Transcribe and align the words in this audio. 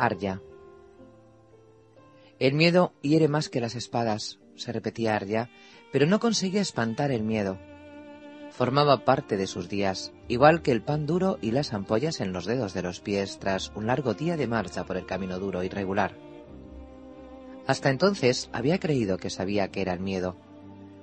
Arya. 0.00 0.40
El 2.38 2.54
miedo 2.54 2.94
hiere 3.02 3.28
más 3.28 3.50
que 3.50 3.60
las 3.60 3.74
espadas, 3.74 4.38
se 4.56 4.72
repetía 4.72 5.14
Arya, 5.14 5.50
pero 5.92 6.06
no 6.06 6.20
conseguía 6.20 6.62
espantar 6.62 7.10
el 7.10 7.22
miedo. 7.22 7.58
Formaba 8.50 9.04
parte 9.04 9.36
de 9.36 9.46
sus 9.46 9.68
días, 9.68 10.14
igual 10.26 10.62
que 10.62 10.72
el 10.72 10.80
pan 10.80 11.04
duro 11.04 11.38
y 11.42 11.50
las 11.50 11.74
ampollas 11.74 12.22
en 12.22 12.32
los 12.32 12.46
dedos 12.46 12.72
de 12.72 12.80
los 12.80 13.00
pies 13.00 13.38
tras 13.38 13.72
un 13.74 13.86
largo 13.86 14.14
día 14.14 14.38
de 14.38 14.46
marcha 14.46 14.84
por 14.84 14.96
el 14.96 15.04
camino 15.04 15.38
duro 15.38 15.62
y 15.62 15.68
regular. 15.68 16.16
Hasta 17.66 17.90
entonces 17.90 18.48
había 18.54 18.80
creído 18.80 19.18
que 19.18 19.28
sabía 19.28 19.68
que 19.68 19.82
era 19.82 19.92
el 19.92 20.00
miedo, 20.00 20.34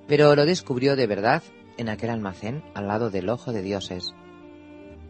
pero 0.08 0.36
lo 0.36 0.44
descubrió 0.48 0.96
de 0.96 1.06
verdad 1.06 1.44
en 1.78 1.90
aquel 1.90 2.10
almacén 2.10 2.64
al 2.74 2.88
lado 2.88 3.12
del 3.12 3.30
ojo 3.30 3.54
de 3.54 3.62
dioses. 3.62 4.16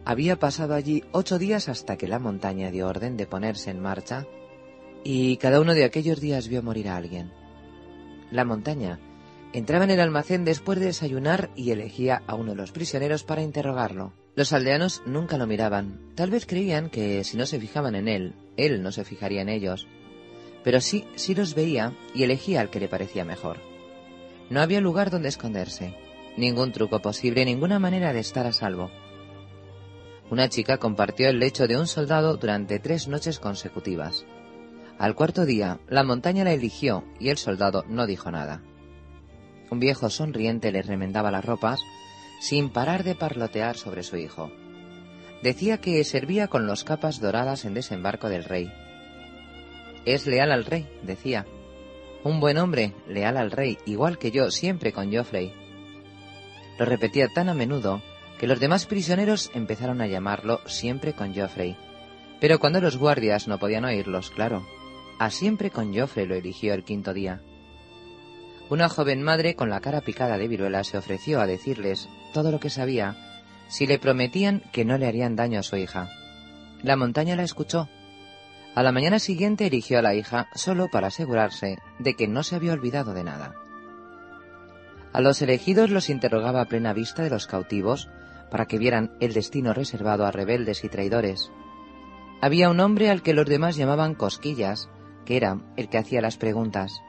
Había 0.08 0.38
pasado 0.38 0.72
allí 0.72 1.04
ocho 1.12 1.38
días 1.38 1.68
hasta 1.68 1.98
que 1.98 2.08
la 2.08 2.18
montaña 2.18 2.70
dio 2.70 2.88
orden 2.88 3.18
de 3.18 3.26
ponerse 3.26 3.68
en 3.70 3.78
marcha 3.78 4.24
y 5.04 5.36
cada 5.36 5.60
uno 5.60 5.74
de 5.74 5.84
aquellos 5.84 6.18
días 6.18 6.48
vio 6.48 6.62
morir 6.62 6.88
a 6.88 6.96
alguien. 6.96 7.30
La 8.30 8.46
montaña 8.46 8.98
entraba 9.52 9.84
en 9.84 9.90
el 9.90 10.00
almacén 10.00 10.46
después 10.46 10.80
de 10.80 10.86
desayunar 10.86 11.50
y 11.54 11.72
elegía 11.72 12.22
a 12.26 12.36
uno 12.36 12.52
de 12.52 12.56
los 12.56 12.72
prisioneros 12.72 13.22
para 13.22 13.42
interrogarlo. 13.42 14.14
Los 14.34 14.54
aldeanos 14.54 15.02
nunca 15.04 15.36
lo 15.36 15.46
miraban. 15.46 16.00
Tal 16.14 16.30
vez 16.30 16.46
creían 16.46 16.88
que 16.88 17.22
si 17.22 17.36
no 17.36 17.44
se 17.44 17.60
fijaban 17.60 17.94
en 17.94 18.08
él, 18.08 18.34
él 18.56 18.82
no 18.82 18.92
se 18.92 19.04
fijaría 19.04 19.42
en 19.42 19.50
ellos. 19.50 19.88
Pero 20.64 20.80
sí, 20.80 21.04
sí 21.16 21.34
los 21.34 21.54
veía 21.54 21.92
y 22.14 22.22
elegía 22.22 22.62
al 22.62 22.70
que 22.70 22.80
le 22.80 22.88
parecía 22.88 23.26
mejor. 23.26 23.58
No 24.48 24.62
había 24.62 24.80
lugar 24.80 25.10
donde 25.10 25.28
esconderse, 25.28 25.94
ningún 26.38 26.72
truco 26.72 27.00
posible, 27.00 27.44
ninguna 27.44 27.78
manera 27.78 28.14
de 28.14 28.20
estar 28.20 28.46
a 28.46 28.54
salvo. 28.54 28.90
Una 30.30 30.50
chica 30.50 30.76
compartió 30.76 31.30
el 31.30 31.38
lecho 31.38 31.66
de 31.66 31.78
un 31.78 31.86
soldado 31.86 32.36
durante 32.36 32.78
tres 32.78 33.08
noches 33.08 33.38
consecutivas. 33.38 34.26
Al 34.98 35.14
cuarto 35.14 35.46
día, 35.46 35.80
la 35.88 36.02
montaña 36.02 36.44
la 36.44 36.52
eligió 36.52 37.04
y 37.18 37.30
el 37.30 37.38
soldado 37.38 37.84
no 37.88 38.06
dijo 38.06 38.30
nada. 38.30 38.62
Un 39.70 39.80
viejo 39.80 40.10
sonriente 40.10 40.70
le 40.70 40.82
remendaba 40.82 41.30
las 41.30 41.44
ropas 41.44 41.80
sin 42.40 42.70
parar 42.70 43.04
de 43.04 43.14
parlotear 43.14 43.76
sobre 43.76 44.02
su 44.02 44.16
hijo. 44.16 44.50
Decía 45.42 45.78
que 45.78 46.02
servía 46.04 46.48
con 46.48 46.66
los 46.66 46.84
capas 46.84 47.20
doradas 47.20 47.64
en 47.64 47.74
desembarco 47.74 48.28
del 48.28 48.44
rey. 48.44 48.70
Es 50.04 50.26
leal 50.26 50.52
al 50.52 50.64
rey, 50.64 50.88
decía. 51.02 51.46
Un 52.22 52.40
buen 52.40 52.58
hombre, 52.58 52.92
leal 53.06 53.36
al 53.36 53.50
rey, 53.50 53.78
igual 53.86 54.18
que 54.18 54.30
yo, 54.30 54.50
siempre 54.50 54.92
con 54.92 55.14
Joffrey. 55.14 55.52
Lo 56.78 56.84
repetía 56.84 57.28
tan 57.28 57.48
a 57.48 57.54
menudo 57.54 58.02
que 58.38 58.46
los 58.46 58.60
demás 58.60 58.86
prisioneros 58.86 59.50
empezaron 59.54 60.00
a 60.00 60.06
llamarlo 60.06 60.60
siempre 60.66 61.12
con 61.12 61.34
Joffrey. 61.34 61.76
Pero 62.40 62.58
cuando 62.58 62.80
los 62.80 62.96
guardias 62.96 63.48
no 63.48 63.58
podían 63.58 63.84
oírlos, 63.84 64.30
claro, 64.30 64.66
a 65.18 65.30
siempre 65.30 65.70
con 65.70 65.94
Joffre 65.94 66.26
lo 66.26 66.36
eligió 66.36 66.74
el 66.74 66.84
quinto 66.84 67.12
día. 67.12 67.42
Una 68.70 68.88
joven 68.88 69.22
madre 69.22 69.56
con 69.56 69.70
la 69.70 69.80
cara 69.80 70.02
picada 70.02 70.38
de 70.38 70.46
viruela 70.46 70.84
se 70.84 70.98
ofreció 70.98 71.40
a 71.40 71.46
decirles 71.46 72.08
todo 72.32 72.52
lo 72.52 72.60
que 72.60 72.70
sabía 72.70 73.16
si 73.68 73.86
le 73.86 73.98
prometían 73.98 74.62
que 74.72 74.84
no 74.84 74.98
le 74.98 75.06
harían 75.06 75.36
daño 75.36 75.60
a 75.60 75.62
su 75.62 75.76
hija. 75.76 76.08
La 76.82 76.96
montaña 76.96 77.34
la 77.34 77.42
escuchó. 77.42 77.88
A 78.74 78.82
la 78.82 78.92
mañana 78.92 79.18
siguiente 79.18 79.66
eligió 79.66 79.98
a 79.98 80.02
la 80.02 80.14
hija 80.14 80.48
solo 80.54 80.88
para 80.88 81.08
asegurarse 81.08 81.78
de 81.98 82.14
que 82.14 82.28
no 82.28 82.42
se 82.42 82.54
había 82.54 82.72
olvidado 82.72 83.14
de 83.14 83.24
nada. 83.24 83.54
A 85.12 85.20
los 85.20 85.42
elegidos 85.42 85.90
los 85.90 86.10
interrogaba 86.10 86.60
a 86.60 86.66
plena 86.66 86.92
vista 86.92 87.22
de 87.22 87.30
los 87.30 87.46
cautivos 87.46 88.08
para 88.50 88.66
que 88.66 88.78
vieran 88.78 89.16
el 89.20 89.32
destino 89.32 89.72
reservado 89.72 90.26
a 90.26 90.30
rebeldes 90.30 90.84
y 90.84 90.88
traidores. 90.88 91.50
Había 92.40 92.70
un 92.70 92.80
hombre 92.80 93.10
al 93.10 93.22
que 93.22 93.34
los 93.34 93.46
demás 93.46 93.76
llamaban 93.76 94.14
Cosquillas, 94.14 94.88
que 95.24 95.36
era 95.36 95.60
el 95.76 95.88
que 95.88 95.98
hacía 95.98 96.20
las 96.20 96.36
preguntas. 96.36 97.02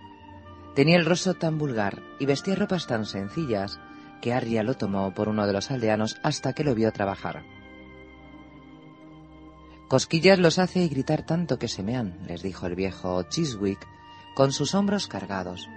Tenía 0.75 0.97
el 0.97 1.05
rostro 1.05 1.35
tan 1.35 1.57
vulgar 1.57 2.01
y 2.19 2.25
vestía 2.25 2.55
ropas 2.55 2.87
tan 2.87 3.05
sencillas 3.05 3.79
que 4.21 4.33
Arya 4.33 4.63
lo 4.63 4.75
tomó 4.75 5.13
por 5.13 5.29
uno 5.29 5.45
de 5.47 5.53
los 5.53 5.71
aldeanos 5.71 6.17
hasta 6.23 6.53
que 6.53 6.63
lo 6.63 6.75
vio 6.75 6.91
trabajar. 6.91 7.43
Cosquillas 9.87 10.37
los 10.37 10.59
hace 10.59 10.87
gritar 10.87 11.25
tanto 11.25 11.57
que 11.57 11.67
se 11.67 11.81
mean, 11.81 12.19
les 12.27 12.43
dijo 12.43 12.67
el 12.67 12.75
viejo 12.75 13.23
Chiswick, 13.23 13.79
con 14.35 14.51
sus 14.51 14.75
hombros 14.75 15.07
cargados. 15.07 15.67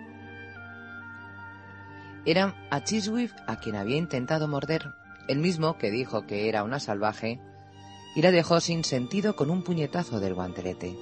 Era 2.24 2.54
a 2.70 2.84
Chiswick 2.84 3.32
a 3.46 3.56
quien 3.56 3.74
había 3.74 3.96
intentado 3.96 4.48
morder, 4.48 4.84
el 5.28 5.38
mismo 5.38 5.78
que 5.78 5.90
dijo 5.90 6.26
que 6.26 6.48
era 6.48 6.62
una 6.62 6.80
salvaje, 6.80 7.40
y 8.14 8.22
la 8.22 8.30
dejó 8.30 8.60
sin 8.60 8.84
sentido 8.84 9.36
con 9.36 9.50
un 9.50 9.62
puñetazo 9.62 10.20
del 10.20 10.34
guantelete. 10.34 10.96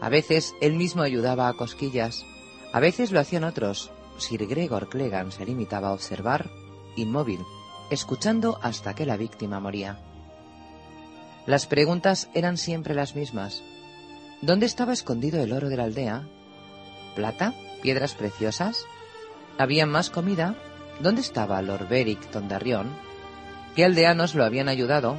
A 0.00 0.08
veces 0.08 0.54
él 0.60 0.74
mismo 0.74 1.02
ayudaba 1.02 1.48
a 1.48 1.54
cosquillas, 1.54 2.24
a 2.72 2.80
veces 2.80 3.12
lo 3.12 3.20
hacían 3.20 3.44
otros. 3.44 3.90
Sir 4.18 4.46
Gregor 4.46 4.88
Cleggan 4.88 5.30
se 5.30 5.44
limitaba 5.44 5.88
a 5.88 5.92
observar, 5.92 6.50
inmóvil, 6.96 7.40
escuchando 7.90 8.58
hasta 8.62 8.94
que 8.94 9.06
la 9.06 9.16
víctima 9.16 9.60
moría. 9.60 9.98
Las 11.46 11.66
preguntas 11.66 12.28
eran 12.34 12.56
siempre 12.56 12.94
las 12.94 13.14
mismas. 13.14 13.62
¿Dónde 14.42 14.66
estaba 14.66 14.92
escondido 14.92 15.42
el 15.42 15.52
oro 15.52 15.68
de 15.68 15.76
la 15.76 15.84
aldea? 15.84 16.26
¿Plata? 17.14 17.54
¿Piedras 17.82 18.14
preciosas? 18.14 18.84
¿Había 19.58 19.86
más 19.86 20.10
comida? 20.10 20.56
¿Dónde 21.00 21.20
estaba 21.20 21.62
Lord 21.62 21.88
Beric 21.88 22.30
Tondarrión? 22.30 23.05
¿Qué 23.76 23.84
aldeanos 23.84 24.34
lo 24.34 24.42
habían 24.42 24.70
ayudado? 24.70 25.18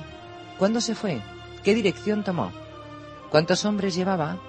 ¿Cuándo 0.57 0.81
se 0.81 0.95
fue? 0.95 1.21
¿Qué 1.63 1.75
dirección 1.75 2.23
tomó? 2.23 2.51
¿Cuántos 3.29 3.63
hombres 3.65 3.93
llevaba? 3.93 4.39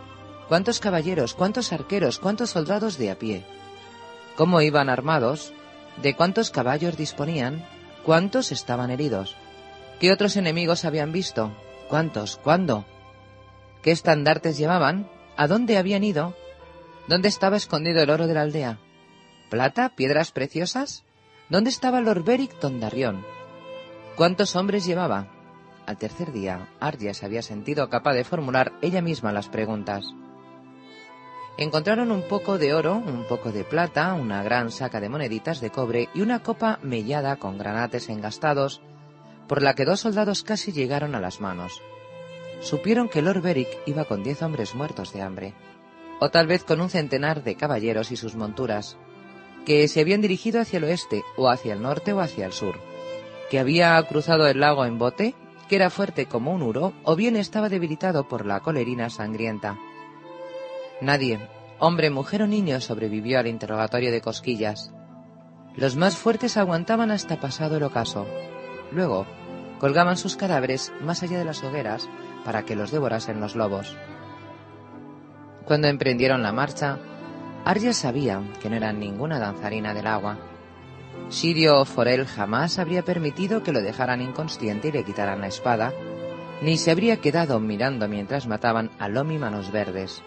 ¿Cuántos 0.49 0.81
caballeros, 0.81 1.35
cuántos 1.35 1.75
arqueros, 1.75 2.19
cuántos 2.19 2.49
soldados 2.49 2.97
de 2.97 3.11
a 3.11 3.19
pie? 3.19 3.45
¿Cómo 4.35 4.63
iban 4.63 4.89
armados? 4.89 5.53
¿De 6.01 6.17
cuántos 6.17 6.51
caballos 6.51 6.97
disponían? 6.97 7.67
¿Cuántos 8.03 8.51
estaban 8.51 8.91
heridos? 8.91 9.37
¿Qué 10.01 10.11
otros 10.11 10.37
enemigos 10.37 10.87
habían 10.87 11.13
visto? 11.13 11.53
¿Cuántos? 11.89 12.39
¿Cuándo? 12.39 12.87
¿Qué 13.83 13.91
estandartes 13.91 14.57
llevaban? 14.57 15.11
¿A 15.37 15.49
dónde 15.49 15.77
habían 15.77 16.03
ido? 16.03 16.35
¿Dónde 17.09 17.29
estaba 17.29 17.59
escondido 17.59 18.03
el 18.03 18.09
oro 18.09 18.27
de 18.27 18.33
la 18.33 18.41
aldea? 18.41 18.79
¿Plata? 19.51 19.91
¿Piedras 19.91 20.33
preciosas? 20.33 21.05
¿Dónde 21.51 21.69
estaba 21.69 22.01
Lord 22.01 22.25
Beric 22.25 22.59
Dondarrión? 22.59 23.38
¿Cuántos 24.19 24.57
hombres 24.57 24.85
llevaba? 24.85 25.29
Al 25.87 25.97
tercer 25.97 26.33
día, 26.33 26.71
Arya 26.81 27.15
se 27.15 27.25
había 27.25 27.41
sentido 27.41 27.89
capaz 27.89 28.15
de 28.15 28.25
formular 28.25 28.73
ella 28.83 29.01
misma 29.01 29.31
las 29.31 29.49
preguntas. 29.49 30.13
Encontraron 31.57 32.11
un 32.11 32.23
poco 32.23 32.59
de 32.59 32.75
oro, 32.75 32.97
un 32.97 33.29
poco 33.29 33.53
de 33.53 33.63
plata, 33.63 34.15
una 34.15 34.43
gran 34.43 34.73
saca 34.73 35.01
de 35.01 35.09
moneditas 35.09 35.61
de 35.61 35.71
cobre 35.71 36.09
y 36.15 36.23
una 36.23 36.43
copa 36.43 36.81
mellada 36.83 37.37
con 37.37 37.59
granates 37.59 38.09
engastados, 38.09 38.83
por 39.47 39.63
la 39.63 39.75
que 39.75 39.85
dos 39.85 40.01
soldados 40.01 40.43
casi 40.43 40.73
llegaron 40.73 41.15
a 41.15 41.21
las 41.21 41.41
manos. 41.41 41.81
Supieron 42.61 43.09
que 43.09 43.23
Lord 43.23 43.41
Beric 43.41 43.69
iba 43.87 44.05
con 44.05 44.25
diez 44.25 44.43
hombres 44.43 44.75
muertos 44.75 45.13
de 45.13 45.23
hambre, 45.23 45.55
o 46.19 46.29
tal 46.29 46.49
vez 46.49 46.65
con 46.65 46.81
un 46.81 46.91
centenar 46.91 47.45
de 47.45 47.55
caballeros 47.55 48.11
y 48.11 48.17
sus 48.17 48.35
monturas, 48.35 48.97
que 49.65 49.87
se 49.87 50.01
habían 50.01 50.23
dirigido 50.23 50.61
hacia 50.61 50.79
el 50.79 50.85
oeste, 50.85 51.23
o 51.37 51.49
hacia 51.49 51.75
el 51.75 51.83
norte 51.83 52.13
o 52.13 52.19
hacia 52.19 52.47
el 52.47 52.53
sur, 52.53 52.81
que 53.51 53.59
había 53.59 54.03
cruzado 54.05 54.47
el 54.47 54.61
lago 54.61 54.85
en 54.85 54.99
bote, 54.99 55.35
que 55.69 55.77
era 55.77 55.91
fuerte 55.91 56.27
como 56.27 56.53
un 56.53 56.63
uro, 56.63 56.93
o 57.05 57.17
bien 57.17 57.37
estaba 57.37 57.69
debilitado 57.69 58.29
por 58.29 58.47
la 58.47 58.61
colerina 58.61 59.11
sangrienta 59.11 59.77
Nadie, 61.01 61.39
hombre, 61.79 62.11
mujer 62.11 62.43
o 62.43 62.47
niño, 62.49 62.81
sobrevivió 62.81 63.39
al 63.39 63.47
interrogatorio 63.47 64.11
de 64.11 64.21
cosquillas. 64.21 64.93
Los 65.77 65.95
más 65.95 66.17
fuertes 66.17 66.57
aguantaban 66.57 67.13
hasta 67.13 67.39
pasado 67.39 67.77
el 67.77 67.85
ocaso. 67.85 68.27
Luego, 68.91 69.27
colgaban 69.79 70.17
sus 70.17 70.35
cadáveres 70.35 70.93
más 71.01 71.23
allá 71.23 71.39
de 71.39 71.45
las 71.45 71.63
hogueras 71.63 72.09
para 72.45 72.65
que 72.65 72.75
los 72.75 72.91
devorasen 72.91 73.41
los 73.41 73.55
lobos. 73.55 73.97
Cuando 75.65 75.87
emprendieron 75.87 76.43
la 76.43 76.53
marcha, 76.53 76.99
Arya 77.65 77.93
sabía 77.93 78.43
que 78.61 78.69
no 78.71 78.77
eran 78.77 78.99
ninguna 78.99 79.39
danzarina 79.39 79.95
del 79.95 80.09
agua. 80.09 80.37
Sirio 81.31 81.85
Forel 81.85 82.27
jamás 82.27 82.79
habría 82.79 83.05
permitido 83.05 83.63
que 83.63 83.73
lo 83.73 83.83
dejaran 83.83 84.23
inconsciente 84.23 84.89
y 84.89 84.93
le 84.93 85.05
quitaran 85.05 85.43
la 85.43 85.49
espada, 85.49 85.93
ni 86.63 86.79
se 86.79 86.91
habría 86.91 87.19
quedado 87.19 87.61
mirando 87.61 88.09
mientras 88.09 88.47
mataban 88.47 88.91
a 88.99 89.09
Lomi 89.09 89.39
Manos 89.39 89.71
Verdes. 89.71 90.23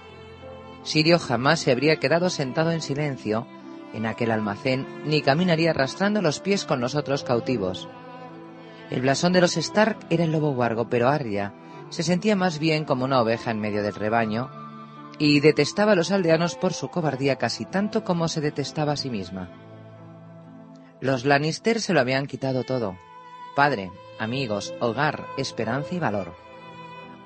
Sirio 0.84 1.18
jamás 1.18 1.60
se 1.60 1.72
habría 1.72 1.98
quedado 1.98 2.30
sentado 2.30 2.72
en 2.72 2.82
silencio 2.82 3.48
en 3.94 4.06
aquel 4.06 4.32
almacén, 4.32 4.88
ni 5.06 5.22
caminaría 5.22 5.72
arrastrando 5.72 6.22
los 6.22 6.40
pies 6.40 6.66
con 6.66 6.80
los 6.80 6.96
otros 6.96 7.24
cautivos. 7.24 7.90
El 8.90 9.02
blasón 9.02 9.34
de 9.34 9.42
los 9.42 9.58
Stark 9.58 9.98
era 10.10 10.24
el 10.24 10.32
lobo 10.32 10.54
guargo, 10.54 10.88
pero 10.88 11.10
Arya 11.10 11.54
se 11.90 12.04
sentía 12.04 12.36
más 12.36 12.60
bien 12.60 12.86
como 12.86 13.06
una 13.06 13.22
oveja 13.22 13.52
en 13.52 13.60
medio 13.60 13.84
del 13.84 13.96
rebaño 13.96 14.50
y 15.18 15.40
detestaba 15.40 15.92
a 15.92 15.96
los 15.96 16.12
aldeanos 16.12 16.56
por 16.56 16.74
su 16.74 16.90
cobardía 16.90 17.38
casi 17.38 17.66
tanto 17.66 18.04
como 18.04 18.28
se 18.28 18.40
detestaba 18.40 18.94
a 18.94 18.98
sí 18.98 19.10
misma. 19.10 19.50
Los 21.02 21.26
Lannister 21.26 21.82
se 21.82 21.94
lo 21.94 22.00
habían 22.00 22.28
quitado 22.28 22.64
todo. 22.64 22.96
Padre, 23.56 23.92
amigos, 24.20 24.76
hogar, 24.80 25.26
esperanza 25.36 25.96
y 25.96 26.00
valor. 26.00 26.36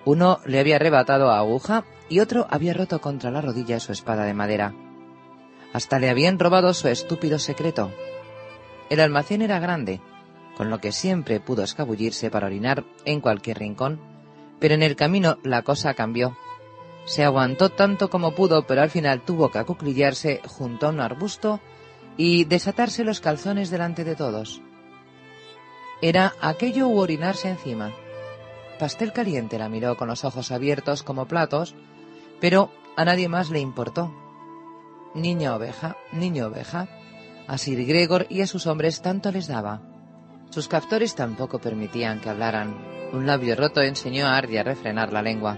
Uno 0.05 0.39
le 0.45 0.61
había 0.61 0.77
arrebatado 0.77 1.29
a 1.29 1.39
aguja 1.39 1.83
y 2.07 2.21
otro 2.21 2.47
había 2.49 2.73
roto 2.73 3.01
contra 3.01 3.31
la 3.31 3.41
rodilla 3.41 3.81
su 3.81 3.91
espada 3.91 4.23
de 4.23 4.33
madera. 4.33 4.73
Hasta 5.73 5.99
le 5.99 6.09
habían 6.09 6.39
robado 6.39 6.73
su 6.73 6.87
estúpido 6.87 7.37
secreto. 7.37 7.91
El 8.89 9.01
almacén 9.01 9.41
era 9.41 9.59
grande, 9.59 9.99
con 10.55 10.69
lo 10.69 10.79
que 10.79 10.93
siempre 10.93 11.41
pudo 11.41 11.63
escabullirse 11.63 12.31
para 12.31 12.47
orinar 12.47 12.85
en 13.03 13.19
cualquier 13.19 13.59
rincón, 13.59 13.99
pero 14.57 14.73
en 14.73 14.83
el 14.83 14.95
camino 14.95 15.37
la 15.43 15.63
cosa 15.63 15.95
cambió. 15.95 16.37
Se 17.03 17.25
aguantó 17.25 17.71
tanto 17.71 18.09
como 18.09 18.35
pudo, 18.35 18.65
pero 18.65 18.81
al 18.81 18.89
final 18.89 19.25
tuvo 19.25 19.51
que 19.51 19.59
acuclillarse 19.59 20.39
junto 20.47 20.87
a 20.87 20.91
un 20.91 21.01
arbusto 21.01 21.59
y 22.17 22.45
desatarse 22.45 23.03
los 23.03 23.19
calzones 23.19 23.69
delante 23.69 24.03
de 24.03 24.15
todos. 24.15 24.61
Era 26.01 26.33
aquello 26.41 26.87
u 26.87 26.99
orinarse 26.99 27.49
encima. 27.49 27.91
Pastel 28.79 29.13
Caliente 29.13 29.57
la 29.57 29.69
miró 29.69 29.95
con 29.97 30.07
los 30.07 30.25
ojos 30.25 30.51
abiertos 30.51 31.03
como 31.03 31.27
platos, 31.27 31.75
pero 32.41 32.71
a 32.97 33.05
nadie 33.05 33.29
más 33.29 33.49
le 33.49 33.59
importó. 33.59 34.13
Niña 35.13 35.55
oveja, 35.55 35.95
niño 36.11 36.47
oveja, 36.47 36.87
a 37.47 37.57
Sir 37.57 37.85
Gregor 37.85 38.27
y 38.29 38.41
a 38.41 38.47
sus 38.47 38.67
hombres 38.67 39.01
tanto 39.01 39.31
les 39.31 39.47
daba. 39.47 39.81
Sus 40.49 40.67
captores 40.67 41.15
tampoco 41.15 41.59
permitían 41.59 42.19
que 42.19 42.29
hablaran. 42.29 42.75
Un 43.13 43.25
labio 43.25 43.55
roto 43.55 43.81
enseñó 43.81 44.27
a 44.27 44.37
Ardi 44.37 44.57
a 44.57 44.63
refrenar 44.63 45.13
la 45.13 45.21
lengua. 45.21 45.57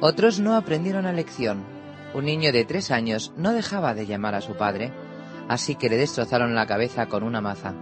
Otros 0.00 0.40
no 0.40 0.56
aprendieron 0.56 1.04
la 1.04 1.12
lección. 1.12 1.64
Un 2.14 2.24
niño 2.24 2.52
de 2.52 2.64
tres 2.64 2.90
años 2.90 3.32
no 3.36 3.52
dejaba 3.52 3.94
de 3.94 4.06
llamar 4.06 4.34
a 4.34 4.40
su 4.40 4.54
padre, 4.54 4.92
así 5.48 5.74
que 5.74 5.88
le 5.88 5.96
destrozaron 5.96 6.54
la 6.54 6.66
cabeza 6.66 7.06
con 7.06 7.22
una 7.22 7.40
maza. 7.40 7.74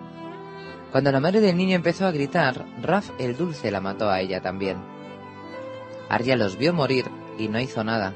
Cuando 0.92 1.12
la 1.12 1.20
madre 1.20 1.40
del 1.40 1.56
niño 1.56 1.76
empezó 1.76 2.06
a 2.06 2.12
gritar, 2.12 2.64
Raf 2.80 3.10
el 3.18 3.36
dulce 3.36 3.70
la 3.70 3.80
mató 3.80 4.08
a 4.08 4.20
ella 4.20 4.40
también. 4.40 4.78
Arya 6.08 6.36
los 6.36 6.56
vio 6.56 6.72
morir 6.72 7.06
y 7.38 7.48
no 7.48 7.60
hizo 7.60 7.84
nada. 7.84 8.14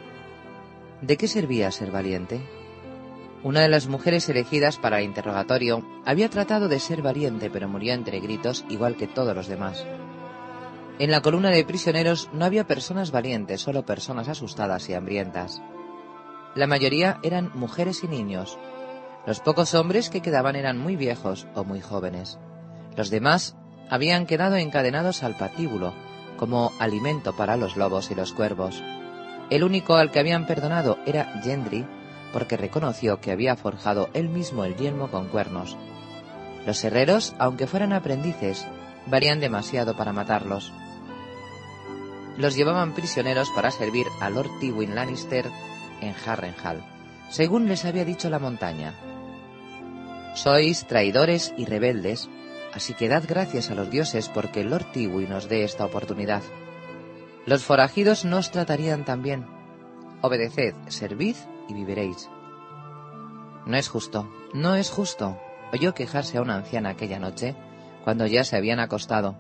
¿De 1.02 1.16
qué 1.16 1.28
servía 1.28 1.70
ser 1.70 1.90
valiente? 1.90 2.40
Una 3.42 3.62
de 3.62 3.68
las 3.68 3.88
mujeres 3.88 4.28
elegidas 4.28 4.76
para 4.76 4.98
el 4.98 5.06
interrogatorio 5.06 5.82
había 6.04 6.28
tratado 6.28 6.68
de 6.68 6.78
ser 6.78 7.00
valiente, 7.00 7.50
pero 7.50 7.68
murió 7.68 7.94
entre 7.94 8.20
gritos 8.20 8.64
igual 8.68 8.96
que 8.96 9.06
todos 9.06 9.34
los 9.34 9.48
demás. 9.48 9.86
En 10.98 11.10
la 11.10 11.22
columna 11.22 11.48
de 11.48 11.64
prisioneros 11.64 12.28
no 12.34 12.44
había 12.44 12.66
personas 12.66 13.10
valientes, 13.10 13.62
solo 13.62 13.86
personas 13.86 14.28
asustadas 14.28 14.90
y 14.90 14.94
hambrientas. 14.94 15.62
La 16.54 16.66
mayoría 16.66 17.18
eran 17.22 17.50
mujeres 17.54 18.04
y 18.04 18.08
niños. 18.08 18.58
Los 19.30 19.38
pocos 19.38 19.74
hombres 19.74 20.10
que 20.10 20.22
quedaban 20.22 20.56
eran 20.56 20.76
muy 20.76 20.96
viejos 20.96 21.46
o 21.54 21.62
muy 21.62 21.80
jóvenes. 21.80 22.40
Los 22.96 23.10
demás 23.10 23.54
habían 23.88 24.26
quedado 24.26 24.56
encadenados 24.56 25.22
al 25.22 25.36
patíbulo, 25.36 25.94
como 26.36 26.72
alimento 26.80 27.36
para 27.36 27.56
los 27.56 27.76
lobos 27.76 28.10
y 28.10 28.16
los 28.16 28.32
cuervos. 28.32 28.82
El 29.48 29.62
único 29.62 29.94
al 29.94 30.10
que 30.10 30.18
habían 30.18 30.48
perdonado 30.48 30.98
era 31.06 31.40
Gendry, 31.44 31.86
porque 32.32 32.56
reconoció 32.56 33.20
que 33.20 33.30
había 33.30 33.54
forjado 33.54 34.10
él 34.14 34.28
mismo 34.28 34.64
el 34.64 34.74
yelmo 34.74 35.12
con 35.12 35.28
cuernos. 35.28 35.76
Los 36.66 36.82
herreros, 36.82 37.32
aunque 37.38 37.68
fueran 37.68 37.92
aprendices, 37.92 38.66
varían 39.06 39.38
demasiado 39.38 39.96
para 39.96 40.12
matarlos. 40.12 40.72
Los 42.36 42.56
llevaban 42.56 42.94
prisioneros 42.94 43.48
para 43.50 43.70
servir 43.70 44.08
a 44.20 44.28
Lord 44.28 44.50
Tywin 44.58 44.96
Lannister 44.96 45.48
en 46.00 46.16
Harrenhal, 46.26 46.84
según 47.28 47.68
les 47.68 47.84
había 47.84 48.04
dicho 48.04 48.28
la 48.28 48.40
montaña. 48.40 48.92
Sois 50.34 50.86
traidores 50.86 51.52
y 51.56 51.64
rebeldes, 51.64 52.28
así 52.72 52.94
que 52.94 53.08
dad 53.08 53.24
gracias 53.28 53.70
a 53.70 53.74
los 53.74 53.90
dioses 53.90 54.28
porque 54.28 54.64
Lord 54.64 54.92
Tywin 54.92 55.28
nos 55.28 55.48
dé 55.48 55.64
esta 55.64 55.84
oportunidad. 55.84 56.42
Los 57.46 57.64
forajidos 57.64 58.24
no 58.24 58.38
os 58.38 58.50
tratarían 58.50 59.04
tan 59.04 59.22
bien. 59.22 59.46
Obedeced, 60.22 60.74
servid 60.88 61.36
y 61.68 61.74
viviréis. 61.74 62.30
No 63.66 63.76
es 63.76 63.88
justo, 63.88 64.30
no 64.54 64.76
es 64.76 64.90
justo, 64.90 65.38
oyó 65.72 65.94
quejarse 65.94 66.38
a 66.38 66.42
una 66.42 66.56
anciana 66.56 66.90
aquella 66.90 67.18
noche, 67.18 67.56
cuando 68.04 68.26
ya 68.26 68.44
se 68.44 68.56
habían 68.56 68.80
acostado. 68.80 69.36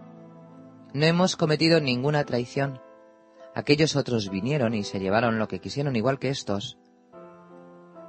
No 0.92 1.06
hemos 1.06 1.36
cometido 1.36 1.80
ninguna 1.80 2.24
traición. 2.24 2.80
Aquellos 3.54 3.96
otros 3.96 4.28
vinieron 4.28 4.74
y 4.74 4.84
se 4.84 4.98
llevaron 4.98 5.38
lo 5.38 5.48
que 5.48 5.60
quisieron 5.60 5.96
igual 5.96 6.18
que 6.18 6.30
estos. 6.30 6.78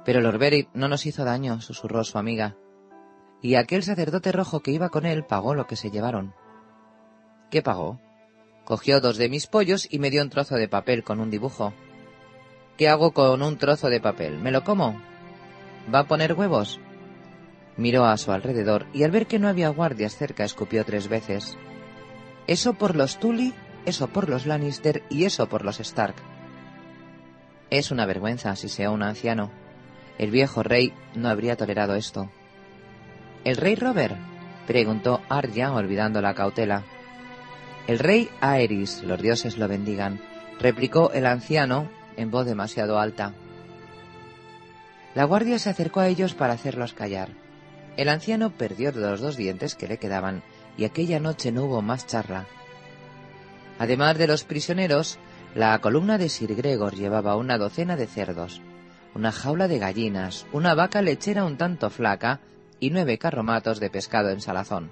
Pero 0.04 0.20
Lord 0.20 0.38
Beric 0.38 0.68
no 0.74 0.88
nos 0.88 1.06
hizo 1.06 1.24
daño, 1.24 1.60
susurró 1.60 2.02
su 2.04 2.18
amiga. 2.18 2.56
Y 3.42 3.56
aquel 3.56 3.82
sacerdote 3.82 4.32
rojo 4.32 4.60
que 4.60 4.70
iba 4.70 4.88
con 4.88 5.04
él 5.04 5.24
pagó 5.24 5.54
lo 5.54 5.66
que 5.66 5.76
se 5.76 5.90
llevaron. 5.90 6.34
¿Qué 7.50 7.60
pagó? 7.60 8.00
Cogió 8.64 9.00
dos 9.00 9.16
de 9.16 9.28
mis 9.28 9.48
pollos 9.48 9.88
y 9.90 9.98
me 9.98 10.10
dio 10.10 10.22
un 10.22 10.30
trozo 10.30 10.54
de 10.54 10.68
papel 10.68 11.02
con 11.02 11.20
un 11.20 11.30
dibujo. 11.30 11.74
¿Qué 12.78 12.88
hago 12.88 13.12
con 13.12 13.42
un 13.42 13.58
trozo 13.58 13.88
de 13.88 14.00
papel? 14.00 14.38
¿Me 14.38 14.52
lo 14.52 14.62
como? 14.62 15.00
¿Va 15.92 16.00
a 16.00 16.06
poner 16.06 16.34
huevos? 16.34 16.80
Miró 17.76 18.04
a 18.04 18.16
su 18.16 18.32
alrededor 18.32 18.86
y 18.92 19.02
al 19.02 19.10
ver 19.10 19.26
que 19.26 19.38
no 19.38 19.48
había 19.48 19.68
guardias 19.70 20.16
cerca 20.16 20.44
escupió 20.44 20.84
tres 20.84 21.08
veces. 21.08 21.58
Eso 22.46 22.74
por 22.74 22.94
los 22.94 23.18
Tully, 23.18 23.54
eso 23.86 24.08
por 24.08 24.28
los 24.28 24.46
Lannister 24.46 25.02
y 25.10 25.24
eso 25.24 25.48
por 25.48 25.64
los 25.64 25.80
Stark. 25.80 26.14
Es 27.70 27.90
una 27.90 28.06
vergüenza 28.06 28.54
si 28.54 28.68
sea 28.68 28.90
un 28.90 29.02
anciano. 29.02 29.50
El 30.18 30.30
viejo 30.30 30.62
rey 30.62 30.92
no 31.14 31.28
habría 31.28 31.56
tolerado 31.56 31.94
esto. 31.94 32.30
¿El 33.44 33.56
rey 33.56 33.74
Robert? 33.74 34.16
preguntó 34.66 35.20
Arya 35.28 35.72
olvidando 35.72 36.20
la 36.20 36.34
cautela. 36.34 36.84
El 37.88 37.98
rey 37.98 38.30
Aerys, 38.40 39.02
los 39.02 39.20
dioses 39.20 39.58
lo 39.58 39.66
bendigan, 39.66 40.20
replicó 40.60 41.10
el 41.12 41.26
anciano 41.26 41.88
en 42.16 42.30
voz 42.30 42.46
demasiado 42.46 43.00
alta. 43.00 43.32
La 45.16 45.24
guardia 45.24 45.58
se 45.58 45.70
acercó 45.70 46.00
a 46.00 46.08
ellos 46.08 46.34
para 46.34 46.52
hacerlos 46.52 46.92
callar. 46.92 47.30
El 47.96 48.08
anciano 48.08 48.50
perdió 48.50 48.92
los 48.92 49.20
dos 49.20 49.36
dientes 49.36 49.74
que 49.74 49.88
le 49.88 49.98
quedaban 49.98 50.42
y 50.78 50.84
aquella 50.84 51.18
noche 51.18 51.50
no 51.50 51.64
hubo 51.64 51.82
más 51.82 52.06
charla. 52.06 52.46
Además 53.80 54.16
de 54.16 54.28
los 54.28 54.44
prisioneros, 54.44 55.18
la 55.56 55.76
columna 55.80 56.16
de 56.16 56.28
Sir 56.28 56.54
Gregor 56.54 56.94
llevaba 56.94 57.36
una 57.36 57.58
docena 57.58 57.96
de 57.96 58.06
cerdos, 58.06 58.62
una 59.14 59.32
jaula 59.32 59.66
de 59.66 59.80
gallinas, 59.80 60.46
una 60.52 60.74
vaca 60.74 61.02
lechera 61.02 61.44
un 61.44 61.56
tanto 61.58 61.90
flaca 61.90 62.40
y 62.82 62.90
nueve 62.90 63.16
carromatos 63.16 63.78
de 63.78 63.90
pescado 63.90 64.30
en 64.30 64.40
salazón. 64.40 64.90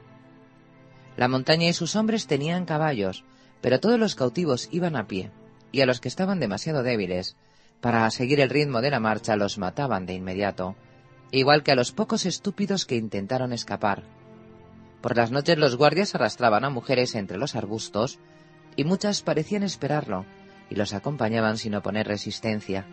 La 1.17 1.27
montaña 1.27 1.69
y 1.69 1.73
sus 1.73 1.97
hombres 1.97 2.29
tenían 2.29 2.65
caballos, 2.65 3.25
pero 3.61 3.81
todos 3.81 3.99
los 3.99 4.15
cautivos 4.15 4.69
iban 4.71 4.95
a 4.95 5.09
pie, 5.09 5.33
y 5.73 5.81
a 5.81 5.87
los 5.87 6.01
que 6.01 6.07
estaban 6.07 6.39
demasiado 6.39 6.85
débiles 6.85 7.35
para 7.81 8.09
seguir 8.13 8.39
el 8.39 8.49
ritmo 8.49 8.81
de 8.81 8.91
la 8.91 9.01
marcha 9.01 9.35
los 9.35 9.59
mataban 9.59 10.07
de 10.07 10.15
inmediato, 10.15 10.77
igual 11.33 11.65
que 11.65 11.73
a 11.73 11.75
los 11.75 11.91
pocos 11.91 12.27
estúpidos 12.27 12.87
que 12.87 12.95
intentaron 12.95 13.53
escapar. 13.53 14.05
Por 15.01 15.17
las 15.17 15.33
noches 15.33 15.59
los 15.59 15.75
guardias 15.75 16.15
arrastraban 16.15 16.65
a 16.65 16.71
mujeres 16.71 17.17
entre 17.17 17.39
los 17.39 17.57
arbustos, 17.57 18.21
y 18.77 18.85
muchas 18.85 19.23
parecían 19.23 19.65
esperarlo, 19.65 20.27
y 20.71 20.77
los 20.77 20.93
acompañaban 20.95 21.59
sin 21.59 21.75
oponer 21.75 22.07
resistencia. 22.07 22.87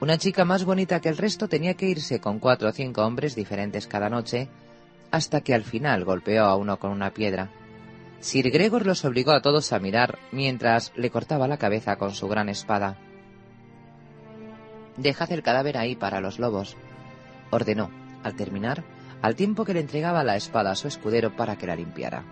Una 0.00 0.16
chica 0.16 0.44
más 0.44 0.64
bonita 0.64 1.00
que 1.00 1.08
el 1.08 1.16
resto 1.16 1.48
tenía 1.48 1.74
que 1.74 1.86
irse 1.86 2.20
con 2.20 2.38
cuatro 2.38 2.68
o 2.68 2.72
cinco 2.72 3.04
hombres 3.04 3.34
diferentes 3.34 3.88
cada 3.88 4.08
noche, 4.08 4.48
hasta 5.10 5.40
que 5.40 5.54
al 5.54 5.64
final 5.64 6.04
golpeó 6.04 6.44
a 6.44 6.54
uno 6.54 6.78
con 6.78 6.92
una 6.92 7.12
piedra. 7.12 7.50
Sir 8.20 8.50
Gregor 8.50 8.86
los 8.86 9.04
obligó 9.04 9.32
a 9.32 9.42
todos 9.42 9.72
a 9.72 9.80
mirar 9.80 10.18
mientras 10.30 10.92
le 10.94 11.10
cortaba 11.10 11.48
la 11.48 11.56
cabeza 11.56 11.96
con 11.96 12.14
su 12.14 12.28
gran 12.28 12.48
espada. 12.48 12.96
Dejad 14.96 15.32
el 15.32 15.42
cadáver 15.42 15.76
ahí 15.76 15.96
para 15.96 16.20
los 16.20 16.38
lobos, 16.38 16.76
ordenó, 17.50 17.90
al 18.22 18.36
terminar, 18.36 18.84
al 19.20 19.34
tiempo 19.34 19.64
que 19.64 19.74
le 19.74 19.80
entregaba 19.80 20.22
la 20.22 20.36
espada 20.36 20.70
a 20.70 20.76
su 20.76 20.86
escudero 20.86 21.34
para 21.34 21.56
que 21.56 21.66
la 21.66 21.74
limpiara. 21.74 22.24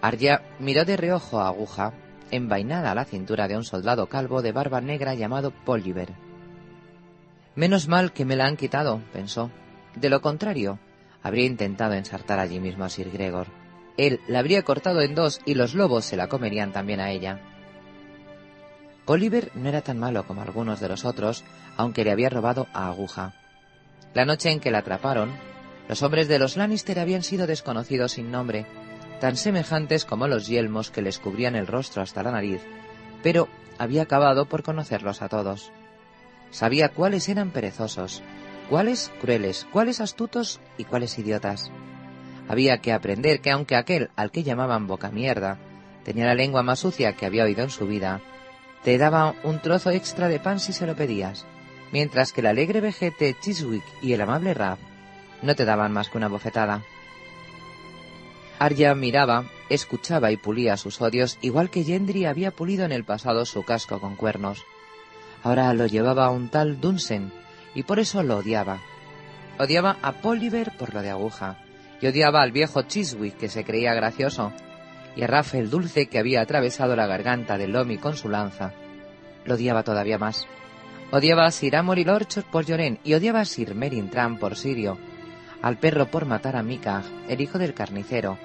Arya 0.00 0.42
miró 0.60 0.84
de 0.84 0.96
reojo 0.96 1.40
a 1.40 1.48
Aguja 1.48 1.92
envainada 2.30 2.90
a 2.90 2.94
la 2.94 3.04
cintura 3.04 3.48
de 3.48 3.56
un 3.56 3.64
soldado 3.64 4.08
calvo 4.08 4.42
de 4.42 4.52
barba 4.52 4.80
negra 4.80 5.14
llamado 5.14 5.50
Poliver. 5.50 6.10
Menos 7.54 7.88
mal 7.88 8.12
que 8.12 8.24
me 8.24 8.36
la 8.36 8.46
han 8.46 8.56
quitado, 8.56 9.00
pensó. 9.12 9.50
De 9.96 10.10
lo 10.10 10.20
contrario, 10.20 10.78
habría 11.22 11.46
intentado 11.46 11.94
ensartar 11.94 12.38
allí 12.38 12.60
mismo 12.60 12.84
a 12.84 12.88
Sir 12.88 13.10
Gregor. 13.10 13.48
Él 13.96 14.20
la 14.28 14.38
habría 14.38 14.62
cortado 14.62 15.00
en 15.00 15.14
dos 15.14 15.40
y 15.44 15.54
los 15.54 15.74
lobos 15.74 16.04
se 16.04 16.16
la 16.16 16.28
comerían 16.28 16.72
también 16.72 17.00
a 17.00 17.10
ella. 17.10 17.40
Oliver 19.06 19.50
no 19.54 19.68
era 19.68 19.80
tan 19.80 19.98
malo 19.98 20.26
como 20.26 20.42
algunos 20.42 20.80
de 20.80 20.88
los 20.88 21.04
otros, 21.04 21.44
aunque 21.76 22.04
le 22.04 22.12
había 22.12 22.28
robado 22.28 22.68
a 22.74 22.88
Aguja. 22.88 23.34
La 24.14 24.24
noche 24.24 24.50
en 24.50 24.60
que 24.60 24.70
la 24.70 24.78
atraparon, 24.78 25.32
los 25.88 26.02
hombres 26.02 26.28
de 26.28 26.38
los 26.38 26.56
Lannister 26.56 27.00
habían 27.00 27.22
sido 27.22 27.46
desconocidos 27.46 28.12
sin 28.12 28.30
nombre, 28.30 28.66
tan 29.20 29.36
semejantes 29.36 30.04
como 30.04 30.28
los 30.28 30.46
yelmos 30.46 30.90
que 30.90 31.02
les 31.02 31.18
cubrían 31.18 31.56
el 31.56 31.66
rostro 31.66 32.02
hasta 32.02 32.22
la 32.22 32.30
nariz, 32.30 32.62
pero 33.22 33.48
había 33.78 34.02
acabado 34.02 34.46
por 34.46 34.62
conocerlos 34.62 35.22
a 35.22 35.28
todos. 35.28 35.72
Sabía 36.50 36.90
cuáles 36.90 37.28
eran 37.28 37.50
perezosos, 37.50 38.22
cuáles 38.68 39.10
crueles, 39.20 39.66
cuáles 39.72 40.00
astutos 40.00 40.60
y 40.76 40.84
cuáles 40.84 41.18
idiotas. 41.18 41.70
Había 42.48 42.78
que 42.78 42.92
aprender 42.92 43.40
que 43.40 43.50
aunque 43.50 43.76
aquel 43.76 44.10
al 44.16 44.30
que 44.30 44.42
llamaban 44.42 44.86
boca 44.86 45.10
mierda 45.10 45.58
tenía 46.04 46.26
la 46.26 46.34
lengua 46.34 46.62
más 46.62 46.78
sucia 46.78 47.14
que 47.14 47.26
había 47.26 47.44
oído 47.44 47.62
en 47.62 47.70
su 47.70 47.86
vida, 47.86 48.20
te 48.82 48.96
daba 48.96 49.34
un 49.42 49.60
trozo 49.60 49.90
extra 49.90 50.28
de 50.28 50.40
pan 50.40 50.60
si 50.60 50.72
se 50.72 50.86
lo 50.86 50.96
pedías, 50.96 51.46
mientras 51.92 52.32
que 52.32 52.40
el 52.40 52.46
alegre 52.46 52.80
vejete 52.80 53.36
Chiswick 53.40 53.84
y 54.00 54.12
el 54.12 54.20
amable 54.20 54.54
Rap 54.54 54.78
no 55.42 55.54
te 55.54 55.64
daban 55.64 55.92
más 55.92 56.08
que 56.08 56.18
una 56.18 56.28
bofetada. 56.28 56.82
Arya 58.58 58.94
miraba, 58.94 59.44
escuchaba 59.68 60.32
y 60.32 60.36
pulía 60.36 60.76
sus 60.76 61.00
odios, 61.00 61.38
igual 61.42 61.70
que 61.70 61.84
Gendry 61.84 62.24
había 62.24 62.50
pulido 62.50 62.84
en 62.84 62.92
el 62.92 63.04
pasado 63.04 63.44
su 63.44 63.62
casco 63.62 64.00
con 64.00 64.16
cuernos. 64.16 64.64
Ahora 65.44 65.72
lo 65.74 65.86
llevaba 65.86 66.30
un 66.30 66.48
tal 66.48 66.80
Dunsen, 66.80 67.32
y 67.74 67.84
por 67.84 68.00
eso 68.00 68.22
lo 68.24 68.38
odiaba. 68.38 68.80
Odiaba 69.58 69.96
a 70.02 70.12
Poliver 70.12 70.72
por 70.76 70.92
lo 70.92 71.02
de 71.02 71.10
aguja, 71.10 71.58
y 72.00 72.08
odiaba 72.08 72.42
al 72.42 72.50
viejo 72.50 72.82
Chiswick 72.82 73.36
que 73.36 73.48
se 73.48 73.64
creía 73.64 73.94
gracioso, 73.94 74.52
y 75.14 75.22
a 75.22 75.28
Rafael 75.28 75.70
Dulce 75.70 76.08
que 76.08 76.18
había 76.18 76.40
atravesado 76.40 76.96
la 76.96 77.06
garganta 77.06 77.58
de 77.58 77.68
Lomi 77.68 77.98
con 77.98 78.16
su 78.16 78.28
lanza. 78.28 78.72
Lo 79.44 79.54
odiaba 79.54 79.84
todavía 79.84 80.18
más. 80.18 80.48
Odiaba 81.12 81.46
a 81.46 81.52
Sir 81.52 81.76
Amory 81.76 82.04
Lorchot 82.04 82.44
por 82.46 82.66
Lloren 82.66 82.98
y 83.04 83.14
odiaba 83.14 83.40
a 83.40 83.44
Sir 83.44 83.74
Merin 83.74 84.10
Tram 84.10 84.38
por 84.38 84.56
Sirio, 84.56 84.98
al 85.62 85.78
perro 85.78 86.06
por 86.10 86.26
matar 86.26 86.56
a 86.56 86.62
Mikag, 86.62 87.04
el 87.28 87.40
hijo 87.40 87.58
del 87.58 87.74
carnicero, 87.74 88.38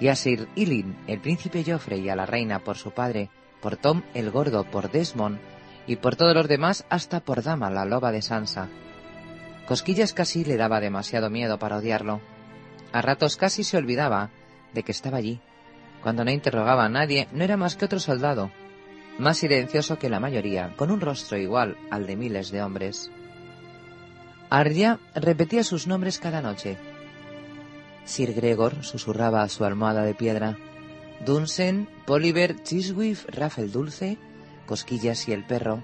y 0.00 0.08
a 0.08 0.16
Sir 0.16 0.48
Ilin, 0.54 0.96
el 1.06 1.20
príncipe 1.20 1.64
Joffrey, 1.66 2.00
y 2.00 2.08
a 2.08 2.16
la 2.16 2.26
reina 2.26 2.60
por 2.60 2.76
su 2.76 2.92
padre, 2.92 3.30
por 3.60 3.76
Tom 3.76 4.02
el 4.14 4.30
gordo, 4.30 4.64
por 4.64 4.90
Desmond, 4.90 5.38
y 5.86 5.96
por 5.96 6.16
todos 6.16 6.34
los 6.34 6.48
demás 6.48 6.84
hasta 6.90 7.20
por 7.20 7.42
Dama, 7.42 7.70
la 7.70 7.84
loba 7.84 8.12
de 8.12 8.22
Sansa. 8.22 8.68
Cosquillas 9.66 10.12
casi 10.12 10.44
le 10.44 10.56
daba 10.56 10.80
demasiado 10.80 11.30
miedo 11.30 11.58
para 11.58 11.78
odiarlo. 11.78 12.20
A 12.92 13.02
ratos 13.02 13.36
casi 13.36 13.64
se 13.64 13.76
olvidaba 13.76 14.30
de 14.72 14.82
que 14.82 14.92
estaba 14.92 15.18
allí, 15.18 15.40
cuando 16.02 16.24
no 16.24 16.30
interrogaba 16.30 16.84
a 16.84 16.88
nadie, 16.88 17.28
no 17.32 17.44
era 17.44 17.56
más 17.56 17.76
que 17.76 17.84
otro 17.84 17.98
soldado, 17.98 18.50
más 19.18 19.38
silencioso 19.38 19.98
que 19.98 20.08
la 20.08 20.20
mayoría, 20.20 20.74
con 20.76 20.90
un 20.90 21.00
rostro 21.00 21.36
igual 21.36 21.76
al 21.90 22.06
de 22.06 22.16
miles 22.16 22.50
de 22.50 22.62
hombres. 22.62 23.10
Arya 24.50 24.98
repetía 25.14 25.64
sus 25.64 25.86
nombres 25.86 26.18
cada 26.18 26.40
noche. 26.40 26.78
Sir 28.08 28.32
Gregor 28.32 28.82
susurraba 28.84 29.42
a 29.42 29.50
su 29.50 29.66
almohada 29.66 30.02
de 30.02 30.14
piedra. 30.14 30.56
Dunsen, 31.26 31.90
Poliver, 32.06 32.62
Chiswiff, 32.62 33.26
Rafael 33.28 33.70
Dulce, 33.70 34.16
Cosquillas 34.64 35.28
y 35.28 35.32
el 35.32 35.44
perro, 35.44 35.82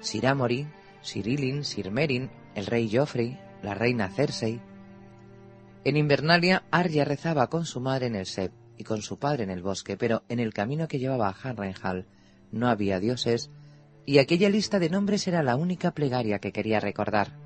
Sir 0.00 0.26
Amory, 0.26 0.66
Sir 1.02 1.28
Ilin, 1.28 1.64
Sir 1.64 1.90
Merin, 1.90 2.30
el 2.54 2.64
rey 2.64 2.90
Joffrey, 2.90 3.38
la 3.62 3.74
reina 3.74 4.08
Cersei. 4.08 4.58
En 5.84 5.98
Invernalia, 5.98 6.64
Arya 6.70 7.04
rezaba 7.04 7.48
con 7.48 7.66
su 7.66 7.78
madre 7.80 8.06
en 8.06 8.14
el 8.14 8.24
Sep 8.24 8.52
y 8.78 8.84
con 8.84 9.02
su 9.02 9.18
padre 9.18 9.44
en 9.44 9.50
el 9.50 9.62
bosque, 9.62 9.98
pero 9.98 10.22
en 10.30 10.40
el 10.40 10.54
camino 10.54 10.88
que 10.88 10.98
llevaba 10.98 11.28
a 11.28 11.36
Harrenhal 11.42 12.06
no 12.52 12.68
había 12.68 13.00
dioses, 13.00 13.50
y 14.06 14.16
aquella 14.16 14.48
lista 14.48 14.78
de 14.78 14.88
nombres 14.88 15.28
era 15.28 15.42
la 15.42 15.56
única 15.56 15.90
plegaria 15.90 16.38
que 16.38 16.52
quería 16.52 16.80
recordar. 16.80 17.36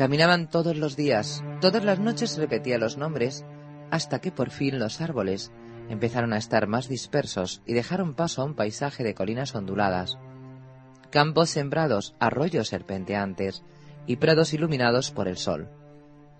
Caminaban 0.00 0.48
todos 0.48 0.78
los 0.78 0.96
días, 0.96 1.44
todas 1.60 1.84
las 1.84 1.98
noches 1.98 2.38
repetía 2.38 2.78
los 2.78 2.96
nombres, 2.96 3.44
hasta 3.90 4.18
que 4.18 4.32
por 4.32 4.48
fin 4.48 4.78
los 4.78 5.02
árboles 5.02 5.52
empezaron 5.90 6.32
a 6.32 6.38
estar 6.38 6.66
más 6.66 6.88
dispersos 6.88 7.60
y 7.66 7.74
dejaron 7.74 8.14
paso 8.14 8.40
a 8.40 8.46
un 8.46 8.54
paisaje 8.54 9.04
de 9.04 9.14
colinas 9.14 9.54
onduladas, 9.54 10.18
campos 11.10 11.50
sembrados, 11.50 12.14
arroyos 12.18 12.68
serpenteantes 12.68 13.62
y 14.06 14.16
prados 14.16 14.54
iluminados 14.54 15.10
por 15.10 15.28
el 15.28 15.36
sol, 15.36 15.68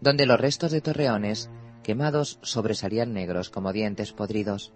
donde 0.01 0.25
los 0.25 0.41
restos 0.41 0.73
de 0.73 0.81
torreones 0.81 1.51
quemados 1.83 2.39
sobresalían 2.41 3.13
negros 3.13 3.51
como 3.51 3.75
dientes 3.75 4.15
podridos. 4.15 4.73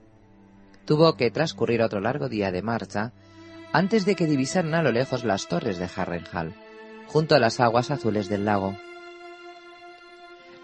Tuvo 0.84 1.16
que 1.16 1.30
transcurrir 1.30 1.80
otro 1.80 2.00
largo 2.00 2.28
día 2.28 2.52
de 2.52 2.60
marcha 2.60 3.14
antes 3.72 4.04
de 4.04 4.14
que 4.14 4.26
divisaran 4.26 4.74
a 4.74 4.82
lo 4.82 4.92
lejos 4.92 5.24
las 5.24 5.48
torres 5.48 5.78
de 5.78 5.88
Harrenhal, 5.96 6.54
junto 7.06 7.34
a 7.34 7.38
las 7.38 7.60
aguas 7.60 7.90
azules 7.90 8.28
del 8.28 8.44
lago. 8.44 8.76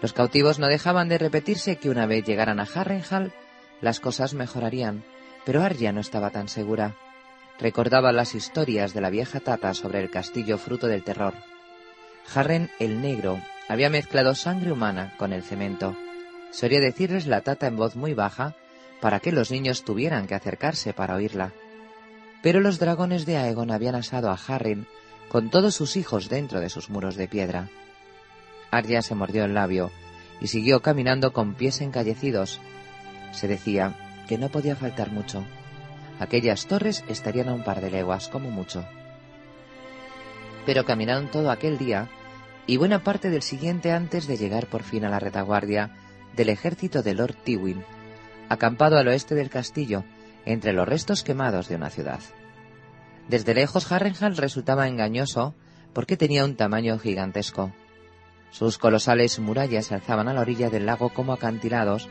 Los 0.01 0.13
cautivos 0.13 0.59
no 0.59 0.67
dejaban 0.67 1.09
de 1.09 1.17
repetirse 1.17 1.77
que 1.77 1.89
una 1.89 2.05
vez 2.05 2.25
llegaran 2.25 2.59
a 2.59 2.63
Harrenhal 2.63 3.33
las 3.81 3.99
cosas 3.99 4.33
mejorarían, 4.33 5.03
pero 5.45 5.61
Arya 5.61 5.91
no 5.91 6.01
estaba 6.01 6.29
tan 6.29 6.47
segura. 6.47 6.95
Recordaba 7.59 8.11
las 8.11 8.35
historias 8.35 8.93
de 8.93 9.01
la 9.01 9.09
vieja 9.09 9.39
Tata 9.39 9.73
sobre 9.73 9.99
el 9.99 10.09
castillo 10.09 10.57
fruto 10.57 10.87
del 10.87 11.03
terror. 11.03 11.33
Harren 12.33 12.69
el 12.79 13.01
Negro 13.01 13.39
había 13.67 13.89
mezclado 13.89 14.35
sangre 14.35 14.71
humana 14.71 15.13
con 15.17 15.33
el 15.33 15.43
cemento 15.43 15.95
solía 16.51 16.81
decirles 16.81 17.27
la 17.27 17.41
tata 17.41 17.67
en 17.67 17.77
voz 17.77 17.95
muy 17.95 18.13
baja 18.13 18.55
para 18.99 19.19
que 19.19 19.31
los 19.31 19.49
niños 19.49 19.83
tuvieran 19.83 20.27
que 20.27 20.35
acercarse 20.35 20.93
para 20.93 21.15
oírla. 21.15 21.51
Pero 22.43 22.59
los 22.59 22.77
dragones 22.77 23.25
de 23.25 23.37
Aegon 23.37 23.71
habían 23.71 23.95
asado 23.95 24.29
a 24.29 24.39
Harren 24.47 24.87
con 25.31 25.49
todos 25.49 25.73
sus 25.73 25.95
hijos 25.95 26.27
dentro 26.27 26.59
de 26.59 26.67
sus 26.67 26.89
muros 26.89 27.15
de 27.15 27.29
piedra. 27.29 27.69
Arya 28.69 29.01
se 29.01 29.15
mordió 29.15 29.45
el 29.45 29.53
labio 29.53 29.89
y 30.41 30.47
siguió 30.47 30.81
caminando 30.81 31.31
con 31.31 31.53
pies 31.53 31.79
encallecidos. 31.79 32.59
Se 33.31 33.47
decía 33.47 33.95
que 34.27 34.37
no 34.37 34.49
podía 34.49 34.75
faltar 34.75 35.09
mucho. 35.09 35.45
Aquellas 36.19 36.65
torres 36.65 37.05
estarían 37.07 37.47
a 37.47 37.53
un 37.53 37.63
par 37.63 37.79
de 37.79 37.89
leguas, 37.89 38.27
como 38.27 38.51
mucho. 38.51 38.85
Pero 40.65 40.83
caminaron 40.83 41.31
todo 41.31 41.49
aquel 41.49 41.77
día 41.77 42.09
y 42.67 42.75
buena 42.75 43.01
parte 43.01 43.29
del 43.29 43.41
siguiente 43.41 43.93
antes 43.93 44.27
de 44.27 44.35
llegar 44.35 44.67
por 44.67 44.83
fin 44.83 45.05
a 45.05 45.09
la 45.09 45.19
retaguardia 45.19 45.95
del 46.35 46.49
ejército 46.49 47.03
de 47.03 47.13
Lord 47.13 47.37
Tywin, 47.45 47.85
acampado 48.49 48.97
al 48.97 49.07
oeste 49.07 49.33
del 49.33 49.49
castillo, 49.49 50.03
entre 50.43 50.73
los 50.73 50.89
restos 50.89 51.23
quemados 51.23 51.69
de 51.69 51.77
una 51.77 51.89
ciudad. 51.89 52.19
Desde 53.27 53.53
lejos 53.53 53.91
Harrenhal 53.91 54.37
resultaba 54.37 54.87
engañoso 54.87 55.55
porque 55.93 56.17
tenía 56.17 56.45
un 56.45 56.55
tamaño 56.55 56.97
gigantesco. 56.99 57.71
Sus 58.51 58.77
colosales 58.77 59.39
murallas 59.39 59.87
se 59.87 59.95
alzaban 59.95 60.27
a 60.27 60.33
la 60.33 60.41
orilla 60.41 60.69
del 60.69 60.85
lago 60.85 61.09
como 61.09 61.33
acantilados, 61.33 62.09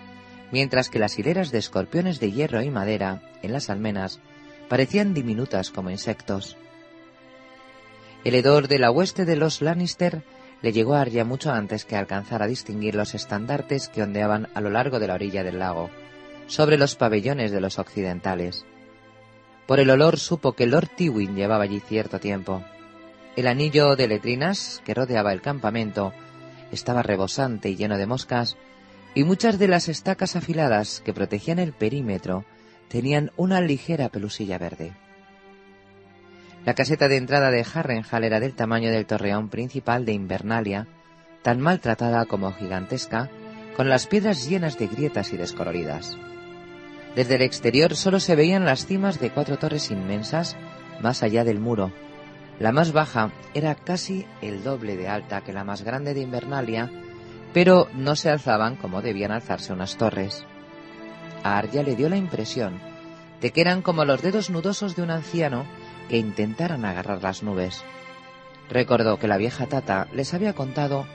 mientras 0.53 0.89
que 0.89 0.99
las 0.99 1.19
hileras 1.19 1.51
de 1.51 1.59
escorpiones 1.59 2.21
de 2.21 2.33
hierro 2.33 2.63
y 2.63 2.71
madera 2.71 3.23
en 3.43 3.53
las 3.53 3.71
almenas 3.71 4.21
parecían 4.69 5.15
diminutas 5.15 5.71
como 5.71 5.91
insectos. 5.91 6.57
El 8.25 8.35
hedor 8.35 8.69
de 8.69 8.79
la 8.79 8.91
hueste 8.91 9.25
de 9.25 9.37
los 9.37 9.63
Lannister 9.63 10.23
le 10.63 10.73
llegó 10.73 10.95
a 10.95 11.01
Arya 11.01 11.25
mucho 11.25 11.53
antes 11.53 11.85
que 11.85 11.97
alcanzara 11.97 12.45
a 12.45 12.49
distinguir 12.49 12.95
los 12.95 13.15
estandartes 13.15 13.89
que 13.89 14.03
ondeaban 14.03 14.49
a 14.55 14.61
lo 14.61 14.71
largo 14.71 14.99
de 14.99 15.07
la 15.07 15.15
orilla 15.15 15.43
del 15.43 15.59
lago, 15.59 15.91
sobre 16.47 16.77
los 16.77 16.97
pabellones 16.97 17.51
de 17.51 17.61
los 17.61 17.79
occidentales. 17.79 18.67
Por 19.71 19.79
el 19.79 19.89
olor 19.91 20.19
supo 20.19 20.55
que 20.55 20.67
Lord 20.67 20.89
Tywin 20.97 21.37
llevaba 21.37 21.63
allí 21.63 21.79
cierto 21.79 22.19
tiempo. 22.19 22.65
El 23.37 23.47
anillo 23.47 23.95
de 23.95 24.09
letrinas 24.09 24.83
que 24.85 24.95
rodeaba 24.95 25.33
el 25.33 25.41
campamento 25.41 26.13
estaba 26.73 27.05
rebosante 27.05 27.71
y 27.71 27.77
lleno 27.77 27.97
de 27.97 28.05
moscas, 28.05 28.57
y 29.15 29.23
muchas 29.23 29.61
de 29.61 29.69
las 29.69 29.89
estacas 29.89 30.35
afiladas 30.35 31.01
que 31.05 31.13
protegían 31.13 31.61
el 31.61 31.73
perímetro 31.73 32.45
tenían 32.89 33.31
una 33.37 33.61
ligera 33.61 34.09
pelusilla 34.09 34.59
verde. 34.59 34.93
La 36.65 36.75
caseta 36.75 37.07
de 37.07 37.19
entrada 37.19 37.53
de 37.53 37.65
Harrenhal 37.73 38.25
era 38.25 38.41
del 38.41 38.55
tamaño 38.55 38.91
del 38.91 39.07
torreón 39.07 39.51
principal 39.51 40.05
de 40.05 40.15
Invernalia, 40.15 40.89
tan 41.43 41.61
maltratada 41.61 42.27
como 42.27 42.53
gigantesca, 42.53 43.31
con 43.77 43.89
las 43.89 44.09
piedras 44.09 44.49
llenas 44.49 44.81
de 44.81 44.89
grietas 44.89 45.33
y 45.33 45.37
descoloridas. 45.37 46.19
Desde 47.15 47.35
el 47.35 47.43
exterior 47.43 47.97
solo 47.97 48.21
se 48.21 48.37
veían 48.37 48.65
las 48.65 48.87
cimas 48.87 49.19
de 49.21 49.31
cuatro 49.31 49.59
torres 49.59 49.91
inmensas 49.91 50.57
más 51.01 51.23
allá 51.23 51.45
del 51.45 51.59
muro. 51.59 51.93
La 52.59 52.73
más 52.73 52.93
baja 52.93 53.33
era 53.55 53.75
casi 53.75 54.27
el 54.43 54.63
doble 54.63 54.97
de 54.97 55.09
alta 55.09 55.41
que 55.41 55.53
la 55.53 55.65
más 55.65 55.83
grande 55.83 56.15
de 56.15 56.21
Invernalia, 56.21 56.91
pero 57.53 57.89
no 57.95 58.15
se 58.15 58.31
alzaban 58.31 58.77
como 58.77 59.03
debían 59.03 59.33
alzarse 59.33 59.73
unas 59.73 59.97
torres. 59.97 60.45
A 61.43 61.59
Arya 61.59 61.83
le 61.83 61.97
dio 61.97 62.09
la 62.09 62.17
impresión 62.17 62.79
de 63.41 63.51
que 63.51 63.63
eran 63.63 63.83
como 63.83 64.05
los 64.05 64.23
dedos 64.23 64.51
nudosos 64.51 64.95
de 64.95 65.03
un 65.03 65.11
anciano 65.11 65.65
que 66.09 66.19
intentaran 66.19 66.85
agarrar 66.85 67.23
las 67.23 67.43
nubes. 67.43 67.83
Recordó 68.69 69.19
que 69.19 69.27
la 69.27 69.39
vieja 69.39 69.67
Tata 69.67 70.07
les 70.13 70.35
había 70.35 70.53
contado 70.53 71.07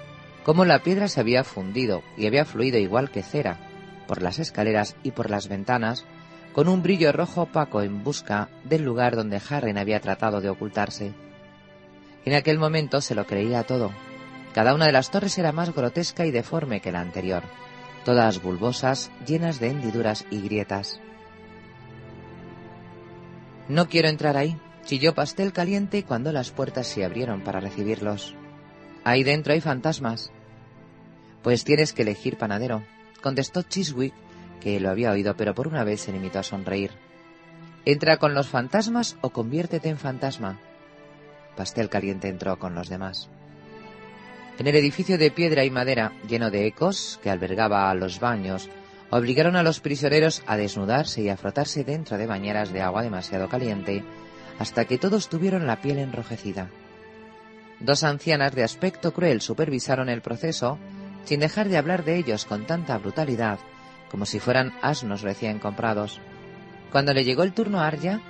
cómo 0.44 0.66
la 0.66 0.80
piedra 0.80 1.08
se 1.08 1.22
había 1.22 1.44
fundido 1.44 2.04
y 2.18 2.26
había 2.26 2.44
fluido 2.44 2.80
igual 2.80 3.12
que 3.12 3.24
cera 3.24 3.60
por 4.08 4.22
las 4.22 4.40
escaleras 4.40 4.96
y 5.04 5.12
por 5.12 5.30
las 5.30 5.48
ventanas 5.48 6.06
con 6.54 6.70
un 6.70 6.82
brillo 6.82 7.12
rojo 7.12 7.44
opaco 7.44 7.82
en 7.82 8.04
busca 8.04 8.50
del 8.64 8.84
lugar 8.84 9.16
donde 9.16 9.42
Harren 9.50 9.78
había 9.78 10.00
tratado 10.00 10.40
de 10.40 10.50
ocultarse. 10.50 11.14
En 12.24 12.34
aquel 12.34 12.58
momento 12.60 13.02
se 13.02 13.14
lo 13.14 13.26
creía 13.26 13.64
todo. 13.64 13.92
Cada 14.54 14.74
una 14.74 14.86
de 14.86 14.94
las 14.94 15.12
torres 15.12 15.38
era 15.38 15.52
más 15.52 15.76
grotesca 15.76 16.26
y 16.26 16.32
deforme 16.32 16.80
que 16.80 16.94
la 16.94 17.02
anterior, 17.02 17.44
todas 18.06 18.42
bulbosas, 18.42 19.12
llenas 19.28 19.60
de 19.60 19.70
hendiduras 19.70 20.26
y 20.32 20.42
grietas. 20.42 21.02
No 23.68 23.90
quiero 23.90 24.08
entrar 24.08 24.38
ahí, 24.38 24.58
Chilló 24.86 25.16
pastel 25.16 25.52
caliente 25.52 26.04
cuando 26.04 26.32
las 26.32 26.52
puertas 26.52 26.86
se 26.86 27.04
abrieron 27.04 27.42
para 27.42 27.60
recibirlos. 27.60 28.36
Ahí 29.04 29.24
dentro 29.24 29.54
hay 29.54 29.62
fantasmas. 29.62 30.32
Pues 31.42 31.64
tienes 31.64 31.92
que 31.92 32.04
elegir 32.04 32.38
panadero, 32.38 32.84
contestó 33.26 33.64
Chiswick, 33.64 34.14
que 34.62 34.80
lo 34.80 34.92
había 34.92 35.10
oído, 35.10 35.36
pero 35.36 35.56
por 35.56 35.68
una 35.68 35.84
vez 35.84 36.02
se 36.02 36.12
limitó 36.12 36.38
a 36.38 36.44
sonreír. 36.44 36.92
Entra 37.84 38.18
con 38.18 38.36
los 38.36 38.50
fantasmas 38.50 39.18
o 39.22 39.32
conviértete 39.32 39.90
en 39.90 39.98
fantasma. 39.98 40.60
Pastel 41.58 41.90
Caliente 41.90 42.28
entró 42.28 42.60
con 42.60 42.76
los 42.76 42.88
demás. 42.88 43.28
En 44.60 44.68
el 44.68 44.76
edificio 44.76 45.18
de 45.18 45.32
piedra 45.32 45.66
y 45.66 45.72
madera, 45.72 46.12
lleno 46.30 46.52
de 46.52 46.68
ecos, 46.68 47.20
que 47.24 47.32
albergaba 47.32 47.92
los 47.96 48.20
baños, 48.20 48.70
obligaron 49.10 49.56
a 49.56 49.64
los 49.64 49.80
prisioneros 49.80 50.44
a 50.46 50.56
desnudarse 50.56 51.24
y 51.24 51.30
a 51.30 51.38
frotarse 51.38 51.84
dentro 51.84 52.20
de 52.20 52.28
bañeras 52.28 52.72
de 52.72 52.84
agua 52.84 53.02
demasiado 53.02 53.50
caliente, 53.50 54.04
hasta 54.60 54.86
que 54.86 55.00
todos 55.00 55.30
tuvieron 55.30 55.66
la 55.66 55.82
piel 55.82 55.98
enrojecida. 55.98 56.70
Dos 57.80 58.04
ancianas 58.04 58.54
de 58.54 58.64
aspecto 58.64 59.14
cruel 59.14 59.42
supervisaron 59.42 60.10
el 60.10 60.22
proceso, 60.22 60.78
sin 61.26 61.40
dejar 61.40 61.70
de 61.70 61.78
hablar 61.78 62.06
de 62.06 62.16
ellos 62.16 62.46
con 62.46 62.66
tanta 62.66 62.98
brutalidad, 62.98 63.60
como 64.10 64.26
si 64.26 64.40
fueran 64.40 64.74
asnos 64.82 65.22
recién 65.22 65.60
comprados. 65.60 66.22
Cuando 66.92 67.14
le 67.14 67.24
llegó 67.24 67.44
el 67.44 67.54
turno 67.54 67.82
a 67.82 67.88
Arya, 67.88 68.22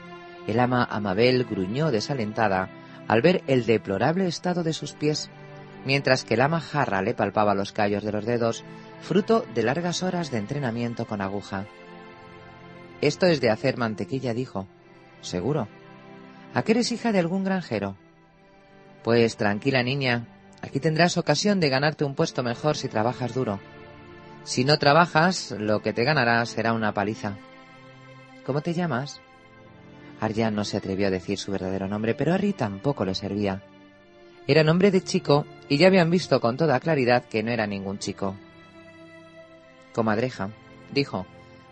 el 0.48 0.60
ama 0.60 0.84
Amabel 0.90 1.46
gruñó 1.46 1.92
desalentada 1.92 2.70
al 3.08 3.22
ver 3.22 3.44
el 3.48 3.66
deplorable 3.66 4.28
estado 4.28 4.64
de 4.64 4.74
sus 4.74 4.94
pies, 4.94 5.30
mientras 5.86 6.24
que 6.24 6.34
el 6.34 6.42
ama 6.42 6.60
Jarra 6.60 7.02
le 7.02 7.14
palpaba 7.14 7.54
los 7.54 7.72
callos 7.72 8.04
de 8.04 8.12
los 8.12 8.26
dedos, 8.26 8.64
fruto 9.02 9.46
de 9.54 9.64
largas 9.64 10.02
horas 10.02 10.32
de 10.32 10.40
entrenamiento 10.40 11.06
con 11.06 11.22
aguja. 11.22 11.68
Esto 13.02 13.28
es 13.28 13.42
de 13.42 13.52
hacer 13.52 13.78
mantequilla, 13.78 14.34
dijo. 14.34 14.68
Seguro. 15.22 15.68
¿A 16.54 16.64
qué 16.64 16.72
eres 16.72 16.92
hija 16.92 17.12
de 17.12 17.20
algún 17.20 17.44
granjero? 17.44 17.96
Pues 19.04 19.38
tranquila 19.38 19.84
niña, 19.84 20.28
aquí 20.66 20.80
tendrás 20.80 21.18
ocasión 21.18 21.60
de 21.60 21.70
ganarte 21.70 22.04
un 22.04 22.16
puesto 22.16 22.44
mejor 22.44 22.76
si 22.76 22.88
trabajas 22.88 23.34
duro. 23.34 23.60
Si 24.44 24.64
no 24.64 24.78
trabajas, 24.78 25.52
lo 25.58 25.82
que 25.82 25.94
te 25.94 26.04
ganarás 26.04 26.50
será 26.50 26.74
una 26.74 26.94
paliza. 26.94 27.38
¿Cómo 28.46 28.62
te 28.62 28.74
llamas? 28.74 29.22
Arya 30.20 30.52
no 30.52 30.64
se 30.64 30.78
atrevió 30.78 31.08
a 31.08 31.12
decir 31.12 31.38
su 31.38 31.52
verdadero 31.52 31.88
nombre, 31.88 32.16
pero 32.16 32.34
Harry 32.34 32.54
tampoco 32.54 33.06
le 33.06 33.16
servía. 33.16 33.64
Era 34.48 34.64
nombre 34.64 34.92
de 34.92 35.04
chico 35.04 35.46
y 35.68 35.78
ya 35.78 35.88
habían 35.88 36.12
visto 36.12 36.40
con 36.40 36.58
toda 36.58 36.80
claridad 36.80 37.26
que 37.26 37.44
no 37.44 37.52
era 37.52 37.66
ningún 37.68 37.98
chico. 37.98 38.36
Comadreja, 39.94 40.50
dijo, 40.94 41.26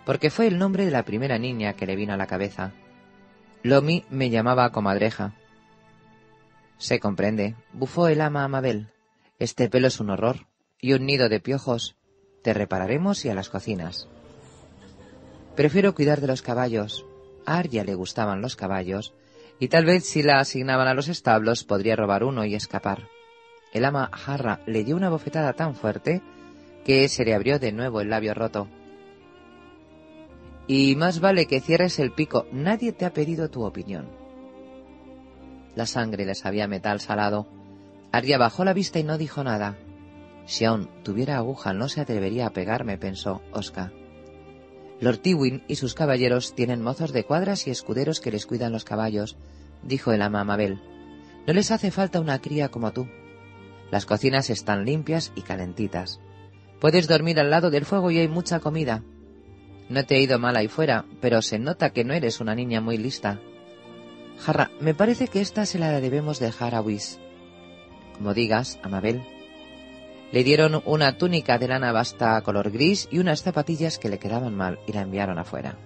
porque 0.06 0.30
fue 0.30 0.48
el 0.48 0.58
nombre 0.58 0.86
de 0.86 0.92
la 0.92 1.04
primera 1.04 1.38
niña 1.38 1.74
que 1.74 1.86
le 1.86 1.96
vino 1.96 2.14
a 2.14 2.18
la 2.18 2.28
cabeza. 2.28 2.72
Lomi 3.62 4.04
me 4.10 4.30
llamaba 4.30 4.72
comadreja. 4.72 5.34
Se 6.78 7.00
comprende, 7.00 7.56
bufó 7.72 8.08
el 8.08 8.22
ama 8.22 8.44
Amabel. 8.44 8.90
Este 9.40 9.70
pelo 9.70 9.88
es 9.88 10.00
un 10.00 10.10
horror. 10.10 10.48
Y 10.80 10.94
un 10.94 11.06
nido 11.06 11.30
de 11.30 11.40
piojos. 11.40 11.96
Te 12.44 12.54
repararemos 12.54 13.24
y 13.24 13.30
a 13.30 13.36
las 13.36 13.50
cocinas. 13.50 14.10
Prefiero 15.56 15.96
cuidar 15.96 16.20
de 16.20 16.28
los 16.28 16.42
caballos. 16.42 17.06
A 17.46 17.58
Arya 17.58 17.84
le 17.84 17.96
gustaban 17.96 18.42
los 18.42 18.56
caballos, 18.56 19.14
y 19.60 19.68
tal 19.68 19.86
vez 19.86 20.06
si 20.06 20.24
la 20.24 20.40
asignaban 20.40 20.88
a 20.88 20.94
los 20.94 21.08
establos 21.08 21.64
podría 21.64 21.96
robar 21.96 22.24
uno 22.24 22.46
y 22.46 22.56
escapar. 22.56 23.08
El 23.72 23.86
ama 23.86 24.10
Jarra 24.14 24.62
le 24.66 24.84
dio 24.84 24.96
una 24.96 25.10
bofetada 25.10 25.54
tan 25.54 25.76
fuerte 25.76 26.22
que 26.86 27.08
se 27.08 27.24
le 27.24 27.34
abrió 27.34 27.60
de 27.60 27.72
nuevo 27.72 28.02
el 28.02 28.10
labio 28.10 28.34
roto. 28.34 28.68
Y 30.68 30.96
más 30.96 31.20
vale 31.20 31.46
que 31.46 31.60
cierres 31.60 32.00
el 32.00 32.12
pico. 32.12 32.48
Nadie 32.52 32.94
te 32.94 33.06
ha 33.06 33.14
pedido 33.14 33.50
tu 33.50 33.64
opinión. 33.64 34.23
La 35.76 35.86
sangre 35.86 36.26
le 36.26 36.36
sabía 36.36 36.68
metal 36.68 37.00
salado. 37.00 37.48
Arya 38.12 38.38
bajó 38.38 38.64
la 38.64 38.74
vista 38.74 39.00
y 39.00 39.04
no 39.04 39.18
dijo 39.18 39.44
nada. 39.44 39.78
Si 40.46 40.66
aún 40.66 40.90
tuviera 41.04 41.38
aguja 41.38 41.74
no 41.74 41.90
se 41.90 42.02
atrevería 42.02 42.48
a 42.48 42.52
pegarme, 42.52 42.98
pensó 42.98 43.42
Oscar. 43.52 43.92
Lord 45.00 45.20
Tywin 45.20 45.64
y 45.68 45.76
sus 45.76 45.96
caballeros 45.96 46.54
tienen 46.54 46.82
mozos 46.82 47.12
de 47.12 47.24
cuadras 47.24 47.68
y 47.68 47.72
escuderos 47.72 48.20
que 48.20 48.32
les 48.32 48.46
cuidan 48.46 48.72
los 48.72 48.86
caballos, 48.86 49.38
dijo 49.82 50.12
el 50.12 50.22
ama 50.22 50.44
Mabel. 50.44 50.82
No 51.48 51.54
les 51.54 51.72
hace 51.72 51.92
falta 51.92 52.20
una 52.20 52.40
cría 52.40 52.70
como 52.70 52.94
tú. 52.94 53.08
Las 53.92 54.06
cocinas 54.06 54.50
están 54.50 54.86
limpias 54.86 55.32
y 55.36 55.42
calentitas. 55.42 56.20
Puedes 56.80 57.08
dormir 57.08 57.40
al 57.40 57.50
lado 57.50 57.70
del 57.70 57.86
fuego 57.86 58.12
y 58.12 58.20
hay 58.20 58.28
mucha 58.28 58.60
comida. 58.60 59.04
No 59.90 60.06
te 60.06 60.16
he 60.16 60.22
ido 60.22 60.40
mal 60.40 60.56
ahí 60.56 60.68
fuera, 60.68 61.06
pero 61.22 61.42
se 61.42 61.60
nota 61.60 61.92
que 61.92 62.04
no 62.04 62.14
eres 62.14 62.40
una 62.40 62.56
niña 62.56 62.82
muy 62.82 62.98
lista. 62.98 63.40
Jarra, 64.40 64.72
me 64.80 64.94
parece 64.94 65.28
que 65.28 65.42
esta 65.42 65.66
se 65.66 65.80
la 65.80 66.00
debemos 66.00 66.40
dejar 66.40 66.76
a 66.76 66.82
Whis. 66.82 67.20
Como 68.18 68.34
digas, 68.34 68.80
Amabel. 68.84 69.24
Le 70.32 70.44
dieron 70.44 70.82
una 70.86 71.18
túnica 71.18 71.58
de 71.58 71.68
lana 71.68 71.92
basta 71.92 72.42
color 72.42 72.72
gris 72.72 73.08
y 73.12 73.20
unas 73.20 73.44
zapatillas 73.44 74.00
que 74.00 74.10
le 74.10 74.20
quedaban 74.20 74.56
mal 74.56 74.80
y 74.88 74.94
la 74.94 75.02
enviaron 75.02 75.38
afuera. 75.38 75.78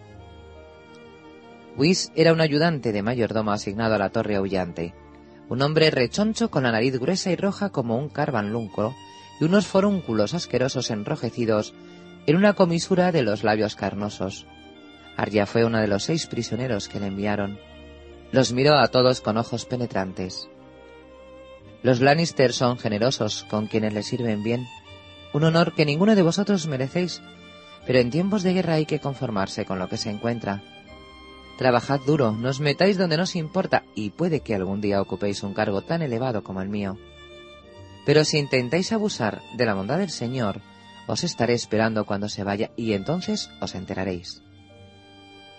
Whis 1.75 2.11
era 2.15 2.33
un 2.33 2.41
ayudante 2.41 2.91
de 2.91 3.03
mayordomo 3.03 3.51
asignado 3.51 3.95
a 3.95 3.99
la 3.99 4.09
torre 4.09 4.35
aullante, 4.35 4.95
un 5.49 5.61
hombre 5.61 5.91
rechoncho 5.91 6.49
con 6.49 6.63
la 6.63 6.71
nariz 6.71 6.97
gruesa 6.99 7.31
y 7.31 7.35
roja 7.35 7.69
como 7.69 7.97
un 7.97 8.09
carvanlunco 8.09 8.95
y 9.39 9.45
unos 9.45 9.67
forúnculos 9.67 10.33
asquerosos 10.33 10.89
enrojecidos 10.91 11.73
en 12.25 12.35
una 12.35 12.53
comisura 12.53 13.11
de 13.11 13.21
los 13.21 13.43
labios 13.43 13.75
carnosos. 13.75 14.47
Arya 15.15 15.45
fue 15.45 15.65
uno 15.65 15.79
de 15.79 15.87
los 15.87 16.03
seis 16.03 16.27
prisioneros 16.27 16.89
que 16.89 16.99
le 16.99 17.07
enviaron. 17.07 17.59
Los 18.31 18.51
miró 18.51 18.75
a 18.75 18.87
todos 18.87 19.21
con 19.21 19.37
ojos 19.37 19.65
penetrantes. 19.65 20.49
Los 21.81 22.01
Lannister 22.01 22.51
son 22.51 22.77
generosos 22.77 23.45
con 23.49 23.67
quienes 23.67 23.93
les 23.93 24.07
sirven 24.07 24.43
bien, 24.43 24.67
un 25.33 25.43
honor 25.43 25.73
que 25.73 25.85
ninguno 25.85 26.15
de 26.15 26.23
vosotros 26.23 26.67
merecéis, 26.67 27.21
pero 27.85 27.99
en 27.99 28.11
tiempos 28.11 28.43
de 28.43 28.53
guerra 28.53 28.73
hay 28.73 28.85
que 28.85 28.99
conformarse 28.99 29.65
con 29.65 29.79
lo 29.79 29.87
que 29.87 29.97
se 29.97 30.09
encuentra. 30.09 30.61
Trabajad 31.57 32.01
duro, 32.05 32.33
no 32.33 32.49
os 32.49 32.59
metáis 32.59 32.97
donde 32.97 33.17
no 33.17 33.23
os 33.23 33.35
importa, 33.35 33.83
y 33.95 34.09
puede 34.09 34.41
que 34.41 34.55
algún 34.55 34.81
día 34.81 35.01
ocupéis 35.01 35.41
un 35.43 35.53
cargo 35.53 35.81
tan 35.81 36.01
elevado 36.01 36.43
como 36.43 36.61
el 36.61 36.69
mío. 36.69 36.97
Pero 38.05 38.25
si 38.25 38.37
intentáis 38.37 38.91
abusar 38.91 39.41
de 39.55 39.65
la 39.65 39.73
bondad 39.73 39.97
del 39.97 40.09
Señor, 40.09 40.61
os 41.07 41.23
estaré 41.23 41.53
esperando 41.53 42.05
cuando 42.05 42.29
se 42.29 42.43
vaya, 42.43 42.71
y 42.75 42.93
entonces 42.93 43.49
os 43.61 43.73
enteraréis. 43.73 44.43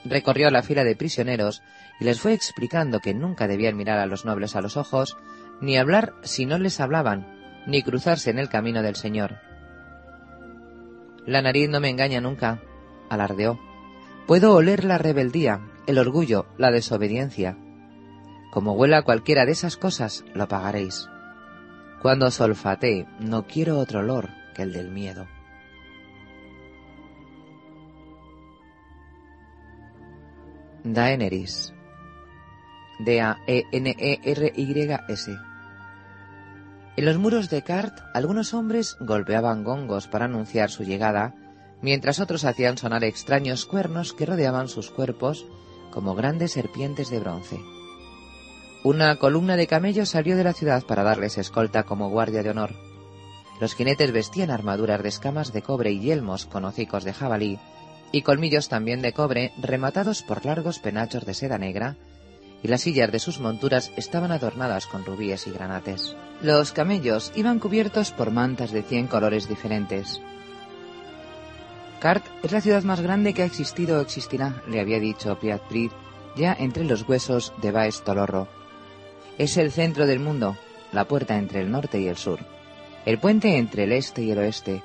Recorrió 0.09 0.51
la 0.51 0.63
fila 0.63 0.85
de 0.85 0.97
prisioneros 0.97 1.63
y 2.01 2.05
les 2.05 2.21
fue 2.21 2.33
explicando 2.33 3.01
que 3.01 3.13
nunca 3.13 3.47
debían 3.47 3.77
mirar 3.77 3.99
a 3.99 4.07
los 4.07 4.25
nobles 4.25 4.57
a 4.57 4.63
los 4.63 4.77
ojos, 4.77 5.19
ni 5.61 5.77
hablar 5.77 6.15
si 6.23 6.47
no 6.47 6.59
les 6.59 6.81
hablaban, 6.81 7.27
ni 7.67 7.83
cruzarse 7.83 8.31
en 8.31 8.39
el 8.39 8.49
camino 8.49 8.83
del 8.83 8.97
Señor. 8.97 9.37
La 11.27 11.43
nariz 11.43 11.69
no 11.69 11.81
me 11.81 11.91
engaña 11.91 12.23
nunca, 12.23 12.63
alardeó. 13.11 13.61
Puedo 14.27 14.55
oler 14.55 14.85
la 14.85 14.97
rebeldía, 14.97 15.61
el 15.87 15.99
orgullo, 15.99 16.47
la 16.57 16.71
desobediencia. 16.71 17.59
Como 18.51 18.73
huela 18.73 19.03
cualquiera 19.03 19.45
de 19.45 19.53
esas 19.53 19.77
cosas, 19.77 20.25
lo 20.33 20.49
pagaréis. 20.49 21.09
Cuando 22.01 22.31
solfatee, 22.31 23.07
no 23.21 23.47
quiero 23.47 23.79
otro 23.79 24.01
olor 24.01 24.31
que 24.55 24.63
el 24.63 24.73
del 24.73 24.91
miedo. 24.91 25.27
Daenerys 30.85 31.75
D-A-E-N-E-R-Y-S. 33.01 33.37
En 36.97 37.05
los 37.05 37.19
muros 37.19 37.51
de 37.51 37.63
Cart, 37.63 37.99
algunos 38.15 38.55
hombres 38.55 38.97
golpeaban 39.01 39.65
gongos 39.65 40.07
para 40.09 40.25
anunciar 40.25 40.71
su 40.71 40.85
llegada, 40.85 41.35
mientras 41.81 42.21
otros 42.21 42.45
hacían 42.45 42.79
sonar 42.79 43.05
extraños 43.05 43.67
cuernos 43.67 44.13
que 44.13 44.27
rodeaban 44.27 44.69
sus 44.69 44.91
cuerpos 44.91 45.47
como 45.93 46.15
grandes 46.15 46.53
serpientes 46.53 47.11
de 47.11 47.21
bronce. 47.21 47.61
Una 48.85 49.17
columna 49.17 49.57
de 49.57 49.67
camellos 49.67 50.11
salió 50.11 50.37
de 50.37 50.45
la 50.45 50.53
ciudad 50.53 50.85
para 50.85 51.03
darles 51.03 51.39
escolta 51.39 51.83
como 51.85 52.11
guardia 52.11 52.43
de 52.43 52.51
honor. 52.51 52.75
Los 53.61 53.75
jinetes 53.75 54.13
vestían 54.13 54.51
armaduras 54.51 55.03
de 55.03 55.09
escamas 55.09 55.53
de 55.53 55.63
cobre 55.63 55.91
y 55.91 56.01
yelmos 56.01 56.47
con 56.47 56.65
hocicos 56.65 57.03
de 57.05 57.13
jabalí 57.13 57.59
y 58.13 58.23
colmillos 58.23 58.69
también 58.69 59.03
de 59.03 59.13
cobre 59.13 59.53
rematados 59.61 60.23
por 60.23 60.45
largos 60.45 60.79
penachos 60.79 61.25
de 61.27 61.35
seda 61.35 61.59
negra 61.59 61.97
y 62.63 62.69
las 62.69 62.83
sillas 62.83 63.13
de 63.13 63.19
sus 63.19 63.41
monturas 63.41 63.93
estaban 63.97 64.33
adornadas 64.33 64.87
con 64.87 65.05
rubíes 65.05 65.47
y 65.47 65.51
granates. 65.51 66.17
Los 66.43 66.73
camellos 66.73 67.33
iban 67.37 67.59
cubiertos 67.59 68.11
por 68.11 68.31
mantas 68.31 68.73
de 68.73 68.83
cien 68.83 69.07
colores 69.07 69.49
diferentes. 69.49 70.21
Cart 72.01 72.25
es 72.43 72.53
la 72.53 72.61
ciudad 72.61 72.83
más 72.85 73.01
grande 73.01 73.35
que 73.35 73.43
ha 73.43 73.47
existido 73.47 73.99
o 73.99 74.03
existirá, 74.03 74.63
le 74.69 74.81
había 74.81 75.01
dicho 75.01 75.39
Piat 75.39 75.63
Prid, 75.63 75.91
ya 76.37 76.57
entre 76.59 76.85
los 76.85 77.09
huesos 77.09 77.53
de 77.61 77.73
Baes 77.73 78.03
Tolorro. 78.05 78.49
Es 79.37 79.57
el 79.57 79.73
centro 79.73 80.07
del 80.07 80.21
mundo, 80.21 80.57
la 80.93 81.07
puerta 81.07 81.37
entre 81.37 81.61
el 81.61 81.71
norte 81.71 82.01
y 82.01 82.07
el 82.07 82.17
sur, 82.17 82.39
el 83.05 83.19
puente 83.19 83.57
entre 83.57 83.85
el 83.85 83.93
este 83.93 84.23
y 84.23 84.31
el 84.31 84.39
oeste, 84.39 84.83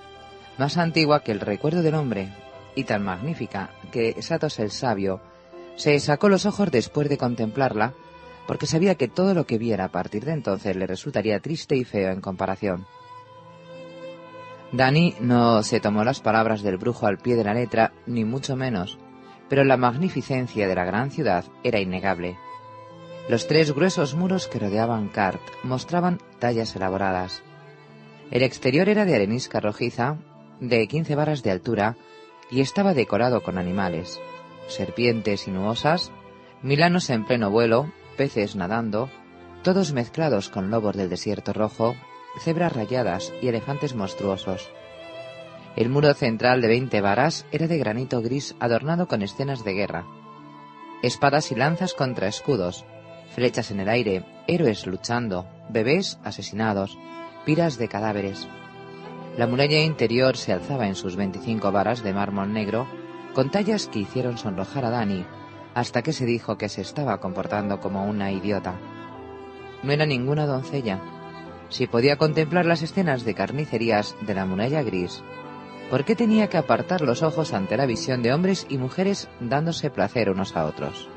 más 0.58 0.78
antigua 0.78 1.24
que 1.24 1.32
el 1.32 1.40
recuerdo 1.40 1.84
del 1.84 1.96
hombre, 1.96 2.30
y 2.76 2.84
tan 2.84 3.04
magnífica 3.04 3.72
que 3.92 4.22
Satos 4.22 4.60
el 4.60 4.72
sabio 4.72 5.22
se 5.76 6.00
sacó 6.00 6.30
los 6.30 6.46
ojos 6.46 6.72
después 6.72 7.10
de 7.10 7.18
contemplarla, 7.18 7.94
porque 8.48 8.68
sabía 8.68 8.96
que 8.96 9.08
todo 9.08 9.34
lo 9.34 9.46
que 9.46 9.58
viera 9.58 9.86
a 9.86 9.92
partir 9.92 10.26
de 10.26 10.34
entonces 10.34 10.76
le 10.76 10.88
resultaría 10.88 11.40
triste 11.40 11.76
y 11.76 11.84
feo 11.84 12.12
en 12.12 12.22
comparación. 12.22 12.86
Dani 14.72 15.16
no 15.20 15.62
se 15.64 15.80
tomó 15.80 16.04
las 16.04 16.20
palabras 16.20 16.64
del 16.64 16.78
brujo 16.78 17.06
al 17.06 17.20
pie 17.20 17.36
de 17.36 17.44
la 17.44 17.54
letra, 17.54 17.94
ni 18.08 18.26
mucho 18.26 18.56
menos, 18.56 18.98
pero 19.48 19.64
la 19.64 19.78
magnificencia 19.78 20.68
de 20.68 20.76
la 20.76 20.84
gran 20.84 21.12
ciudad 21.12 21.46
era 21.64 21.80
innegable. 21.80 22.38
Los 23.30 23.48
tres 23.48 23.72
gruesos 23.72 24.16
muros 24.16 24.48
que 24.48 24.60
rodeaban 24.60 25.10
Cart 25.10 25.42
mostraban 25.64 26.20
tallas 26.40 26.76
elaboradas. 26.76 27.44
El 28.32 28.42
exterior 28.42 28.90
era 28.90 29.06
de 29.06 29.16
arenisca 29.16 29.60
rojiza, 29.60 30.18
de 30.60 30.88
quince 30.88 31.16
varas 31.16 31.44
de 31.44 31.52
altura, 31.52 31.96
y 32.54 32.62
estaba 32.62 32.94
decorado 32.94 33.42
con 33.42 33.58
animales, 33.58 34.22
serpientes 34.68 35.42
sinuosas, 35.42 36.12
milanos 36.62 37.10
en 37.10 37.26
pleno 37.26 37.50
vuelo, 37.50 37.92
peces 38.16 38.56
nadando, 38.56 39.10
todos 39.64 39.92
mezclados 39.92 40.50
con 40.50 40.70
lobos 40.70 40.96
del 40.96 41.10
desierto 41.10 41.52
rojo, 41.52 41.96
cebras 42.40 42.74
rayadas 42.74 43.34
y 43.42 43.48
elefantes 43.48 43.96
monstruosos. 43.96 44.70
El 45.76 45.90
muro 45.90 46.14
central 46.14 46.62
de 46.62 46.68
veinte 46.68 47.02
varas 47.02 47.48
era 47.52 47.66
de 47.66 47.80
granito 47.80 48.22
gris 48.22 48.56
adornado 48.60 49.08
con 49.08 49.24
escenas 49.24 49.64
de 49.64 49.74
guerra. 49.74 50.06
Espadas 51.02 51.52
y 51.52 51.56
lanzas 51.56 51.96
contra 51.96 52.28
escudos, 52.28 52.86
flechas 53.34 53.72
en 53.72 53.80
el 53.80 53.90
aire, 53.90 54.26
héroes 54.46 54.86
luchando, 54.86 55.48
bebés 55.70 56.20
asesinados, 56.24 57.00
piras 57.46 57.80
de 57.80 57.88
cadáveres. 57.88 58.48
La 59.38 59.48
muralla 59.48 59.82
interior 59.82 60.38
se 60.38 60.54
alzaba 60.54 60.88
en 60.88 60.94
sus 60.94 61.16
veinticinco 61.16 61.72
varas 61.72 62.04
de 62.04 62.14
mármol 62.14 62.54
negro, 62.54 62.86
con 63.34 63.50
tallas 63.50 63.88
que 63.88 64.00
hicieron 64.00 64.38
sonrojar 64.38 64.86
a 64.86 64.92
Dani, 64.92 65.26
hasta 65.74 66.04
que 66.04 66.14
se 66.14 66.26
dijo 66.26 66.60
que 66.60 66.70
se 66.70 66.82
estaba 66.82 67.20
comportando 67.20 67.80
como 67.80 68.06
una 68.06 68.32
idiota. 68.32 68.76
No 69.82 69.92
era 69.92 70.06
ninguna 70.06 70.46
doncella, 70.46 71.02
si 71.70 71.88
podía 71.88 72.18
contemplar 72.18 72.68
las 72.68 72.84
escenas 72.84 73.26
de 73.26 73.34
carnicerías 73.34 74.16
de 74.22 74.36
la 74.36 74.46
muralla 74.46 74.84
gris, 74.84 75.24
¿por 75.90 76.06
qué 76.06 76.16
tenía 76.16 76.48
que 76.48 76.58
apartar 76.58 77.02
los 77.02 77.24
ojos 77.24 77.54
ante 77.54 77.76
la 77.76 77.88
visión 77.88 78.22
de 78.22 78.34
hombres 78.34 78.68
y 78.70 78.78
mujeres 78.78 79.30
dándose 79.40 79.90
placer 79.90 80.30
unos 80.30 80.56
a 80.56 80.66
otros? 80.66 81.10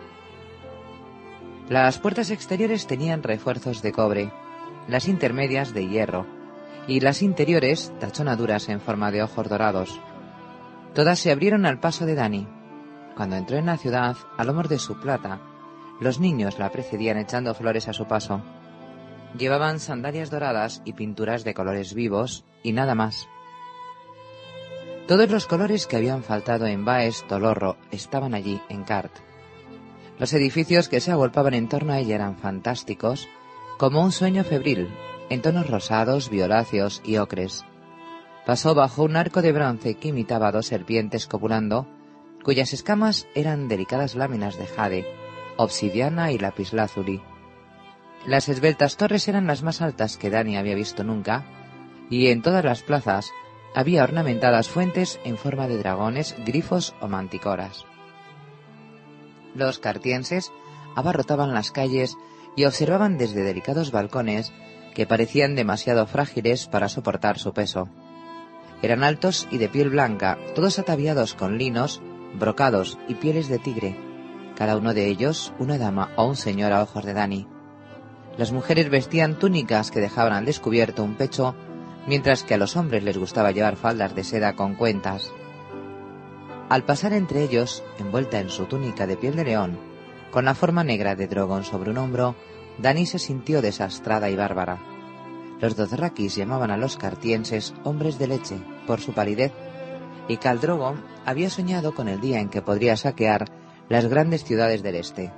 Las 1.68 1.98
puertas 1.98 2.31
exteriores 2.31 2.87
tenían 2.87 3.22
refuerzos 3.22 3.83
de 3.83 3.92
cobre, 3.92 4.33
las 4.88 5.07
intermedias 5.07 5.74
de 5.74 5.87
hierro 5.87 6.36
y 6.87 7.01
las 7.01 7.22
interiores 7.22 7.92
tachonaduras 7.99 8.68
en 8.68 8.81
forma 8.81 9.11
de 9.11 9.22
ojos 9.22 9.49
dorados. 9.49 10.01
Todas 10.94 11.18
se 11.18 11.31
abrieron 11.31 11.66
al 11.66 11.81
paso 11.81 12.07
de 12.07 12.14
Dani. 12.14 12.49
Cuando 13.16 13.37
entró 13.37 13.57
en 13.57 13.66
la 13.66 13.77
ciudad, 13.77 14.16
a 14.37 14.44
lomos 14.44 14.68
de 14.68 14.79
su 14.79 14.99
plata, 15.01 15.40
los 16.01 16.20
niños 16.20 16.59
la 16.59 16.70
precedían 16.70 17.18
echando 17.18 17.55
flores 17.55 17.88
a 17.88 17.92
su 17.92 18.07
paso. 18.07 18.42
Llevaban 19.37 19.81
sandalias 19.81 20.31
doradas 20.31 20.83
y 20.85 20.92
pinturas 20.92 21.44
de 21.44 21.55
colores 21.55 21.94
vivos 21.94 22.44
y 22.62 22.72
nada 22.72 22.94
más. 22.94 23.29
Todos 25.07 25.31
los 25.31 25.46
colores 25.46 25.87
que 25.87 25.96
habían 25.96 26.22
faltado 26.22 26.66
en 26.66 26.85
Baes 26.85 27.25
Tolorro 27.29 27.77
estaban 27.90 28.35
allí, 28.35 28.61
en 28.68 28.85
Cart. 28.85 29.12
Los 30.18 30.33
edificios 30.33 30.88
que 30.88 31.01
se 31.01 31.12
agolpaban 31.12 31.55
en 31.55 31.68
torno 31.68 31.92
a 31.92 31.99
ella 31.99 32.16
eran 32.16 32.37
fantásticos, 32.37 33.29
como 33.79 34.03
un 34.03 34.12
sueño 34.12 34.42
febril, 34.42 34.88
en 35.30 35.42
tonos 35.42 35.68
rosados, 35.68 36.30
violáceos 36.30 37.02
y 37.04 37.16
ocres. 37.16 37.64
Pasó 38.44 38.74
bajo 38.74 39.02
un 39.02 39.16
arco 39.16 39.42
de 39.42 39.52
bronce 39.52 39.94
que 39.94 40.08
imitaba 40.08 40.52
dos 40.52 40.66
serpientes 40.66 41.26
copulando, 41.26 41.86
cuyas 42.44 42.72
escamas 42.72 43.26
eran 43.34 43.68
delicadas 43.68 44.14
láminas 44.14 44.56
de 44.56 44.66
jade, 44.66 45.06
obsidiana 45.56 46.30
y 46.30 46.38
lapislázuli. 46.38 47.20
Las 48.26 48.48
esbeltas 48.48 48.96
torres 48.96 49.26
eran 49.28 49.46
las 49.46 49.62
más 49.62 49.82
altas 49.82 50.16
que 50.16 50.30
Dani 50.30 50.56
había 50.56 50.74
visto 50.74 51.02
nunca, 51.02 51.44
y 52.08 52.28
en 52.28 52.42
todas 52.42 52.64
las 52.64 52.82
plazas 52.82 53.30
había 53.74 54.04
ornamentadas 54.04 54.68
fuentes 54.68 55.20
en 55.24 55.36
forma 55.36 55.68
de 55.68 55.78
dragones, 55.78 56.36
grifos 56.44 56.94
o 57.00 57.08
manticoras. 57.08 57.84
Los 59.54 59.78
cartienses 59.78 60.52
abarrotaban 60.94 61.52
las 61.52 61.72
calles 61.72 62.16
y 62.56 62.64
observaban 62.64 63.18
desde 63.18 63.42
delicados 63.42 63.90
balcones 63.90 64.52
que 64.96 65.06
parecían 65.06 65.54
demasiado 65.56 66.06
frágiles 66.06 66.68
para 66.68 66.88
soportar 66.88 67.38
su 67.38 67.52
peso. 67.52 67.90
Eran 68.80 69.04
altos 69.04 69.46
y 69.50 69.59
de 69.59 69.68
piel 69.68 69.90
blanca, 69.90 70.38
todos 70.54 70.78
ataviados 70.78 71.35
con 71.35 71.59
linos, 71.59 72.00
brocados 72.38 72.96
y 73.06 73.16
pieles 73.16 73.48
de 73.48 73.59
tigre, 73.59 73.94
cada 74.56 74.74
uno 74.74 74.94
de 74.94 75.06
ellos 75.09 75.52
una 75.59 75.76
dama 75.76 76.12
o 76.16 76.24
un 76.24 76.35
señor 76.35 76.72
a 76.72 76.82
ojos 76.82 77.04
de 77.04 77.12
Dani. 77.12 77.46
Las 78.38 78.52
mujeres 78.52 78.88
vestían 78.88 79.38
túnicas 79.38 79.90
que 79.90 80.00
dejaban 80.00 80.32
al 80.32 80.46
descubierto 80.46 81.04
un 81.04 81.16
pecho, 81.16 81.54
mientras 82.06 82.42
que 82.42 82.54
a 82.54 82.59
los 82.59 82.74
hombres 82.74 83.04
les 83.04 83.18
gustaba 83.18 83.50
llevar 83.50 83.76
faldas 83.76 84.14
de 84.14 84.24
seda 84.24 84.56
con 84.56 84.76
cuentas. 84.76 85.30
Al 86.70 86.85
pasar 86.85 87.12
entre 87.12 87.42
ellos, 87.42 87.85
envuelta 87.98 88.40
en 88.40 88.48
su 88.48 88.64
túnica 88.64 89.06
de 89.06 89.18
piel 89.18 89.37
de 89.37 89.44
león, 89.44 89.78
con 90.30 90.46
la 90.46 90.54
forma 90.54 90.85
negra 90.85 91.16
de 91.16 91.28
Drogon 91.28 91.64
sobre 91.64 91.90
un 91.90 91.98
hombro, 91.98 92.35
Dani 92.78 93.06
se 93.06 93.18
sintió 93.18 93.62
desastrada 93.62 94.28
y 94.30 94.36
bárbara. 94.36 94.78
Los 95.60 95.76
dothraki 95.76 96.28
llamaban 96.28 96.70
a 96.70 96.76
los 96.76 96.96
cartienses 96.96 97.74
hombres 97.84 98.18
de 98.18 98.28
leche 98.28 98.60
por 98.86 99.00
su 99.00 99.12
palidez, 99.12 99.52
y 100.28 100.36
Drogon 100.36 101.02
había 101.24 101.50
soñado 101.50 101.94
con 101.94 102.08
el 102.08 102.20
día 102.20 102.40
en 102.40 102.48
que 102.48 102.62
podría 102.62 102.96
saquear 102.96 103.46
las 103.88 104.06
grandes 104.06 104.44
ciudades 104.44 104.82
del 104.82 104.96
este. 104.96 105.32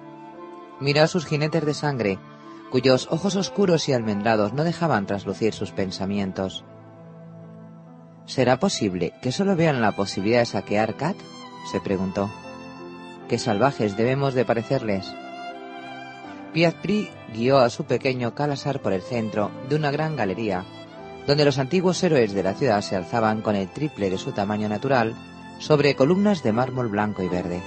Miró 0.80 1.02
a 1.02 1.06
sus 1.06 1.26
jinetes 1.26 1.64
de 1.64 1.74
sangre, 1.74 2.18
cuyos 2.70 3.08
ojos 3.10 3.36
oscuros 3.36 3.88
y 3.88 3.92
almendrados 3.92 4.52
no 4.52 4.64
dejaban 4.64 5.06
traslucir 5.06 5.54
sus 5.54 5.72
pensamientos. 5.72 6.64
¿Será 8.26 8.58
posible 8.58 9.14
que 9.22 9.32
solo 9.32 9.56
vean 9.56 9.80
la 9.80 9.92
posibilidad 9.92 10.40
de 10.40 10.46
saquear 10.46 10.96
Cat? 10.96 11.16
se 11.70 11.80
preguntó. 11.80 12.30
¿Qué 13.28 13.38
salvajes 13.38 13.96
debemos 13.96 14.34
de 14.34 14.44
parecerles? 14.44 15.12
Piazpri 16.52 17.10
guió 17.34 17.58
a 17.58 17.70
su 17.70 17.84
pequeño 17.84 18.34
Calasar 18.34 18.80
por 18.80 18.92
el 18.92 19.02
centro 19.02 19.50
de 19.68 19.76
una 19.76 19.90
gran 19.90 20.16
galería, 20.16 20.64
donde 21.26 21.44
los 21.44 21.58
antiguos 21.58 22.02
héroes 22.02 22.32
de 22.32 22.42
la 22.42 22.54
ciudad 22.54 22.80
se 22.80 22.96
alzaban 22.96 23.42
con 23.42 23.54
el 23.54 23.68
triple 23.68 24.08
de 24.08 24.16
su 24.16 24.32
tamaño 24.32 24.68
natural 24.68 25.14
sobre 25.58 25.94
columnas 25.94 26.42
de 26.42 26.52
mármol 26.52 26.88
blanco 26.88 27.22
y 27.22 27.28
verde. 27.28 27.60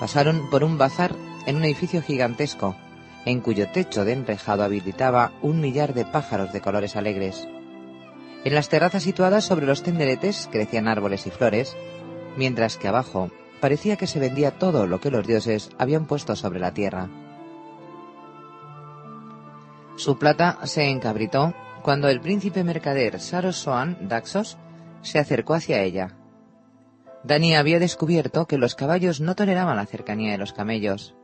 Pasaron 0.00 0.48
por 0.50 0.64
un 0.64 0.78
bazar 0.78 1.14
en 1.44 1.56
un 1.56 1.64
edificio 1.64 2.00
gigantesco, 2.00 2.76
en 3.26 3.40
cuyo 3.40 3.68
techo 3.68 4.04
de 4.04 4.12
enrejado 4.12 4.62
habilitaba 4.62 5.32
un 5.42 5.60
millar 5.60 5.92
de 5.92 6.06
pájaros 6.06 6.52
de 6.52 6.60
colores 6.62 6.96
alegres. 6.96 7.46
En 8.44 8.54
las 8.54 8.68
terrazas 8.68 9.02
situadas 9.02 9.44
sobre 9.44 9.66
los 9.66 9.82
tenderetes 9.82 10.48
crecían 10.50 10.88
árboles 10.88 11.26
y 11.26 11.30
flores, 11.30 11.76
mientras 12.36 12.78
que 12.78 12.88
abajo 12.88 13.30
parecía 13.60 13.96
que 13.96 14.06
se 14.06 14.20
vendía 14.20 14.52
todo 14.52 14.86
lo 14.86 15.00
que 15.00 15.10
los 15.10 15.26
dioses 15.26 15.70
habían 15.78 16.06
puesto 16.06 16.36
sobre 16.36 16.60
la 16.60 16.72
tierra. 16.72 17.08
Su 19.96 20.18
plata 20.18 20.58
se 20.64 20.88
encabritó 20.88 21.54
cuando 21.82 22.08
el 22.08 22.20
príncipe 22.20 22.64
mercader 22.64 23.20
Saros 23.20 23.56
Soan 23.56 24.08
Daxos 24.08 24.58
se 25.02 25.18
acercó 25.18 25.54
hacia 25.54 25.82
ella. 25.82 26.16
Dani 27.24 27.56
había 27.56 27.78
descubierto 27.78 28.46
que 28.46 28.58
los 28.58 28.74
caballos 28.74 29.20
no 29.20 29.34
toleraban 29.34 29.76
la 29.76 29.86
cercanía 29.86 30.32
de 30.32 30.38
los 30.38 30.52
camellos, 30.52 31.14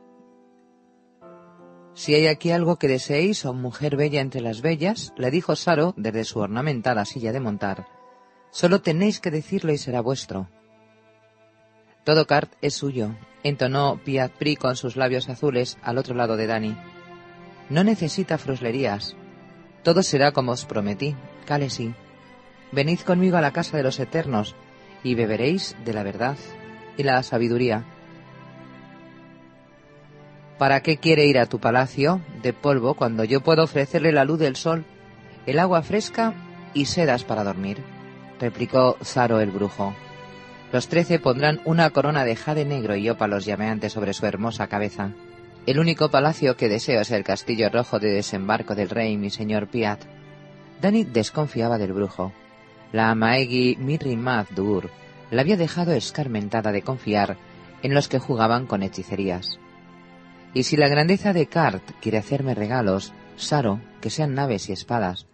si 1.95 2.15
hay 2.15 2.25
aquí 2.25 2.49
algo 2.49 2.77
que 2.77 2.87
deseéis, 2.87 3.45
oh 3.45 3.53
mujer 3.53 3.95
bella 3.95 4.19
entre 4.19 4.41
las 4.41 4.61
bellas, 4.61 5.13
le 5.15 5.29
dijo 5.29 5.55
Saro 5.55 5.93
desde 5.95 6.23
su 6.23 6.39
ornamentada 6.39 7.05
silla 7.05 7.31
de 7.31 7.39
montar, 7.39 7.87
solo 8.49 8.81
tenéis 8.81 9.19
que 9.19 9.29
decirlo 9.29 9.71
y 9.71 9.77
será 9.77 10.01
vuestro. 10.01 10.49
Todo 12.03 12.25
Cart 12.25 12.51
es 12.61 12.73
suyo, 12.73 13.15
entonó 13.43 14.01
Piazpri 14.03 14.55
con 14.55 14.75
sus 14.75 14.95
labios 14.95 15.29
azules 15.29 15.77
al 15.83 15.99
otro 15.99 16.15
lado 16.15 16.35
de 16.35 16.47
Dani. 16.47 16.75
No 17.69 17.83
necesita 17.83 18.37
fruslerías. 18.37 19.15
Todo 19.83 20.03
será 20.03 20.31
como 20.31 20.51
os 20.51 20.65
prometí, 20.65 21.15
Calesi. 21.45 21.93
Venid 22.71 23.01
conmigo 23.01 23.37
a 23.37 23.41
la 23.41 23.51
casa 23.51 23.77
de 23.77 23.83
los 23.83 23.99
eternos 23.99 24.55
y 25.03 25.15
beberéis 25.15 25.75
de 25.85 25.93
la 25.93 26.03
verdad 26.03 26.37
y 26.97 27.03
la 27.03 27.21
sabiduría. 27.23 27.83
¿Para 30.57 30.81
qué 30.81 30.97
quiere 30.97 31.25
ir 31.25 31.39
a 31.39 31.47
tu 31.47 31.59
palacio 31.59 32.21
de 32.41 32.53
polvo 32.53 32.93
cuando 32.93 33.23
yo 33.23 33.41
puedo 33.41 33.63
ofrecerle 33.63 34.11
la 34.11 34.23
luz 34.23 34.39
del 34.39 34.55
sol, 34.55 34.85
el 35.45 35.59
agua 35.59 35.81
fresca 35.81 36.33
y 36.73 36.85
sedas 36.85 37.23
para 37.23 37.43
dormir? 37.43 37.83
replicó 38.39 38.97
Zaro 39.03 39.39
el 39.39 39.51
brujo. 39.51 39.93
Los 40.71 40.87
trece 40.87 41.19
pondrán 41.19 41.61
una 41.65 41.89
corona 41.91 42.25
de 42.25 42.35
jade 42.35 42.65
negro 42.65 42.95
y 42.95 43.09
ópalos 43.09 43.45
llameantes 43.45 43.93
sobre 43.93 44.13
su 44.13 44.25
hermosa 44.25 44.67
cabeza. 44.67 45.11
El 45.65 45.79
único 45.79 46.11
palacio 46.11 46.57
que 46.57 46.67
deseo 46.67 47.01
es 47.01 47.11
el 47.11 47.23
castillo 47.23 47.69
rojo 47.69 47.97
de 47.97 48.11
desembarco 48.11 48.75
del 48.75 48.89
rey, 48.89 49.15
mi 49.15 49.29
señor 49.29 49.67
Piat. 49.67 50.03
Dani 50.81 51.05
desconfiaba 51.05 51.77
del 51.77 51.93
brujo. 51.93 52.33
La 52.91 53.15
Maegi 53.15 53.77
Mirrimad 53.79 54.47
Dur 54.49 54.89
la 55.31 55.41
había 55.41 55.55
dejado 55.55 55.93
escarmentada 55.93 56.73
de 56.73 56.81
confiar 56.81 57.37
en 57.81 57.93
los 57.93 58.09
que 58.09 58.19
jugaban 58.19 58.65
con 58.65 58.83
hechicerías. 58.83 59.57
Y 60.53 60.63
si 60.63 60.75
la 60.75 60.89
grandeza 60.89 61.31
de 61.31 61.47
Cart 61.47 61.83
quiere 62.01 62.17
hacerme 62.17 62.55
regalos, 62.55 63.13
Saro, 63.37 63.79
que 64.01 64.09
sean 64.09 64.35
naves 64.35 64.67
y 64.67 64.73
espadas, 64.73 65.27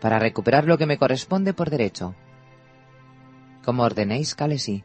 para 0.00 0.18
recuperar 0.18 0.64
lo 0.64 0.78
que 0.78 0.86
me 0.86 0.98
corresponde 0.98 1.52
por 1.52 1.68
derecho, 1.68 2.14
Como 3.62 3.82
ordenéis, 3.82 4.34
Calesi. 4.34 4.84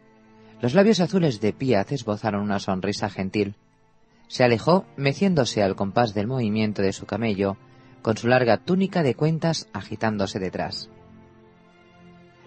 Los 0.60 0.73
labios 0.73 0.99
azules 0.99 1.39
de 1.39 1.54
Piaz 1.54 1.91
esbozaron 1.91 2.41
una 2.41 2.60
sonrisa 2.60 3.10
gentil. 3.10 3.56
Se 4.32 4.46
alejó, 4.46 4.86
meciéndose 4.96 5.62
al 5.62 5.76
compás 5.76 6.13
del 6.13 6.26
movimiento 6.26 6.82
de 6.82 6.94
su 6.94 7.06
camello, 7.06 7.58
con 8.02 8.15
su 8.15 8.30
larga 8.30 8.56
túnica 8.56 9.04
de 9.04 9.13
cuentas 9.13 9.67
agitándose 9.74 10.39
detrás. 10.39 10.89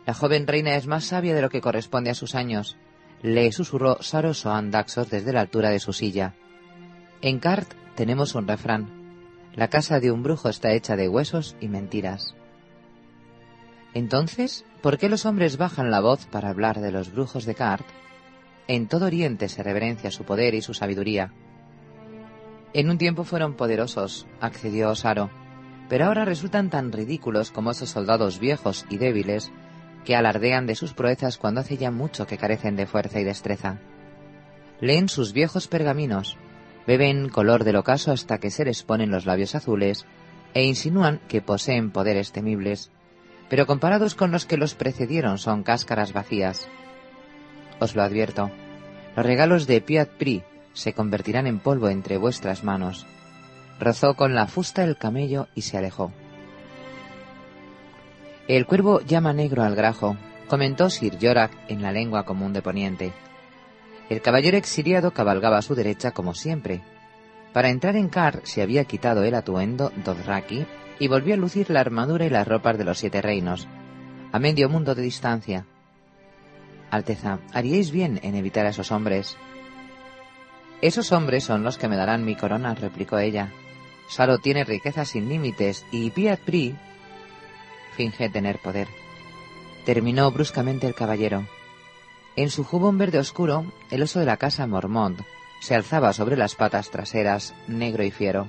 La 0.06 0.14
joven 0.14 0.46
reina 0.46 0.76
es 0.76 0.86
más 0.86 1.04
sabia 1.04 1.34
de 1.34 1.42
lo 1.42 1.50
que 1.50 1.60
corresponde 1.60 2.08
a 2.08 2.14
sus 2.14 2.34
años, 2.34 2.78
le 3.20 3.52
susurró 3.52 4.02
Saro 4.02 4.32
Soan 4.32 4.70
Daxos 4.70 5.10
desde 5.10 5.34
la 5.34 5.42
altura 5.42 5.68
de 5.68 5.78
su 5.78 5.92
silla. 5.92 6.34
En 7.20 7.38
Cart 7.38 7.70
tenemos 7.96 8.34
un 8.34 8.48
refrán. 8.48 8.88
La 9.54 9.68
casa 9.68 10.00
de 10.00 10.10
un 10.10 10.22
brujo 10.22 10.48
está 10.48 10.72
hecha 10.72 10.96
de 10.96 11.10
huesos 11.10 11.54
y 11.60 11.68
mentiras. 11.68 12.34
Entonces, 13.92 14.64
¿por 14.80 14.96
qué 14.96 15.10
los 15.10 15.26
hombres 15.26 15.58
bajan 15.58 15.90
la 15.90 16.00
voz 16.00 16.24
para 16.24 16.48
hablar 16.48 16.80
de 16.80 16.92
los 16.92 17.12
brujos 17.12 17.44
de 17.44 17.54
Cart? 17.54 17.84
En 18.68 18.88
todo 18.88 19.04
Oriente 19.04 19.50
se 19.50 19.62
reverencia 19.62 20.10
su 20.10 20.24
poder 20.24 20.54
y 20.54 20.62
su 20.62 20.72
sabiduría. 20.72 21.30
En 22.74 22.90
un 22.90 22.98
tiempo 22.98 23.22
fueron 23.22 23.54
poderosos, 23.54 24.26
accedió 24.40 24.90
Osaro, 24.90 25.30
pero 25.88 26.06
ahora 26.06 26.24
resultan 26.24 26.70
tan 26.70 26.90
ridículos 26.90 27.52
como 27.52 27.70
esos 27.70 27.90
soldados 27.90 28.40
viejos 28.40 28.84
y 28.90 28.98
débiles 28.98 29.52
que 30.04 30.16
alardean 30.16 30.66
de 30.66 30.74
sus 30.74 30.92
proezas 30.92 31.38
cuando 31.38 31.60
hace 31.60 31.76
ya 31.76 31.92
mucho 31.92 32.26
que 32.26 32.36
carecen 32.36 32.74
de 32.74 32.86
fuerza 32.86 33.20
y 33.20 33.24
destreza. 33.24 33.78
Leen 34.80 35.08
sus 35.08 35.32
viejos 35.32 35.68
pergaminos, 35.68 36.36
beben 36.84 37.28
color 37.28 37.62
del 37.62 37.76
ocaso 37.76 38.10
hasta 38.10 38.38
que 38.38 38.50
se 38.50 38.64
les 38.64 38.82
ponen 38.82 39.12
los 39.12 39.24
labios 39.24 39.54
azules 39.54 40.04
e 40.52 40.64
insinúan 40.64 41.20
que 41.28 41.40
poseen 41.40 41.92
poderes 41.92 42.32
temibles, 42.32 42.90
pero 43.48 43.66
comparados 43.66 44.16
con 44.16 44.32
los 44.32 44.46
que 44.46 44.56
los 44.56 44.74
precedieron 44.74 45.38
son 45.38 45.62
cáscaras 45.62 46.12
vacías. 46.12 46.68
Os 47.78 47.94
lo 47.94 48.02
advierto, 48.02 48.50
los 49.14 49.24
regalos 49.24 49.68
de 49.68 49.80
Piat 49.80 50.10
Pri 50.10 50.42
se 50.74 50.92
convertirán 50.92 51.46
en 51.46 51.58
polvo 51.58 51.88
entre 51.88 52.18
vuestras 52.18 52.62
manos. 52.62 53.06
Rozó 53.80 54.14
con 54.14 54.34
la 54.34 54.46
fusta 54.46 54.84
el 54.84 54.96
camello 54.96 55.48
y 55.54 55.62
se 55.62 55.78
alejó. 55.78 56.12
El 58.46 58.66
cuervo 58.66 59.00
llama 59.00 59.32
negro 59.32 59.62
al 59.62 59.74
grajo, 59.74 60.16
comentó 60.48 60.90
Sir 60.90 61.18
Yorak 61.18 61.52
en 61.68 61.80
la 61.80 61.92
lengua 61.92 62.24
común 62.24 62.52
de 62.52 62.60
Poniente. 62.60 63.12
El 64.10 64.20
caballero 64.20 64.58
exiliado 64.58 65.12
cabalgaba 65.12 65.56
a 65.56 65.62
su 65.62 65.74
derecha 65.74 66.10
como 66.10 66.34
siempre. 66.34 66.82
Para 67.54 67.70
entrar 67.70 67.96
en 67.96 68.08
Car 68.08 68.40
se 68.42 68.60
había 68.60 68.84
quitado 68.84 69.24
el 69.24 69.34
atuendo 69.34 69.92
Dothraki 70.04 70.66
y 70.98 71.08
volvió 71.08 71.34
a 71.34 71.38
lucir 71.38 71.70
la 71.70 71.80
armadura 71.80 72.26
y 72.26 72.30
las 72.30 72.46
ropas 72.46 72.76
de 72.76 72.84
los 72.84 72.98
siete 72.98 73.22
reinos, 73.22 73.66
a 74.32 74.38
medio 74.38 74.68
mundo 74.68 74.94
de 74.94 75.02
distancia. 75.02 75.64
Alteza, 76.90 77.38
haríais 77.52 77.90
bien 77.90 78.20
en 78.22 78.34
evitar 78.34 78.66
a 78.66 78.70
esos 78.70 78.92
hombres. 78.92 79.36
Esos 80.84 81.12
hombres 81.12 81.44
son 81.44 81.62
los 81.62 81.78
que 81.78 81.88
me 81.88 81.96
darán 81.96 82.26
mi 82.26 82.36
corona, 82.36 82.74
replicó 82.74 83.18
ella. 83.18 83.50
Saro 84.06 84.36
tiene 84.36 84.64
riquezas 84.64 85.08
sin 85.08 85.30
límites 85.30 85.86
y 85.90 86.10
Piat 86.10 86.40
Pri 86.40 86.76
finge 87.96 88.28
tener 88.28 88.58
poder. 88.58 88.88
Terminó 89.86 90.30
bruscamente 90.30 90.86
el 90.86 90.94
caballero. 90.94 91.46
En 92.36 92.50
su 92.50 92.64
jubón 92.64 92.98
verde 92.98 93.18
oscuro, 93.18 93.64
el 93.90 94.02
oso 94.02 94.20
de 94.20 94.26
la 94.26 94.36
casa 94.36 94.66
Mormont 94.66 95.22
se 95.62 95.74
alzaba 95.74 96.12
sobre 96.12 96.36
las 96.36 96.54
patas 96.54 96.90
traseras, 96.90 97.54
negro 97.66 98.04
y 98.04 98.10
fiero. 98.10 98.48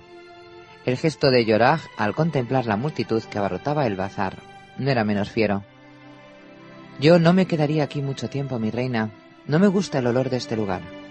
El 0.86 0.98
gesto 0.98 1.32
de 1.32 1.46
Yoraj 1.46 1.84
al 1.96 2.14
contemplar 2.16 2.66
la 2.66 2.76
multitud 2.76 3.24
que 3.24 3.38
abarrotaba 3.38 3.88
el 3.88 3.96
bazar 3.96 4.40
no 4.78 4.92
era 4.92 5.06
menos 5.06 5.32
fiero. 5.32 5.64
Yo 7.00 7.18
no 7.18 7.32
me 7.32 7.46
quedaría 7.46 7.86
aquí 7.86 8.02
mucho 8.02 8.30
tiempo, 8.30 8.60
mi 8.60 8.72
reina. 8.72 9.10
No 9.48 9.58
me 9.58 9.68
gusta 9.68 10.00
el 10.00 10.08
olor 10.08 10.30
de 10.30 10.36
este 10.36 10.58
lugar. 10.58 11.05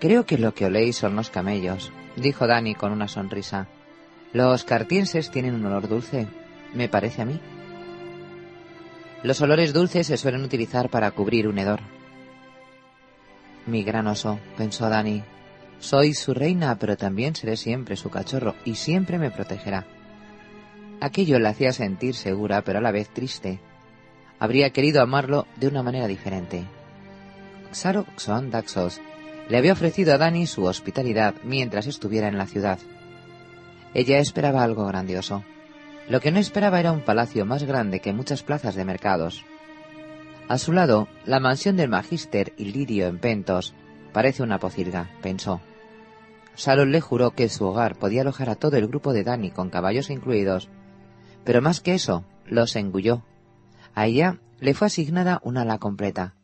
Creo 0.00 0.26
que 0.26 0.38
lo 0.38 0.54
que 0.54 0.66
oléis 0.66 0.96
son 0.96 1.16
los 1.16 1.30
camellos, 1.30 1.92
dijo 2.14 2.46
Dani 2.46 2.74
con 2.74 2.92
una 2.92 3.08
sonrisa. 3.08 3.66
Los 4.32 4.62
cartienses 4.62 5.30
tienen 5.30 5.54
un 5.54 5.66
olor 5.66 5.88
dulce, 5.88 6.28
me 6.72 6.88
parece 6.88 7.22
a 7.22 7.24
mí. 7.24 7.40
Los 9.24 9.40
olores 9.40 9.72
dulces 9.72 10.06
se 10.06 10.16
suelen 10.16 10.44
utilizar 10.44 10.88
para 10.88 11.10
cubrir 11.10 11.48
un 11.48 11.58
hedor. 11.58 11.80
Mi 13.66 13.82
gran 13.82 14.06
oso, 14.06 14.38
pensó 14.56 14.88
Dani, 14.88 15.24
soy 15.80 16.14
su 16.14 16.32
reina, 16.32 16.78
pero 16.78 16.96
también 16.96 17.34
seré 17.34 17.56
siempre 17.56 17.96
su 17.96 18.08
cachorro 18.08 18.54
y 18.64 18.76
siempre 18.76 19.18
me 19.18 19.32
protegerá. 19.32 19.84
Aquello 21.00 21.40
la 21.40 21.50
hacía 21.50 21.72
sentir 21.72 22.14
segura, 22.14 22.62
pero 22.62 22.78
a 22.78 22.82
la 22.82 22.92
vez 22.92 23.08
triste. 23.08 23.60
Habría 24.38 24.70
querido 24.70 25.02
amarlo 25.02 25.46
de 25.56 25.66
una 25.66 25.82
manera 25.82 26.06
diferente. 26.06 26.64
Xaro 27.72 28.06
Xoan 28.16 28.50
Daxos 28.50 29.00
le 29.48 29.56
había 29.56 29.72
ofrecido 29.72 30.14
a 30.14 30.18
Dani 30.18 30.46
su 30.46 30.64
hospitalidad 30.64 31.34
mientras 31.42 31.86
estuviera 31.86 32.28
en 32.28 32.38
la 32.38 32.46
ciudad. 32.46 32.78
Ella 33.94 34.18
esperaba 34.18 34.62
algo 34.62 34.86
grandioso. 34.86 35.44
Lo 36.08 36.20
que 36.20 36.30
no 36.30 36.38
esperaba 36.38 36.80
era 36.80 36.92
un 36.92 37.00
palacio 37.00 37.44
más 37.44 37.62
grande 37.64 38.00
que 38.00 38.12
muchas 38.12 38.42
plazas 38.42 38.74
de 38.74 38.84
mercados. 38.84 39.44
A 40.48 40.58
su 40.58 40.72
lado, 40.72 41.08
la 41.26 41.40
mansión 41.40 41.76
del 41.76 41.90
magíster 41.90 42.52
Ilirio 42.56 43.06
en 43.06 43.18
Pentos 43.18 43.74
parece 44.12 44.42
una 44.42 44.58
pocilga, 44.58 45.10
pensó. 45.22 45.60
Salon 46.54 46.90
le 46.90 47.00
juró 47.00 47.32
que 47.32 47.48
su 47.48 47.66
hogar 47.66 47.96
podía 47.96 48.22
alojar 48.22 48.50
a 48.50 48.56
todo 48.56 48.76
el 48.76 48.88
grupo 48.88 49.12
de 49.12 49.24
Dani 49.24 49.50
con 49.50 49.70
caballos 49.70 50.10
incluidos, 50.10 50.68
pero 51.44 51.62
más 51.62 51.80
que 51.80 51.94
eso, 51.94 52.24
los 52.46 52.76
engulló. 52.76 53.22
A 53.94 54.06
ella 54.06 54.38
le 54.58 54.74
fue 54.74 54.86
asignada 54.86 55.40
una 55.44 55.62
ala 55.62 55.78
completa. 55.78 56.34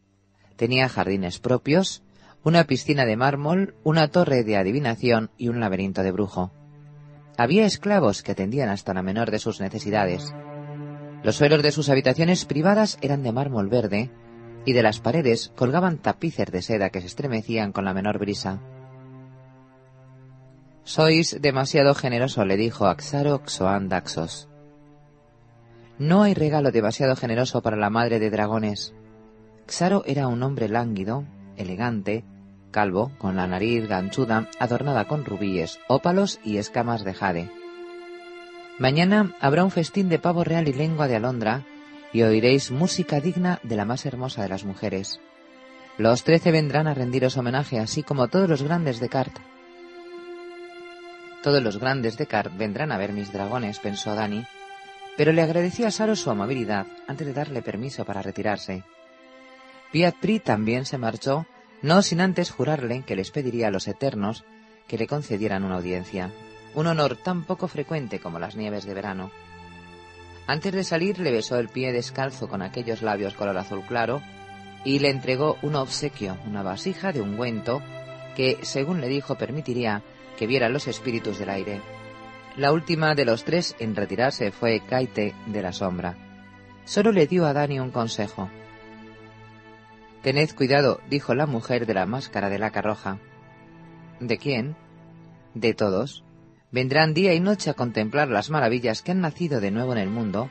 Tenía 0.57 0.88
jardines 0.88 1.40
propios, 1.40 2.03
una 2.45 2.65
piscina 2.65 3.07
de 3.07 3.17
mármol, 3.17 3.75
una 3.85 4.09
torre 4.09 4.45
de 4.45 4.59
adivinación 4.59 5.31
y 5.39 5.49
un 5.49 5.61
laberinto 5.61 6.03
de 6.03 6.13
brujo. 6.13 6.53
Había 7.39 7.65
esclavos 7.65 8.23
que 8.23 8.33
atendían 8.33 8.69
hasta 8.69 8.93
la 8.93 9.03
menor 9.03 9.31
de 9.31 9.39
sus 9.39 9.61
necesidades. 9.61 10.35
Los 11.23 11.37
suelos 11.37 11.63
de 11.63 11.73
sus 11.73 11.89
habitaciones 11.89 12.45
privadas 12.45 12.99
eran 13.01 13.23
de 13.23 13.33
mármol 13.33 13.69
verde 13.69 14.11
y 14.67 14.75
de 14.75 14.83
las 14.83 15.01
paredes 15.01 15.53
colgaban 15.57 15.97
tapices 15.99 16.53
de 16.53 16.61
seda 16.61 16.91
que 16.91 17.01
se 17.01 17.07
estremecían 17.07 17.73
con 17.73 17.87
la 17.87 17.95
menor 17.95 18.19
brisa. 18.19 18.61
Sois 20.85 21.41
demasiado 21.41 21.95
generoso, 21.95 22.45
le 22.45 22.59
dijo 22.59 22.87
Axaro 22.87 23.41
Xoan 23.47 23.89
Daxos. 23.89 24.51
No 25.99 26.25
hay 26.25 26.35
regalo 26.35 26.73
demasiado 26.73 27.17
generoso 27.17 27.63
para 27.63 27.79
la 27.79 27.89
madre 27.89 28.19
de 28.19 28.29
dragones. 28.29 28.95
Xaro 29.67 30.03
era 30.05 30.29
un 30.29 30.43
hombre 30.43 30.69
lánguido, 30.69 31.25
elegante, 31.57 32.25
calvo, 32.75 33.13
con 33.19 33.37
la 33.37 33.47
nariz 33.47 33.87
ganchuda, 33.87 34.51
adornada 34.59 35.05
con 35.07 35.25
rubíes, 35.25 35.79
ópalos 35.87 36.41
y 36.43 36.57
escamas 36.57 37.05
de 37.05 37.15
jade. 37.15 37.51
Mañana 38.81 39.33
habrá 39.41 39.63
un 39.63 39.71
festín 39.71 40.09
de 40.09 40.19
pavo 40.19 40.43
real 40.43 40.67
y 40.67 40.73
lengua 40.73 41.07
de 41.07 41.15
alondra, 41.15 41.65
y 42.13 42.23
oiréis 42.23 42.73
música 42.73 43.21
digna 43.21 43.61
de 43.63 43.77
la 43.77 43.85
más 43.85 44.05
hermosa 44.07 44.43
de 44.43 44.49
las 44.49 44.65
mujeres. 44.65 45.21
Los 45.99 46.25
trece 46.25 46.51
vendrán 46.51 46.89
a 46.89 46.95
rendiros 46.95 47.37
homenaje, 47.37 47.79
así 47.79 48.03
como 48.03 48.27
todos 48.27 48.49
los 48.49 48.65
grandes 48.65 48.99
de 48.99 49.09
Cart. 49.09 49.37
Todos 51.45 51.63
los 51.63 51.79
grandes 51.79 52.17
de 52.17 52.27
Car 52.27 52.51
vendrán 52.57 52.91
a 52.91 52.99
ver 52.99 53.13
mis 53.13 53.33
dragones, 53.33 53.79
pensó 53.79 54.17
Dani, 54.17 54.45
pero 55.17 55.31
le 55.31 55.43
agradeció 55.43 55.87
a 55.87 55.93
Saro 55.93 56.17
su 56.17 56.29
amabilidad 56.29 56.89
antes 57.07 57.25
de 57.25 57.35
darle 57.35 57.63
permiso 57.63 58.05
para 58.05 58.23
retirarse. 58.23 58.83
Piat 59.93 60.17
Pri 60.17 60.41
también 60.41 60.87
se 60.87 60.99
marchó, 60.99 61.47
no 61.85 62.01
sin 62.01 62.23
antes 62.23 62.51
jurarle 62.51 63.03
que 63.03 63.14
les 63.14 63.31
pediría 63.31 63.68
a 63.68 63.70
los 63.70 63.88
eternos 63.88 64.42
que 64.88 64.97
le 64.97 65.07
concedieran 65.07 65.64
una 65.64 65.75
audiencia, 65.75 66.31
un 66.75 66.87
honor 66.87 67.14
tan 67.16 67.44
poco 67.44 67.68
frecuente 67.68 68.20
como 68.20 68.38
las 68.38 68.57
nieves 68.57 68.87
de 68.87 68.94
verano. 68.94 69.31
Antes 70.47 70.73
de 70.73 70.83
salir 70.83 71.18
le 71.18 71.31
besó 71.31 71.59
el 71.59 71.68
pie 71.68 71.92
descalzo 71.92 72.49
con 72.49 72.62
aquellos 72.62 73.03
labios 73.03 73.35
color 73.35 73.59
azul 73.59 73.83
claro 73.83 74.23
y 74.83 75.01
le 75.01 75.11
entregó 75.11 75.59
un 75.61 75.75
obsequio, 75.75 76.38
una 76.47 76.62
vasija 76.62 77.12
de 77.12 77.20
ungüento 77.20 77.83
que, 78.35 78.61
según 78.62 79.03
le 79.03 79.09
dijo, 79.09 79.35
permitiría 79.35 80.03
que 80.38 80.47
viera 80.47 80.70
los 80.70 80.88
espíritus 80.88 81.38
del 81.38 81.51
aire. 81.51 81.83
La 82.57 82.73
última 82.73 83.14
de 83.14 83.27
los 83.27 83.44
tres 83.44 83.77
en 83.79 83.94
retirarse 83.94 84.53
fue 84.53 84.81
Kaite 84.88 85.35
de 85.44 85.61
la 85.61 85.75
sombra. 85.75 86.16
Solo 86.87 87.12
le 87.12 87.27
dio 87.27 87.44
a 87.44 87.53
Dani 87.53 87.79
un 87.79 87.90
consejo. 87.90 88.49
Tened 90.25 90.55
cuidado, 90.55 91.03
dijo 91.11 91.35
la 91.35 91.45
mujer 91.45 91.85
de 91.85 91.93
la 91.93 92.07
máscara 92.07 92.49
de 92.49 92.59
laca 92.59 92.81
roja. 92.81 93.19
¿De 94.21 94.39
quién? 94.39 94.75
De 95.53 95.75
todos. 95.75 96.25
Vendrán 96.73 97.13
día 97.13 97.35
y 97.35 97.41
noche 97.41 97.69
a 97.69 97.75
contemplar 97.75 98.29
las 98.29 98.49
maravillas 98.49 99.03
que 99.03 99.11
han 99.11 99.21
nacido 99.21 99.61
de 99.61 99.71
nuevo 99.71 99.93
en 99.93 99.99
el 99.99 100.09
mundo, 100.09 100.49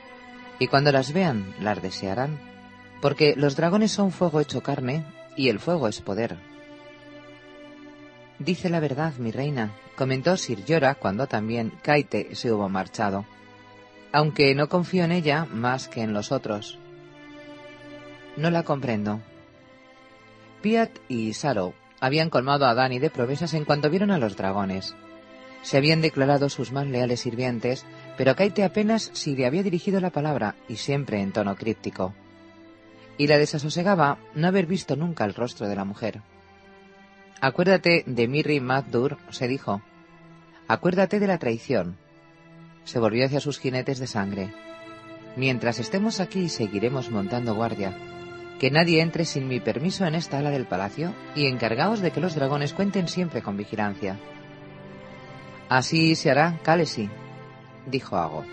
y 0.59 0.67
cuando 0.67 0.91
las 0.91 1.11
vean 1.11 1.55
las 1.59 1.81
desearán, 1.81 2.39
porque 3.01 3.33
los 3.35 3.55
dragones 3.55 3.91
son 3.91 4.11
fuego 4.11 4.41
hecho 4.41 4.61
carne, 4.61 5.05
y 5.35 5.49
el 5.49 5.57
fuego 5.59 5.87
es 5.87 6.01
poder. 6.01 6.37
Dice 8.37 8.69
la 8.69 8.79
verdad, 8.79 9.15
mi 9.15 9.31
reina, 9.31 9.71
comentó 9.95 10.37
Sir 10.37 10.63
Yora 10.65 10.93
cuando 10.93 11.25
también 11.25 11.71
Kaite 11.81 12.35
se 12.35 12.51
hubo 12.51 12.69
marchado. 12.69 13.25
Aunque 14.11 14.53
no 14.53 14.69
confío 14.69 15.03
en 15.03 15.11
ella 15.11 15.45
más 15.45 15.87
que 15.87 16.03
en 16.03 16.13
los 16.13 16.31
otros. 16.31 16.77
No 18.37 18.51
la 18.51 18.61
comprendo. 18.61 19.19
Piat 20.63 20.97
y 21.09 21.33
Saro 21.33 21.73
habían 21.99 22.29
colmado 22.29 22.65
a 22.65 22.73
Dani 22.73 22.97
de 22.97 23.09
promesas 23.09 23.53
en 23.53 23.65
cuanto 23.65 23.89
vieron 23.89 24.11
a 24.11 24.17
los 24.17 24.37
dragones. 24.37 24.95
Se 25.61 25.75
habían 25.75 26.01
declarado 26.01 26.47
sus 26.47 26.71
más 26.71 26.87
leales 26.87 27.19
sirvientes, 27.19 27.85
pero 28.17 28.37
Kaite 28.37 28.63
apenas 28.63 29.11
si 29.13 29.35
le 29.35 29.45
había 29.45 29.61
dirigido 29.61 29.99
la 29.99 30.09
palabra, 30.09 30.55
y 30.69 30.77
siempre 30.77 31.19
en 31.19 31.33
tono 31.33 31.57
críptico. 31.57 32.13
Y 33.17 33.27
la 33.27 33.37
desasosegaba 33.37 34.19
no 34.35 34.47
haber 34.47 34.65
visto 34.65 34.95
nunca 34.95 35.25
el 35.25 35.33
rostro 35.33 35.67
de 35.67 35.75
la 35.75 35.83
mujer. 35.83 36.21
Acuérdate 37.41 38.05
de 38.07 38.27
Mirri 38.29 38.61
Maddur, 38.61 39.17
se 39.31 39.49
dijo. 39.49 39.81
Acuérdate 40.69 41.19
de 41.19 41.27
la 41.27 41.39
traición. 41.39 41.97
Se 42.85 42.99
volvió 42.99 43.25
hacia 43.25 43.41
sus 43.41 43.59
jinetes 43.59 43.99
de 43.99 44.07
sangre. 44.07 44.53
Mientras 45.35 45.79
estemos 45.79 46.21
aquí 46.21 46.47
seguiremos 46.47 47.11
montando 47.11 47.53
guardia. 47.53 48.12
Que 48.63 48.71
nadie 48.71 49.01
entre 49.01 49.25
sin 49.25 49.49
mi 49.49 49.59
permiso 49.59 50.05
en 50.05 50.15
esta 50.15 50.37
ala 50.37 50.49
del 50.49 50.63
palacio 50.63 51.13
y 51.35 51.47
encargaos 51.47 51.99
de 51.99 52.11
que 52.11 52.21
los 52.21 52.33
dragones 52.33 52.71
cuenten 52.71 53.09
siempre 53.09 53.41
con 53.41 53.57
vigilancia. 53.57 54.17
Así 55.67 56.15
se 56.15 56.31
hará, 56.31 56.57
Kalesi, 56.63 57.09
dijo 57.87 58.15
Ago. 58.15 58.45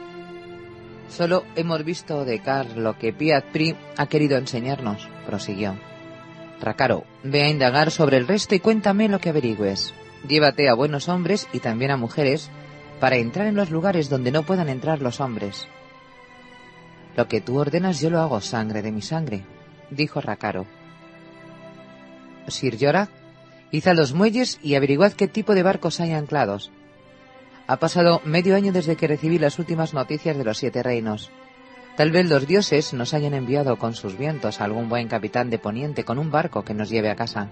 Solo 1.08 1.44
hemos 1.54 1.84
visto 1.84 2.24
de 2.24 2.40
Car 2.40 2.76
lo 2.76 2.98
que 2.98 3.12
Piat 3.12 3.44
Pri 3.52 3.76
ha 3.96 4.06
querido 4.06 4.36
enseñarnos, 4.36 5.08
prosiguió. 5.26 5.76
Rakaro, 6.60 7.04
ve 7.22 7.44
a 7.44 7.48
indagar 7.48 7.92
sobre 7.92 8.16
el 8.16 8.26
resto 8.26 8.56
y 8.56 8.58
cuéntame 8.58 9.08
lo 9.08 9.20
que 9.20 9.28
averigües. 9.28 9.94
Llévate 10.26 10.68
a 10.68 10.74
buenos 10.74 11.08
hombres 11.08 11.46
y 11.52 11.60
también 11.60 11.92
a 11.92 11.96
mujeres 11.96 12.50
para 12.98 13.14
entrar 13.14 13.46
en 13.46 13.54
los 13.54 13.70
lugares 13.70 14.10
donde 14.10 14.32
no 14.32 14.42
puedan 14.42 14.70
entrar 14.70 15.02
los 15.02 15.20
hombres. 15.20 15.68
Lo 17.16 17.28
que 17.28 17.40
tú 17.40 17.60
ordenas 17.60 18.00
yo 18.00 18.10
lo 18.10 18.18
hago 18.18 18.40
sangre 18.40 18.82
de 18.82 18.90
mi 18.90 19.02
sangre, 19.02 19.44
dijo 19.90 20.20
Rakaro. 20.20 20.66
Sir 22.48 22.76
Yorak, 22.76 23.10
id 23.70 23.86
a 23.86 23.94
los 23.94 24.12
muelles 24.12 24.58
y 24.62 24.74
averiguad 24.74 25.12
qué 25.12 25.28
tipo 25.28 25.54
de 25.54 25.62
barcos 25.62 26.00
hay 26.00 26.12
anclados. 26.12 26.70
Ha 27.66 27.76
pasado 27.76 28.20
medio 28.24 28.56
año 28.56 28.72
desde 28.72 28.96
que 28.96 29.06
recibí 29.06 29.38
las 29.38 29.58
últimas 29.58 29.94
noticias 29.94 30.36
de 30.36 30.44
los 30.44 30.58
siete 30.58 30.82
reinos. 30.82 31.30
Tal 31.96 32.10
vez 32.10 32.28
los 32.28 32.46
dioses 32.46 32.92
nos 32.94 33.14
hayan 33.14 33.34
enviado 33.34 33.76
con 33.78 33.94
sus 33.94 34.16
vientos 34.16 34.60
a 34.60 34.64
algún 34.64 34.88
buen 34.88 35.06
capitán 35.06 35.50
de 35.50 35.58
Poniente 35.58 36.04
con 36.04 36.18
un 36.18 36.30
barco 36.30 36.64
que 36.64 36.74
nos 36.74 36.88
lleve 36.88 37.10
a 37.10 37.16
casa. 37.16 37.48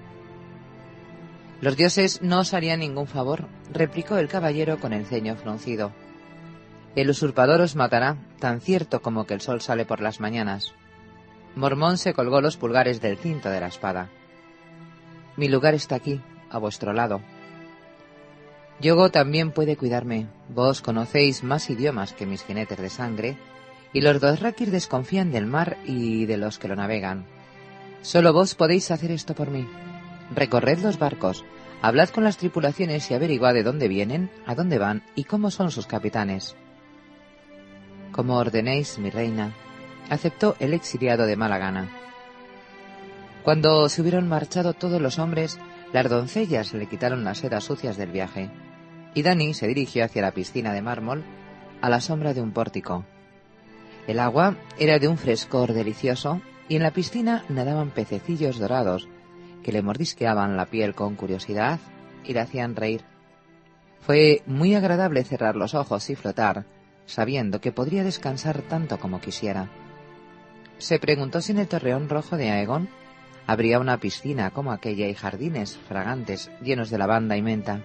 Los 1.61 1.77
dioses 1.77 2.23
no 2.23 2.41
os 2.41 2.55
harían 2.55 2.81
ningún 2.81 3.07
favor, 3.07 3.47
replicó 3.73 4.17
el 4.17 4.29
caballero 4.29 4.79
con 4.79 4.93
el 4.93 5.07
ceño 5.07 5.37
fruncido. 5.37 5.93
El 6.95 7.11
usurpador 7.11 7.61
os 7.61 7.77
matará, 7.77 8.17
tan 8.39 8.61
cierto 8.61 9.03
como 9.03 9.27
que 9.27 9.35
el 9.35 9.41
sol 9.41 9.61
sale 9.61 9.85
por 9.85 10.01
las 10.01 10.21
mañanas. 10.21 10.73
Mormón 11.57 11.99
se 11.99 12.15
colgó 12.15 12.41
los 12.41 12.57
pulgares 12.57 13.01
del 13.01 13.19
cinto 13.19 13.51
de 13.51 13.61
la 13.61 13.69
espada. 13.69 14.09
Mi 15.37 15.49
lugar 15.49 15.75
está 15.75 15.97
aquí, 15.97 16.21
a 16.51 16.59
vuestro 16.59 16.93
lado. 16.93 17.21
Yogo 18.81 19.11
también 19.11 19.51
puede 19.51 19.77
cuidarme. 19.77 20.29
Vos 20.49 20.83
conocéis 20.83 21.43
más 21.43 21.69
idiomas 21.69 22.13
que 22.13 22.27
mis 22.27 22.45
jinetes 22.45 22.79
de 22.79 22.91
sangre, 22.91 23.37
y 23.93 24.01
los 24.01 24.21
dos 24.21 24.41
rakis 24.41 24.71
desconfían 24.71 25.33
del 25.33 25.47
mar 25.47 25.79
y 25.85 26.27
de 26.27 26.37
los 26.37 26.59
que 26.59 26.69
lo 26.69 26.77
navegan. 26.77 27.27
Solo 28.03 28.33
vos 28.33 28.55
podéis 28.55 28.91
hacer 28.91 29.11
esto 29.11 29.35
por 29.35 29.51
mí. 29.51 29.67
Recorred 30.35 30.79
los 30.81 30.99
barcos, 30.99 31.45
hablad 31.83 32.11
con 32.11 32.23
las 32.23 32.37
tripulaciones 32.37 33.11
y 33.11 33.15
averiguad 33.15 33.55
de 33.55 33.65
dónde 33.65 33.89
vienen, 33.89 34.31
a 34.47 34.55
dónde 34.55 34.79
van 34.79 35.03
y 35.17 35.25
cómo 35.25 35.51
son 35.51 35.71
sus 35.71 35.87
capitanes. 35.87 36.55
Como 38.13 38.37
ordenéis, 38.37 38.99
mi 38.99 39.11
reina, 39.11 39.55
aceptó 40.11 40.57
el 40.59 40.75
exiliado 40.75 41.27
de 41.27 41.37
mala 41.37 41.59
gana. 41.59 41.89
Cuando 43.43 43.89
se 43.89 44.03
hubieron 44.03 44.29
marchado 44.29 44.75
todos 44.75 45.01
los 45.01 45.19
hombres, 45.19 45.59
las 45.93 46.09
doncellas 46.09 46.75
le 46.75 46.87
quitaron 46.87 47.25
las 47.25 47.39
sedas 47.39 47.65
sucias 47.65 47.97
del 47.97 48.11
viaje 48.11 48.51
y 49.15 49.23
Dani 49.23 49.55
se 49.55 49.67
dirigió 49.67 50.05
hacia 50.05 50.23
la 50.23 50.33
piscina 50.33 50.73
de 50.73 50.83
mármol 50.83 51.25
a 51.81 51.89
la 51.89 52.01
sombra 52.01 52.35
de 52.35 52.43
un 52.43 52.53
pórtico. 52.53 53.05
El 54.07 54.21
agua 54.21 54.57
era 54.79 54.99
de 54.99 55.09
un 55.09 55.19
frescor 55.19 55.73
delicioso 55.73 56.41
y 56.69 56.77
en 56.77 56.83
la 56.83 56.93
piscina 56.93 57.45
nadaban 57.49 57.91
pececillos 57.91 58.59
dorados 58.59 59.09
que 59.63 59.73
le 59.73 59.83
mordisqueaban 59.83 60.57
la 60.57 60.67
piel 60.67 60.95
con 60.95 61.15
curiosidad 61.17 61.81
y 62.25 62.33
le 62.33 62.41
hacían 62.41 62.77
reír. 62.77 63.03
Fue 64.01 64.43
muy 64.47 64.75
agradable 64.75 65.25
cerrar 65.25 65.57
los 65.57 65.75
ojos 65.75 66.09
y 66.11 66.15
flotar, 66.15 66.65
sabiendo 67.07 67.61
que 67.61 67.73
podría 67.73 68.05
descansar 68.05 68.63
tanto 68.63 68.99
como 68.99 69.21
quisiera. 69.21 69.69
Se 70.79 70.99
preguntó 70.99 71.41
si 71.41 71.53
en 71.53 71.59
el 71.59 71.69
torreón 71.69 72.09
rojo 72.09 72.37
de 72.37 72.51
Aegon 72.51 72.89
habría 73.47 73.81
una 73.81 73.99
piscina 73.99 74.51
como 74.51 74.73
aquella 74.73 75.09
y 75.09 75.15
jardines 75.15 75.77
fragantes 75.77 76.51
llenos 76.63 76.91
de 76.91 76.99
lavanda 76.99 77.37
y 77.37 77.43
menta. 77.43 77.83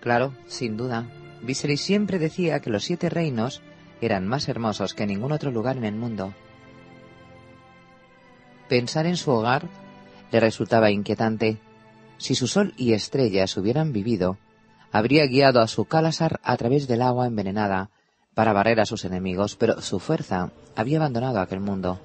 Claro, 0.00 0.34
sin 0.46 0.76
duda. 0.76 1.06
Viserys 1.42 1.80
siempre 1.80 2.18
decía 2.18 2.60
que 2.60 2.70
los 2.70 2.84
siete 2.84 3.08
reinos 3.10 3.62
eran 4.00 4.26
más 4.26 4.48
hermosos 4.48 4.94
que 4.94 5.06
ningún 5.06 5.32
otro 5.32 5.50
lugar 5.50 5.76
en 5.76 5.84
el 5.84 5.94
mundo. 5.94 6.32
Pensar 8.68 9.06
en 9.06 9.16
su 9.16 9.30
hogar 9.30 9.68
le 10.30 10.40
resultaba 10.40 10.90
inquietante. 10.90 11.58
Si 12.18 12.34
su 12.34 12.46
sol 12.46 12.72
y 12.76 12.92
estrellas 12.92 13.56
hubieran 13.56 13.92
vivido, 13.92 14.38
habría 14.92 15.26
guiado 15.26 15.60
a 15.60 15.68
su 15.68 15.84
Calasar 15.84 16.40
a 16.42 16.56
través 16.56 16.86
del 16.88 17.02
agua 17.02 17.26
envenenada 17.26 17.90
para 18.36 18.52
barrer 18.52 18.80
a 18.80 18.84
sus 18.84 19.06
enemigos, 19.06 19.56
pero 19.56 19.80
su 19.80 19.98
fuerza 19.98 20.52
había 20.74 20.98
abandonado 20.98 21.40
aquel 21.40 21.60
mundo. 21.60 21.98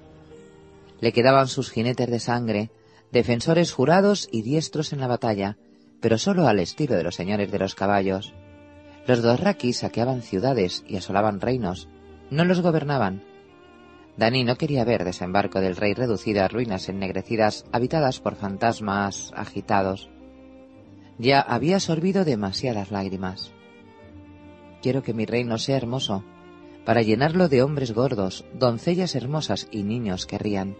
Le 1.01 1.11
quedaban 1.11 1.49
sus 1.49 1.69
jinetes 1.69 2.09
de 2.09 2.21
sangre, 2.21 2.71
defensores 3.11 3.73
jurados 3.73 4.29
y 4.31 4.41
diestros 4.41 4.93
en 4.93 5.01
la 5.01 5.07
batalla, 5.07 5.57
pero 5.99 6.17
solo 6.17 6.47
al 6.47 6.59
estilo 6.59 6.95
de 6.95 7.03
los 7.03 7.15
señores 7.15 7.51
de 7.51 7.59
los 7.59 7.75
caballos. 7.75 8.33
Los 9.07 9.21
Dothraki 9.21 9.73
saqueaban 9.73 10.21
ciudades 10.21 10.85
y 10.87 10.95
asolaban 10.95 11.41
reinos, 11.41 11.89
no 12.29 12.45
los 12.45 12.61
gobernaban. 12.61 13.23
Dani 14.15 14.45
no 14.45 14.55
quería 14.55 14.85
ver 14.85 15.03
desembarco 15.03 15.59
del 15.59 15.75
rey 15.75 15.93
reducido 15.93 16.45
a 16.45 16.47
ruinas 16.47 16.87
ennegrecidas 16.87 17.65
habitadas 17.73 18.21
por 18.21 18.35
fantasmas 18.35 19.33
agitados. 19.35 20.09
Ya 21.17 21.41
había 21.41 21.81
sorbido 21.81 22.23
demasiadas 22.23 22.89
lágrimas. 22.89 23.51
Quiero 24.81 25.03
que 25.03 25.13
mi 25.13 25.25
reino 25.25 25.57
sea 25.57 25.77
hermoso, 25.77 26.23
para 26.85 27.01
llenarlo 27.01 27.47
de 27.47 27.61
hombres 27.61 27.93
gordos, 27.93 28.45
doncellas 28.53 29.15
hermosas 29.15 29.67
y 29.71 29.83
niños 29.83 30.25
que 30.25 30.37
rían. 30.37 30.75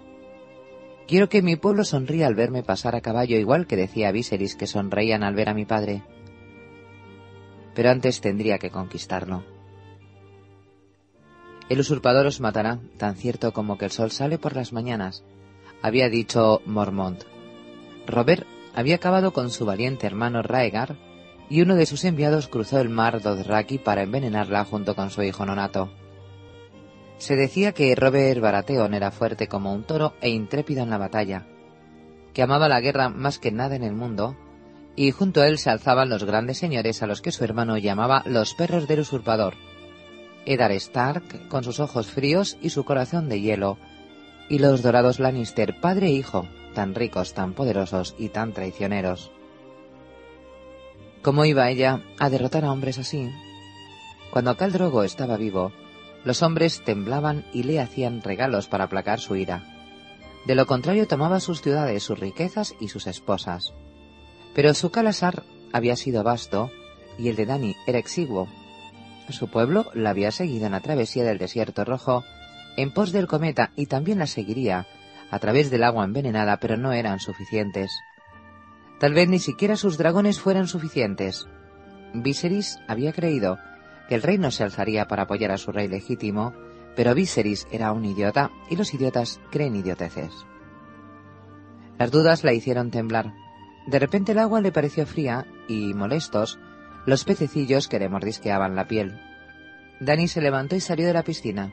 Quiero 1.08 1.30
que 1.30 1.42
mi 1.42 1.56
pueblo 1.56 1.84
sonría 1.84 2.28
al 2.28 2.36
verme 2.36 2.64
pasar 2.64 2.96
a 2.96 3.02
caballo 3.02 3.38
igual 3.38 3.68
que 3.68 3.76
decía 3.76 4.12
Viserys 4.12 4.56
que 4.56 4.66
sonreían 4.66 5.24
al 5.24 5.36
ver 5.36 5.50
a 5.50 5.54
mi 5.54 5.66
padre. 5.66 6.04
Pero 7.76 7.90
antes 7.90 8.22
tendría 8.22 8.58
que 8.58 8.72
conquistarlo. 8.72 9.44
El 11.70 11.80
usurpador 11.80 12.26
os 12.26 12.42
matará, 12.42 12.80
tan 12.98 13.16
cierto 13.16 13.54
como 13.54 13.78
que 13.78 13.86
el 13.86 13.92
sol 13.92 14.12
sale 14.12 14.38
por 14.38 14.56
las 14.56 14.74
mañanas, 14.74 15.24
había 15.82 16.10
dicho 16.10 16.62
Mormont. 16.66 17.24
Robert 18.08 18.46
había 18.74 18.96
acabado 18.96 19.32
con 19.32 19.50
su 19.52 19.66
valiente 19.66 20.08
hermano 20.08 20.42
Raegar 20.42 20.98
y 21.52 21.62
uno 21.62 21.76
de 21.76 21.86
sus 21.86 22.06
enviados 22.06 22.48
cruzó 22.48 22.80
el 22.80 22.88
mar 22.88 23.22
Dothraki 23.22 23.78
para 23.78 24.04
envenenarla 24.04 24.64
junto 24.64 24.96
con 24.96 25.12
su 25.12 25.22
hijo 25.22 25.46
nonato. 25.46 25.92
Se 27.18 27.36
decía 27.36 27.74
que 27.74 27.94
Robert 27.94 28.40
Baratheon 28.40 28.94
era 28.94 29.12
fuerte 29.12 29.50
como 29.50 29.74
un 29.74 29.84
toro 29.84 30.14
e 30.22 30.30
intrépido 30.30 30.82
en 30.82 30.90
la 30.90 30.98
batalla, 30.98 31.46
que 32.34 32.42
amaba 32.42 32.70
la 32.70 32.80
guerra 32.80 33.10
más 33.10 33.38
que 33.38 33.52
nada 33.52 33.76
en 33.76 33.84
el 33.84 33.92
mundo, 33.92 34.38
y 34.96 35.12
junto 35.12 35.42
a 35.42 35.48
él 35.50 35.58
se 35.58 35.70
alzaban 35.70 36.08
los 36.08 36.24
grandes 36.24 36.58
señores 36.58 37.04
a 37.04 37.08
los 37.08 37.22
que 37.22 37.34
su 37.34 37.44
hermano 37.44 37.78
llamaba 37.78 38.24
los 38.26 38.54
perros 38.54 38.88
del 38.88 39.02
usurpador. 39.02 39.56
Eddard 40.46 40.72
Stark, 40.76 41.50
con 41.50 41.66
sus 41.66 41.82
ojos 41.82 42.08
fríos 42.08 42.58
y 42.62 42.70
su 42.70 42.86
corazón 42.86 43.28
de 43.28 43.42
hielo, 43.42 43.78
y 44.48 44.60
los 44.60 44.82
dorados 44.84 45.20
Lannister, 45.20 45.82
padre 45.82 46.08
e 46.08 46.12
hijo, 46.12 46.48
tan 46.74 46.96
ricos, 46.96 47.34
tan 47.34 47.52
poderosos 47.52 48.16
y 48.18 48.30
tan 48.30 48.54
traicioneros. 48.54 49.32
¿Cómo 51.22 51.46
iba 51.46 51.70
ella 51.70 52.02
a 52.18 52.30
derrotar 52.32 52.66
a 52.66 52.72
hombres 52.72 52.98
así? 52.98 53.32
Cuando 54.32 54.58
Caldrogo 54.58 55.04
estaba 55.04 55.38
vivo, 55.38 55.72
los 56.24 56.42
hombres 56.42 56.84
temblaban 56.84 57.46
y 57.54 57.62
le 57.64 57.80
hacían 57.80 58.24
regalos 58.24 58.68
para 58.68 58.86
aplacar 58.86 59.20
su 59.20 59.36
ira. 59.36 59.64
De 60.46 60.56
lo 60.56 60.66
contrario 60.66 61.08
tomaba 61.08 61.40
sus 61.40 61.62
ciudades, 61.62 62.02
sus 62.02 62.20
riquezas 62.20 62.74
y 62.80 62.88
sus 62.88 63.06
esposas. 63.06 63.72
Pero 64.56 64.74
su 64.74 64.90
Calasar 64.90 65.44
había 65.72 65.96
sido 65.96 66.24
vasto 66.24 66.72
y 67.20 67.30
el 67.30 67.36
de 67.36 67.46
Dani 67.46 67.76
era 67.86 68.00
exiguo. 68.00 68.48
Su 69.30 69.48
pueblo 69.48 69.92
la 69.94 70.10
había 70.10 70.32
seguido 70.32 70.66
en 70.66 70.72
la 70.72 70.82
travesía 70.82 71.24
del 71.24 71.38
desierto 71.38 71.86
rojo 71.86 72.24
en 72.78 72.92
pos 72.92 73.12
del 73.12 73.28
cometa 73.28 73.72
y 73.76 73.86
también 73.86 74.18
la 74.18 74.28
seguiría 74.28 74.88
a 75.30 75.40
través 75.40 75.70
del 75.70 75.84
agua 75.84 76.04
envenenada, 76.04 76.58
pero 76.58 76.78
no 76.78 76.94
eran 76.94 77.20
suficientes. 77.20 77.92
Tal 79.02 79.14
vez 79.14 79.28
ni 79.28 79.40
siquiera 79.40 79.76
sus 79.76 79.98
dragones 79.98 80.40
fueran 80.40 80.70
suficientes. 80.70 81.50
Viserys 82.14 82.80
había 82.88 83.12
creído 83.12 83.58
el 84.12 84.22
reino 84.22 84.52
se 84.52 84.64
alzaría 84.64 85.08
para 85.08 85.24
apoyar 85.24 85.52
a 85.52 85.58
su 85.58 85.72
rey 85.72 85.88
legítimo, 85.88 86.54
Pero 86.98 87.16
Viserys 87.16 87.66
era 87.72 87.94
un 87.94 88.04
idiota 88.04 88.52
y 88.70 88.76
los 88.76 88.94
idiotas 88.94 89.40
creen 89.50 89.78
idioteces. 89.78 90.46
Las 91.98 92.12
dudas 92.12 92.44
la 92.44 92.52
hicieron 92.52 92.92
temblar. 92.92 93.34
De 93.88 93.98
repente 93.98 94.34
el 94.34 94.40
agua 94.40 94.60
le 94.60 94.74
pareció 94.74 95.06
fría 95.06 95.48
y, 95.70 95.94
molestos, 95.94 96.60
los 97.06 97.24
pececillos 97.24 97.88
que 97.88 98.00
le 98.00 98.10
mordisqueaban 98.10 98.76
la 98.76 98.90
piel. 98.90 99.18
Dani 100.02 100.28
se 100.28 100.42
levantó 100.42 100.76
y 100.76 100.82
salió 100.82 101.08
de 101.08 101.14
la 101.14 101.24
piscina. 101.24 101.72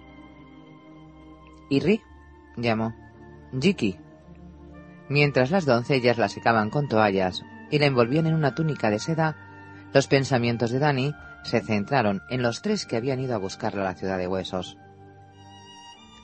¿Irri? 1.68 2.00
llamó. 2.56 2.94
Jiki. 3.60 3.98
Mientras 5.08 5.50
las 5.50 5.64
doncellas 5.64 6.18
la 6.18 6.28
secaban 6.28 6.70
con 6.70 6.88
toallas 6.88 7.42
y 7.70 7.78
la 7.78 7.86
envolvían 7.86 8.26
en 8.26 8.34
una 8.34 8.54
túnica 8.54 8.90
de 8.90 8.98
seda, 8.98 9.36
los 9.92 10.06
pensamientos 10.06 10.70
de 10.70 10.78
Dani 10.78 11.14
se 11.44 11.60
centraron 11.60 12.22
en 12.28 12.42
los 12.42 12.60
tres 12.60 12.84
que 12.84 12.96
habían 12.96 13.20
ido 13.20 13.34
a 13.34 13.38
buscarla 13.38 13.82
a 13.82 13.84
la 13.84 13.94
ciudad 13.94 14.18
de 14.18 14.28
huesos. 14.28 14.76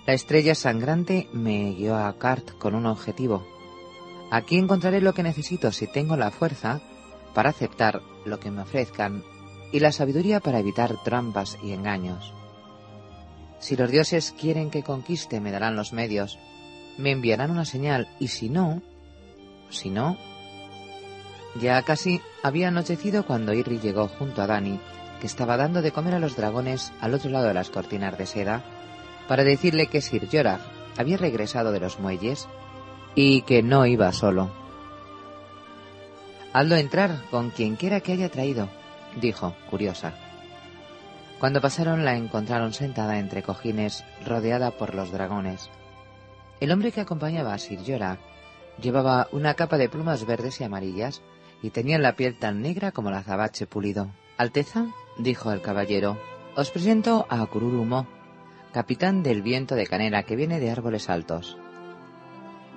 La 0.07 0.12
estrella 0.12 0.55
sangrante 0.55 1.28
me 1.32 1.72
guió 1.72 1.97
a 1.97 2.18
Cart 2.18 2.59
con 2.59 2.74
un 2.74 2.85
objetivo. 2.85 3.47
Aquí 4.30 4.59
encontraré 4.59 5.01
lo 5.01 5.14
que 5.14 5.22
necesito 5.22 5.72
si 5.72 5.87
tengo 5.87 6.16
la 6.16 6.30
fuerza 6.30 6.82
para 7.35 7.51
aceptar 7.51 8.03
lo 8.26 8.39
que 8.39 8.51
me 8.51 8.62
ofrezcan 8.62 9.22
y 9.72 9.80
la 9.80 9.93
sabiduría 9.93 10.41
para 10.41 10.59
evitar 10.59 11.03
trampas 11.05 11.59
y 11.62 11.72
engaños. 11.72 12.35
Si 13.61 13.76
los 13.76 13.91
dioses 13.91 14.35
quieren 14.39 14.70
que 14.70 14.82
conquiste, 14.82 15.41
me 15.41 15.51
darán 15.51 15.74
los 15.74 15.95
medios, 15.95 16.39
me 16.99 17.11
enviarán 17.11 17.51
una 17.51 17.65
señal 17.65 18.09
y 18.19 18.29
si 18.29 18.49
no, 18.49 18.83
si 19.71 19.91
no... 19.91 20.17
Ya 21.61 21.81
casi 21.83 22.21
había 22.43 22.69
anochecido 22.69 23.25
cuando 23.25 23.53
Irri 23.53 23.79
llegó 23.79 24.09
junto 24.09 24.43
a 24.43 24.47
Dani, 24.49 24.81
que 25.21 25.27
estaba 25.27 25.57
dando 25.57 25.83
de 25.83 25.93
comer 25.93 26.15
a 26.15 26.19
los 26.19 26.37
dragones 26.37 26.93
al 27.01 27.15
otro 27.15 27.31
lado 27.31 27.47
de 27.47 27.55
las 27.55 27.71
cortinas 27.71 28.19
de 28.19 28.27
seda, 28.27 28.65
para 29.29 29.45
decirle 29.45 29.87
que 29.87 30.01
Sir 30.01 30.29
Jorah 30.31 30.59
había 30.99 31.17
regresado 31.17 31.71
de 31.71 31.81
los 31.81 32.01
muelles 32.01 32.49
y 33.15 33.43
que 33.43 33.63
no 33.63 33.87
iba 33.87 34.13
solo. 34.13 34.51
Hazlo 36.53 36.77
entrar 36.77 37.23
con 37.31 37.51
quien 37.51 37.77
quiera 37.77 38.01
que 38.01 38.13
haya 38.13 38.29
traído, 38.29 38.69
dijo, 39.21 39.55
curiosa. 39.71 40.13
Cuando 41.39 41.61
pasaron 41.61 42.05
la 42.05 42.17
encontraron 42.17 42.73
sentada 42.73 43.19
entre 43.19 43.43
cojines, 43.43 44.05
rodeada 44.25 44.71
por 44.73 44.95
los 44.95 45.11
dragones. 45.11 45.71
El 46.61 46.73
hombre 46.73 46.93
que 46.93 47.01
acompañaba 47.01 47.55
a 47.55 47.59
Sir 47.59 47.81
Jorah 47.87 48.19
llevaba 48.81 49.29
una 49.33 49.55
capa 49.55 49.79
de 49.79 49.89
plumas 49.89 50.27
verdes 50.27 50.61
y 50.61 50.65
amarillas 50.65 51.23
y 51.63 51.71
tenía 51.71 51.99
la 51.99 52.17
piel 52.17 52.39
tan 52.39 52.63
negra 52.63 52.93
como 52.93 53.09
el 53.09 53.15
azabache 53.15 53.67
pulido. 53.67 54.11
Alteza, 54.37 54.87
dijo 55.19 55.53
el 55.53 55.61
caballero, 55.61 56.19
os 56.57 56.71
presento 56.71 57.27
a 57.29 57.45
Kururumo, 57.47 58.07
capitán 58.73 59.23
del 59.23 59.43
viento 59.43 59.75
de 59.75 59.87
canela 59.87 60.25
que 60.25 60.37
viene 60.37 60.61
de 60.61 60.71
árboles 60.71 61.09
altos. 61.09 61.57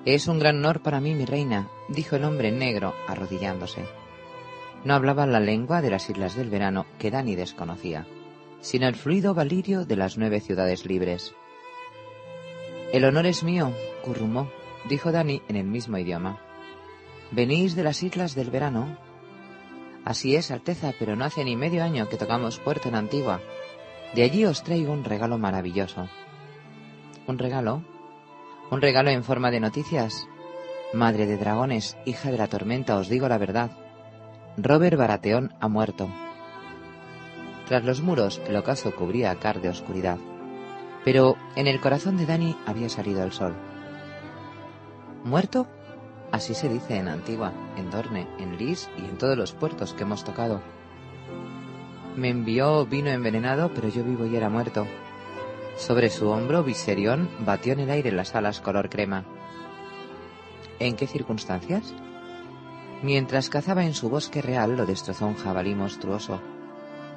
Es 0.06 0.28
un 0.28 0.40
gran 0.40 0.58
honor 0.58 0.82
para 0.82 1.02
mí, 1.02 1.14
mi 1.14 1.26
reina, 1.26 1.68
dijo 1.90 2.16
el 2.16 2.24
hombre 2.24 2.52
negro, 2.52 2.94
arrodillándose. 3.08 3.86
No 4.86 4.94
hablaba 4.94 5.26
la 5.26 5.40
lengua 5.40 5.82
de 5.82 5.90
las 5.90 6.10
islas 6.10 6.36
del 6.36 6.50
verano 6.50 6.86
que 6.98 7.12
Dani 7.12 7.36
desconocía, 7.36 8.06
sino 8.62 8.88
el 8.88 8.96
fluido 8.96 9.34
valirio 9.34 9.86
de 9.86 9.96
las 9.96 10.18
nueve 10.18 10.40
ciudades 10.40 10.86
libres. 10.86 11.34
El 12.94 13.04
honor 13.04 13.26
es 13.26 13.44
mío, 13.44 13.74
Kurrumo, 14.04 14.50
dijo 14.88 15.12
Dani 15.12 15.42
en 15.50 15.58
el 15.58 15.66
mismo 15.66 15.98
idioma. 15.98 16.40
¿Venís 17.32 17.76
de 17.76 17.84
las 17.84 18.02
islas 18.02 18.34
del 18.34 18.50
verano? 18.50 18.98
Así 20.06 20.36
es, 20.38 20.52
Alteza, 20.52 20.94
pero 20.98 21.18
no 21.18 21.26
hace 21.26 21.44
ni 21.44 21.58
medio 21.58 21.84
año 21.84 22.08
que 22.08 22.16
tocamos 22.16 22.60
puerto 22.60 22.88
en 22.88 22.96
Antigua, 22.96 23.42
de 24.14 24.24
allí 24.24 24.46
os 24.46 24.64
traigo 24.64 24.94
un 24.94 25.04
regalo 25.04 25.38
maravilloso. 25.38 26.08
¿Un 27.28 27.38
regalo? 27.38 27.84
¿Un 28.72 28.82
regalo 28.82 29.10
en 29.10 29.24
forma 29.24 29.52
de 29.52 29.60
noticias? 29.60 30.28
Madre 30.94 31.26
de 31.26 31.38
dragones, 31.38 31.98
hija 32.06 32.32
de 32.32 32.38
la 32.38 32.48
tormenta, 32.48 32.96
os 32.98 33.10
digo 33.10 33.28
la 33.28 33.38
verdad. 33.38 33.72
Robert 34.56 34.98
Baratheon 34.98 35.54
ha 35.60 35.68
muerto. 35.68 36.10
Tras 37.68 37.84
los 37.84 38.02
muros, 38.02 38.42
el 38.48 38.56
ocaso 38.56 38.96
cubría 38.96 39.30
a 39.30 39.36
Car 39.36 39.62
de 39.62 39.70
oscuridad. 39.70 40.18
Pero 41.08 41.38
en 41.56 41.68
el 41.68 41.80
corazón 41.80 42.18
de 42.18 42.26
Dani 42.26 42.58
había 42.66 42.90
salido 42.90 43.24
el 43.24 43.32
sol. 43.32 43.56
¿Muerto? 45.24 45.66
Así 46.34 46.54
se 46.54 46.68
dice 46.68 46.98
en 46.98 47.08
Antigua, 47.08 47.54
en 47.78 47.90
Dorne, 47.90 48.28
en 48.40 48.58
Lis 48.58 48.90
y 48.98 49.06
en 49.06 49.18
todos 49.18 49.38
los 49.38 49.54
puertos 49.54 49.94
que 49.94 50.04
hemos 50.04 50.26
tocado. 50.26 50.60
Me 52.18 52.28
envió 52.28 52.86
vino 52.86 53.10
envenenado, 53.10 53.72
pero 53.74 53.88
yo 53.88 54.04
vivo 54.04 54.26
y 54.26 54.36
era 54.36 54.50
muerto. 54.50 54.86
Sobre 55.78 56.10
su 56.10 56.28
hombro, 56.28 56.62
Viserión 56.62 57.30
batió 57.40 57.72
en 57.72 57.80
el 57.80 57.90
aire 57.90 58.12
las 58.12 58.36
alas 58.36 58.60
color 58.60 58.90
crema. 58.90 59.24
¿En 60.78 60.98
qué 60.98 61.08
circunstancias? 61.08 61.94
Mientras 63.02 63.50
cazaba 63.50 63.86
en 63.86 63.94
su 63.94 64.10
bosque 64.10 64.42
real, 64.42 64.76
lo 64.76 64.86
destrozó 64.86 65.26
un 65.26 65.38
jabalí 65.38 65.74
monstruoso. 65.74 66.42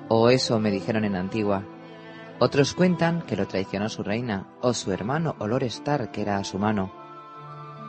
O 0.07 0.31
eso 0.31 0.61
me 0.61 0.71
dijeron 0.71 1.05
en 1.05 1.17
Antigua. 1.17 1.65
Otros 2.43 2.73
cuentan 2.73 3.21
que 3.21 3.37
lo 3.37 3.47
traicionó 3.47 3.91
su 3.91 4.03
reina, 4.03 4.47
o 4.63 4.73
su 4.73 4.93
hermano 4.93 5.37
Olor 5.41 5.63
Star, 5.65 6.11
que 6.11 6.23
era 6.23 6.39
a 6.39 6.45
su 6.45 6.59
mano. 6.59 6.91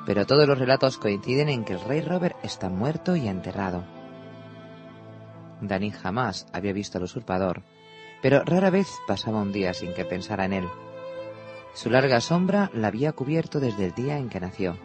Pero 0.06 0.26
todos 0.26 0.46
los 0.46 0.60
relatos 0.60 0.98
coinciden 0.98 1.48
en 1.48 1.64
que 1.64 1.72
el 1.72 1.80
rey 1.80 2.02
Robert 2.02 2.36
está 2.44 2.68
muerto 2.68 3.16
y 3.16 3.30
enterrado. 3.30 3.86
Dani 5.62 5.92
jamás 5.92 6.48
había 6.52 6.74
visto 6.74 6.98
al 6.98 7.06
usurpador, 7.06 7.64
pero 8.22 8.44
rara 8.44 8.70
vez 8.70 8.90
pasaba 9.08 9.42
un 9.42 9.54
día 9.54 9.74
sin 9.74 9.94
que 9.94 10.04
pensara 10.04 10.44
en 10.44 10.52
él. 10.52 10.68
Su 11.74 11.90
larga 11.90 12.20
sombra 12.20 12.70
la 12.74 12.90
había 12.90 13.14
cubierto 13.14 13.62
desde 13.62 13.86
el 13.86 13.94
día 13.94 14.18
en 14.18 14.28
que 14.28 14.42
nació, 14.42 14.76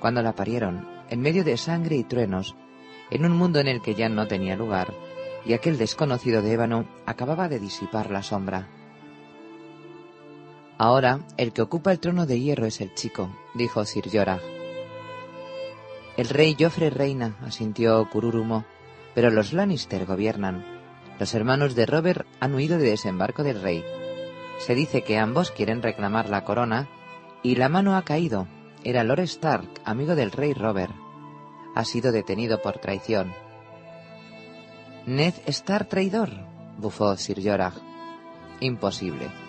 cuando 0.00 0.22
la 0.22 0.34
parieron, 0.34 0.86
en 1.08 1.20
medio 1.22 1.44
de 1.44 1.56
sangre 1.56 1.96
y 1.96 2.04
truenos, 2.04 2.56
en 3.10 3.24
un 3.24 3.32
mundo 3.32 3.58
en 3.58 3.68
el 3.68 3.80
que 3.80 3.94
ya 3.94 4.10
no 4.10 4.26
tenía 4.26 4.54
lugar, 4.54 4.92
y 5.46 5.54
aquel 5.54 5.78
desconocido 5.78 6.42
de 6.42 6.52
ébano 6.52 6.84
acababa 7.06 7.48
de 7.48 7.58
disipar 7.58 8.10
la 8.10 8.22
sombra. 8.22 8.68
Ahora 10.78 11.26
el 11.36 11.52
que 11.52 11.62
ocupa 11.62 11.90
el 11.90 11.98
trono 11.98 12.24
de 12.24 12.38
hierro 12.38 12.66
es 12.66 12.80
el 12.80 12.94
chico, 12.94 13.28
dijo 13.54 13.84
Sir 13.84 14.08
Jorah. 14.12 14.38
El 16.16 16.28
rey 16.28 16.56
Joffre 16.58 16.90
reina, 16.90 17.36
asintió 17.44 18.08
Kururumo, 18.08 18.64
pero 19.12 19.30
los 19.30 19.52
Lannister 19.52 20.06
gobiernan. 20.06 20.64
Los 21.18 21.34
hermanos 21.34 21.74
de 21.74 21.84
Robert 21.84 22.26
han 22.38 22.54
huido 22.54 22.78
de 22.78 22.90
desembarco 22.90 23.42
del 23.42 23.60
rey. 23.60 23.84
Se 24.58 24.76
dice 24.76 25.02
que 25.02 25.18
ambos 25.18 25.50
quieren 25.50 25.82
reclamar 25.82 26.28
la 26.28 26.44
corona 26.44 26.88
y 27.42 27.56
la 27.56 27.68
mano 27.68 27.96
ha 27.96 28.02
caído. 28.02 28.46
Era 28.84 29.02
Lord 29.02 29.20
Stark, 29.20 29.68
amigo 29.84 30.14
del 30.14 30.30
rey 30.30 30.54
Robert. 30.54 30.94
Ha 31.74 31.84
sido 31.84 32.12
detenido 32.12 32.62
por 32.62 32.78
traición. 32.78 33.32
¿Ned 35.06 35.34
Stark 35.46 35.88
traidor? 35.88 36.30
bufó 36.78 37.16
Sir 37.16 37.42
Jorah. 37.42 37.74
Imposible. 38.60 39.47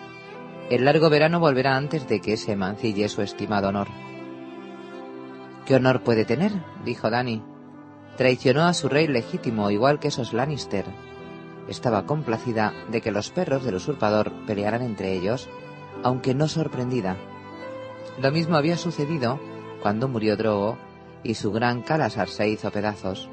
El 0.69 0.85
largo 0.85 1.09
verano 1.09 1.39
volverá 1.39 1.75
antes 1.75 2.07
de 2.07 2.21
que 2.21 2.37
se 2.37 2.55
mancille 2.55 3.09
su 3.09 3.23
estimado 3.23 3.69
honor. 3.69 3.87
¿Qué 5.65 5.73
honor 5.73 6.03
puede 6.03 6.25
tener? 6.25 6.51
dijo 6.85 7.09
Dani. 7.09 7.41
Traicionó 8.17 8.65
a 8.65 8.75
su 8.75 8.87
rey 8.87 9.07
legítimo, 9.07 9.71
igual 9.71 9.99
que 9.99 10.09
esos 10.09 10.31
Lannister. 10.31 10.85
Estaba 11.67 12.05
complacida 12.05 12.73
de 12.91 13.01
que 13.01 13.11
los 13.11 13.31
perros 13.31 13.63
del 13.63 13.75
usurpador 13.75 14.31
pelearan 14.45 14.83
entre 14.83 15.13
ellos, 15.13 15.49
aunque 16.03 16.35
no 16.35 16.47
sorprendida. 16.47 17.17
Lo 18.21 18.31
mismo 18.31 18.55
había 18.55 18.77
sucedido 18.77 19.39
cuando 19.81 20.07
murió 20.07 20.37
Drogo 20.37 20.77
y 21.23 21.33
su 21.33 21.51
gran 21.51 21.81
Calasar 21.81 22.29
se 22.29 22.47
hizo 22.47 22.69
pedazos. 22.69 23.27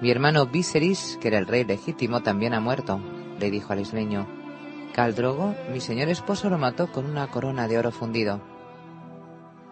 Mi 0.00 0.10
hermano 0.10 0.46
Viserys, 0.46 1.18
que 1.20 1.28
era 1.28 1.38
el 1.38 1.46
rey 1.46 1.64
legítimo, 1.64 2.22
también 2.22 2.54
ha 2.54 2.60
muerto, 2.60 2.98
le 3.38 3.50
dijo 3.50 3.74
al 3.74 3.80
isleño. 3.80 4.43
Cal 4.94 5.14
Drogo, 5.14 5.54
mi 5.70 5.80
señor 5.80 6.08
esposo, 6.08 6.48
lo 6.48 6.56
mató 6.56 6.90
con 6.90 7.04
una 7.04 7.26
corona 7.26 7.68
de 7.68 7.78
oro 7.78 7.90
fundido. 7.90 8.40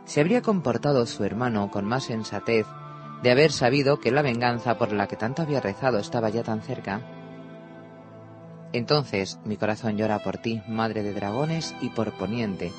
¿Se 0.05 0.21
habría 0.21 0.43
comportado 0.43 1.07
su 1.07 1.25
hermano 1.25 1.71
con 1.71 1.87
más 1.87 2.05
sensatez 2.05 2.67
de 3.23 3.31
haber 3.31 3.53
sabido 3.53 4.01
que 4.01 4.11
la 4.11 4.23
venganza 4.23 4.77
por 4.77 4.93
la 4.93 5.07
que 5.07 5.17
tanto 5.17 5.43
había 5.43 5.61
rezado 5.61 5.99
estaba 5.99 6.29
ya 6.29 6.43
tan 6.43 6.61
cerca. 6.61 7.01
Entonces 8.73 9.39
mi 9.45 9.57
corazón 9.57 9.97
llora 9.97 10.19
por 10.21 10.39
ti, 10.39 10.63
madre 10.67 11.03
de 11.03 11.15
dragones, 11.15 11.75
y 11.81 11.91
por 11.91 12.13
Poniente, 12.13 12.73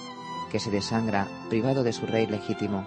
que 0.51 0.59
se 0.59 0.71
desangra, 0.71 1.27
privado 1.49 1.83
de 1.83 1.93
su 1.93 2.05
rey 2.05 2.27
legítimo. 2.27 2.85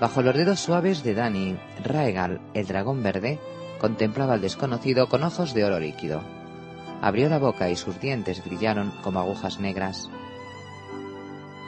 Bajo 0.00 0.22
los 0.22 0.34
dedos 0.34 0.60
suaves 0.60 1.02
de 1.02 1.14
Dani, 1.14 1.58
Raegal, 1.84 2.40
el 2.54 2.66
dragón 2.66 3.02
verde, 3.02 3.38
contemplaba 3.80 4.34
al 4.34 4.40
desconocido 4.40 5.08
con 5.08 5.22
ojos 5.22 5.54
de 5.54 5.64
oro 5.64 5.78
líquido. 5.78 6.37
Abrió 7.00 7.28
la 7.28 7.38
boca 7.38 7.70
y 7.70 7.76
sus 7.76 8.00
dientes 8.00 8.44
brillaron 8.44 8.92
como 9.02 9.20
agujas 9.20 9.60
negras. 9.60 10.10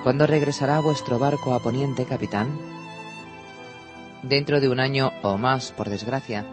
¿Cuándo 0.02 0.26
regresará 0.26 0.80
vuestro 0.80 1.18
barco 1.18 1.54
a 1.54 1.60
Poniente, 1.60 2.04
capitán? 2.04 2.70
dentro 4.22 4.60
de 4.60 4.68
un 4.68 4.80
año 4.80 5.12
o 5.22 5.38
más, 5.38 5.72
por 5.72 5.88
desgracia. 5.88 6.44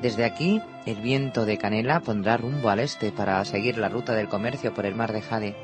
Desde 0.00 0.24
aquí, 0.24 0.62
el 0.86 1.00
viento 1.00 1.44
de 1.44 1.58
Canela 1.58 2.00
pondrá 2.00 2.36
rumbo 2.36 2.70
al 2.70 2.80
este 2.80 3.10
para 3.10 3.44
seguir 3.44 3.78
la 3.78 3.88
ruta 3.88 4.14
del 4.14 4.28
comercio 4.28 4.72
por 4.72 4.86
el 4.86 4.94
mar 4.94 5.12
de 5.12 5.22
Jade. 5.22 5.56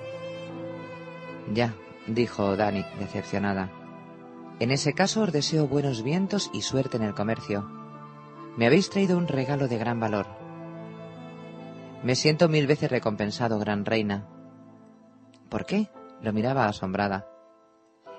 Ya, 1.53 1.74
dijo 2.07 2.57
Dani, 2.57 2.85
decepcionada. 2.99 3.70
En 4.61 4.70
ese 4.70 4.93
caso 4.93 5.22
os 5.22 5.32
deseo 5.32 5.66
buenos 5.66 6.03
vientos 6.03 6.51
y 6.53 6.62
suerte 6.62 6.97
en 6.97 7.05
el 7.05 7.14
comercio. 7.14 7.68
Me 8.57 8.66
habéis 8.66 8.91
traído 8.91 9.16
un 9.18 9.28
regalo 9.28 9.68
de 9.68 9.78
gran 9.78 10.01
valor. 10.01 10.26
Me 12.05 12.16
siento 12.16 12.50
mil 12.50 12.66
veces 12.66 12.90
recompensado, 12.90 13.59
gran 13.59 13.86
reina. 13.86 14.28
¿Por 15.48 15.64
qué? 15.64 15.88
Lo 16.20 16.34
miraba 16.34 16.66
asombrada. 16.66 17.26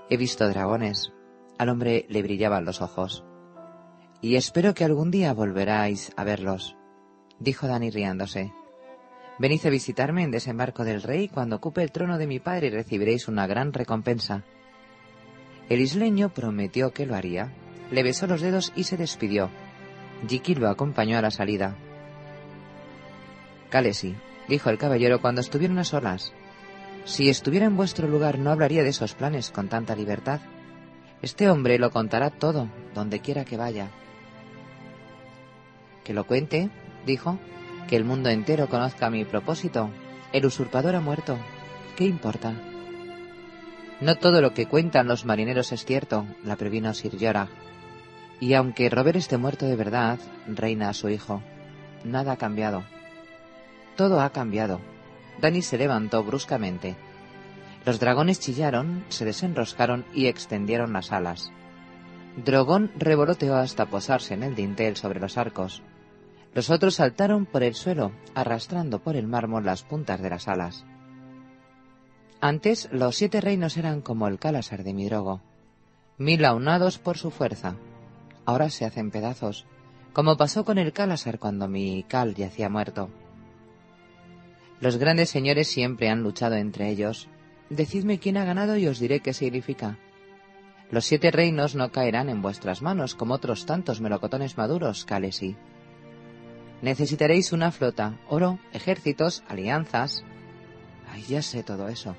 He 0.10 0.18
visto 0.18 0.50
dragones. 0.50 1.14
Al 1.60 1.70
hombre 1.70 2.08
le 2.10 2.24
brillaban 2.24 2.66
los 2.66 2.82
ojos. 2.82 3.24
Y 4.22 4.38
espero 4.38 4.74
que 4.74 4.86
algún 4.86 5.12
día 5.12 5.34
volveráis 5.34 6.12
a 6.18 6.24
verlos, 6.24 6.76
dijo 7.38 7.68
Dani 7.68 7.92
riéndose. 7.92 8.52
Venid 9.38 9.64
a 9.68 9.70
visitarme 9.70 10.24
en 10.24 10.32
desembarco 10.32 10.84
del 10.84 11.04
rey 11.04 11.28
cuando 11.28 11.58
ocupe 11.58 11.84
el 11.84 11.92
trono 11.92 12.18
de 12.18 12.26
mi 12.26 12.40
padre 12.40 12.68
y 12.68 12.72
recibiréis 12.72 13.28
una 13.28 13.46
gran 13.46 13.72
recompensa. 13.72 14.44
El 15.70 15.80
isleño 15.80 16.30
prometió 16.30 16.92
que 16.92 17.06
lo 17.06 17.16
haría, 17.16 17.54
le 17.92 18.02
besó 18.02 18.26
los 18.26 18.42
dedos 18.42 18.74
y 18.76 18.86
se 18.86 18.98
despidió. 18.98 19.52
Jiki 20.28 20.56
lo 20.56 20.70
acompañó 20.70 21.20
a 21.20 21.22
la 21.22 21.30
salida. 21.30 21.76
Calesi, 23.76 24.16
dijo 24.48 24.70
el 24.70 24.78
caballero 24.78 25.20
cuando 25.20 25.42
estuvieron 25.42 25.80
a 25.80 25.84
solas. 25.84 26.32
Si 27.04 27.28
estuviera 27.28 27.66
en 27.66 27.76
vuestro 27.76 28.08
lugar 28.08 28.40
no 28.40 28.52
hablaría 28.52 28.84
de 28.84 28.90
esos 28.92 29.16
planes 29.16 29.52
con 29.52 29.68
tanta 29.68 29.98
libertad. 29.98 30.40
Este 31.22 31.50
hombre 31.50 31.78
lo 31.78 31.92
contará 31.92 32.30
todo, 32.30 32.70
donde 32.94 33.20
quiera 33.20 33.44
que 33.44 33.58
vaya. 33.58 33.90
Que 36.06 36.14
lo 36.14 36.24
cuente, 36.24 36.70
dijo, 37.06 37.38
que 37.90 37.98
el 37.98 38.06
mundo 38.06 38.30
entero 38.30 38.70
conozca 38.70 39.10
mi 39.10 39.26
propósito. 39.26 39.90
El 40.32 40.46
usurpador 40.46 40.96
ha 40.96 41.02
muerto. 41.02 41.38
¿Qué 41.98 42.06
importa? 42.06 42.54
No 44.00 44.16
todo 44.16 44.40
lo 44.40 44.54
que 44.54 44.68
cuentan 44.68 45.10
los 45.10 45.26
marineros 45.26 45.74
es 45.74 45.84
cierto, 45.84 46.26
la 46.46 46.56
previno 46.56 46.94
Sir 46.94 47.18
Jorah. 47.20 47.50
Y 48.40 48.54
aunque 48.54 48.90
Robert 48.90 49.18
esté 49.18 49.36
muerto 49.36 49.66
de 49.66 49.76
verdad, 49.76 50.18
reina 50.48 50.88
a 50.88 50.94
su 50.94 51.10
hijo, 51.10 51.44
nada 52.06 52.32
ha 52.32 52.38
cambiado. 52.38 52.86
Todo 53.96 54.22
ha 54.22 54.30
cambiado. 54.32 54.80
Dani 55.42 55.62
se 55.62 55.78
levantó 55.78 56.24
bruscamente. 56.24 56.96
Los 57.86 58.00
dragones 58.00 58.40
chillaron, 58.40 59.06
se 59.10 59.26
desenroscaron 59.26 60.06
y 60.14 60.28
extendieron 60.28 60.94
las 60.94 61.12
alas. 61.12 61.52
Drogón 62.44 62.92
revoloteó 62.98 63.56
hasta 63.56 63.86
posarse 63.86 64.34
en 64.34 64.44
el 64.44 64.56
dintel 64.56 64.98
sobre 64.98 65.20
los 65.20 65.38
arcos. 65.38 65.82
Los 66.54 66.70
otros 66.70 66.96
saltaron 66.96 67.46
por 67.46 67.64
el 67.64 67.76
suelo, 67.76 68.12
arrastrando 68.34 69.00
por 69.00 69.16
el 69.16 69.28
mármol 69.28 69.66
las 69.66 69.84
puntas 69.84 70.22
de 70.22 70.30
las 70.30 70.48
alas. 70.48 70.86
Antes 72.42 72.90
los 72.92 73.16
siete 73.16 73.40
reinos 73.40 73.78
eran 73.78 74.02
como 74.02 74.28
el 74.28 74.40
Cálasar 74.40 74.84
de 74.84 74.94
Midrogo, 74.94 75.42
mil 76.18 76.44
aunados 76.46 76.98
por 76.98 77.18
su 77.18 77.32
fuerza. 77.32 77.76
Ahora 78.46 78.70
se 78.70 78.86
hacen 78.86 79.12
pedazos, 79.12 79.66
como 80.14 80.38
pasó 80.38 80.66
con 80.66 80.78
el 80.78 80.94
Cálasar 80.94 81.40
cuando 81.40 81.68
mi 81.68 82.04
Cal 82.04 82.36
yacía 82.36 82.70
muerto. 82.70 83.10
Los 84.82 84.98
grandes 84.98 85.30
señores 85.30 85.68
siempre 85.68 86.10
han 86.10 86.24
luchado 86.24 86.56
entre 86.56 86.90
ellos. 86.90 87.28
Decidme 87.70 88.20
quién 88.20 88.38
ha 88.38 88.46
ganado 88.46 88.78
y 88.78 88.88
os 88.88 89.00
diré 89.00 89.22
qué 89.22 89.34
significa. 89.34 89.98
Los 90.92 91.06
siete 91.06 91.32
reinos 91.32 91.76
no 91.76 91.92
caerán 91.92 92.30
en 92.30 92.42
vuestras 92.42 92.82
manos 92.82 93.16
como 93.16 93.34
otros 93.34 93.66
tantos 93.66 94.02
melocotones 94.02 94.58
maduros, 94.58 95.06
Calesi. 95.06 95.56
Necesitaréis 96.82 97.52
una 97.52 97.72
flota, 97.72 98.20
oro, 98.28 98.60
ejércitos, 98.74 99.44
alianzas. 99.48 100.24
Ay, 101.12 101.24
ya 101.24 101.42
sé 101.42 101.64
todo 101.64 101.88
eso. 101.88 102.16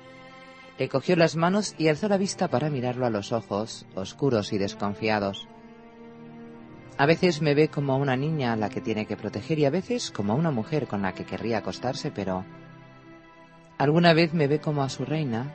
Le 0.77 0.89
cogió 0.89 1.15
las 1.15 1.35
manos 1.35 1.73
y 1.77 1.87
alzó 1.87 2.09
la 2.09 2.17
vista 2.17 2.49
para 2.49 2.69
mirarlo 2.69 3.05
a 3.05 3.09
los 3.09 3.31
ojos, 3.31 3.85
oscuros 3.95 4.51
y 4.53 4.57
desconfiados. 4.57 5.47
A 6.97 7.05
veces 7.05 7.41
me 7.41 7.53
ve 7.53 7.69
como 7.69 7.97
una 7.97 8.15
niña 8.15 8.53
a 8.53 8.55
la 8.55 8.69
que 8.69 8.81
tiene 8.81 9.05
que 9.05 9.17
proteger 9.17 9.59
y 9.59 9.65
a 9.65 9.69
veces 9.69 10.09
como 10.09 10.35
una 10.35 10.49
mujer 10.49 10.87
con 10.87 11.03
la 11.03 11.13
que 11.13 11.25
querría 11.25 11.59
acostarse, 11.59 12.11
pero... 12.11 12.43
¿Alguna 13.77 14.13
vez 14.13 14.33
me 14.33 14.47
ve 14.47 14.59
como 14.59 14.81
a 14.81 14.89
su 14.89 15.05
reina? 15.05 15.53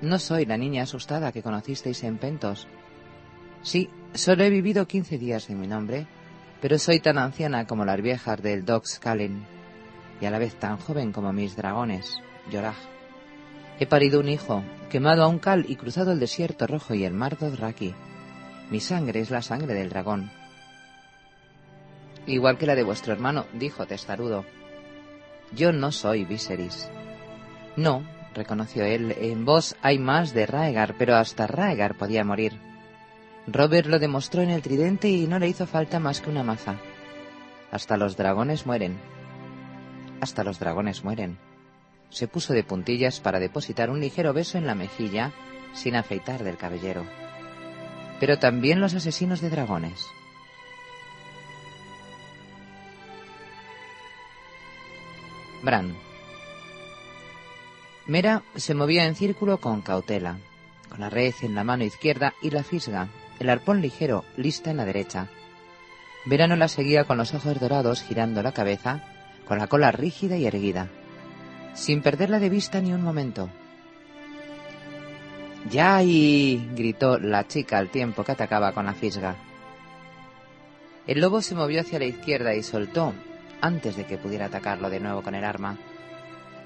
No 0.00 0.18
soy 0.18 0.44
la 0.44 0.56
niña 0.56 0.82
asustada 0.82 1.30
que 1.30 1.44
conocisteis 1.44 2.02
en 2.02 2.18
Pentos. 2.18 2.66
Sí, 3.62 3.88
solo 4.14 4.42
he 4.42 4.50
vivido 4.50 4.88
quince 4.88 5.16
días 5.16 5.48
en 5.48 5.60
mi 5.60 5.68
nombre, 5.68 6.08
pero 6.60 6.76
soy 6.76 6.98
tan 6.98 7.18
anciana 7.18 7.68
como 7.68 7.84
las 7.84 8.02
viejas 8.02 8.42
del 8.42 8.64
Dogs 8.64 8.98
Kallen 8.98 9.46
y 10.20 10.26
a 10.26 10.30
la 10.32 10.40
vez 10.40 10.56
tan 10.56 10.76
joven 10.76 11.12
como 11.12 11.32
mis 11.32 11.54
dragones, 11.54 12.20
Yorah. 12.50 12.74
He 13.78 13.86
parido 13.86 14.18
un 14.18 14.28
hijo, 14.28 14.64
quemado 14.90 15.22
a 15.22 15.28
un 15.28 15.38
cal 15.38 15.66
y 15.68 15.76
cruzado 15.76 16.10
el 16.10 16.18
desierto 16.18 16.66
rojo 16.66 16.94
y 16.94 17.04
el 17.04 17.14
mar 17.14 17.38
Dothraki. 17.38 17.94
Mi 18.72 18.80
sangre 18.80 19.20
es 19.20 19.30
la 19.30 19.42
sangre 19.42 19.74
del 19.74 19.90
dragón. 19.90 20.30
Igual 22.26 22.56
que 22.56 22.64
la 22.64 22.74
de 22.74 22.82
vuestro 22.82 23.12
hermano, 23.12 23.44
dijo 23.52 23.84
Testarudo. 23.84 24.46
Yo 25.54 25.72
no 25.72 25.92
soy 25.92 26.24
Viserys. 26.24 26.90
No, 27.76 28.02
reconoció 28.34 28.82
él, 28.86 29.14
en 29.18 29.44
vos 29.44 29.76
hay 29.82 29.98
más 29.98 30.32
de 30.32 30.46
Raegar, 30.46 30.94
pero 30.96 31.16
hasta 31.16 31.46
Raegar 31.46 31.98
podía 31.98 32.24
morir. 32.24 32.58
Robert 33.46 33.88
lo 33.88 33.98
demostró 33.98 34.40
en 34.40 34.48
el 34.48 34.62
tridente 34.62 35.10
y 35.10 35.26
no 35.26 35.38
le 35.38 35.48
hizo 35.48 35.66
falta 35.66 36.00
más 36.00 36.22
que 36.22 36.30
una 36.30 36.42
maza. 36.42 36.76
Hasta 37.70 37.98
los 37.98 38.16
dragones 38.16 38.64
mueren. 38.64 38.98
Hasta 40.22 40.44
los 40.44 40.58
dragones 40.58 41.04
mueren. 41.04 41.36
Se 42.08 42.26
puso 42.26 42.54
de 42.54 42.64
puntillas 42.64 43.20
para 43.20 43.38
depositar 43.38 43.90
un 43.90 44.00
ligero 44.00 44.32
beso 44.32 44.56
en 44.56 44.66
la 44.66 44.74
mejilla 44.74 45.30
sin 45.74 45.94
afeitar 45.94 46.42
del 46.42 46.56
cabellero. 46.56 47.04
Pero 48.22 48.38
también 48.38 48.80
los 48.80 48.94
asesinos 48.94 49.40
de 49.40 49.50
dragones. 49.50 50.06
Bran. 55.64 55.96
Mera 58.06 58.44
se 58.54 58.76
movía 58.76 59.06
en 59.06 59.16
círculo 59.16 59.58
con 59.58 59.82
cautela, 59.82 60.38
con 60.88 61.00
la 61.00 61.10
red 61.10 61.34
en 61.42 61.56
la 61.56 61.64
mano 61.64 61.82
izquierda 61.82 62.32
y 62.40 62.50
la 62.50 62.62
fisga 62.62 63.08
el 63.40 63.50
arpón 63.50 63.82
ligero, 63.82 64.24
lista 64.36 64.70
en 64.70 64.76
la 64.76 64.84
derecha. 64.84 65.26
Verano 66.24 66.54
la 66.54 66.68
seguía 66.68 67.02
con 67.02 67.18
los 67.18 67.34
ojos 67.34 67.58
dorados 67.58 68.02
girando 68.02 68.40
la 68.44 68.52
cabeza, 68.52 69.02
con 69.48 69.58
la 69.58 69.66
cola 69.66 69.90
rígida 69.90 70.36
y 70.36 70.46
erguida, 70.46 70.90
sin 71.74 72.02
perderla 72.02 72.38
de 72.38 72.50
vista 72.50 72.80
ni 72.80 72.92
un 72.92 73.02
momento. 73.02 73.50
¡Ya 75.70 76.02
y! 76.02 76.70
gritó 76.74 77.18
la 77.18 77.46
chica 77.46 77.78
al 77.78 77.88
tiempo 77.88 78.24
que 78.24 78.32
atacaba 78.32 78.72
con 78.72 78.86
la 78.86 78.94
fisga. 78.94 79.36
El 81.06 81.20
lobo 81.20 81.40
se 81.40 81.54
movió 81.54 81.80
hacia 81.80 81.98
la 81.98 82.04
izquierda 82.04 82.54
y 82.54 82.62
soltó, 82.62 83.12
antes 83.60 83.96
de 83.96 84.04
que 84.04 84.18
pudiera 84.18 84.46
atacarlo 84.46 84.90
de 84.90 85.00
nuevo 85.00 85.22
con 85.22 85.34
el 85.34 85.44
arma. 85.44 85.78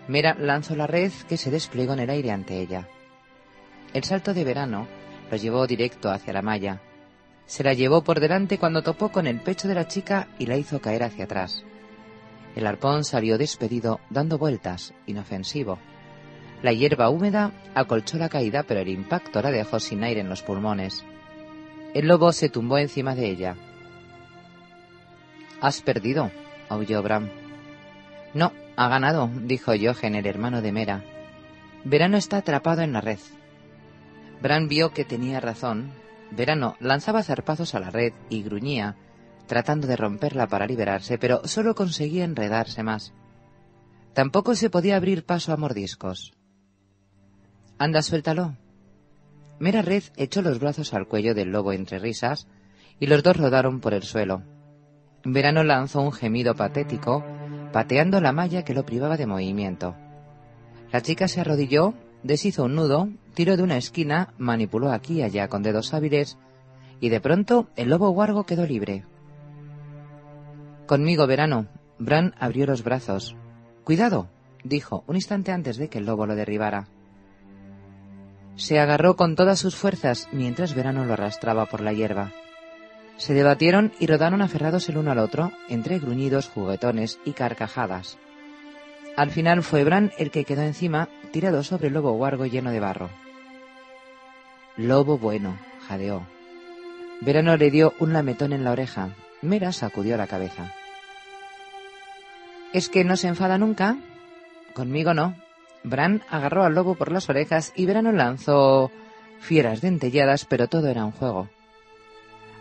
Mera 0.09 0.35
lanzó 0.39 0.77
la 0.77 0.87
red 0.87 1.13
que 1.29 1.37
se 1.37 1.51
desplegó 1.51 1.93
en 1.95 2.01
el 2.01 2.11
aire 2.11 2.31
ante 2.31 2.61
ella. 2.61 2.89
El 3.93 4.05
salto 4.05 4.35
de 4.35 4.45
verano 4.45 4.87
lo 5.31 5.37
llevó 5.37 5.67
directo 5.67 6.11
hacia 6.11 6.33
la 6.33 6.43
malla. 6.43 6.81
Se 7.47 7.65
la 7.65 7.75
llevó 7.75 8.03
por 8.03 8.21
delante 8.21 8.59
cuando 8.59 8.83
topó 8.83 9.11
con 9.11 9.27
el 9.27 9.41
pecho 9.41 9.69
de 9.69 9.75
la 9.75 9.89
chica 9.89 10.29
y 10.39 10.47
la 10.47 10.57
hizo 10.57 10.81
caer 10.81 11.03
hacia 11.03 11.25
atrás. 11.25 11.65
El 12.55 12.67
arpón 12.67 13.05
salió 13.05 13.39
despedido, 13.39 14.01
dando 14.11 14.39
vueltas, 14.39 14.95
inofensivo. 15.07 15.79
La 16.67 16.73
hierba 16.73 17.11
húmeda 17.11 17.53
acolchó 17.77 18.19
la 18.19 18.29
caída, 18.29 18.65
pero 18.65 18.81
el 18.81 18.89
impacto 18.89 19.41
la 19.41 19.53
dejó 19.53 19.79
sin 19.79 20.03
aire 20.03 20.23
en 20.23 20.29
los 20.29 20.43
pulmones. 20.43 21.05
El 21.95 22.09
lobo 22.09 22.33
se 22.33 22.49
tumbó 22.49 22.77
encima 22.79 23.15
de 23.15 23.31
ella. 23.31 23.55
Has 25.61 25.81
perdido, 25.81 26.33
aulló 26.69 27.05
Bram. 27.05 27.31
No, 28.35 28.53
ha 28.75 28.89
ganado, 28.89 29.31
dijo 29.43 29.75
Jochen, 29.81 30.17
el 30.17 30.27
hermano 30.27 30.61
de 30.61 30.73
Mera. 30.73 31.05
Verano 31.85 32.17
está 32.17 32.39
atrapado 32.39 32.83
en 32.83 32.93
la 32.93 33.01
red. 33.01 33.21
Bran 34.43 34.67
vio 34.67 34.93
que 34.93 35.05
tenía 35.05 35.39
razón. 35.39 35.93
Verano 36.33 36.75
lanzaba 36.81 37.23
zarpazos 37.23 37.77
a 37.77 37.79
la 37.79 37.91
red 37.91 38.13
y 38.29 38.43
gruñía, 38.43 38.97
tratando 39.47 39.87
de 39.87 39.95
romperla 39.95 40.49
para 40.49 40.67
liberarse, 40.67 41.17
pero 41.17 41.47
solo 41.47 41.77
conseguía 41.77 42.25
enredarse 42.25 42.83
más. 42.83 43.13
Tampoco 44.15 44.57
se 44.57 44.69
podía 44.69 44.97
abrir 44.97 45.25
paso 45.25 45.53
a 45.53 45.57
mordiscos. 45.57 46.36
Anda, 47.79 48.03
suéltalo. 48.03 48.57
Mera 49.59 49.83
Red 49.83 50.05
echó 50.17 50.43
los 50.43 50.59
brazos 50.59 50.95
al 50.95 51.07
cuello 51.07 51.35
del 51.35 51.51
lobo 51.51 51.73
entre 51.73 51.99
risas 51.99 52.47
y 53.01 53.07
los 53.07 53.23
dos 53.23 53.37
rodaron 53.37 53.81
por 53.81 53.95
el 53.95 54.03
suelo. 54.03 54.43
Verano 55.25 55.63
lanzó 55.63 56.01
un 56.01 56.13
gemido 56.13 56.55
patético, 56.55 57.25
pateando 57.73 58.21
la 58.21 58.33
malla 58.33 58.65
que 58.65 58.75
lo 58.75 58.87
privaba 58.87 59.17
de 59.17 59.27
movimiento. 59.27 59.95
La 60.93 61.03
chica 61.03 61.29
se 61.29 61.41
arrodilló 61.41 61.95
deshizo 62.27 62.65
un 62.65 62.75
nudo, 62.75 63.09
tiró 63.35 63.57
de 63.57 63.63
una 63.63 63.77
esquina, 63.77 64.35
manipuló 64.39 64.91
aquí 64.91 65.15
y 65.15 65.23
allá 65.23 65.49
con 65.49 65.63
dedos 65.63 65.95
hábiles, 65.95 66.39
y 67.01 67.09
de 67.09 67.21
pronto 67.21 67.69
el 67.77 67.91
lobo 67.91 68.11
guargo 68.11 68.45
quedó 68.45 68.67
libre. 68.67 69.05
Conmigo, 70.87 71.27
verano. 71.27 71.67
Bran 71.99 72.35
abrió 72.39 72.67
los 72.67 72.85
brazos. 72.85 73.37
Cuidado, 73.85 74.29
dijo, 74.65 75.03
un 75.07 75.17
instante 75.17 75.51
antes 75.51 75.79
de 75.79 75.89
que 75.89 75.99
el 75.99 76.07
lobo 76.07 76.27
lo 76.27 76.35
derribara. 76.35 76.89
Se 78.57 78.79
agarró 78.79 79.17
con 79.17 79.37
todas 79.37 79.59
sus 79.59 79.77
fuerzas 79.77 80.29
mientras 80.33 80.75
Verano 80.75 81.05
lo 81.05 81.13
arrastraba 81.13 81.67
por 81.67 81.83
la 81.83 81.93
hierba. 81.93 82.33
Se 83.19 83.35
debatieron 83.35 83.93
y 83.99 84.07
rodaron 84.07 84.43
aferrados 84.43 84.89
el 84.89 84.99
uno 84.99 85.11
al 85.11 85.19
otro, 85.19 85.53
entre 85.69 85.99
gruñidos, 85.99 86.49
juguetones 86.49 87.19
y 87.25 87.33
carcajadas. 87.33 88.19
Al 89.17 89.31
final 89.31 89.63
fue 89.63 89.85
Bran 89.85 90.13
el 90.19 90.31
que 90.31 90.45
quedó 90.45 90.63
encima, 90.63 91.09
tirado 91.33 91.63
sobre 91.63 91.89
el 91.89 91.95
lobo 91.95 92.13
huargo 92.13 92.45
lleno 92.47 92.71
de 92.71 92.81
barro. 92.81 93.11
Lobo 94.77 95.19
bueno, 95.19 95.59
jadeó. 95.87 96.27
Verano 97.23 97.57
le 97.57 97.71
dio 97.71 97.95
un 97.99 98.13
lametón 98.13 98.53
en 98.53 98.65
la 98.65 98.73
oreja. 98.73 99.11
Mera 99.41 99.73
sacudió 99.73 100.19
la 100.19 100.27
cabeza. 100.27 100.75
¿Es 102.75 102.91
que 102.91 103.05
no 103.05 103.17
se 103.17 103.29
enfada 103.29 103.57
nunca? 103.57 103.97
Conmigo 104.75 105.15
no. 105.15 105.35
Bran 105.87 106.23
agarró 106.29 106.65
al 106.65 106.75
lobo 106.75 106.97
por 106.97 107.13
las 107.13 107.29
orejas 107.29 107.73
y 107.77 107.87
Verano 107.87 108.11
lanzó 108.11 108.91
fieras 109.39 109.81
dentelladas, 109.81 110.45
pero 110.45 110.67
todo 110.67 110.89
era 110.89 111.05
un 111.05 111.13
juego. 111.13 111.49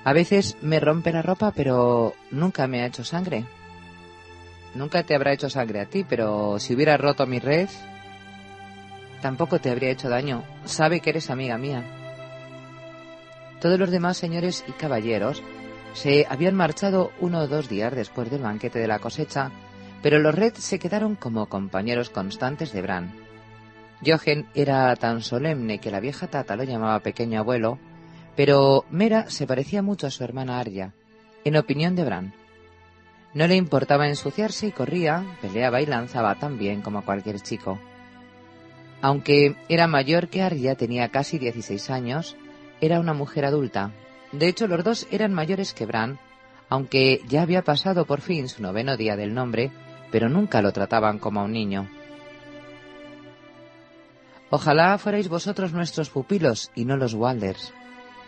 A 0.03 0.13
veces 0.13 0.57
me 0.61 0.80
rompe 0.80 1.11
la 1.11 1.23
ropa, 1.23 1.51
pero 1.51 2.13
nunca 2.30 2.67
me 2.67 2.82
ha 2.82 2.86
hecho 2.86 3.03
sangre. 3.03 3.45
Nunca 4.76 5.01
te 5.01 5.15
habrá 5.15 5.34
hecho 5.34 5.49
sangre 5.49 5.82
a 5.82 5.86
ti, 5.88 6.05
pero 6.07 6.59
si 6.59 6.76
hubiera 6.76 6.97
roto 6.97 7.26
mi 7.26 7.39
red, 7.39 7.67
tampoco 9.21 9.59
te 9.59 9.71
habría 9.71 9.89
hecho 9.89 10.07
daño. 10.07 10.43
Sabe 10.65 10.99
que 10.99 11.09
eres 11.09 11.32
amiga 11.32 11.57
mía. 11.57 11.84
Todos 13.59 13.80
los 13.80 13.89
demás 13.89 14.17
señores 14.17 14.63
y 14.67 14.73
caballeros 14.73 15.41
se 15.93 16.28
habían 16.30 16.53
marchado 16.53 17.11
uno 17.19 17.39
o 17.39 17.47
dos 17.47 17.69
días 17.69 17.95
después 17.95 18.30
del 18.30 18.43
banquete 18.43 18.78
de 18.78 18.88
la 18.88 18.99
cosecha, 18.99 19.49
pero 20.05 20.19
los 20.19 20.35
Red 20.35 20.53
se 20.53 20.77
quedaron 20.77 21.15
como 21.15 21.47
compañeros 21.47 22.11
constantes 22.11 22.71
de 22.71 22.83
Bran. 22.83 23.11
Jochen 24.05 24.45
era 24.53 24.95
tan 24.97 25.23
solemne 25.23 25.79
que 25.79 25.89
la 25.89 25.99
vieja 25.99 26.27
tata 26.27 26.55
lo 26.55 26.63
llamaba 26.63 26.99
pequeño 26.99 27.39
abuelo, 27.39 27.79
pero 28.35 28.85
Mera 28.91 29.31
se 29.31 29.47
parecía 29.47 29.81
mucho 29.81 30.05
a 30.05 30.11
su 30.11 30.23
hermana 30.23 30.59
Arya, 30.59 30.93
en 31.43 31.57
opinión 31.57 31.95
de 31.95 32.05
Bran. 32.05 32.35
No 33.33 33.47
le 33.47 33.55
importaba 33.55 34.07
ensuciarse 34.07 34.67
y 34.67 34.71
corría, 34.71 35.25
peleaba 35.41 35.81
y 35.81 35.87
lanzaba 35.87 36.35
tan 36.35 36.59
bien 36.59 36.83
como 36.83 37.03
cualquier 37.03 37.41
chico. 37.41 37.79
Aunque 39.01 39.55
era 39.69 39.87
mayor 39.87 40.27
que 40.27 40.43
Arya, 40.43 40.75
tenía 40.75 41.09
casi 41.09 41.39
16 41.39 41.89
años, 41.89 42.37
era 42.79 42.99
una 42.99 43.15
mujer 43.15 43.43
adulta. 43.43 43.91
De 44.31 44.49
hecho, 44.49 44.67
los 44.67 44.83
dos 44.83 45.07
eran 45.09 45.33
mayores 45.33 45.73
que 45.73 45.87
Bran, 45.87 46.19
aunque 46.69 47.21
ya 47.27 47.41
había 47.41 47.63
pasado 47.63 48.05
por 48.05 48.21
fin 48.21 48.49
su 48.49 48.61
noveno 48.61 48.97
día 48.97 49.15
del 49.15 49.33
nombre, 49.33 49.71
pero 50.11 50.29
nunca 50.29 50.61
lo 50.61 50.71
trataban 50.71 51.19
como 51.19 51.39
a 51.39 51.43
un 51.43 51.53
niño. 51.53 51.89
Ojalá 54.49 54.97
fuerais 54.97 55.27
vosotros 55.27 55.73
nuestros 55.73 56.09
pupilos 56.09 56.71
y 56.75 56.85
no 56.85 56.97
los 56.97 57.13
Walders, 57.13 57.73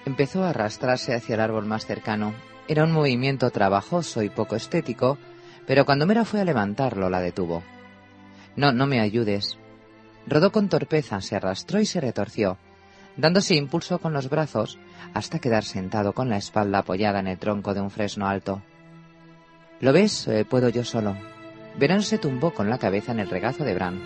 Empezó 0.07 0.45
a 0.45 0.51
arrastrarse 0.51 1.13
hacia 1.13 1.35
el 1.35 1.41
árbol 1.41 1.65
más 1.65 1.85
cercano. 1.85 2.33
Era 2.69 2.85
un 2.85 2.93
movimiento 2.93 3.49
trabajoso 3.49 4.23
y 4.23 4.29
poco 4.29 4.55
estético, 4.55 5.17
pero 5.65 5.85
cuando 5.85 6.05
Mera 6.05 6.23
fue 6.23 6.39
a 6.39 6.45
levantarlo 6.45 7.09
la 7.09 7.19
detuvo. 7.19 7.61
No, 8.55 8.71
no 8.71 8.87
me 8.87 9.01
ayudes. 9.01 9.57
Rodó 10.25 10.53
con 10.53 10.69
torpeza, 10.69 11.19
se 11.19 11.35
arrastró 11.35 11.81
y 11.81 11.85
se 11.85 11.99
retorció, 11.99 12.57
dándose 13.17 13.55
impulso 13.55 13.99
con 13.99 14.13
los 14.13 14.29
brazos 14.29 14.79
hasta 15.13 15.39
quedar 15.39 15.65
sentado 15.65 16.13
con 16.13 16.29
la 16.29 16.37
espalda 16.37 16.79
apoyada 16.79 17.19
en 17.19 17.27
el 17.27 17.37
tronco 17.37 17.73
de 17.73 17.81
un 17.81 17.91
fresno 17.91 18.29
alto. 18.29 18.61
¿Lo 19.81 19.91
ves? 19.91 20.25
Eh, 20.29 20.45
puedo 20.45 20.69
yo 20.69 20.85
solo. 20.85 21.17
Verán 21.77 22.01
se 22.01 22.17
tumbó 22.17 22.53
con 22.53 22.69
la 22.69 22.77
cabeza 22.77 23.11
en 23.11 23.19
el 23.19 23.29
regazo 23.29 23.63
de 23.63 23.73
Bran. 23.73 23.99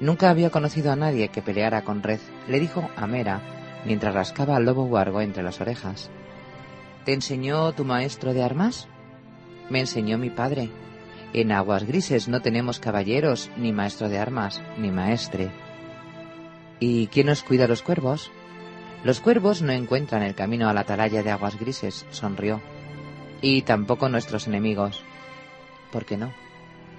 Nunca 0.00 0.30
había 0.30 0.50
conocido 0.50 0.92
a 0.92 0.96
nadie 0.96 1.28
que 1.28 1.42
peleara 1.42 1.82
con 1.82 2.02
Red, 2.02 2.20
le 2.46 2.60
dijo 2.60 2.88
a 2.96 3.06
Mera 3.06 3.40
mientras 3.84 4.14
rascaba 4.14 4.56
al 4.56 4.64
lobo 4.64 4.84
huargo 4.84 5.20
entre 5.20 5.42
las 5.42 5.60
orejas. 5.60 6.10
¿Te 7.04 7.14
enseñó 7.14 7.72
tu 7.72 7.84
maestro 7.84 8.34
de 8.34 8.42
armas? 8.42 8.88
Me 9.70 9.80
enseñó 9.80 10.18
mi 10.18 10.30
padre. 10.30 10.70
En 11.32 11.52
aguas 11.52 11.84
grises 11.84 12.28
no 12.28 12.40
tenemos 12.40 12.80
caballeros, 12.80 13.50
ni 13.56 13.72
maestro 13.72 14.08
de 14.08 14.18
armas, 14.18 14.62
ni 14.78 14.90
maestre. 14.90 15.50
¿Y 16.80 17.08
quién 17.08 17.26
nos 17.26 17.42
cuida 17.42 17.66
los 17.66 17.82
cuervos? 17.82 18.30
Los 19.04 19.20
cuervos 19.20 19.62
no 19.62 19.72
encuentran 19.72 20.22
el 20.22 20.34
camino 20.34 20.68
a 20.68 20.74
la 20.74 20.80
atalaya 20.80 21.22
de 21.22 21.30
aguas 21.30 21.58
grises, 21.58 22.06
sonrió. 22.10 22.60
Y 23.40 23.62
tampoco 23.62 24.08
nuestros 24.08 24.46
enemigos. 24.46 25.02
¿Por 25.92 26.04
qué 26.04 26.16
no? 26.16 26.32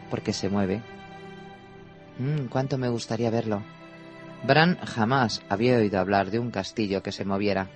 Porque 0.09 0.33
se 0.33 0.49
mueve. 0.49 0.81
Mm, 2.17 2.47
cuánto 2.47 2.77
me 2.77 2.89
gustaría 2.89 3.29
verlo. 3.29 3.61
Bran 4.43 4.77
jamás 4.79 5.41
había 5.49 5.77
oído 5.77 5.99
hablar 5.99 6.31
de 6.31 6.39
un 6.39 6.51
castillo 6.51 7.03
que 7.03 7.11
se 7.11 7.25
moviera. 7.25 7.67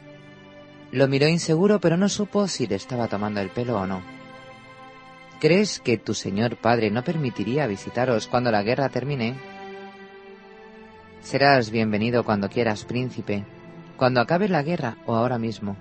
Lo 0.91 1.07
miró 1.07 1.27
inseguro, 1.27 1.79
pero 1.79 1.97
no 1.97 2.07
supo 2.07 2.47
si 2.47 2.67
le 2.67 2.75
estaba 2.75 3.07
tomando 3.07 3.41
el 3.41 3.49
pelo 3.49 3.79
o 3.79 3.87
no. 3.87 4.01
¿Crees 5.39 5.79
que 5.79 5.97
tu 5.97 6.13
señor 6.13 6.55
padre 6.55 6.89
no 6.89 7.03
permitiría 7.03 7.67
visitaros 7.67 8.27
cuando 8.27 8.51
la 8.51 8.63
guerra 8.63 8.89
termine? 8.89 9.35
Serás 11.21 11.69
bienvenido 11.69 12.23
cuando 12.23 12.49
quieras, 12.49 12.85
príncipe, 12.85 13.43
cuando 13.97 14.21
acabe 14.21 14.47
la 14.47 14.63
guerra 14.63 14.97
o 15.05 15.15
ahora 15.15 15.37
mismo. 15.37 15.75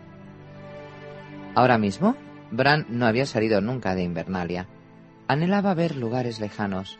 ¿Ahora 1.54 1.78
mismo? 1.78 2.16
Bran 2.50 2.86
no 2.88 3.06
había 3.06 3.26
salido 3.26 3.60
nunca 3.60 3.94
de 3.94 4.02
Invernalia. 4.02 4.66
Anhelaba 5.32 5.72
ver 5.72 5.96
lugares 5.96 6.40
lejanos. 6.40 6.98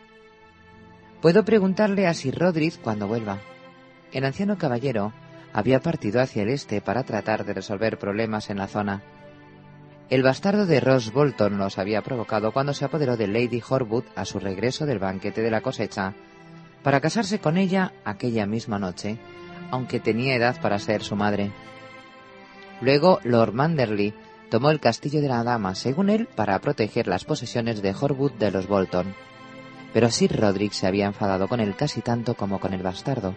Puedo 1.21 1.45
preguntarle 1.45 2.07
a 2.07 2.15
Sir 2.15 2.35
Roderick 2.35 2.81
cuando 2.81 3.07
vuelva 3.07 3.37
el 4.11 4.25
anciano 4.25 4.57
caballero 4.57 5.13
había 5.53 5.81
partido 5.81 6.19
hacia 6.19 6.41
el 6.41 6.49
este 6.49 6.81
para 6.81 7.03
tratar 7.03 7.45
de 7.45 7.53
resolver 7.53 7.99
problemas 7.99 8.49
en 8.49 8.57
la 8.57 8.67
zona. 8.67 9.03
El 10.09 10.23
bastardo 10.23 10.65
de 10.65 10.79
Ross 10.79 11.13
Bolton 11.13 11.59
los 11.59 11.77
había 11.77 12.01
provocado 12.01 12.51
cuando 12.53 12.73
se 12.73 12.85
apoderó 12.85 13.17
de 13.17 13.27
Lady 13.27 13.61
Horwood 13.67 14.05
a 14.15 14.25
su 14.25 14.39
regreso 14.39 14.87
del 14.87 14.97
banquete 14.97 15.43
de 15.43 15.51
la 15.51 15.61
cosecha, 15.61 16.15
para 16.81 17.01
casarse 17.01 17.37
con 17.37 17.57
ella 17.57 17.93
aquella 18.03 18.47
misma 18.47 18.79
noche, 18.79 19.19
aunque 19.69 19.99
tenía 19.99 20.35
edad 20.35 20.59
para 20.59 20.79
ser 20.79 21.03
su 21.03 21.15
madre. 21.15 21.51
Luego 22.81 23.19
Lord 23.23 23.53
Manderley 23.53 24.15
tomó 24.53 24.69
el 24.69 24.79
castillo 24.79 25.19
de 25.19 25.29
la 25.29 25.43
dama, 25.43 25.73
según 25.73 26.11
él, 26.11 26.27
para 26.27 26.59
proteger 26.59 27.07
las 27.07 27.25
posesiones 27.25 27.81
de 27.81 27.95
Horwood 27.99 28.33
de 28.33 28.51
los 28.51 28.67
Bolton. 28.67 29.15
Pero 29.93 30.11
Sir 30.11 30.39
Roderick 30.39 30.73
se 30.73 30.85
había 30.85 31.07
enfadado 31.07 31.47
con 31.47 31.59
él 31.59 31.75
casi 31.75 32.01
tanto 32.01 32.35
como 32.35 32.59
con 32.59 32.71
el 32.71 32.83
bastardo. 32.83 33.33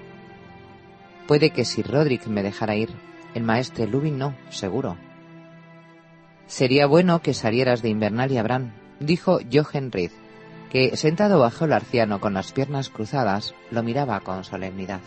Puede 1.27 1.53
que 1.53 1.65
si 1.65 1.81
Roderick 1.81 2.27
me 2.27 2.43
dejara 2.43 2.77
ir, 2.77 2.91
el 3.33 3.45
maestre 3.45 3.87
Lubin 3.87 4.19
no, 4.19 4.37
seguro. 4.51 4.99
Sería 6.49 6.87
bueno 6.87 7.23
que 7.23 7.33
salieras 7.33 7.81
de 7.81 7.89
Invernalia, 7.89 8.43
Bran, 8.43 8.75
dijo 9.01 9.39
Jochen 9.51 9.93
Reed, 9.93 10.11
que 10.71 10.99
sentado 10.99 11.39
bajo 11.39 11.65
el 11.65 11.73
arciano 11.73 12.21
con 12.21 12.35
las 12.35 12.53
piernas 12.53 12.91
cruzadas, 12.91 13.55
lo 13.71 13.83
miraba 13.83 14.21
con 14.21 14.45
solemnidad. 14.45 15.01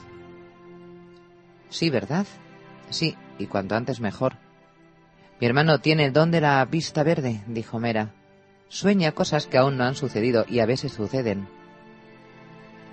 Sí, 1.70 1.92
¿verdad? 1.92 2.26
Sí, 2.90 3.16
y 3.38 3.46
cuanto 3.46 3.76
antes 3.76 4.02
mejor. 4.02 4.49
Mi 5.40 5.48
hermano 5.48 5.80
tiene 5.80 6.06
el 6.06 6.14
don 6.14 6.32
de 6.32 6.42
la 6.42 6.64
vista 6.66 7.04
verde, 7.04 7.42
dijo 7.48 7.80
Mera. 7.80 8.12
Sueña 8.68 9.14
cosas 9.14 9.48
que 9.48 9.58
aún 9.58 9.78
no 9.78 9.86
han 9.86 9.96
sucedido 9.96 10.46
y 10.48 10.60
a 10.60 10.66
veces 10.66 10.92
suceden. 10.92 11.48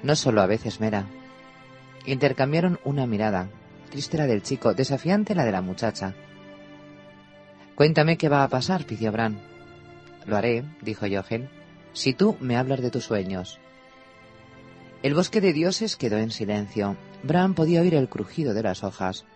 No 0.03 0.15
solo 0.15 0.43
a 0.43 0.47
veces, 0.47 0.81
Mera, 0.81 1.07
Intercambiaron 2.07 2.79
una 2.85 3.05
mirada. 3.07 3.49
Triste 3.91 4.17
la 4.17 4.27
del 4.27 4.43
chico, 4.43 4.75
desafiante 4.75 5.35
la 5.35 5.45
de 5.45 5.51
la 5.51 5.61
muchacha. 5.61 6.15
Cuéntame 7.75 8.17
qué 8.17 8.29
va 8.29 8.45
a 8.45 8.49
pasar, 8.49 8.85
pidió 8.85 9.11
Bran. 9.11 9.41
Lo 10.25 10.37
haré, 10.37 10.65
dijo 10.83 11.07
Jochen, 11.11 11.51
si 11.93 12.15
tú 12.15 12.37
me 12.41 12.57
hablas 12.57 12.81
de 12.81 12.91
tus 12.91 13.05
sueños. 13.05 13.59
El 15.03 15.15
bosque 15.15 15.41
de 15.41 15.53
dioses 15.53 15.97
quedó 15.97 16.19
en 16.19 16.31
silencio. 16.31 16.97
Bran 17.25 17.55
podía 17.55 17.81
oír 17.81 17.95
el 17.95 18.09
crujido 18.09 18.55
de 18.55 18.63
las 18.63 18.85
hojas 18.85 19.27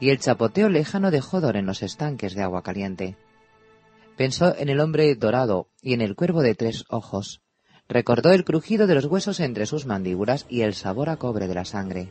y 0.00 0.10
el 0.10 0.18
chapoteo 0.18 0.68
lejano 0.68 1.10
de 1.10 1.20
Hodor 1.20 1.56
en 1.56 1.66
los 1.66 1.82
estanques 1.82 2.34
de 2.34 2.42
agua 2.42 2.62
caliente. 2.62 3.16
Pensó 4.16 4.56
en 4.56 4.68
el 4.68 4.80
hombre 4.80 5.14
dorado 5.14 5.68
y 5.82 5.92
en 5.94 6.00
el 6.00 6.16
cuervo 6.16 6.42
de 6.42 6.54
tres 6.54 6.84
ojos. 6.88 7.42
Recordó 7.88 8.32
el 8.32 8.44
crujido 8.44 8.86
de 8.86 8.94
los 8.94 9.04
huesos 9.04 9.40
entre 9.40 9.66
sus 9.66 9.86
mandíbulas 9.86 10.46
y 10.48 10.62
el 10.62 10.74
sabor 10.74 11.10
a 11.10 11.16
cobre 11.16 11.48
de 11.48 11.54
la 11.54 11.64
sangre. 11.64 12.10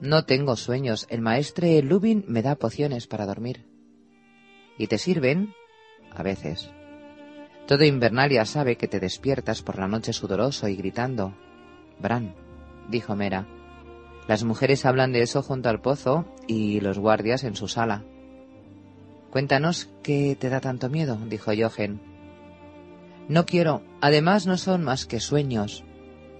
No 0.00 0.24
tengo 0.24 0.56
sueños. 0.56 1.06
El 1.08 1.20
maestre 1.20 1.82
Lubin 1.82 2.24
me 2.26 2.42
da 2.42 2.56
pociones 2.56 3.06
para 3.06 3.26
dormir. 3.26 3.66
¿Y 4.78 4.86
te 4.86 4.98
sirven? 4.98 5.54
A 6.12 6.22
veces. 6.22 6.70
Todo 7.66 7.84
Invernalia 7.84 8.44
sabe 8.44 8.76
que 8.76 8.88
te 8.88 9.00
despiertas 9.00 9.62
por 9.62 9.78
la 9.78 9.88
noche 9.88 10.12
sudoroso 10.12 10.68
y 10.68 10.76
gritando. 10.76 11.34
Bran, 12.00 12.34
dijo 12.90 13.16
Mera. 13.16 13.46
Las 14.28 14.44
mujeres 14.44 14.86
hablan 14.86 15.12
de 15.12 15.22
eso 15.22 15.42
junto 15.42 15.68
al 15.68 15.80
pozo 15.80 16.24
y 16.46 16.80
los 16.80 16.98
guardias 16.98 17.44
en 17.44 17.56
su 17.56 17.68
sala. 17.68 18.04
Cuéntanos 19.30 19.90
qué 20.02 20.36
te 20.38 20.48
da 20.48 20.60
tanto 20.60 20.88
miedo, 20.88 21.18
dijo 21.28 21.52
Jochen. 21.56 22.00
No 23.28 23.46
quiero. 23.46 23.82
Además 24.00 24.46
no 24.46 24.56
son 24.56 24.84
más 24.84 25.06
que 25.06 25.20
sueños. 25.20 25.84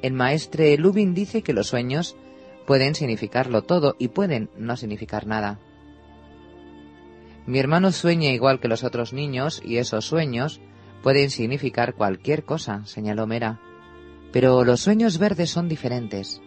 El 0.03 0.13
maestre 0.13 0.77
Lubin 0.77 1.15
dice 1.15 1.43
que 1.43 1.53
los 1.53 1.69
sueños 1.69 2.17
Pueden 2.67 2.95
significarlo 2.95 3.63
todo 3.63 3.95
y 3.99 4.09
pueden 4.09 4.49
no 4.57 4.77
significar 4.77 5.27
nada. 5.27 5.59
Mi 7.47 7.59
hermano 7.59 7.93
sueña 7.93 8.31
igual 8.31 8.59
que 8.59 8.69
los 8.69 8.85
otros 8.85 9.13
niños 9.13 9.61
y 9.63 9.77
esos 9.77 10.07
sueños 10.07 10.61
pueden 11.03 11.31
significar 11.31 11.95
cualquier 11.95 12.45
cosa, 12.45 12.87
señaló 12.87 13.27
Mera. 13.27 13.61
Pero 14.33 14.65
los 14.65 14.81
sueños 14.81 15.19
verdes 15.19 15.51
son 15.51 15.69
diferentes. 15.69 16.41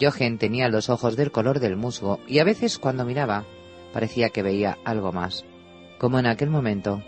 Jochen 0.00 0.38
tenía 0.38 0.68
los 0.68 0.88
ojos 0.88 1.16
del 1.16 1.30
color 1.30 1.60
del 1.60 1.76
musgo 1.76 2.20
y 2.26 2.38
a 2.38 2.44
veces 2.44 2.78
cuando 2.78 3.04
miraba 3.04 3.44
parecía 3.92 4.30
que 4.30 4.42
veía 4.42 4.78
algo 4.84 5.12
más, 5.12 5.44
como 5.98 6.18
en 6.18 6.26
aquel 6.26 6.48
momento. 6.48 7.02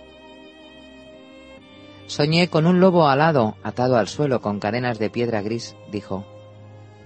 Soñé 2.07 2.49
con 2.49 2.66
un 2.66 2.80
lobo 2.80 3.09
alado 3.09 3.57
atado 3.62 3.97
al 3.97 4.09
suelo 4.09 4.40
con 4.40 4.61
cadenas 4.61 4.99
de 4.99 5.09
piedra 5.09 5.40
gris, 5.40 5.76
dijo. 5.90 6.26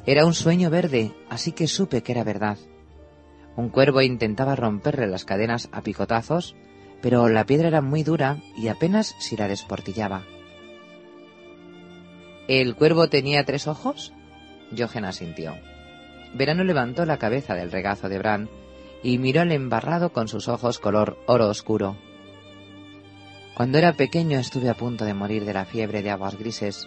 Era 0.05 0.25
un 0.25 0.35
sueño 0.35 0.71
verde, 0.71 1.13
así 1.29 1.53
que 1.53 1.69
supe 1.69 2.03
que 2.03 2.13
era 2.13 2.25
verdad. 2.25 2.59
Un 3.57 3.69
cuervo 3.69 4.03
intentaba 4.03 4.57
romperle 4.57 5.07
las 5.07 5.25
cadenas 5.25 5.69
a 5.73 5.83
picotazos, 5.83 6.57
pero 7.03 7.29
la 7.29 7.45
piedra 7.45 7.69
era 7.69 7.81
muy 7.81 8.03
dura 8.03 8.39
y 8.57 8.69
apenas 8.69 9.15
si 9.19 9.37
la 9.37 9.49
desportillaba. 9.49 10.25
¿El 12.49 12.77
cuervo 12.77 13.09
tenía 13.09 13.45
tres 13.45 13.67
ojos? 13.67 14.13
Jochen 14.77 15.05
asintió. 15.05 15.55
Verano 16.37 16.65
levantó 16.65 17.07
la 17.07 17.17
cabeza 17.17 17.55
del 17.55 17.73
regazo 17.73 18.11
de 18.11 18.19
Bran 18.19 18.51
y 19.03 19.19
miró 19.19 19.41
al 19.41 19.53
embarrado 19.53 20.13
con 20.13 20.29
sus 20.29 20.49
ojos 20.49 20.79
color 20.79 21.19
oro 21.27 21.49
oscuro. 21.49 21.97
Cuando 23.55 23.79
era 23.79 23.95
pequeño 23.95 24.39
estuve 24.39 24.69
a 24.69 24.75
punto 24.75 25.07
de 25.07 25.15
morir 25.15 25.47
de 25.47 25.55
la 25.55 25.65
fiebre 25.65 26.03
de 26.03 26.11
aguas 26.11 26.37
grises. 26.39 26.87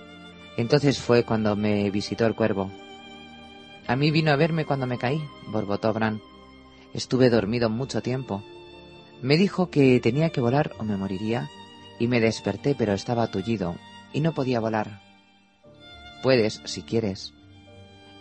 Entonces 0.56 1.00
fue 1.00 1.24
cuando 1.24 1.56
me 1.56 1.90
visitó 1.90 2.28
el 2.28 2.36
cuervo. 2.36 2.72
A 3.88 3.96
mí 3.96 4.12
vino 4.12 4.32
a 4.32 4.36
verme 4.36 4.66
cuando 4.66 4.86
me 4.86 5.00
caí, 5.00 5.20
borbotó 5.48 5.92
Bran. 5.94 6.22
Estuve 6.94 7.32
dormido 7.32 7.72
mucho 7.72 8.02
tiempo. 8.02 8.44
Me 9.24 9.36
dijo 9.36 9.72
que 9.72 10.00
tenía 10.00 10.30
que 10.30 10.42
volar 10.42 10.74
o 10.78 10.84
me 10.84 10.96
moriría, 10.96 11.50
y 11.98 12.08
me 12.08 12.20
desperté 12.20 12.76
pero 12.76 12.94
estaba 12.94 13.32
tullido, 13.32 13.76
y 14.14 14.22
no 14.22 14.34
podía 14.34 14.60
volar. 14.60 15.02
Puedes, 16.22 16.62
si 16.66 16.84
quieres. 16.84 17.34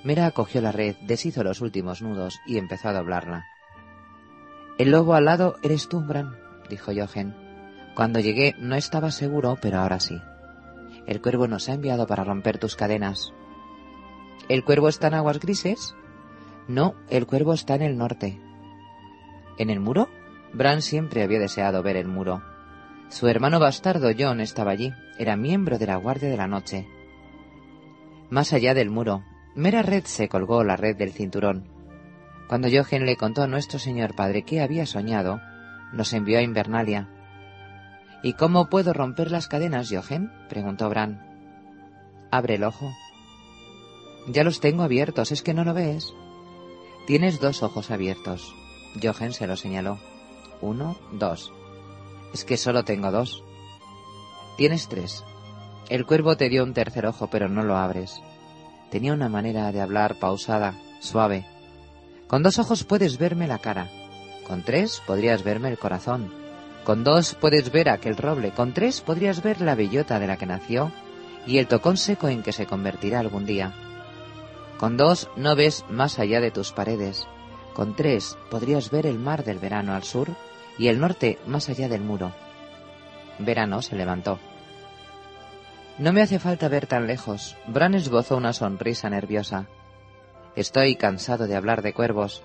Mera 0.04 0.30
cogió 0.30 0.60
la 0.60 0.72
red, 0.72 0.96
deshizo 1.02 1.42
los 1.42 1.60
últimos 1.60 2.02
nudos 2.02 2.40
y 2.46 2.58
empezó 2.58 2.88
a 2.88 2.92
doblarla. 2.92 3.46
El 4.78 4.92
lobo 4.92 5.14
al 5.14 5.24
lado 5.24 5.56
eres 5.62 5.88
tú, 5.88 6.00
Bran, 6.00 6.36
dijo 6.70 6.92
Jochen. 6.94 7.34
Cuando 7.96 8.20
llegué 8.20 8.54
no 8.58 8.76
estaba 8.76 9.10
seguro, 9.10 9.58
pero 9.60 9.80
ahora 9.80 9.98
sí. 9.98 10.20
El 11.06 11.20
cuervo 11.20 11.48
nos 11.48 11.68
ha 11.68 11.74
enviado 11.74 12.06
para 12.06 12.22
romper 12.22 12.58
tus 12.58 12.76
cadenas. 12.76 13.32
¿El 14.48 14.64
cuervo 14.64 14.88
está 14.88 15.08
en 15.08 15.14
aguas 15.14 15.40
grises? 15.40 15.94
No, 16.68 16.94
el 17.10 17.26
cuervo 17.26 17.54
está 17.54 17.74
en 17.74 17.82
el 17.82 17.98
norte. 17.98 18.40
¿En 19.58 19.70
el 19.70 19.80
muro? 19.80 20.08
Bran 20.52 20.80
siempre 20.80 21.22
había 21.22 21.40
deseado 21.40 21.82
ver 21.82 21.96
el 21.96 22.06
muro. 22.06 22.42
Su 23.08 23.26
hermano 23.26 23.58
bastardo 23.58 24.10
John 24.16 24.40
estaba 24.40 24.70
allí, 24.70 24.92
era 25.18 25.34
miembro 25.34 25.78
de 25.78 25.86
la 25.86 25.96
Guardia 25.96 26.28
de 26.28 26.36
la 26.36 26.46
Noche. 26.46 26.86
Más 28.30 28.52
allá 28.52 28.74
del 28.74 28.90
muro, 28.90 29.24
Mera 29.58 29.82
Red 29.82 30.04
se 30.04 30.28
colgó 30.28 30.62
la 30.62 30.76
red 30.76 30.96
del 30.96 31.12
cinturón. 31.12 31.64
Cuando 32.48 32.68
Jochen 32.70 33.06
le 33.06 33.16
contó 33.16 33.42
a 33.42 33.48
nuestro 33.48 33.80
señor 33.80 34.14
padre 34.14 34.44
qué 34.44 34.60
había 34.60 34.86
soñado, 34.86 35.40
nos 35.92 36.12
envió 36.12 36.38
a 36.38 36.42
Invernalia. 36.42 37.08
¿Y 38.22 38.34
cómo 38.34 38.68
puedo 38.68 38.92
romper 38.92 39.32
las 39.32 39.48
cadenas, 39.48 39.90
Jochen? 39.90 40.30
preguntó 40.48 40.88
Bran. 40.88 41.26
Abre 42.30 42.54
el 42.54 42.62
ojo. 42.62 42.88
Ya 44.28 44.44
los 44.44 44.60
tengo 44.60 44.84
abiertos, 44.84 45.32
¿es 45.32 45.42
que 45.42 45.54
no 45.54 45.64
lo 45.64 45.74
ves? 45.74 46.14
Tienes 47.08 47.40
dos 47.40 47.64
ojos 47.64 47.90
abiertos. 47.90 48.54
Jochen 49.02 49.32
se 49.32 49.48
lo 49.48 49.56
señaló. 49.56 49.98
Uno, 50.60 50.96
dos. 51.10 51.52
Es 52.32 52.44
que 52.44 52.56
solo 52.56 52.84
tengo 52.84 53.10
dos. 53.10 53.42
Tienes 54.56 54.86
tres. 54.86 55.24
El 55.88 56.06
cuervo 56.06 56.36
te 56.36 56.48
dio 56.48 56.62
un 56.62 56.74
tercer 56.74 57.06
ojo, 57.06 57.26
pero 57.26 57.48
no 57.48 57.64
lo 57.64 57.76
abres. 57.76 58.22
Tenía 58.90 59.12
una 59.12 59.28
manera 59.28 59.70
de 59.72 59.80
hablar 59.80 60.16
pausada, 60.16 60.74
suave. 61.00 61.44
Con 62.26 62.42
dos 62.42 62.58
ojos 62.58 62.84
puedes 62.84 63.18
verme 63.18 63.46
la 63.46 63.58
cara. 63.58 63.88
Con 64.46 64.62
tres 64.62 65.02
podrías 65.06 65.44
verme 65.44 65.68
el 65.68 65.78
corazón. 65.78 66.32
Con 66.84 67.04
dos 67.04 67.34
puedes 67.34 67.70
ver 67.70 67.90
aquel 67.90 68.16
roble. 68.16 68.50
Con 68.50 68.72
tres 68.72 69.00
podrías 69.00 69.42
ver 69.42 69.60
la 69.60 69.74
bellota 69.74 70.18
de 70.18 70.26
la 70.26 70.38
que 70.38 70.46
nació 70.46 70.90
y 71.46 71.58
el 71.58 71.66
tocón 71.66 71.96
seco 71.96 72.28
en 72.28 72.42
que 72.42 72.52
se 72.52 72.66
convertirá 72.66 73.20
algún 73.20 73.44
día. 73.44 73.74
Con 74.78 74.96
dos 74.96 75.28
no 75.36 75.54
ves 75.56 75.84
más 75.90 76.18
allá 76.18 76.40
de 76.40 76.50
tus 76.50 76.72
paredes. 76.72 77.26
Con 77.74 77.94
tres 77.94 78.38
podrías 78.50 78.90
ver 78.90 79.06
el 79.06 79.18
mar 79.18 79.44
del 79.44 79.58
verano 79.58 79.94
al 79.94 80.04
sur 80.04 80.28
y 80.78 80.88
el 80.88 80.98
norte 80.98 81.38
más 81.46 81.68
allá 81.68 81.88
del 81.88 82.00
muro. 82.00 82.32
Verano 83.38 83.82
se 83.82 83.96
levantó. 83.96 84.38
No 85.98 86.12
me 86.12 86.22
hace 86.22 86.38
falta 86.38 86.68
ver 86.68 86.86
tan 86.86 87.08
lejos. 87.08 87.56
Bran 87.66 87.94
esbozó 87.94 88.36
una 88.36 88.52
sonrisa 88.52 89.10
nerviosa. 89.10 89.66
Estoy 90.54 90.94
cansado 90.94 91.48
de 91.48 91.56
hablar 91.56 91.82
de 91.82 91.92
cuervos. 91.92 92.44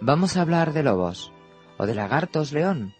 Vamos 0.00 0.36
a 0.36 0.42
hablar 0.42 0.72
de 0.72 0.84
lobos. 0.84 1.32
¿O 1.78 1.86
de 1.86 1.94
lagartos, 1.94 2.52
león? 2.52 2.94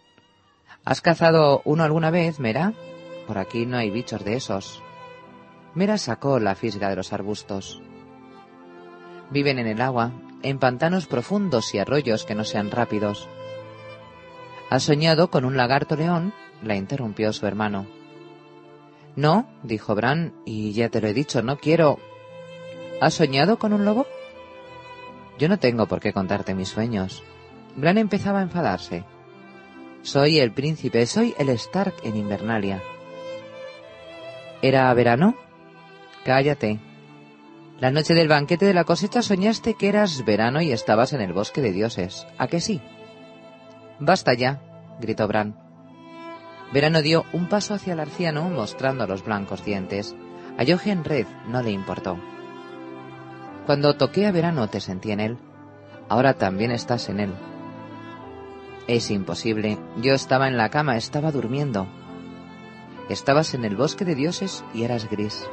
¿Has 0.84 1.00
cazado 1.00 1.62
uno 1.64 1.84
alguna 1.84 2.10
vez, 2.10 2.40
Mera? 2.40 2.72
Por 3.28 3.38
aquí 3.38 3.64
no 3.64 3.76
hay 3.76 3.90
bichos 3.90 4.24
de 4.24 4.34
esos. 4.34 4.82
Mera 5.74 5.98
sacó 5.98 6.40
la 6.40 6.56
fisga 6.56 6.88
de 6.88 6.96
los 6.96 7.12
arbustos. 7.12 7.80
Viven 9.30 9.58
en 9.58 9.66
el 9.68 9.80
agua, 9.80 10.12
en 10.42 10.58
pantanos 10.58 11.06
profundos 11.06 11.74
y 11.74 11.78
arroyos 11.78 12.24
que 12.24 12.34
no 12.34 12.44
sean 12.44 12.70
rápidos. 12.70 13.28
¿Has 14.68 14.82
soñado 14.82 15.30
con 15.30 15.44
un 15.44 15.56
lagarto 15.56 15.94
león? 15.96 16.32
la 16.62 16.74
interrumpió 16.74 17.32
su 17.32 17.46
hermano. 17.46 17.95
No, 19.16 19.48
dijo 19.62 19.94
Bran, 19.94 20.34
y 20.44 20.72
ya 20.72 20.90
te 20.90 21.00
lo 21.00 21.08
he 21.08 21.14
dicho, 21.14 21.42
no 21.42 21.58
quiero. 21.58 21.98
¿Has 23.00 23.14
soñado 23.14 23.58
con 23.58 23.72
un 23.72 23.84
lobo? 23.84 24.06
Yo 25.38 25.48
no 25.48 25.58
tengo 25.58 25.86
por 25.86 26.00
qué 26.00 26.12
contarte 26.12 26.54
mis 26.54 26.68
sueños. 26.68 27.22
Bran 27.76 27.98
empezaba 27.98 28.40
a 28.40 28.42
enfadarse. 28.42 29.04
Soy 30.02 30.38
el 30.38 30.52
príncipe, 30.52 31.04
soy 31.06 31.34
el 31.38 31.48
Stark 31.48 31.94
en 32.04 32.16
Invernalia. 32.16 32.82
¿Era 34.62 34.92
verano? 34.94 35.34
Cállate, 36.24 36.78
la 37.78 37.90
noche 37.90 38.14
del 38.14 38.28
banquete 38.28 38.64
de 38.64 38.72
la 38.72 38.84
cosecha 38.84 39.20
soñaste 39.20 39.74
que 39.74 39.88
eras 39.88 40.24
verano 40.24 40.62
y 40.62 40.72
estabas 40.72 41.12
en 41.12 41.20
el 41.20 41.34
bosque 41.34 41.60
de 41.60 41.72
dioses. 41.72 42.26
¿A 42.38 42.46
que 42.46 42.60
sí? 42.60 42.80
Basta 44.00 44.32
ya, 44.32 44.62
gritó 44.98 45.28
Bran. 45.28 45.65
Verano 46.72 47.00
dio 47.00 47.24
un 47.32 47.48
paso 47.48 47.74
hacia 47.74 47.92
el 47.92 48.00
arciano 48.00 48.48
mostrando 48.50 49.06
los 49.06 49.24
blancos 49.24 49.64
dientes. 49.64 50.14
A 50.58 50.64
Jochen 50.66 51.04
Red 51.04 51.26
no 51.48 51.62
le 51.62 51.70
importó. 51.70 52.18
Cuando 53.66 53.96
toqué 53.96 54.26
a 54.26 54.32
Verano 54.32 54.68
te 54.68 54.80
sentí 54.80 55.12
en 55.12 55.20
él. 55.20 55.38
Ahora 56.08 56.34
también 56.34 56.70
estás 56.70 57.08
en 57.08 57.20
él. 57.20 57.34
Es 58.86 59.10
imposible. 59.10 59.78
Yo 60.00 60.14
estaba 60.14 60.48
en 60.48 60.56
la 60.56 60.70
cama, 60.70 60.96
estaba 60.96 61.32
durmiendo. 61.32 61.88
Estabas 63.08 63.54
en 63.54 63.64
el 63.64 63.76
bosque 63.76 64.04
de 64.04 64.14
dioses 64.14 64.64
y 64.74 64.84
eras 64.84 65.10
gris. 65.10 65.48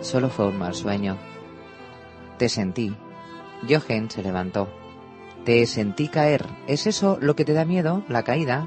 Solo 0.00 0.28
fue 0.28 0.48
un 0.48 0.58
mal 0.58 0.74
sueño. 0.74 1.16
Te 2.38 2.48
sentí. 2.48 2.94
Jochen 3.68 4.10
se 4.10 4.22
levantó. 4.22 4.68
Te 5.44 5.64
sentí 5.66 6.08
caer. 6.08 6.46
¿Es 6.66 6.86
eso 6.86 7.18
lo 7.20 7.36
que 7.36 7.44
te 7.44 7.52
da 7.52 7.64
miedo? 7.64 8.02
¿La 8.08 8.22
caída? 8.22 8.66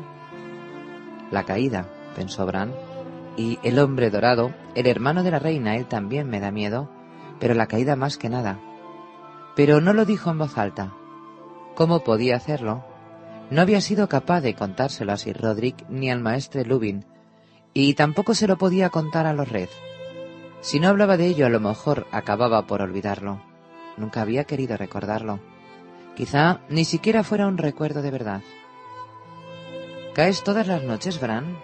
La 1.31 1.43
caída, 1.43 1.87
pensó 2.15 2.45
Bran. 2.45 2.73
Y 3.37 3.59
el 3.63 3.79
hombre 3.79 4.09
dorado, 4.09 4.53
el 4.75 4.87
hermano 4.87 5.23
de 5.23 5.31
la 5.31 5.39
reina, 5.39 5.75
él 5.75 5.85
también 5.85 6.29
me 6.29 6.39
da 6.39 6.51
miedo, 6.51 6.89
pero 7.39 7.53
la 7.53 7.67
caída 7.67 7.95
más 7.95 8.17
que 8.17 8.29
nada. 8.29 8.59
Pero 9.55 9.81
no 9.81 9.93
lo 9.93 10.05
dijo 10.05 10.29
en 10.29 10.39
voz 10.39 10.57
alta. 10.57 10.93
¿Cómo 11.75 12.03
podía 12.03 12.35
hacerlo? 12.35 12.83
No 13.49 13.61
había 13.61 13.81
sido 13.81 14.09
capaz 14.09 14.41
de 14.41 14.53
contárselo 14.53 15.11
a 15.13 15.17
Sir 15.17 15.39
Roderick 15.39 15.87
ni 15.89 16.11
al 16.11 16.19
maestre 16.19 16.65
Lubin, 16.65 17.05
y 17.73 17.93
tampoco 17.93 18.33
se 18.33 18.47
lo 18.47 18.57
podía 18.57 18.89
contar 18.89 19.25
a 19.25 19.33
los 19.33 19.49
Red. 19.49 19.69
Si 20.61 20.79
no 20.79 20.89
hablaba 20.89 21.15
de 21.15 21.27
ello, 21.27 21.45
a 21.45 21.49
lo 21.49 21.59
mejor 21.59 22.05
acababa 22.11 22.67
por 22.67 22.81
olvidarlo. 22.81 23.41
Nunca 23.97 24.21
había 24.21 24.43
querido 24.43 24.75
recordarlo. 24.75 25.39
Quizá 26.15 26.61
ni 26.69 26.83
siquiera 26.83 27.23
fuera 27.23 27.47
un 27.47 27.57
recuerdo 27.57 28.01
de 28.01 28.11
verdad. 28.11 28.41
¿Caes 30.13 30.43
todas 30.43 30.67
las 30.67 30.83
noches, 30.83 31.19
Bran? 31.19 31.57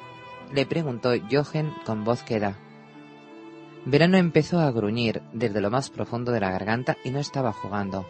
le 0.54 0.66
preguntó 0.66 1.12
Jochen 1.30 1.74
con 1.86 2.04
voz 2.04 2.24
queda. 2.24 2.56
Verano 3.86 4.18
empezó 4.18 4.60
a 4.60 4.72
gruñir 4.72 5.22
desde 5.34 5.62
lo 5.62 5.72
más 5.72 5.90
profundo 5.90 6.32
de 6.32 6.40
la 6.40 6.52
garganta 6.52 6.98
y 7.04 7.10
no 7.10 7.20
estaba 7.20 7.52
jugando. 7.52 8.06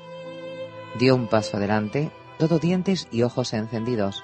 Dio 1.00 1.16
un 1.16 1.28
paso 1.28 1.58
adelante, 1.58 2.12
todo 2.38 2.60
dientes 2.60 3.08
y 3.12 3.24
ojos 3.24 3.54
encendidos. 3.54 4.24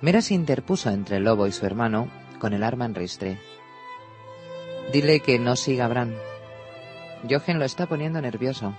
Mera 0.00 0.20
se 0.20 0.34
interpuso 0.34 0.90
entre 0.90 1.16
el 1.16 1.24
lobo 1.24 1.46
y 1.46 1.52
su 1.52 1.66
hermano 1.66 2.08
con 2.38 2.52
el 2.52 2.62
arma 2.62 2.86
en 2.86 2.94
ristre. 2.94 3.38
Dile 4.92 5.20
que 5.20 5.38
no 5.38 5.56
siga 5.56 5.88
Bran. 5.88 6.14
Jochen 7.28 7.58
lo 7.58 7.64
está 7.64 7.86
poniendo 7.86 8.20
nervioso. 8.20 8.74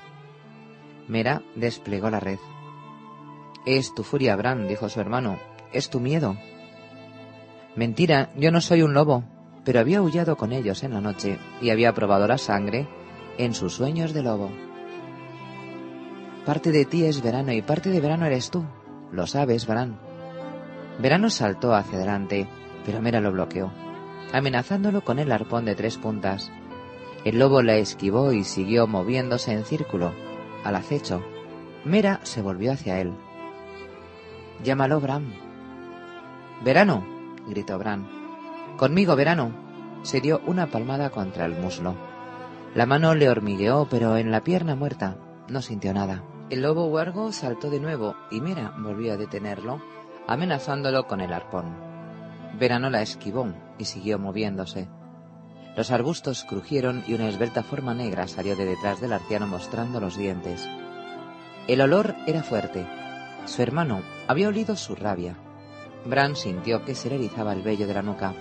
Mera 1.08 1.42
desplegó 1.56 2.10
la 2.10 2.20
red. 2.20 2.40
Es 3.66 3.94
tu 3.94 4.04
furia, 4.04 4.36
Bran, 4.36 4.68
dijo 4.68 4.90
su 4.90 5.00
hermano. 5.00 5.40
Es 5.72 5.90
tu 5.90 6.00
miedo. 6.00 6.38
Mentira, 7.76 8.32
yo 8.36 8.52
no 8.52 8.62
soy 8.62 8.82
un 8.82 8.94
lobo, 8.94 9.24
pero 9.64 9.80
había 9.80 10.02
huyado 10.02 10.38
con 10.38 10.54
ellos 10.54 10.84
en 10.84 10.94
la 10.94 11.02
noche 11.02 11.38
y 11.62 11.70
había 11.70 11.94
probado 11.94 12.28
la 12.28 12.38
sangre 12.38 12.88
en 13.38 13.54
sus 13.54 13.74
sueños 13.74 14.14
de 14.14 14.24
lobo. 14.24 14.50
Parte 16.46 16.72
de 16.72 16.86
ti 16.86 17.04
es 17.04 17.22
verano 17.22 17.52
y 17.52 17.62
parte 17.62 17.90
de 17.90 18.00
verano 18.00 18.26
eres 18.26 18.50
tú. 18.50 18.64
Lo 19.12 19.28
sabes, 19.28 19.68
Bran. 19.68 20.00
Verano 21.00 21.30
saltó 21.30 21.76
hacia 21.76 21.98
adelante, 21.98 22.48
pero 22.86 23.02
Mera 23.02 23.20
lo 23.20 23.32
bloqueó, 23.32 23.72
amenazándolo 24.34 25.04
con 25.04 25.20
el 25.20 25.32
arpón 25.32 25.66
de 25.66 25.76
tres 25.76 25.98
puntas. 25.98 26.52
El 27.26 27.40
lobo 27.40 27.62
la 27.62 27.76
esquivó 27.76 28.32
y 28.32 28.44
siguió 28.44 28.88
moviéndose 28.88 29.52
en 29.52 29.66
círculo, 29.66 30.14
al 30.64 30.76
acecho. 30.76 31.22
Mera 31.84 32.22
se 32.24 32.42
volvió 32.42 32.72
hacia 32.72 33.00
él. 33.02 33.12
Llámalo, 34.64 35.00
Bran. 35.00 35.47
Verano, 36.64 37.06
gritó 37.48 37.78
Bran. 37.78 38.08
Conmigo, 38.78 39.16
verano. 39.16 39.52
Se 40.04 40.22
dio 40.22 40.42
una 40.46 40.68
palmada 40.68 41.10
contra 41.10 41.46
el 41.46 41.56
muslo. 41.56 41.96
La 42.76 42.86
mano 42.86 43.16
le 43.16 43.30
hormigueó, 43.30 43.88
pero 43.90 44.18
en 44.18 44.32
la 44.32 44.44
pierna 44.44 44.76
muerta 44.76 45.18
no 45.50 45.62
sintió 45.62 45.94
nada. 45.94 46.24
El 46.50 46.62
lobo 46.62 46.86
huargo 46.88 47.32
saltó 47.32 47.70
de 47.70 47.80
nuevo 47.80 48.16
y 48.32 48.40
Mera 48.40 48.74
volvió 48.78 49.14
a 49.14 49.18
detenerlo, 49.18 49.82
amenazándolo 50.28 51.08
con 51.08 51.22
el 51.22 51.34
arpón. 51.34 51.76
Verano 52.60 52.90
la 52.90 53.02
esquivó 53.02 53.48
y 53.78 53.86
siguió 53.86 54.20
moviéndose. 54.20 54.88
Los 55.76 55.92
arbustos 55.92 56.44
crujieron 56.44 57.04
y 57.08 57.14
una 57.14 57.30
esbelta 57.30 57.64
forma 57.64 57.94
negra 57.94 58.28
salió 58.28 58.56
de 58.56 58.66
detrás 58.66 59.02
del 59.02 59.14
arciano 59.14 59.48
mostrando 59.48 60.00
los 60.00 60.18
dientes. 60.18 60.68
El 61.68 61.82
olor 61.82 62.16
era 62.26 62.44
fuerte. 62.44 62.88
Su 63.46 63.62
hermano 63.62 64.02
había 64.28 64.48
olido 64.48 64.76
su 64.76 64.96
rabia. 64.96 65.36
Bran 66.08 66.36
sintió 66.36 66.86
que 66.86 66.96
se 66.96 67.10
le 67.10 67.16
erizaba 67.16 67.54
el 67.54 67.62
vello 67.62 67.86
de 67.88 67.94
la 67.94 68.02
nuca. 68.02 68.34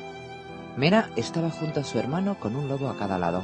Mera 0.76 1.10
estaba 1.16 1.50
junto 1.50 1.80
a 1.80 1.84
su 1.84 1.98
hermano 1.98 2.38
con 2.38 2.54
un 2.54 2.68
lobo 2.68 2.88
a 2.88 2.96
cada 2.96 3.18
lado. 3.18 3.42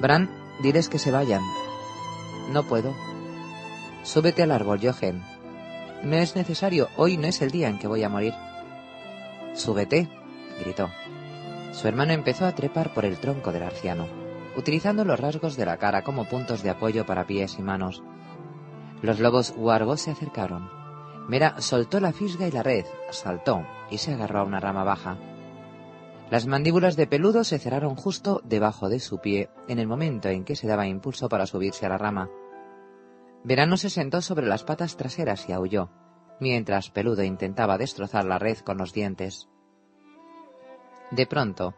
Bran, 0.00 0.30
diles 0.62 0.88
que 0.88 0.98
se 0.98 1.10
vayan. 1.10 1.42
No 2.52 2.62
puedo. 2.64 2.94
Súbete 4.02 4.42
al 4.42 4.52
árbol, 4.52 4.80
Jochen. 4.82 5.22
No 6.02 6.16
es 6.16 6.36
necesario, 6.36 6.88
hoy 6.96 7.16
no 7.16 7.26
es 7.26 7.42
el 7.42 7.50
día 7.50 7.68
en 7.68 7.78
que 7.78 7.88
voy 7.88 8.02
a 8.04 8.08
morir. 8.08 8.34
Súbete, 9.54 10.08
gritó. 10.60 10.88
Su 11.72 11.88
hermano 11.88 12.12
empezó 12.12 12.46
a 12.46 12.54
trepar 12.54 12.94
por 12.94 13.04
el 13.04 13.18
tronco 13.18 13.52
del 13.52 13.62
arciano, 13.62 14.06
utilizando 14.56 15.04
los 15.04 15.20
rasgos 15.20 15.56
de 15.56 15.66
la 15.66 15.76
cara 15.76 16.02
como 16.02 16.24
puntos 16.24 16.62
de 16.62 16.70
apoyo 16.70 17.04
para 17.04 17.26
pies 17.26 17.58
y 17.58 17.62
manos. 17.62 18.02
Los 19.02 19.20
lobos 19.20 19.52
huargos 19.56 20.00
se 20.00 20.10
acercaron. 20.10 20.79
Mera 21.28 21.60
soltó 21.60 22.00
la 22.00 22.12
fisga 22.12 22.48
y 22.48 22.50
la 22.50 22.62
red, 22.62 22.84
saltó 23.10 23.64
y 23.90 23.98
se 23.98 24.14
agarró 24.14 24.40
a 24.40 24.44
una 24.44 24.60
rama 24.60 24.84
baja. 24.84 25.16
Las 26.30 26.46
mandíbulas 26.46 26.96
de 26.96 27.06
peludo 27.06 27.42
se 27.42 27.58
cerraron 27.58 27.96
justo 27.96 28.40
debajo 28.44 28.88
de 28.88 29.00
su 29.00 29.18
pie 29.18 29.50
en 29.68 29.78
el 29.78 29.88
momento 29.88 30.28
en 30.28 30.44
que 30.44 30.54
se 30.54 30.68
daba 30.68 30.86
impulso 30.86 31.28
para 31.28 31.46
subirse 31.46 31.86
a 31.86 31.88
la 31.88 31.98
rama. 31.98 32.30
Verano 33.42 33.76
se 33.76 33.90
sentó 33.90 34.20
sobre 34.22 34.46
las 34.46 34.62
patas 34.62 34.96
traseras 34.96 35.48
y 35.48 35.52
aulló, 35.52 35.90
mientras 36.38 36.90
Peludo 36.90 37.22
intentaba 37.24 37.78
destrozar 37.78 38.24
la 38.26 38.38
red 38.38 38.58
con 38.58 38.78
los 38.78 38.92
dientes. 38.92 39.48
De 41.10 41.26
pronto, 41.26 41.74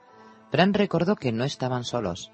Bran 0.51 0.75
recordó 0.75 1.17
que 1.17 1.33
no 1.33 1.45
estaban 1.45 1.85
solos. 1.85 2.31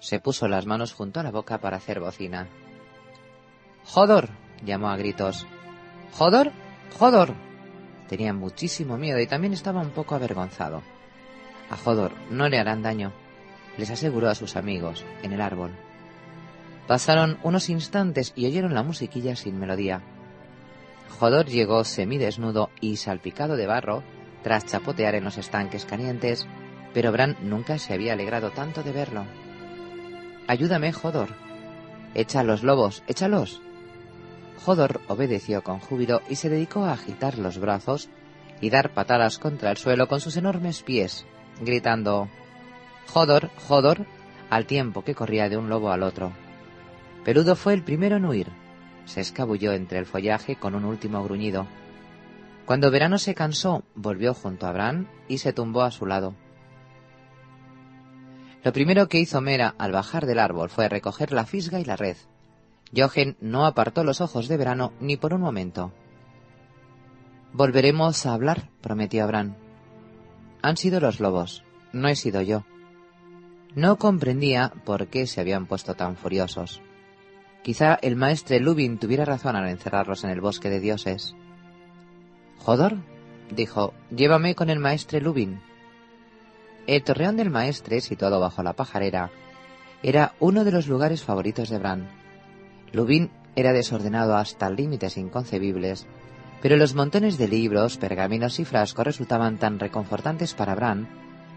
Se 0.00 0.18
puso 0.18 0.48
las 0.48 0.66
manos 0.66 0.92
junto 0.92 1.20
a 1.20 1.22
la 1.22 1.30
boca 1.30 1.58
para 1.58 1.76
hacer 1.76 2.00
bocina. 2.00 2.48
¡Jodor! 3.84 4.28
llamó 4.64 4.88
a 4.88 4.96
gritos. 4.96 5.46
¡Jodor! 6.12 6.52
¡Jodor! 6.98 7.34
Tenía 8.08 8.32
muchísimo 8.32 8.96
miedo 8.96 9.18
y 9.20 9.26
también 9.26 9.52
estaba 9.52 9.80
un 9.80 9.90
poco 9.90 10.14
avergonzado. 10.14 10.82
A 11.70 11.76
Jodor 11.76 12.12
no 12.30 12.48
le 12.48 12.58
harán 12.58 12.82
daño, 12.82 13.12
les 13.78 13.90
aseguró 13.90 14.28
a 14.28 14.34
sus 14.34 14.56
amigos, 14.56 15.04
en 15.22 15.32
el 15.32 15.40
árbol. 15.40 15.72
Pasaron 16.86 17.38
unos 17.42 17.70
instantes 17.70 18.32
y 18.36 18.46
oyeron 18.46 18.74
la 18.74 18.82
musiquilla 18.82 19.36
sin 19.36 19.58
melodía. 19.58 20.02
Jodor 21.18 21.46
llegó 21.46 21.84
semidesnudo 21.84 22.70
y 22.80 22.96
salpicado 22.96 23.56
de 23.56 23.66
barro 23.66 24.02
tras 24.42 24.66
chapotear 24.66 25.14
en 25.14 25.24
los 25.24 25.38
estanques 25.38 25.86
calientes, 25.86 26.46
pero 26.92 27.10
Bran 27.10 27.36
nunca 27.40 27.78
se 27.78 27.94
había 27.94 28.12
alegrado 28.12 28.50
tanto 28.50 28.82
de 28.82 28.92
verlo. 28.92 29.24
Ayúdame, 30.46 30.92
Jodor. 30.92 31.30
Echa 32.14 32.42
los 32.42 32.62
lobos, 32.62 33.02
échalos. 33.06 33.62
Jodor 34.62 35.00
obedeció 35.08 35.62
con 35.62 35.80
júbilo 35.80 36.22
y 36.28 36.36
se 36.36 36.48
dedicó 36.48 36.84
a 36.84 36.92
agitar 36.92 37.38
los 37.38 37.58
brazos 37.58 38.08
y 38.60 38.70
dar 38.70 38.94
patadas 38.94 39.38
contra 39.38 39.70
el 39.70 39.76
suelo 39.76 40.08
con 40.08 40.20
sus 40.20 40.36
enormes 40.36 40.82
pies, 40.82 41.26
gritando 41.60 42.28
Jodor, 43.08 43.50
Jodor, 43.68 44.06
al 44.50 44.66
tiempo 44.66 45.02
que 45.02 45.14
corría 45.14 45.48
de 45.48 45.56
un 45.56 45.68
lobo 45.68 45.90
al 45.90 46.02
otro. 46.02 46.32
Peludo 47.24 47.56
fue 47.56 47.74
el 47.74 47.82
primero 47.82 48.16
en 48.16 48.24
huir. 48.24 48.48
Se 49.04 49.20
escabulló 49.20 49.72
entre 49.72 49.98
el 49.98 50.06
follaje 50.06 50.56
con 50.56 50.74
un 50.74 50.84
último 50.84 51.22
gruñido. 51.24 51.66
Cuando 52.64 52.90
Verano 52.90 53.18
se 53.18 53.34
cansó, 53.34 53.82
volvió 53.94 54.32
junto 54.32 54.66
a 54.66 54.72
Bran 54.72 55.08
y 55.28 55.38
se 55.38 55.52
tumbó 55.52 55.82
a 55.82 55.90
su 55.90 56.06
lado. 56.06 56.34
Lo 58.62 58.72
primero 58.72 59.08
que 59.08 59.18
hizo 59.18 59.42
Mera 59.42 59.74
al 59.76 59.92
bajar 59.92 60.24
del 60.24 60.38
árbol 60.38 60.70
fue 60.70 60.88
recoger 60.88 61.32
la 61.32 61.44
fisga 61.44 61.80
y 61.80 61.84
la 61.84 61.96
red. 61.96 62.16
Jochen 62.96 63.36
no 63.40 63.66
apartó 63.66 64.04
los 64.04 64.20
ojos 64.20 64.48
de 64.48 64.56
Verano 64.56 64.92
ni 65.00 65.16
por 65.16 65.34
un 65.34 65.40
momento. 65.40 65.92
Volveremos 67.52 68.26
a 68.26 68.34
hablar, 68.34 68.68
prometió 68.80 69.26
Bran. 69.26 69.56
Han 70.62 70.76
sido 70.76 71.00
los 71.00 71.20
lobos, 71.20 71.64
no 71.92 72.08
he 72.08 72.16
sido 72.16 72.42
yo. 72.42 72.64
No 73.74 73.96
comprendía 73.96 74.72
por 74.84 75.08
qué 75.08 75.26
se 75.26 75.40
habían 75.40 75.66
puesto 75.66 75.94
tan 75.94 76.16
furiosos. 76.16 76.80
Quizá 77.62 77.98
el 78.02 78.16
maestre 78.16 78.60
Lubin 78.60 78.98
tuviera 78.98 79.24
razón 79.24 79.56
al 79.56 79.68
encerrarlos 79.68 80.22
en 80.24 80.30
el 80.30 80.40
bosque 80.40 80.70
de 80.70 80.80
dioses. 80.80 81.34
Jodor, 82.58 82.96
dijo, 83.50 83.94
llévame 84.14 84.54
con 84.54 84.70
el 84.70 84.78
maestre 84.78 85.20
Lubin. 85.20 85.60
El 86.86 87.02
torreón 87.02 87.36
del 87.36 87.50
maestre, 87.50 88.00
situado 88.00 88.38
bajo 88.40 88.62
la 88.62 88.74
pajarera, 88.74 89.30
era 90.02 90.34
uno 90.38 90.64
de 90.64 90.72
los 90.72 90.86
lugares 90.86 91.22
favoritos 91.22 91.70
de 91.70 91.78
Bran. 91.78 92.23
Lubin 92.94 93.30
era 93.56 93.72
desordenado 93.72 94.36
hasta 94.36 94.70
límites 94.70 95.16
inconcebibles, 95.16 96.06
pero 96.62 96.76
los 96.76 96.94
montones 96.94 97.38
de 97.38 97.48
libros, 97.48 97.98
pergaminos 97.98 98.60
y 98.60 98.64
frascos 98.64 99.04
resultaban 99.04 99.58
tan 99.58 99.78
reconfortantes 99.78 100.54
para 100.54 100.74
Bran 100.74 101.08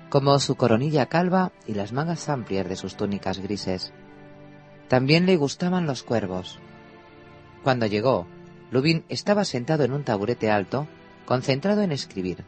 como 0.10 0.40
su 0.40 0.56
coronilla 0.56 1.06
calva 1.06 1.52
y 1.68 1.76
las 1.76 1.94
mangas 1.94 2.28
amplias 2.28 2.68
de 2.68 2.76
sus 2.76 2.96
túnicas 2.96 3.40
grises. 3.40 3.94
También 4.88 5.26
le 5.26 5.38
gustaban 5.38 5.86
los 5.86 6.02
cuervos. 6.02 6.60
Cuando 7.64 7.86
llegó, 7.86 8.26
Lubin 8.72 9.06
estaba 9.08 9.46
sentado 9.46 9.84
en 9.84 9.94
un 9.94 10.04
taburete 10.04 10.50
alto 10.50 10.88
concentrado 11.26 11.82
en 11.84 11.92
escribir. 11.92 12.46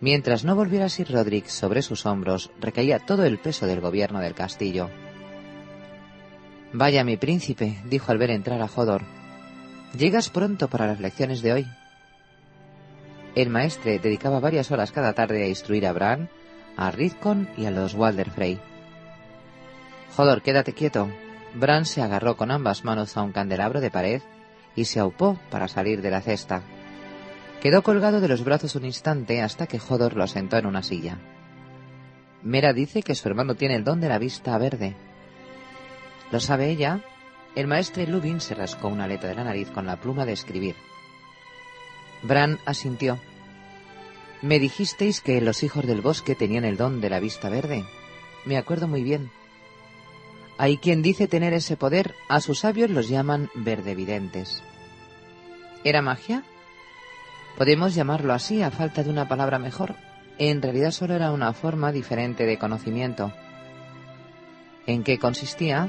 Mientras 0.00 0.44
no 0.44 0.56
volviera 0.56 0.88
Sir 0.88 1.10
Roderick 1.10 1.46
sobre 1.46 1.80
sus 1.80 2.04
hombros, 2.04 2.50
recaía 2.60 2.98
todo 2.98 3.24
el 3.24 3.38
peso 3.38 3.66
del 3.66 3.80
gobierno 3.80 4.20
del 4.20 4.34
castillo. 4.34 4.90
Vaya, 6.76 7.04
mi 7.04 7.16
príncipe, 7.16 7.78
dijo 7.84 8.10
al 8.10 8.18
ver 8.18 8.32
entrar 8.32 8.60
a 8.60 8.66
Jodor. 8.66 9.02
Llegas 9.96 10.28
pronto 10.28 10.66
para 10.66 10.88
las 10.88 10.98
lecciones 10.98 11.40
de 11.40 11.52
hoy. 11.52 11.66
El 13.36 13.48
maestre 13.48 14.00
dedicaba 14.00 14.40
varias 14.40 14.72
horas 14.72 14.90
cada 14.90 15.12
tarde 15.12 15.44
a 15.44 15.48
instruir 15.48 15.86
a 15.86 15.92
Bran, 15.92 16.28
a 16.76 16.90
Ridcon 16.90 17.48
y 17.56 17.66
a 17.66 17.70
los 17.70 17.94
Walder 17.94 18.28
Frey. 18.28 18.58
Jodor, 20.16 20.42
quédate 20.42 20.72
quieto. 20.72 21.08
Bran 21.54 21.84
se 21.84 22.02
agarró 22.02 22.36
con 22.36 22.50
ambas 22.50 22.84
manos 22.84 23.16
a 23.16 23.22
un 23.22 23.30
candelabro 23.30 23.80
de 23.80 23.92
pared 23.92 24.22
y 24.74 24.86
se 24.86 24.98
aupó 24.98 25.38
para 25.52 25.68
salir 25.68 26.02
de 26.02 26.10
la 26.10 26.22
cesta. 26.22 26.62
Quedó 27.62 27.84
colgado 27.84 28.20
de 28.20 28.26
los 28.26 28.42
brazos 28.42 28.74
un 28.74 28.84
instante 28.84 29.42
hasta 29.42 29.68
que 29.68 29.78
Jodor 29.78 30.16
lo 30.16 30.26
sentó 30.26 30.56
en 30.56 30.66
una 30.66 30.82
silla. 30.82 31.18
Mera 32.42 32.72
dice 32.72 33.04
que 33.04 33.14
su 33.14 33.28
hermano 33.28 33.54
tiene 33.54 33.76
el 33.76 33.84
don 33.84 34.00
de 34.00 34.08
la 34.08 34.18
vista 34.18 34.58
verde. 34.58 34.96
¿Lo 36.30 36.40
sabe 36.40 36.70
ella? 36.70 37.00
El 37.54 37.66
maestre 37.66 38.06
Lubin 38.06 38.40
se 38.40 38.54
rascó 38.54 38.88
una 38.88 39.04
aleta 39.04 39.28
de 39.28 39.34
la 39.34 39.44
nariz 39.44 39.70
con 39.70 39.86
la 39.86 39.96
pluma 39.96 40.24
de 40.24 40.32
escribir. 40.32 40.74
Bran 42.22 42.58
asintió. 42.64 43.20
Me 44.42 44.58
dijisteis 44.58 45.20
que 45.20 45.40
los 45.40 45.62
hijos 45.62 45.86
del 45.86 46.00
bosque 46.00 46.34
tenían 46.34 46.64
el 46.64 46.76
don 46.76 47.00
de 47.00 47.10
la 47.10 47.20
vista 47.20 47.48
verde. 47.48 47.84
Me 48.44 48.56
acuerdo 48.56 48.88
muy 48.88 49.02
bien. 49.02 49.30
Hay 50.58 50.78
quien 50.78 51.02
dice 51.02 51.28
tener 51.28 51.52
ese 51.52 51.76
poder, 51.76 52.14
a 52.28 52.40
sus 52.40 52.60
sabios 52.60 52.90
los 52.90 53.08
llaman 53.08 53.50
verdevidentes. 53.54 54.62
¿Era 55.82 56.02
magia? 56.02 56.44
Podemos 57.56 57.94
llamarlo 57.94 58.32
así 58.32 58.62
a 58.62 58.70
falta 58.70 59.02
de 59.02 59.10
una 59.10 59.28
palabra 59.28 59.58
mejor. 59.58 59.94
En 60.38 60.62
realidad 60.62 60.90
solo 60.90 61.14
era 61.14 61.30
una 61.30 61.52
forma 61.52 61.92
diferente 61.92 62.46
de 62.46 62.58
conocimiento. 62.58 63.32
¿En 64.86 65.04
qué 65.04 65.18
consistía? 65.18 65.88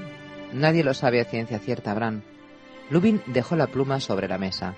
Nadie 0.56 0.86
lo 0.86 0.93
sabe 0.93 1.20
a 1.20 1.26
ciencia 1.26 1.60
cierta, 1.60 1.93
Bran. 1.93 2.24
Lubin 2.89 3.22
dejó 3.26 3.58
la 3.58 3.68
pluma 3.68 3.99
sobre 3.99 4.30
la 4.30 4.38
mesa. 4.38 4.74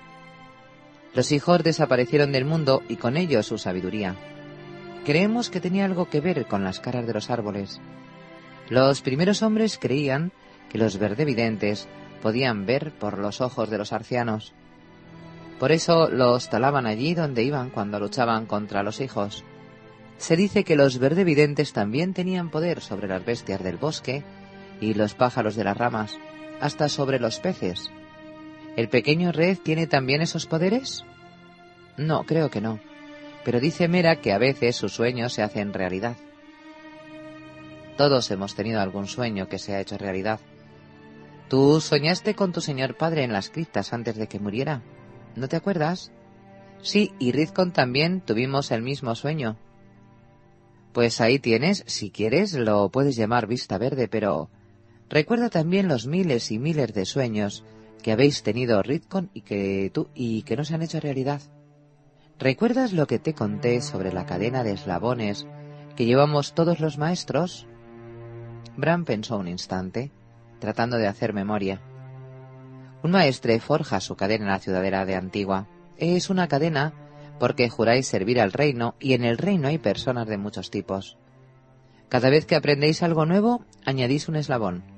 Los 1.14 1.30
hijos 1.30 1.62
desaparecieron 1.62 2.32
del 2.32 2.44
mundo 2.44 2.82
y 2.88 2.96
con 2.96 3.16
ellos 3.16 3.46
su 3.46 3.58
sabiduría. 3.58 4.16
Creemos 5.06 5.50
que 5.50 5.60
tenía 5.60 5.84
algo 5.84 6.10
que 6.10 6.20
ver 6.20 6.46
con 6.46 6.64
las 6.64 6.80
caras 6.80 7.06
de 7.06 7.12
los 7.12 7.30
árboles. 7.30 7.80
Los 8.68 9.02
primeros 9.02 9.40
hombres 9.42 9.78
creían 9.78 10.32
que 10.68 10.78
los 10.78 10.98
verdevidentes 10.98 11.86
podían 12.22 12.66
ver 12.66 12.90
por 12.90 13.16
los 13.16 13.40
ojos 13.40 13.70
de 13.70 13.78
los 13.78 13.92
arcianos. 13.92 14.54
Por 15.60 15.70
eso 15.70 16.08
los 16.10 16.50
talaban 16.50 16.86
allí 16.86 17.14
donde 17.14 17.44
iban 17.44 17.70
cuando 17.70 18.00
luchaban 18.00 18.46
contra 18.46 18.82
los 18.82 19.00
hijos. 19.00 19.44
Se 20.16 20.34
dice 20.34 20.64
que 20.64 20.74
los 20.74 20.98
verdevidentes 20.98 21.72
también 21.72 22.14
tenían 22.14 22.50
poder 22.50 22.80
sobre 22.80 23.06
las 23.06 23.24
bestias 23.24 23.62
del 23.62 23.76
bosque 23.76 24.24
y 24.80 24.94
los 24.94 25.14
pájaros 25.14 25.56
de 25.56 25.64
las 25.64 25.76
ramas, 25.76 26.18
hasta 26.60 26.88
sobre 26.88 27.18
los 27.18 27.40
peces. 27.40 27.90
¿El 28.76 28.88
pequeño 28.88 29.32
Red 29.32 29.58
tiene 29.58 29.86
también 29.86 30.22
esos 30.22 30.46
poderes? 30.46 31.04
No, 31.96 32.24
creo 32.24 32.50
que 32.50 32.60
no. 32.60 32.78
Pero 33.44 33.60
dice 33.60 33.88
Mera 33.88 34.20
que 34.20 34.32
a 34.32 34.38
veces 34.38 34.76
sus 34.76 34.92
sueños 34.92 35.32
se 35.32 35.42
hacen 35.42 35.72
realidad. 35.72 36.16
Todos 37.96 38.30
hemos 38.30 38.54
tenido 38.54 38.80
algún 38.80 39.08
sueño 39.08 39.48
que 39.48 39.58
se 39.58 39.74
ha 39.74 39.80
hecho 39.80 39.98
realidad. 39.98 40.38
Tú 41.48 41.80
soñaste 41.80 42.34
con 42.34 42.52
tu 42.52 42.60
señor 42.60 42.96
padre 42.96 43.24
en 43.24 43.32
las 43.32 43.50
criptas 43.50 43.92
antes 43.92 44.16
de 44.16 44.28
que 44.28 44.38
muriera. 44.38 44.82
¿No 45.34 45.48
te 45.48 45.56
acuerdas? 45.56 46.12
Sí, 46.82 47.12
y 47.18 47.32
Rizcon 47.32 47.72
también 47.72 48.20
tuvimos 48.20 48.70
el 48.70 48.82
mismo 48.82 49.14
sueño. 49.14 49.56
Pues 50.92 51.20
ahí 51.20 51.38
tienes, 51.38 51.84
si 51.86 52.10
quieres, 52.10 52.54
lo 52.54 52.90
puedes 52.90 53.16
llamar 53.16 53.46
vista 53.46 53.78
verde, 53.78 54.08
pero 54.08 54.50
recuerda 55.08 55.50
también 55.50 55.88
los 55.88 56.06
miles 56.06 56.50
y 56.50 56.58
miles 56.58 56.92
de 56.94 57.04
sueños 57.04 57.64
que 58.02 58.12
habéis 58.12 58.42
tenido 58.42 58.82
Rizcon 58.82 59.30
y 59.34 59.42
que 59.42 59.90
tú 59.92 60.08
y 60.14 60.42
que 60.42 60.56
no 60.56 60.64
se 60.64 60.74
han 60.74 60.82
hecho 60.82 61.00
realidad. 61.00 61.42
¿Recuerdas 62.38 62.92
lo 62.92 63.06
que 63.06 63.18
te 63.18 63.34
conté 63.34 63.80
sobre 63.80 64.12
la 64.12 64.24
cadena 64.24 64.62
de 64.62 64.72
eslabones 64.72 65.46
que 65.96 66.06
llevamos 66.06 66.54
todos 66.54 66.78
los 66.78 66.96
maestros? 66.96 67.66
Bran 68.76 69.04
pensó 69.04 69.38
un 69.38 69.48
instante 69.48 70.12
tratando 70.60 70.98
de 70.98 71.08
hacer 71.08 71.32
memoria. 71.32 71.80
Un 73.02 73.10
maestre 73.10 73.58
forja 73.60 74.00
su 74.00 74.16
cadena 74.16 74.44
en 74.44 74.50
la 74.50 74.58
ciudadela 74.60 75.04
de 75.04 75.16
Antigua. 75.16 75.66
Es 75.96 76.30
una 76.30 76.48
cadena 76.48 76.92
porque 77.38 77.68
juráis 77.68 78.06
servir 78.06 78.40
al 78.40 78.52
reino 78.52 78.94
y 79.00 79.14
en 79.14 79.24
el 79.24 79.38
reino 79.38 79.68
hay 79.68 79.78
personas 79.78 80.26
de 80.28 80.38
muchos 80.38 80.70
tipos. 80.70 81.16
Cada 82.08 82.30
vez 82.30 82.46
que 82.46 82.56
aprendéis 82.56 83.02
algo 83.02 83.26
nuevo, 83.26 83.64
añadís 83.84 84.28
un 84.28 84.36
eslabón. 84.36 84.97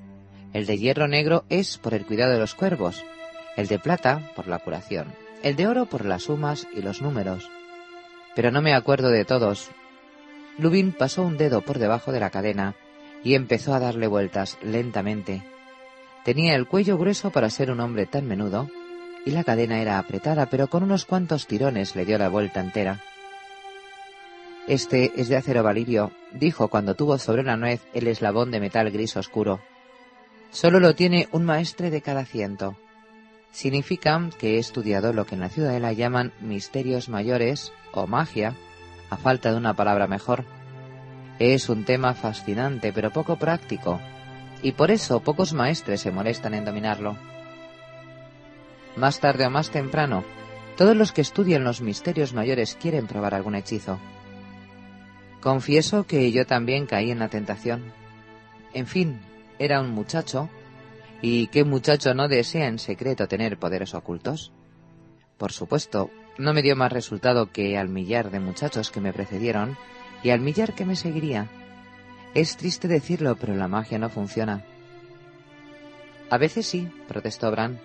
El 0.53 0.65
de 0.65 0.77
hierro 0.77 1.07
negro 1.07 1.45
es 1.49 1.77
por 1.77 1.93
el 1.93 2.05
cuidado 2.05 2.33
de 2.33 2.39
los 2.39 2.55
cuervos, 2.55 3.05
el 3.55 3.67
de 3.67 3.79
plata 3.79 4.31
por 4.35 4.47
la 4.47 4.59
curación, 4.59 5.13
el 5.43 5.55
de 5.55 5.67
oro 5.67 5.85
por 5.85 6.03
las 6.03 6.23
sumas 6.23 6.67
y 6.75 6.81
los 6.81 7.01
números. 7.01 7.49
Pero 8.35 8.51
no 8.51 8.61
me 8.61 8.73
acuerdo 8.73 9.09
de 9.09 9.23
todos. 9.23 9.71
Lubin 10.57 10.91
pasó 10.91 11.23
un 11.23 11.37
dedo 11.37 11.61
por 11.61 11.79
debajo 11.79 12.11
de 12.11 12.19
la 12.19 12.29
cadena 12.29 12.75
y 13.23 13.35
empezó 13.35 13.73
a 13.73 13.79
darle 13.79 14.07
vueltas 14.07 14.57
lentamente. 14.61 15.41
Tenía 16.25 16.55
el 16.55 16.67
cuello 16.67 16.97
grueso 16.97 17.31
para 17.31 17.49
ser 17.49 17.71
un 17.71 17.79
hombre 17.79 18.05
tan 18.05 18.27
menudo, 18.27 18.69
y 19.25 19.31
la 19.31 19.43
cadena 19.43 19.81
era 19.81 19.99
apretada, 19.99 20.47
pero 20.47 20.67
con 20.67 20.83
unos 20.83 21.05
cuantos 21.05 21.47
tirones 21.47 21.95
le 21.95 22.05
dio 22.05 22.17
la 22.17 22.29
vuelta 22.29 22.59
entera. 22.59 22.99
Este 24.67 25.11
es 25.15 25.29
de 25.29 25.37
acero 25.37 25.63
valirio, 25.63 26.11
dijo 26.33 26.67
cuando 26.67 26.95
tuvo 26.95 27.17
sobre 27.17 27.43
la 27.43 27.57
nuez 27.57 27.81
el 27.93 28.07
eslabón 28.07 28.51
de 28.51 28.59
metal 28.59 28.91
gris 28.91 29.15
oscuro. 29.17 29.61
Solo 30.51 30.81
lo 30.81 30.95
tiene 30.95 31.29
un 31.31 31.45
maestre 31.45 31.89
de 31.89 32.01
cada 32.01 32.25
ciento. 32.25 32.75
Significa 33.51 34.29
que 34.37 34.55
he 34.55 34.59
estudiado 34.59 35.13
lo 35.13 35.25
que 35.25 35.35
en 35.35 35.41
la 35.41 35.49
ciudadela 35.49 35.93
llaman 35.93 36.33
misterios 36.41 37.07
mayores 37.07 37.71
o 37.93 38.05
magia, 38.05 38.55
a 39.09 39.15
falta 39.17 39.51
de 39.51 39.57
una 39.57 39.73
palabra 39.73 40.07
mejor. 40.07 40.43
Es 41.39 41.69
un 41.69 41.85
tema 41.85 42.13
fascinante 42.13 42.91
pero 42.91 43.11
poco 43.11 43.37
práctico, 43.37 43.99
y 44.61 44.73
por 44.73 44.91
eso 44.91 45.21
pocos 45.21 45.53
maestres 45.53 46.01
se 46.01 46.11
molestan 46.11 46.53
en 46.53 46.65
dominarlo. 46.65 47.17
Más 48.97 49.21
tarde 49.21 49.47
o 49.47 49.49
más 49.49 49.69
temprano, 49.69 50.23
todos 50.75 50.97
los 50.97 51.13
que 51.13 51.21
estudian 51.21 51.63
los 51.63 51.81
misterios 51.81 52.33
mayores 52.33 52.75
quieren 52.75 53.07
probar 53.07 53.35
algún 53.35 53.55
hechizo. 53.55 53.99
Confieso 55.39 56.05
que 56.05 56.31
yo 56.31 56.45
también 56.45 56.85
caí 56.85 57.09
en 57.09 57.19
la 57.19 57.29
tentación. 57.29 57.93
En 58.73 58.85
fin, 58.85 59.19
era 59.59 59.81
un 59.81 59.91
muchacho, 59.91 60.49
y 61.21 61.47
qué 61.47 61.63
muchacho 61.63 62.13
no 62.13 62.27
desea 62.27 62.67
en 62.67 62.79
secreto 62.79 63.27
tener 63.27 63.57
poderes 63.57 63.93
ocultos. 63.93 64.51
Por 65.37 65.51
supuesto, 65.51 66.09
no 66.37 66.53
me 66.53 66.61
dio 66.61 66.75
más 66.75 66.91
resultado 66.91 67.51
que 67.51 67.77
al 67.77 67.89
millar 67.89 68.31
de 68.31 68.39
muchachos 68.39 68.91
que 68.91 69.01
me 69.01 69.13
precedieron 69.13 69.77
y 70.23 70.29
al 70.29 70.39
millar 70.39 70.73
que 70.73 70.85
me 70.85 70.95
seguiría. 70.95 71.47
Es 72.33 72.57
triste 72.57 72.87
decirlo, 72.87 73.35
pero 73.35 73.55
la 73.55 73.67
magia 73.67 73.99
no 73.99 74.09
funciona. 74.09 74.65
A 76.29 76.37
veces 76.37 76.65
sí, 76.65 76.89
protestó 77.07 77.51
Bran. 77.51 77.79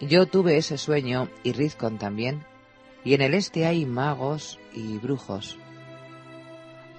Yo 0.00 0.26
tuve 0.26 0.56
ese 0.56 0.78
sueño 0.78 1.28
y 1.42 1.52
Rizcon 1.52 1.98
también, 1.98 2.44
y 3.04 3.14
en 3.14 3.22
el 3.22 3.34
este 3.34 3.66
hay 3.66 3.86
magos 3.86 4.58
y 4.74 4.98
brujos. 4.98 5.58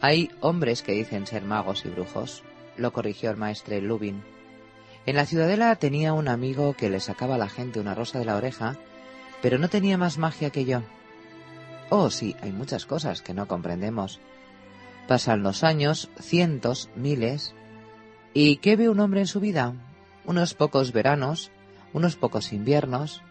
Hay 0.02 0.32
hombres 0.40 0.82
que 0.82 0.94
dicen 0.94 1.28
ser 1.28 1.44
magos 1.44 1.86
y 1.86 1.90
brujos, 1.90 2.44
lo 2.82 2.94
corrigió 2.94 3.32
el 3.32 3.38
maestre 3.38 3.82
Lubin. 3.82 4.24
En 5.06 5.16
la 5.16 5.26
ciudadela 5.26 5.76
tenía 5.78 6.14
un 6.14 6.28
amigo 6.28 6.74
que 6.74 6.90
le 6.90 7.00
sacaba 7.00 7.36
a 7.36 7.40
la 7.40 7.50
gente 7.50 7.80
una 7.80 7.96
rosa 7.96 8.20
de 8.20 8.26
la 8.26 8.36
oreja, 8.36 8.78
pero 9.42 9.58
no 9.58 9.70
tenía 9.70 9.98
más 9.98 10.18
magia 10.18 10.50
que 10.50 10.66
yo. 10.66 10.82
Oh, 11.90 12.10
sí, 12.10 12.36
hay 12.42 12.52
muchas 12.52 12.86
cosas 12.86 13.22
que 13.22 13.34
no 13.34 13.48
comprendemos, 13.48 14.20
Pasan 15.12 15.44
los 15.44 15.66
años, 15.66 16.10
cientos, 16.20 16.90
miles. 16.96 17.54
¿Y 18.34 18.58
qué 18.58 18.76
ve 18.76 18.88
un 18.88 19.00
hombre 19.00 19.20
en 19.20 19.28
su 19.28 19.40
vida? 19.40 19.74
Unos 20.26 20.54
pocos 20.54 20.94
veranos, 20.94 21.52
unos 21.92 22.16
pocos 22.16 22.54
inviernos. 22.54 23.22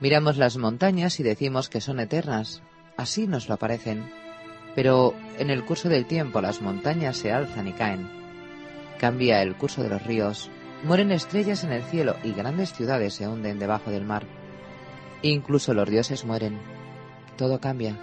Miramos 0.00 0.36
las 0.36 0.56
montañas 0.56 1.20
y 1.20 1.22
decimos 1.22 1.68
que 1.68 1.80
son 1.80 2.00
eternas. 2.00 2.62
Así 2.96 3.26
nos 3.26 3.48
lo 3.48 3.56
parecen. 3.56 4.10
Pero 4.74 5.14
en 5.38 5.50
el 5.50 5.64
curso 5.64 5.88
del 5.88 6.06
tiempo 6.06 6.40
las 6.40 6.60
montañas 6.60 7.18
se 7.18 7.30
alzan 7.30 7.68
y 7.68 7.72
caen. 7.72 8.25
Cambia 8.98 9.42
el 9.42 9.56
curso 9.56 9.82
de 9.82 9.88
los 9.88 10.02
ríos. 10.04 10.50
Mueren 10.84 11.12
estrellas 11.12 11.64
en 11.64 11.72
el 11.72 11.82
cielo 11.82 12.16
y 12.22 12.32
grandes 12.32 12.72
ciudades 12.72 13.14
se 13.14 13.28
hunden 13.28 13.58
debajo 13.58 13.90
del 13.90 14.04
mar. 14.04 14.24
Incluso 15.22 15.74
los 15.74 15.88
dioses 15.88 16.24
mueren. 16.24 16.58
Todo 17.36 17.60
cambia. 17.60 17.96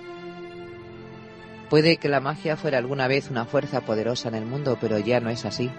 Puede 1.70 1.98
que 1.98 2.10
la 2.10 2.20
magia 2.20 2.58
fuera 2.58 2.78
alguna 2.78 3.08
vez 3.08 3.32
una 3.32 3.46
fuerza 3.46 3.82
poderosa 3.82 4.30
en 4.30 4.36
el 4.36 4.46
mundo, 4.46 4.78
pero 4.80 5.00
ya 5.00 5.20
no 5.20 5.30
es 5.30 5.46
así. 5.46 5.72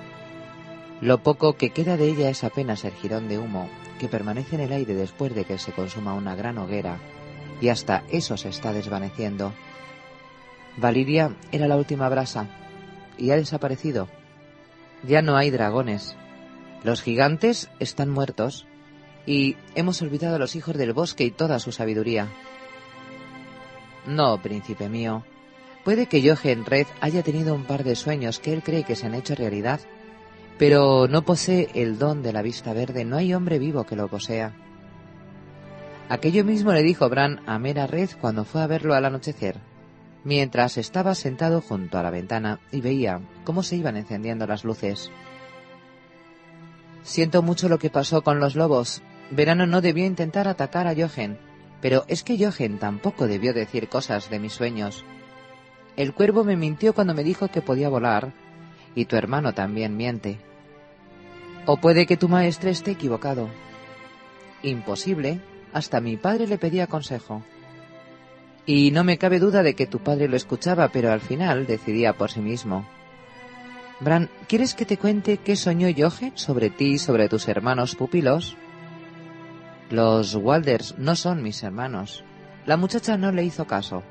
Lo 1.00 1.22
poco 1.22 1.54
que 1.54 1.70
queda 1.70 1.96
de 1.96 2.08
ella 2.08 2.30
es 2.30 2.44
apenas 2.44 2.84
el 2.84 2.92
jirón 2.92 3.28
de 3.28 3.38
humo 3.38 3.68
que 3.98 4.08
permanece 4.08 4.56
en 4.56 4.62
el 4.62 4.72
aire 4.72 4.94
después 4.94 5.34
de 5.34 5.44
que 5.44 5.58
se 5.58 5.72
consuma 5.72 6.14
una 6.14 6.34
gran 6.34 6.58
hoguera, 6.58 6.98
y 7.60 7.68
hasta 7.68 8.02
eso 8.10 8.36
se 8.36 8.48
está 8.48 8.72
desvaneciendo. 8.72 9.52
Valiria 10.76 11.36
era 11.52 11.68
la 11.68 11.76
última 11.76 12.08
brasa, 12.08 12.48
y 13.16 13.30
ha 13.30 13.36
desaparecido. 13.36 14.08
Ya 15.06 15.22
no 15.22 15.36
hay 15.36 15.50
dragones. 15.50 16.16
Los 16.82 17.02
gigantes 17.02 17.70
están 17.78 18.10
muertos, 18.10 18.66
y 19.26 19.56
hemos 19.74 20.02
olvidado 20.02 20.36
a 20.36 20.38
los 20.38 20.54
hijos 20.56 20.76
del 20.76 20.92
bosque 20.92 21.24
y 21.24 21.30
toda 21.30 21.58
su 21.58 21.72
sabiduría. 21.72 22.28
No, 24.06 24.40
príncipe 24.42 24.88
mío, 24.88 25.24
Puede 25.84 26.06
que 26.06 26.26
Jochen 26.26 26.64
Red 26.64 26.86
haya 27.02 27.22
tenido 27.22 27.54
un 27.54 27.64
par 27.64 27.84
de 27.84 27.94
sueños 27.94 28.40
que 28.40 28.54
él 28.54 28.62
cree 28.62 28.84
que 28.84 28.96
se 28.96 29.04
han 29.04 29.14
hecho 29.14 29.34
realidad, 29.34 29.80
pero 30.58 31.06
no 31.08 31.22
posee 31.26 31.68
el 31.74 31.98
don 31.98 32.22
de 32.22 32.32
la 32.32 32.40
vista 32.40 32.72
verde, 32.72 33.04
no 33.04 33.16
hay 33.16 33.34
hombre 33.34 33.58
vivo 33.58 33.84
que 33.84 33.94
lo 33.94 34.08
posea. 34.08 34.54
Aquello 36.08 36.42
mismo 36.42 36.72
le 36.72 36.82
dijo 36.82 37.10
Bran 37.10 37.42
a 37.46 37.58
Mera 37.58 37.86
Red 37.86 38.10
cuando 38.18 38.46
fue 38.46 38.62
a 38.62 38.66
verlo 38.66 38.94
al 38.94 39.04
anochecer, 39.04 39.58
mientras 40.24 40.78
estaba 40.78 41.14
sentado 41.14 41.60
junto 41.60 41.98
a 41.98 42.02
la 42.02 42.10
ventana 42.10 42.60
y 42.72 42.80
veía 42.80 43.20
cómo 43.44 43.62
se 43.62 43.76
iban 43.76 43.96
encendiendo 43.96 44.46
las 44.46 44.64
luces. 44.64 45.10
Siento 47.02 47.42
mucho 47.42 47.68
lo 47.68 47.78
que 47.78 47.90
pasó 47.90 48.22
con 48.22 48.40
los 48.40 48.56
lobos. 48.56 49.02
Verano 49.30 49.66
no 49.66 49.82
debió 49.82 50.06
intentar 50.06 50.48
atacar 50.48 50.86
a 50.86 50.94
Jochen, 50.94 51.38
pero 51.82 52.04
es 52.08 52.24
que 52.24 52.42
Jochen 52.42 52.78
tampoco 52.78 53.26
debió 53.26 53.52
decir 53.52 53.88
cosas 53.88 54.30
de 54.30 54.38
mis 54.38 54.54
sueños. 54.54 55.04
El 55.96 56.14
cuervo 56.14 56.44
me 56.44 56.56
mintió 56.56 56.94
cuando 56.94 57.14
me 57.14 57.22
dijo 57.22 57.48
que 57.48 57.60
podía 57.60 57.88
volar, 57.88 58.32
y 58.94 59.04
tu 59.04 59.16
hermano 59.16 59.52
también 59.52 59.96
miente. 59.96 60.38
O 61.66 61.76
puede 61.76 62.06
que 62.06 62.16
tu 62.16 62.28
maestre 62.28 62.70
esté 62.70 62.92
equivocado. 62.92 63.48
Imposible, 64.62 65.40
hasta 65.72 66.00
mi 66.00 66.16
padre 66.16 66.46
le 66.46 66.58
pedía 66.58 66.86
consejo. 66.86 67.42
Y 68.66 68.90
no 68.92 69.04
me 69.04 69.18
cabe 69.18 69.38
duda 69.38 69.62
de 69.62 69.74
que 69.74 69.86
tu 69.86 69.98
padre 69.98 70.28
lo 70.28 70.36
escuchaba, 70.36 70.88
pero 70.88 71.12
al 71.12 71.20
final 71.20 71.66
decidía 71.66 72.14
por 72.14 72.30
sí 72.30 72.40
mismo. 72.40 72.86
Bran, 74.00 74.30
¿quieres 74.48 74.74
que 74.74 74.86
te 74.86 74.96
cuente 74.96 75.38
qué 75.38 75.56
soñó 75.56 75.88
Yoje 75.88 76.32
sobre 76.34 76.70
ti 76.70 76.92
y 76.92 76.98
sobre 76.98 77.28
tus 77.28 77.46
hermanos 77.48 77.94
pupilos? 77.94 78.56
Los 79.90 80.34
Walders 80.34 80.96
no 80.98 81.14
son 81.14 81.42
mis 81.42 81.62
hermanos. 81.62 82.24
La 82.66 82.76
muchacha 82.76 83.16
no 83.16 83.32
le 83.32 83.44
hizo 83.44 83.66
caso. 83.66 84.02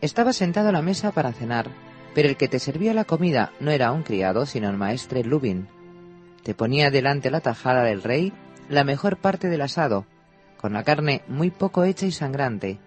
Estaba 0.00 0.32
sentado 0.32 0.70
a 0.70 0.72
la 0.72 0.82
mesa 0.82 1.12
para 1.12 1.32
cenar, 1.32 1.68
pero 2.14 2.28
el 2.28 2.36
que 2.36 2.48
te 2.48 2.58
servía 2.58 2.94
la 2.94 3.04
comida 3.04 3.52
no 3.60 3.70
era 3.70 3.92
un 3.92 4.02
criado, 4.02 4.46
sino 4.46 4.70
el 4.70 4.76
maestre 4.76 5.22
Lubin. 5.22 5.68
Te 6.42 6.54
ponía 6.54 6.90
delante 6.90 7.30
la 7.30 7.40
tajada 7.40 7.84
del 7.84 8.02
rey, 8.02 8.32
la 8.68 8.84
mejor 8.84 9.18
parte 9.18 9.48
del 9.48 9.60
asado, 9.60 10.06
con 10.56 10.72
la 10.72 10.82
carne 10.82 11.22
muy 11.28 11.50
poco 11.50 11.84
hecha 11.84 12.06
y 12.06 12.12
sangrante, 12.12 12.78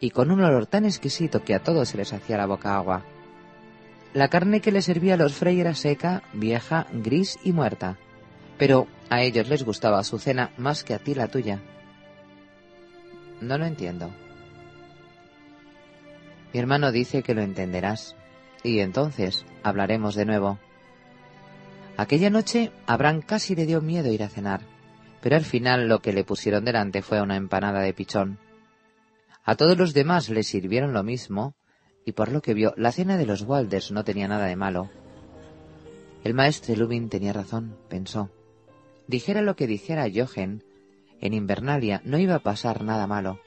y 0.00 0.10
con 0.10 0.30
un 0.30 0.42
olor 0.42 0.66
tan 0.66 0.84
exquisito 0.84 1.44
que 1.44 1.54
a 1.54 1.62
todos 1.62 1.90
se 1.90 1.98
les 1.98 2.12
hacía 2.12 2.38
la 2.38 2.46
boca 2.46 2.76
agua. 2.76 3.04
La 4.14 4.28
carne 4.28 4.60
que 4.60 4.72
le 4.72 4.82
servía 4.82 5.14
a 5.14 5.16
los 5.16 5.34
frey 5.34 5.60
era 5.60 5.74
seca, 5.74 6.22
vieja, 6.32 6.86
gris 6.92 7.38
y 7.44 7.52
muerta, 7.52 7.96
pero 8.58 8.88
a 9.08 9.22
ellos 9.22 9.48
les 9.48 9.64
gustaba 9.64 10.02
su 10.02 10.18
cena 10.18 10.50
más 10.56 10.82
que 10.82 10.94
a 10.94 10.98
ti 10.98 11.14
la 11.14 11.28
tuya. 11.28 11.60
No 13.40 13.56
lo 13.56 13.66
entiendo. 13.66 14.10
Mi 16.52 16.58
hermano 16.58 16.90
dice 16.90 17.22
que 17.22 17.34
lo 17.34 17.42
entenderás, 17.42 18.16
y 18.64 18.80
entonces 18.80 19.44
hablaremos 19.62 20.14
de 20.14 20.24
nuevo. 20.24 20.58
Aquella 21.96 22.30
noche 22.30 22.72
Abraham 22.86 23.20
casi 23.20 23.54
le 23.54 23.66
dio 23.66 23.80
miedo 23.80 24.10
ir 24.10 24.22
a 24.22 24.28
cenar, 24.28 24.62
pero 25.20 25.36
al 25.36 25.44
final 25.44 25.86
lo 25.86 26.00
que 26.00 26.12
le 26.12 26.24
pusieron 26.24 26.64
delante 26.64 27.02
fue 27.02 27.20
una 27.20 27.36
empanada 27.36 27.80
de 27.80 27.92
pichón. 27.92 28.38
A 29.44 29.56
todos 29.56 29.76
los 29.76 29.94
demás 29.94 30.28
le 30.28 30.42
sirvieron 30.42 30.92
lo 30.92 31.02
mismo, 31.02 31.54
y 32.04 32.12
por 32.12 32.30
lo 32.30 32.42
que 32.42 32.54
vio, 32.54 32.74
la 32.76 32.92
cena 32.92 33.16
de 33.16 33.26
los 33.26 33.42
Walders 33.42 33.92
no 33.92 34.04
tenía 34.04 34.28
nada 34.28 34.46
de 34.46 34.56
malo. 34.56 34.90
El 36.24 36.34
maestro 36.34 36.76
Lubin 36.76 37.08
tenía 37.08 37.32
razón, 37.32 37.76
pensó. 37.88 38.30
Dijera 39.06 39.42
lo 39.42 39.56
que 39.56 39.66
dijera 39.66 40.06
Jochen, 40.12 40.62
en 41.20 41.34
Invernalia 41.34 42.00
no 42.04 42.18
iba 42.18 42.36
a 42.36 42.42
pasar 42.42 42.84
nada 42.84 43.06
malo. 43.06 43.40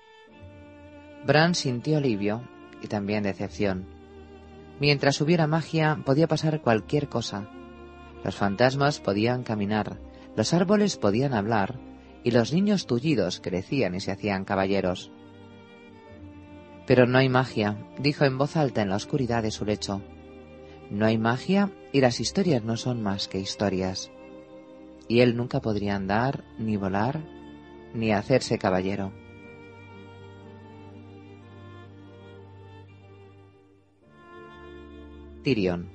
Bran 1.26 1.56
sintió 1.56 1.98
alivio 1.98 2.48
y 2.82 2.88
también 2.88 3.24
decepción. 3.24 3.86
Mientras 4.80 5.22
hubiera 5.22 5.48
magia, 5.48 6.00
podía 6.06 6.28
pasar 6.28 6.62
cualquier 6.62 7.08
cosa. 7.08 7.48
Los 8.24 8.36
fantasmas 8.36 9.00
podían 9.00 9.44
caminar, 9.44 10.00
los 10.36 10.54
árboles 10.54 10.98
podían 10.98 11.34
hablar, 11.34 11.80
y 12.24 12.32
los 12.32 12.54
niños 12.54 12.86
tullidos 12.88 13.40
crecían 13.40 13.96
y 13.96 14.00
se 14.00 14.12
hacían 14.12 14.46
caballeros. 14.46 15.12
Pero 16.86 17.08
no 17.08 17.18
hay 17.18 17.30
magia, 17.30 17.78
dijo 17.98 18.26
en 18.26 18.38
voz 18.38 18.58
alta 18.58 18.82
en 18.82 18.90
la 18.90 18.98
oscuridad 18.98 19.44
de 19.44 19.52
su 19.52 19.66
lecho. 19.66 20.02
No 20.90 21.06
hay 21.06 21.18
magia 21.18 21.72
y 21.92 22.02
las 22.02 22.20
historias 22.20 22.64
no 22.64 22.76
son 22.78 23.02
más 23.02 23.28
que 23.28 23.40
historias. 23.40 24.12
Y 25.08 25.22
él 25.22 25.38
nunca 25.38 25.62
podría 25.62 25.96
andar, 25.96 26.44
ni 26.58 26.76
volar, 26.76 27.24
ni 27.94 28.12
hacerse 28.12 28.58
caballero. 28.58 29.14
Tirion. 35.44 35.90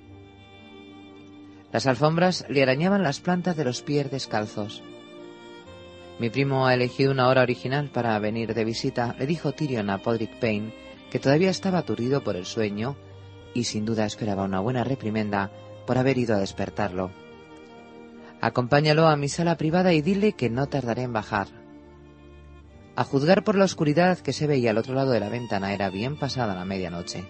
Las 1.72 1.86
alfombras 1.86 2.46
le 2.48 2.62
arañaban 2.62 3.02
las 3.02 3.20
plantas 3.20 3.56
de 3.56 3.64
los 3.64 3.82
pies 3.82 4.10
descalzos. 4.10 4.82
Mi 6.18 6.30
primo 6.30 6.66
ha 6.66 6.74
elegido 6.74 7.12
una 7.12 7.28
hora 7.28 7.42
original 7.42 7.90
para 7.90 8.18
venir 8.18 8.52
de 8.52 8.64
visita, 8.64 9.14
le 9.18 9.26
dijo 9.26 9.52
Tyrion 9.52 9.88
a 9.88 9.98
Podrick 9.98 10.38
Payne, 10.40 10.74
que 11.10 11.20
todavía 11.20 11.50
estaba 11.50 11.78
aturdido 11.78 12.24
por 12.24 12.34
el 12.34 12.44
sueño 12.44 12.96
y 13.54 13.64
sin 13.64 13.84
duda 13.84 14.04
esperaba 14.04 14.44
una 14.44 14.60
buena 14.60 14.82
reprimenda 14.82 15.50
por 15.86 15.96
haber 15.96 16.18
ido 16.18 16.34
a 16.34 16.40
despertarlo. 16.40 17.12
Acompáñalo 18.40 19.06
a 19.06 19.16
mi 19.16 19.28
sala 19.28 19.56
privada 19.56 19.92
y 19.92 20.02
dile 20.02 20.32
que 20.32 20.50
no 20.50 20.66
tardaré 20.66 21.02
en 21.02 21.12
bajar. 21.12 21.48
A 22.96 23.04
juzgar 23.04 23.44
por 23.44 23.56
la 23.56 23.64
oscuridad 23.64 24.18
que 24.18 24.32
se 24.32 24.48
veía 24.48 24.70
al 24.70 24.78
otro 24.78 24.94
lado 24.94 25.12
de 25.12 25.20
la 25.20 25.28
ventana 25.28 25.72
era 25.72 25.88
bien 25.88 26.18
pasada 26.18 26.54
la 26.54 26.64
medianoche. 26.64 27.24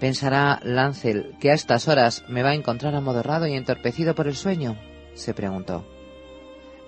¿Pensará 0.00 0.60
Lancel 0.62 1.36
que 1.40 1.50
a 1.50 1.54
estas 1.54 1.86
horas 1.86 2.24
me 2.28 2.42
va 2.42 2.50
a 2.50 2.54
encontrar 2.54 2.94
amodorrado 2.94 3.46
y 3.46 3.54
entorpecido 3.54 4.14
por 4.14 4.26
el 4.26 4.34
sueño? 4.34 4.76
se 5.14 5.34
preguntó. 5.34 5.97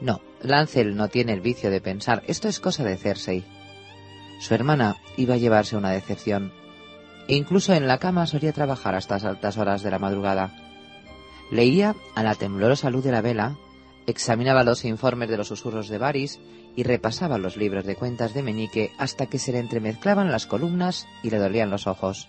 No, 0.00 0.20
Lancel 0.42 0.96
no 0.96 1.08
tiene 1.08 1.32
el 1.32 1.40
vicio 1.40 1.70
de 1.70 1.80
pensar. 1.80 2.22
Esto 2.26 2.48
es 2.48 2.60
cosa 2.60 2.84
de 2.84 2.96
Cersei. 2.96 3.44
Su 4.40 4.54
hermana 4.54 4.96
iba 5.16 5.34
a 5.34 5.38
llevarse 5.38 5.76
una 5.76 5.90
decepción. 5.90 6.52
E 7.28 7.36
incluso 7.36 7.74
en 7.74 7.86
la 7.86 7.98
cama 7.98 8.26
solía 8.26 8.52
trabajar 8.52 8.94
hasta 8.94 9.16
las 9.16 9.24
altas 9.24 9.58
horas 9.58 9.82
de 9.82 9.90
la 9.90 9.98
madrugada. 9.98 10.56
Leía 11.50 11.94
a 12.14 12.22
la 12.22 12.34
temblorosa 12.34 12.90
luz 12.90 13.04
de 13.04 13.12
la 13.12 13.20
vela, 13.20 13.56
examinaba 14.06 14.64
los 14.64 14.84
informes 14.84 15.28
de 15.28 15.36
los 15.36 15.48
susurros 15.48 15.88
de 15.88 15.98
Varys 15.98 16.40
y 16.74 16.84
repasaba 16.84 17.38
los 17.38 17.56
libros 17.56 17.84
de 17.84 17.96
cuentas 17.96 18.32
de 18.32 18.42
Meñique 18.42 18.92
hasta 18.98 19.26
que 19.26 19.38
se 19.38 19.52
le 19.52 19.58
entremezclaban 19.58 20.30
las 20.30 20.46
columnas 20.46 21.06
y 21.22 21.30
le 21.30 21.38
dolían 21.38 21.70
los 21.70 21.86
ojos. 21.86 22.28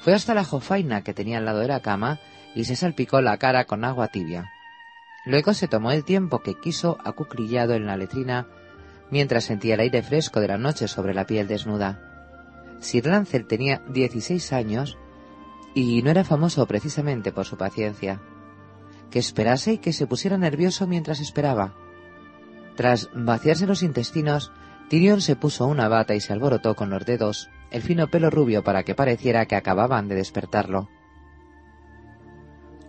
Fue 0.00 0.14
hasta 0.14 0.34
la 0.34 0.44
jofaina 0.44 1.02
que 1.02 1.12
tenía 1.12 1.38
al 1.38 1.44
lado 1.44 1.58
de 1.58 1.68
la 1.68 1.80
cama 1.80 2.20
y 2.54 2.64
se 2.64 2.76
salpicó 2.76 3.20
la 3.20 3.36
cara 3.36 3.66
con 3.66 3.84
agua 3.84 4.08
tibia. 4.08 4.50
Luego 5.28 5.52
se 5.52 5.68
tomó 5.68 5.92
el 5.92 6.04
tiempo 6.04 6.38
que 6.38 6.54
quiso 6.54 6.96
acuclillado 7.04 7.74
en 7.74 7.84
la 7.84 7.98
letrina 7.98 8.46
mientras 9.10 9.44
sentía 9.44 9.74
el 9.74 9.80
aire 9.80 10.02
fresco 10.02 10.40
de 10.40 10.48
la 10.48 10.56
noche 10.56 10.88
sobre 10.88 11.12
la 11.12 11.26
piel 11.26 11.46
desnuda. 11.46 12.00
Sir 12.80 13.06
Lancel 13.06 13.46
tenía 13.46 13.82
16 13.90 14.54
años 14.54 14.96
y 15.74 16.00
no 16.00 16.10
era 16.10 16.24
famoso 16.24 16.66
precisamente 16.66 17.30
por 17.30 17.44
su 17.44 17.58
paciencia. 17.58 18.22
Que 19.10 19.18
esperase 19.18 19.74
y 19.74 19.78
que 19.78 19.92
se 19.92 20.06
pusiera 20.06 20.38
nervioso 20.38 20.86
mientras 20.86 21.20
esperaba. 21.20 21.74
Tras 22.74 23.10
vaciarse 23.12 23.66
los 23.66 23.82
intestinos, 23.82 24.50
Tyrion 24.88 25.20
se 25.20 25.36
puso 25.36 25.66
una 25.66 25.88
bata 25.88 26.14
y 26.14 26.22
se 26.22 26.32
alborotó 26.32 26.74
con 26.74 26.88
los 26.88 27.04
dedos 27.04 27.50
el 27.70 27.82
fino 27.82 28.08
pelo 28.08 28.30
rubio 28.30 28.64
para 28.64 28.82
que 28.82 28.94
pareciera 28.94 29.44
que 29.44 29.56
acababan 29.56 30.08
de 30.08 30.14
despertarlo. 30.14 30.88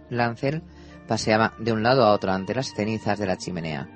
Lancel 0.09 0.63
paseaba 1.09 1.53
de 1.57 1.73
un 1.73 1.81
lado 1.81 2.05
a 2.05 2.13
otro 2.13 2.31
ante 2.31 2.53
las 2.53 2.71
cenizas 2.71 3.17
de 3.17 3.25
la 3.25 3.35
chimenea. 3.35 3.89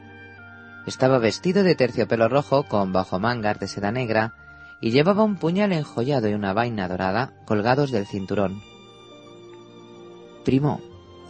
Estaba 0.87 1.19
vestido 1.19 1.61
de 1.63 1.75
terciopelo 1.75 2.27
rojo 2.27 2.63
con 2.63 2.91
bajo 2.91 3.19
mangas 3.19 3.59
de 3.59 3.67
seda 3.67 3.91
negra 3.91 4.33
y 4.81 4.89
llevaba 4.89 5.23
un 5.23 5.37
puñal 5.37 5.73
enjollado 5.73 6.27
y 6.27 6.33
una 6.33 6.53
vaina 6.53 6.87
dorada 6.87 7.31
colgados 7.45 7.91
del 7.91 8.07
cinturón. 8.07 8.61
Primo, 10.43 10.81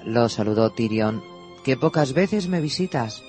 lo 0.06 0.30
saludó 0.30 0.70
Tyrion, 0.72 1.22
que 1.66 1.76
pocas 1.76 2.14
veces 2.14 2.48
me 2.48 2.62
visitas. 2.62 3.22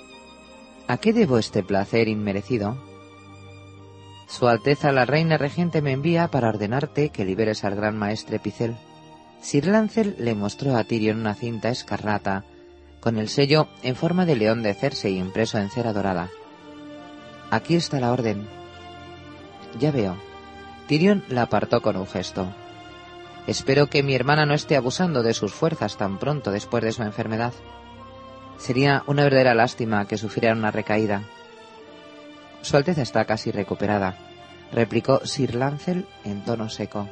¿A 0.87 0.97
qué 0.97 1.11
debo 1.11 1.37
este 1.37 1.61
placer 1.61 2.07
inmerecido? 2.07 2.77
Su 4.27 4.47
Alteza 4.47 4.93
la 4.93 5.05
Reina 5.05 5.37
Regente 5.37 5.81
me 5.81 5.91
envía 5.91 6.29
para 6.29 6.49
ordenarte 6.49 7.09
que 7.09 7.25
liberes 7.25 7.65
al 7.65 7.75
gran 7.75 7.97
maestre 7.97 8.39
Picel. 8.39 8.77
Sir 9.41 9.67
Lancel 9.67 10.15
le 10.17 10.33
mostró 10.33 10.75
a 10.75 10.85
Tyrion 10.85 11.19
una 11.19 11.35
cinta 11.35 11.69
escarlata 11.69 12.45
con 13.05 13.19
el 13.19 13.29
sello 13.29 13.67
en 13.83 13.95
forma 13.95 14.25
de 14.25 14.35
león 14.35 14.63
de 14.63 14.73
Cersei 14.73 15.19
impreso 15.19 15.59
en 15.59 15.69
cera 15.69 15.93
dorada. 15.93 16.31
Aquí 17.51 17.75
está 17.75 17.99
la 17.99 18.11
orden. 18.11 18.47
Ya 19.77 19.91
veo. 19.91 20.17
Tyrion 20.87 21.23
la 21.29 21.43
apartó 21.43 21.83
con 21.83 21.97
un 21.97 22.07
gesto. 22.07 22.47
Espero 23.45 23.91
que 23.91 24.01
mi 24.01 24.15
hermana 24.15 24.47
no 24.47 24.55
esté 24.55 24.75
abusando 24.75 25.21
de 25.21 25.35
sus 25.35 25.53
fuerzas 25.53 25.97
tan 25.97 26.17
pronto 26.17 26.49
después 26.49 26.83
de 26.83 26.93
su 26.93 27.03
enfermedad. 27.03 27.53
Sería 28.57 29.03
una 29.05 29.23
verdadera 29.23 29.53
lástima 29.53 30.07
que 30.07 30.17
sufriera 30.17 30.55
una 30.55 30.71
recaída. 30.71 31.21
Su 32.63 32.75
Alteza 32.75 33.03
está 33.03 33.25
casi 33.25 33.51
recuperada, 33.51 34.17
replicó 34.71 35.23
Sir 35.27 35.53
Lancel 35.53 36.07
en 36.23 36.43
tono 36.43 36.69
seco. 36.69 37.07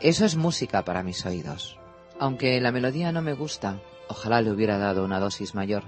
Eso 0.00 0.24
es 0.24 0.36
música 0.36 0.86
para 0.86 1.02
mis 1.02 1.26
oídos. 1.26 1.78
Aunque 2.18 2.58
la 2.62 2.72
melodía 2.72 3.12
no 3.12 3.22
me 3.22 3.32
gusta, 3.32 3.78
ojalá 4.10 4.42
le 4.42 4.50
hubiera 4.50 4.76
dado 4.76 5.04
una 5.04 5.20
dosis 5.20 5.54
mayor. 5.54 5.84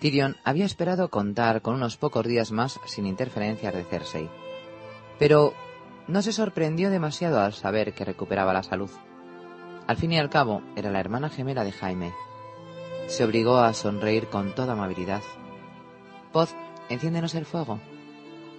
Tyrion 0.00 0.36
había 0.44 0.66
esperado 0.66 1.08
contar 1.08 1.62
con 1.62 1.74
unos 1.74 1.96
pocos 1.96 2.26
días 2.26 2.50
más 2.50 2.80
sin 2.86 3.06
interferencias 3.06 3.72
de 3.72 3.84
Cersei. 3.84 4.28
Pero 5.18 5.54
no 6.08 6.20
se 6.20 6.32
sorprendió 6.32 6.90
demasiado 6.90 7.40
al 7.40 7.54
saber 7.54 7.94
que 7.94 8.04
recuperaba 8.04 8.52
la 8.52 8.62
salud. 8.62 8.90
Al 9.86 9.96
fin 9.96 10.12
y 10.12 10.18
al 10.18 10.28
cabo, 10.28 10.62
era 10.76 10.90
la 10.90 11.00
hermana 11.00 11.30
gemela 11.30 11.64
de 11.64 11.72
Jaime. 11.72 12.12
Se 13.06 13.24
obligó 13.24 13.58
a 13.58 13.72
sonreír 13.74 14.26
con 14.26 14.54
toda 14.54 14.72
amabilidad. 14.72 15.22
Poz, 16.32 16.54
enciéndenos 16.88 17.34
el 17.34 17.46
fuego. 17.46 17.78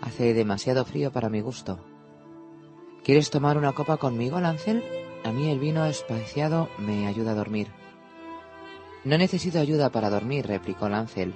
Hace 0.01 0.33
demasiado 0.33 0.85
frío 0.85 1.11
para 1.11 1.29
mi 1.29 1.41
gusto. 1.41 1.83
¿Quieres 3.03 3.29
tomar 3.29 3.57
una 3.57 3.73
copa 3.73 3.97
conmigo, 3.97 4.39
Lancel? 4.39 4.83
A 5.23 5.31
mí 5.31 5.49
el 5.49 5.59
vino 5.59 5.85
especiado 5.85 6.69
me 6.79 7.07
ayuda 7.07 7.31
a 7.31 7.35
dormir. 7.35 7.84
No 9.05 9.19
necesito 9.19 9.59
ayuda 9.59 9.91
para 9.91 10.09
dormir, 10.09 10.47
replicó 10.47 10.89
Lancel. 10.89 11.35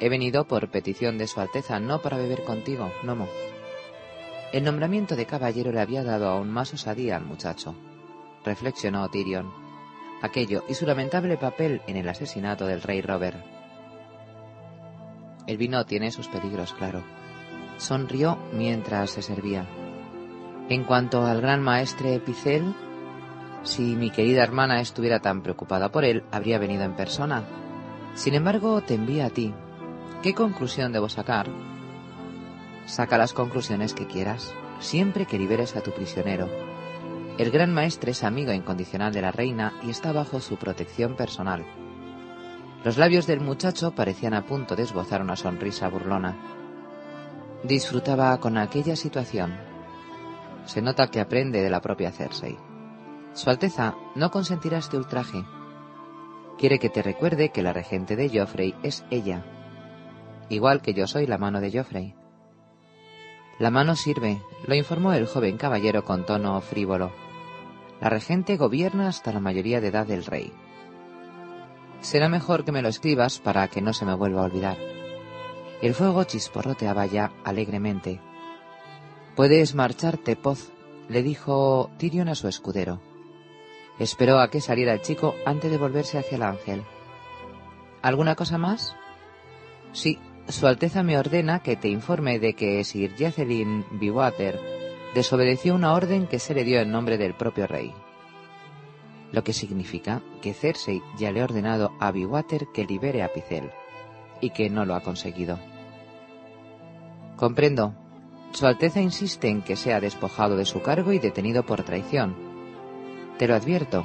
He 0.00 0.10
venido 0.10 0.46
por 0.46 0.70
petición 0.70 1.16
de 1.16 1.26
Su 1.26 1.40
Alteza, 1.40 1.80
no 1.80 2.02
para 2.02 2.18
beber 2.18 2.44
contigo, 2.44 2.92
Nomo. 3.02 3.26
El 4.52 4.64
nombramiento 4.64 5.16
de 5.16 5.24
caballero 5.24 5.72
le 5.72 5.80
había 5.80 6.04
dado 6.04 6.28
aún 6.28 6.50
más 6.50 6.74
osadía 6.74 7.16
al 7.16 7.24
muchacho. 7.24 7.74
reflexionó 8.44 9.08
Tyrion. 9.08 9.50
Aquello 10.22 10.64
y 10.68 10.74
su 10.74 10.86
lamentable 10.86 11.36
papel 11.36 11.80
en 11.86 11.96
el 11.96 12.08
asesinato 12.08 12.66
del 12.66 12.82
rey 12.82 13.00
Robert. 13.00 13.44
El 15.46 15.56
vino 15.56 15.84
tiene 15.86 16.10
sus 16.10 16.28
peligros, 16.28 16.74
claro. 16.74 17.02
Sonrió 17.78 18.38
mientras 18.52 19.10
se 19.10 19.22
servía. 19.22 19.66
En 20.68 20.84
cuanto 20.84 21.24
al 21.24 21.40
gran 21.40 21.62
maestre 21.62 22.18
Picel, 22.20 22.74
si 23.66 23.96
mi 23.96 24.10
querida 24.10 24.42
hermana 24.42 24.80
estuviera 24.80 25.20
tan 25.20 25.42
preocupada 25.42 25.90
por 25.90 26.04
él, 26.04 26.24
habría 26.30 26.58
venido 26.58 26.84
en 26.84 26.94
persona. 26.94 27.44
Sin 28.14 28.34
embargo, 28.34 28.80
te 28.80 28.94
envía 28.94 29.26
a 29.26 29.30
ti. 29.30 29.52
¿Qué 30.22 30.34
conclusión 30.34 30.92
debo 30.92 31.08
sacar? 31.08 31.48
Saca 32.86 33.18
las 33.18 33.32
conclusiones 33.32 33.92
que 33.92 34.06
quieras, 34.06 34.54
siempre 34.78 35.26
que 35.26 35.38
liberes 35.38 35.76
a 35.76 35.82
tu 35.82 35.90
prisionero. 35.90 36.48
El 37.38 37.50
gran 37.50 37.74
maestre 37.74 38.12
es 38.12 38.22
amigo 38.22 38.52
incondicional 38.52 39.12
de 39.12 39.22
la 39.22 39.32
reina 39.32 39.74
y 39.82 39.90
está 39.90 40.12
bajo 40.12 40.40
su 40.40 40.56
protección 40.56 41.16
personal. 41.16 41.66
Los 42.84 42.96
labios 42.96 43.26
del 43.26 43.40
muchacho 43.40 43.94
parecían 43.94 44.32
a 44.32 44.46
punto 44.46 44.76
de 44.76 44.84
esbozar 44.84 45.20
una 45.20 45.36
sonrisa 45.36 45.88
burlona. 45.88 46.36
Disfrutaba 47.64 48.38
con 48.38 48.56
aquella 48.56 48.94
situación. 48.94 49.56
Se 50.66 50.80
nota 50.80 51.08
que 51.08 51.20
aprende 51.20 51.62
de 51.62 51.70
la 51.70 51.80
propia 51.80 52.12
Cersei. 52.12 52.56
Su 53.36 53.50
Alteza 53.50 53.94
no 54.14 54.30
consentirá 54.30 54.78
este 54.78 54.96
ultraje. 54.96 55.44
Quiere 56.56 56.78
que 56.78 56.88
te 56.88 57.02
recuerde 57.02 57.50
que 57.50 57.62
la 57.62 57.74
regente 57.74 58.16
de 58.16 58.30
Joffrey 58.30 58.74
es 58.82 59.04
ella, 59.10 59.44
igual 60.48 60.80
que 60.80 60.94
yo 60.94 61.06
soy 61.06 61.26
la 61.26 61.36
mano 61.36 61.60
de 61.60 61.70
Joffrey. 61.70 62.14
La 63.58 63.70
mano 63.70 63.94
sirve, 63.94 64.40
lo 64.66 64.74
informó 64.74 65.12
el 65.12 65.26
joven 65.26 65.58
caballero 65.58 66.02
con 66.02 66.24
tono 66.24 66.58
frívolo. 66.62 67.12
La 68.00 68.08
regente 68.08 68.56
gobierna 68.56 69.08
hasta 69.08 69.34
la 69.34 69.40
mayoría 69.40 69.82
de 69.82 69.88
edad 69.88 70.06
del 70.06 70.24
rey. 70.24 70.50
Será 72.00 72.30
mejor 72.30 72.64
que 72.64 72.72
me 72.72 72.80
lo 72.80 72.88
escribas 72.88 73.38
para 73.38 73.68
que 73.68 73.82
no 73.82 73.92
se 73.92 74.06
me 74.06 74.14
vuelva 74.14 74.40
a 74.40 74.44
olvidar. 74.46 74.78
El 75.82 75.92
fuego 75.92 76.24
chisporroteaba 76.24 77.04
ya 77.04 77.32
alegremente. 77.44 78.18
Puedes 79.34 79.74
marcharte, 79.74 80.36
Poz, 80.36 80.72
le 81.10 81.22
dijo 81.22 81.90
Tyrion 81.98 82.30
a 82.30 82.34
su 82.34 82.48
escudero. 82.48 83.05
Esperó 83.98 84.40
a 84.40 84.50
que 84.50 84.60
saliera 84.60 84.92
el 84.92 85.02
chico 85.02 85.34
antes 85.44 85.70
de 85.70 85.78
volverse 85.78 86.18
hacia 86.18 86.36
el 86.36 86.42
ángel. 86.42 86.82
¿Alguna 88.02 88.34
cosa 88.34 88.58
más? 88.58 88.94
Sí, 89.92 90.18
Su 90.48 90.66
Alteza 90.66 91.02
me 91.02 91.18
ordena 91.18 91.60
que 91.62 91.74
te 91.76 91.88
informe 91.88 92.38
de 92.38 92.54
que 92.54 92.84
Sir 92.84 93.14
Jocelyn 93.18 93.84
Biwater 93.92 94.60
desobedeció 95.14 95.74
una 95.74 95.94
orden 95.94 96.26
que 96.26 96.38
se 96.38 96.54
le 96.54 96.62
dio 96.62 96.80
en 96.80 96.92
nombre 96.92 97.18
del 97.18 97.34
propio 97.34 97.66
rey. 97.66 97.92
Lo 99.32 99.42
que 99.42 99.52
significa 99.52 100.22
que 100.40 100.54
Cersei 100.54 101.02
ya 101.18 101.32
le 101.32 101.40
ha 101.40 101.44
ordenado 101.44 101.96
a 101.98 102.12
Biwater 102.12 102.68
que 102.72 102.84
libere 102.84 103.22
a 103.24 103.32
Picel, 103.32 103.72
y 104.40 104.50
que 104.50 104.70
no 104.70 104.84
lo 104.84 104.94
ha 104.94 105.00
conseguido. 105.00 105.58
Comprendo. 107.36 107.94
Su 108.52 108.66
Alteza 108.66 109.00
insiste 109.00 109.48
en 109.48 109.62
que 109.62 109.74
sea 109.74 110.00
despojado 110.00 110.56
de 110.56 110.64
su 110.64 110.80
cargo 110.80 111.12
y 111.12 111.18
detenido 111.18 111.66
por 111.66 111.82
traición, 111.82 112.36
te 113.38 113.46
lo 113.46 113.54
advierto. 113.54 114.04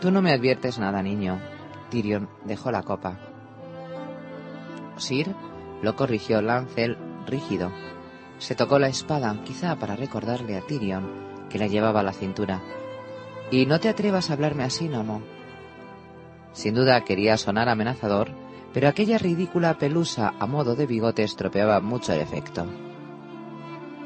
Tú 0.00 0.10
no 0.10 0.22
me 0.22 0.32
adviertes 0.32 0.78
nada, 0.78 1.02
niño. 1.02 1.40
Tyrion 1.90 2.28
dejó 2.44 2.70
la 2.70 2.82
copa. 2.82 3.18
Sir, 4.96 5.34
lo 5.82 5.96
corrigió 5.96 6.40
Lancel 6.40 6.96
rígido. 7.26 7.70
Se 8.38 8.54
tocó 8.54 8.78
la 8.78 8.88
espada, 8.88 9.36
quizá 9.44 9.76
para 9.76 9.96
recordarle 9.96 10.56
a 10.56 10.62
Tyrion 10.62 11.46
que 11.48 11.58
la 11.58 11.66
llevaba 11.66 12.00
a 12.00 12.04
la 12.04 12.12
cintura. 12.12 12.62
Y 13.50 13.66
no 13.66 13.78
te 13.78 13.88
atrevas 13.88 14.30
a 14.30 14.32
hablarme 14.32 14.64
así, 14.64 14.88
Nomo. 14.88 15.22
Sin 16.52 16.74
duda 16.74 17.04
quería 17.04 17.36
sonar 17.36 17.68
amenazador, 17.68 18.30
pero 18.72 18.88
aquella 18.88 19.18
ridícula 19.18 19.78
pelusa 19.78 20.32
a 20.38 20.46
modo 20.46 20.74
de 20.74 20.86
bigote 20.86 21.22
estropeaba 21.22 21.80
mucho 21.80 22.12
el 22.12 22.20
efecto. 22.20 22.66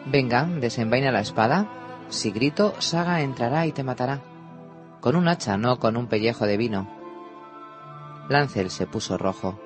Venga, 0.07 0.45
desenvaina 0.45 1.13
la 1.13 1.21
espada 1.21 1.86
si 2.09 2.31
grito, 2.31 2.75
Saga 2.81 3.21
entrará 3.21 3.67
y 3.67 3.73
te 3.73 3.83
matará. 3.83 4.21
Con 5.01 5.17
un 5.17 5.29
hacha, 5.29 5.57
no 5.57 5.79
con 5.79 5.97
un 5.97 6.07
pellejo 6.07 6.47
de 6.47 6.57
vino. 6.57 6.89
Lancel 8.29 8.71
se 8.71 8.87
puso 8.87 9.19
rojo. 9.19 9.61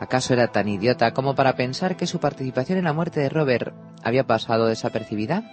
¿Acaso 0.00 0.32
era 0.34 0.48
tan 0.48 0.68
idiota 0.68 1.14
como 1.14 1.34
para 1.34 1.56
pensar 1.56 1.96
que 1.96 2.06
su 2.06 2.18
participación 2.18 2.78
en 2.78 2.84
la 2.84 2.92
muerte 2.92 3.20
de 3.20 3.28
Robert 3.28 3.74
había 4.02 4.26
pasado 4.26 4.66
desapercibida? 4.66 5.44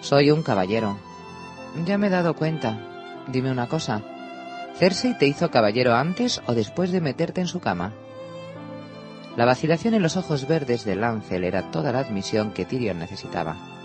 Soy 0.00 0.30
un 0.30 0.42
caballero. 0.42 0.98
Ya 1.84 1.98
me 1.98 2.06
he 2.06 2.10
dado 2.10 2.34
cuenta. 2.34 2.78
Dime 3.28 3.50
una 3.50 3.68
cosa. 3.68 4.02
¿Cersei 4.76 5.18
te 5.18 5.26
hizo 5.26 5.50
caballero 5.50 5.94
antes 5.94 6.42
o 6.46 6.54
después 6.54 6.92
de 6.92 7.00
meterte 7.00 7.40
en 7.40 7.48
su 7.48 7.60
cama? 7.60 7.92
La 9.36 9.44
vacilación 9.44 9.94
en 9.94 10.02
los 10.02 10.16
ojos 10.16 10.46
verdes 10.46 10.84
de 10.84 10.96
Lancel 10.96 11.44
era 11.44 11.70
toda 11.70 11.92
la 11.92 11.98
admisión 11.98 12.52
que 12.52 12.64
Tyrion 12.64 12.98
necesitaba. 12.98 13.75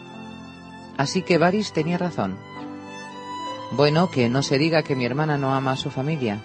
Así 1.02 1.24
que 1.24 1.40
Varys 1.40 1.74
tenía 1.74 1.98
razón. 1.98 2.38
Bueno, 3.72 4.12
que 4.12 4.30
no 4.30 4.44
se 4.44 4.60
diga 4.60 4.84
que 4.84 4.96
mi 4.96 5.04
hermana 5.04 5.36
no 5.36 5.56
ama 5.56 5.72
a 5.72 5.76
su 5.76 5.90
familia. 5.90 6.38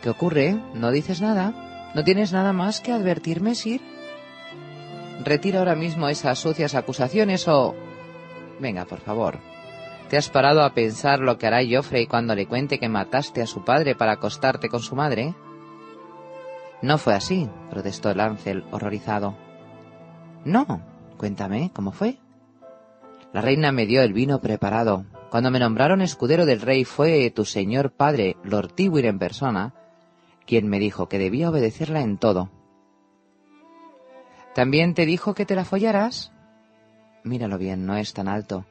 ¿Qué 0.00 0.08
ocurre? 0.08 0.56
¿No 0.72 0.90
dices 0.90 1.20
nada? 1.20 1.92
¿No 1.94 2.02
tienes 2.02 2.32
nada 2.32 2.54
más 2.54 2.80
que 2.80 2.92
advertirme, 2.92 3.54
Sir? 3.54 3.82
Retira 5.22 5.58
ahora 5.58 5.74
mismo 5.74 6.08
esas 6.08 6.38
sucias 6.38 6.74
acusaciones 6.74 7.46
o... 7.46 7.74
Venga, 8.58 8.86
por 8.86 9.00
favor. 9.00 9.38
¿Te 10.08 10.16
has 10.16 10.30
parado 10.30 10.62
a 10.62 10.72
pensar 10.72 11.20
lo 11.20 11.36
que 11.36 11.46
hará 11.46 11.60
Joffrey 11.70 12.06
cuando 12.06 12.34
le 12.34 12.46
cuente 12.46 12.78
que 12.78 12.88
mataste 12.88 13.42
a 13.42 13.46
su 13.46 13.66
padre 13.66 13.94
para 13.94 14.12
acostarte 14.12 14.70
con 14.70 14.80
su 14.80 14.96
madre? 14.96 15.34
No 16.80 16.96
fue 16.96 17.12
así, 17.12 17.50
protestó 17.68 18.14
Lancel, 18.14 18.64
horrorizado. 18.70 19.36
No, 20.46 20.80
cuéntame, 21.18 21.70
¿cómo 21.74 21.92
fue? 21.92 22.16
La 23.32 23.40
reina 23.40 23.72
me 23.72 23.86
dio 23.86 24.02
el 24.02 24.12
vino 24.12 24.40
preparado. 24.40 25.04
Cuando 25.30 25.50
me 25.50 25.58
nombraron 25.58 26.00
escudero 26.00 26.46
del 26.46 26.60
rey 26.60 26.84
fue 26.84 27.30
tu 27.30 27.44
señor 27.44 27.90
padre, 27.90 28.36
Lord 28.44 28.72
Tywin 28.72 29.04
en 29.04 29.18
persona, 29.18 29.74
quien 30.46 30.68
me 30.68 30.78
dijo 30.78 31.08
que 31.08 31.18
debía 31.18 31.50
obedecerla 31.50 32.00
en 32.00 32.18
todo. 32.18 32.50
¿También 34.54 34.94
te 34.94 35.04
dijo 35.04 35.34
que 35.34 35.44
te 35.44 35.54
la 35.54 35.64
follaras? 35.64 36.32
Míralo 37.24 37.58
bien, 37.58 37.84
no 37.84 37.96
es 37.96 38.14
tan 38.14 38.28
alto. 38.28 38.64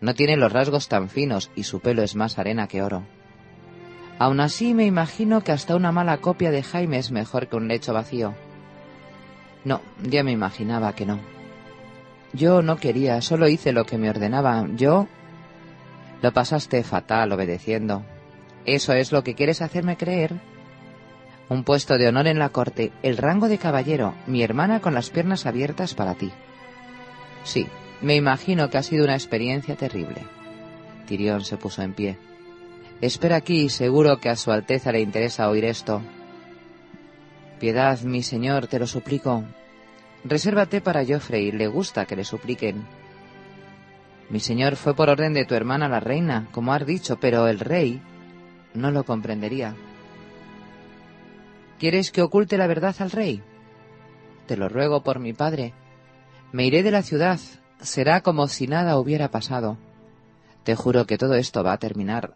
No 0.00 0.14
tiene 0.14 0.36
los 0.36 0.52
rasgos 0.52 0.88
tan 0.88 1.08
finos 1.08 1.50
y 1.54 1.64
su 1.64 1.80
pelo 1.80 2.02
es 2.02 2.16
más 2.16 2.38
arena 2.38 2.66
que 2.66 2.82
oro. 2.82 3.04
Aún 4.18 4.40
así 4.40 4.74
me 4.74 4.86
imagino 4.86 5.42
que 5.42 5.52
hasta 5.52 5.76
una 5.76 5.92
mala 5.92 6.18
copia 6.18 6.50
de 6.50 6.62
Jaime 6.62 6.98
es 6.98 7.10
mejor 7.10 7.48
que 7.48 7.56
un 7.56 7.68
lecho 7.68 7.92
vacío. 7.92 8.34
No, 9.64 9.82
ya 10.02 10.24
me 10.24 10.32
imaginaba 10.32 10.94
que 10.94 11.06
no. 11.06 11.20
Yo 12.32 12.62
no 12.62 12.76
quería, 12.76 13.20
solo 13.20 13.48
hice 13.48 13.72
lo 13.72 13.84
que 13.84 13.98
me 13.98 14.10
ordenaban. 14.10 14.76
Yo... 14.76 15.08
Lo 16.22 16.32
pasaste 16.32 16.82
fatal 16.84 17.32
obedeciendo. 17.32 18.04
¿Eso 18.66 18.92
es 18.92 19.10
lo 19.10 19.24
que 19.24 19.34
quieres 19.34 19.62
hacerme 19.62 19.96
creer? 19.96 20.34
Un 21.48 21.64
puesto 21.64 21.96
de 21.96 22.08
honor 22.08 22.26
en 22.26 22.38
la 22.38 22.50
corte, 22.50 22.92
el 23.02 23.16
rango 23.16 23.48
de 23.48 23.58
caballero, 23.58 24.14
mi 24.26 24.42
hermana 24.42 24.80
con 24.80 24.94
las 24.94 25.10
piernas 25.10 25.46
abiertas 25.46 25.94
para 25.94 26.14
ti. 26.14 26.30
Sí, 27.42 27.66
me 28.02 28.14
imagino 28.14 28.70
que 28.70 28.78
ha 28.78 28.82
sido 28.82 29.04
una 29.04 29.14
experiencia 29.14 29.76
terrible. 29.76 30.22
Tirión 31.06 31.44
se 31.44 31.56
puso 31.56 31.82
en 31.82 31.94
pie. 31.94 32.18
Espera 33.00 33.36
aquí, 33.36 33.68
seguro 33.68 34.18
que 34.18 34.28
a 34.28 34.36
Su 34.36 34.52
Alteza 34.52 34.92
le 34.92 35.00
interesa 35.00 35.48
oír 35.48 35.64
esto. 35.64 36.02
Piedad, 37.58 37.98
mi 38.02 38.22
señor, 38.22 38.66
te 38.66 38.78
lo 38.78 38.86
suplico. 38.86 39.42
Resérvate 40.24 40.80
para 40.80 41.04
Joffrey, 41.06 41.50
le 41.52 41.66
gusta 41.66 42.06
que 42.06 42.16
le 42.16 42.24
supliquen. 42.24 42.84
Mi 44.28 44.38
señor 44.38 44.76
fue 44.76 44.94
por 44.94 45.08
orden 45.08 45.32
de 45.34 45.44
tu 45.44 45.54
hermana 45.54 45.88
la 45.88 46.00
reina, 46.00 46.48
como 46.52 46.72
has 46.72 46.86
dicho, 46.86 47.18
pero 47.18 47.48
el 47.48 47.58
rey 47.58 48.00
no 48.74 48.90
lo 48.90 49.04
comprendería. 49.04 49.74
¿Quieres 51.78 52.12
que 52.12 52.22
oculte 52.22 52.58
la 52.58 52.66
verdad 52.66 52.94
al 52.98 53.10
rey? 53.10 53.42
Te 54.46 54.56
lo 54.56 54.68
ruego 54.68 55.02
por 55.02 55.18
mi 55.18 55.32
padre. 55.32 55.72
Me 56.52 56.66
iré 56.66 56.82
de 56.82 56.90
la 56.90 57.02
ciudad. 57.02 57.40
Será 57.80 58.20
como 58.20 58.48
si 58.48 58.66
nada 58.66 58.98
hubiera 58.98 59.30
pasado. 59.30 59.78
Te 60.64 60.76
juro 60.76 61.06
que 61.06 61.16
todo 61.16 61.34
esto 61.34 61.64
va 61.64 61.72
a 61.72 61.78
terminar. 61.78 62.34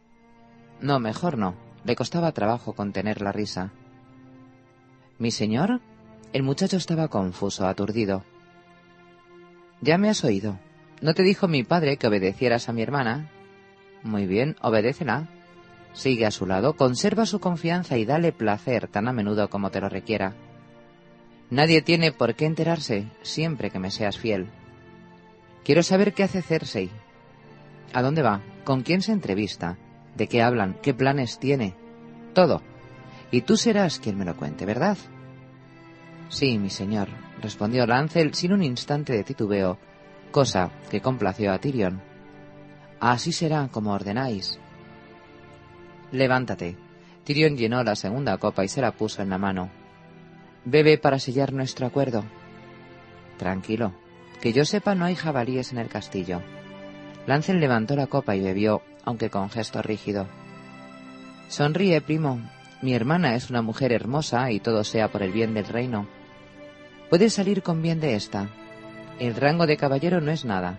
No, 0.81 0.99
mejor 0.99 1.37
no. 1.37 1.55
Le 1.85 1.95
costaba 1.95 2.33
trabajo 2.33 2.73
contener 2.73 3.21
la 3.21 3.33
risa. 3.33 3.71
¿Mi 5.19 5.31
señor? 5.31 5.81
El 6.35 6.43
muchacho 6.43 6.79
estaba 6.79 7.07
confuso, 7.07 7.65
aturdido. 7.65 8.25
Ya 9.81 9.99
me 9.99 10.11
has 10.11 10.25
oído. 10.25 10.59
¿No 11.01 11.15
te 11.15 11.23
dijo 11.23 11.47
mi 11.47 11.63
padre 11.63 11.97
que 11.97 12.09
obedecieras 12.09 12.69
a 12.69 12.73
mi 12.73 12.83
hermana? 12.83 13.31
Muy 14.03 14.27
bien, 14.27 14.57
obedécela. 14.61 15.29
Sigue 15.93 16.27
a 16.27 16.33
su 16.33 16.45
lado, 16.45 16.75
conserva 16.75 17.25
su 17.25 17.39
confianza 17.39 17.99
y 17.99 18.05
dale 18.05 18.33
placer 18.33 18.89
tan 18.89 19.07
a 19.07 19.13
menudo 19.13 19.49
como 19.49 19.71
te 19.71 19.81
lo 19.81 19.89
requiera. 19.89 20.35
Nadie 21.51 21.83
tiene 21.83 22.11
por 22.11 22.35
qué 22.35 22.47
enterarse, 22.47 23.07
siempre 23.23 23.71
que 23.71 23.79
me 23.79 23.93
seas 23.93 24.19
fiel. 24.19 24.49
Quiero 25.63 25.85
saber 25.85 26.15
qué 26.15 26.25
hace 26.25 26.43
Cersei. 26.43 26.91
¿A 27.93 28.03
dónde 28.03 28.23
va? 28.23 28.41
¿Con 28.65 28.83
quién 28.83 29.03
se 29.03 29.13
entrevista? 29.13 29.79
¿De 30.17 30.27
qué 30.27 30.43
hablan? 30.43 30.75
¿Qué 30.83 30.95
planes 30.95 31.39
tiene? 31.39 31.77
Todo. 32.33 32.61
Y 33.31 33.43
tú 33.43 33.57
serás 33.57 34.01
quien 34.01 34.19
me 34.19 34.25
lo 34.25 34.37
cuente, 34.37 34.67
¿verdad? 34.67 34.99
Sí, 36.29 36.59
mi 36.59 36.71
señor, 36.71 37.09
respondió 37.41 37.87
Lancel 37.87 38.35
sin 38.35 38.53
un 38.53 38.63
instante 38.63 39.13
de 39.13 39.25
titubeo, 39.25 39.79
cosa 40.31 40.71
que 40.91 41.01
complació 41.01 41.53
a 41.53 41.59
Tyrion. 41.59 42.01
Así 43.01 43.33
será 43.33 43.69
como 43.69 43.93
ordenáis. 43.93 44.59
Levántate. 46.11 46.77
Tyrion 47.25 47.57
llenó 47.57 47.83
la 47.83 47.97
segunda 47.97 48.37
copa 48.39 48.65
y 48.65 48.69
se 48.69 48.81
la 48.81 48.93
puso 48.93 49.23
en 49.23 49.31
la 49.31 49.39
mano. 49.39 49.71
Bebe 50.65 50.99
para 50.99 51.19
sellar 51.19 51.53
nuestro 51.53 51.87
acuerdo. 51.87 52.25
Tranquilo. 53.39 53.93
Que 54.41 54.53
yo 54.53 54.65
sepa 54.65 54.95
no 54.95 55.05
hay 55.05 55.15
jabalíes 55.15 55.73
en 55.73 55.79
el 55.79 55.89
castillo. 55.89 56.41
Lancel 57.27 57.61
levantó 57.61 57.97
la 57.97 58.07
copa 58.07 58.37
y 58.37 58.41
bebió, 58.41 58.83
aunque 59.05 59.31
con 59.31 59.51
gesto 59.51 59.83
rígido. 59.83 60.27
Sonríe, 61.49 62.01
primo. 62.01 62.41
Mi 62.85 62.93
hermana 62.93 63.35
es 63.35 63.49
una 63.49 63.63
mujer 63.63 63.95
hermosa 63.95 64.51
y 64.51 64.61
todo 64.61 64.85
sea 64.85 65.11
por 65.11 65.23
el 65.23 65.33
bien 65.33 65.55
del 65.55 65.65
reino. 65.65 66.07
Puedes 67.09 67.33
salir 67.33 67.63
con 67.63 67.81
bien 67.81 67.99
de 67.99 68.15
esta. 68.15 68.51
El 69.19 69.37
rango 69.37 69.67
de 69.67 69.79
caballero 69.79 70.21
no 70.21 70.31
es 70.31 70.45
nada. 70.45 70.79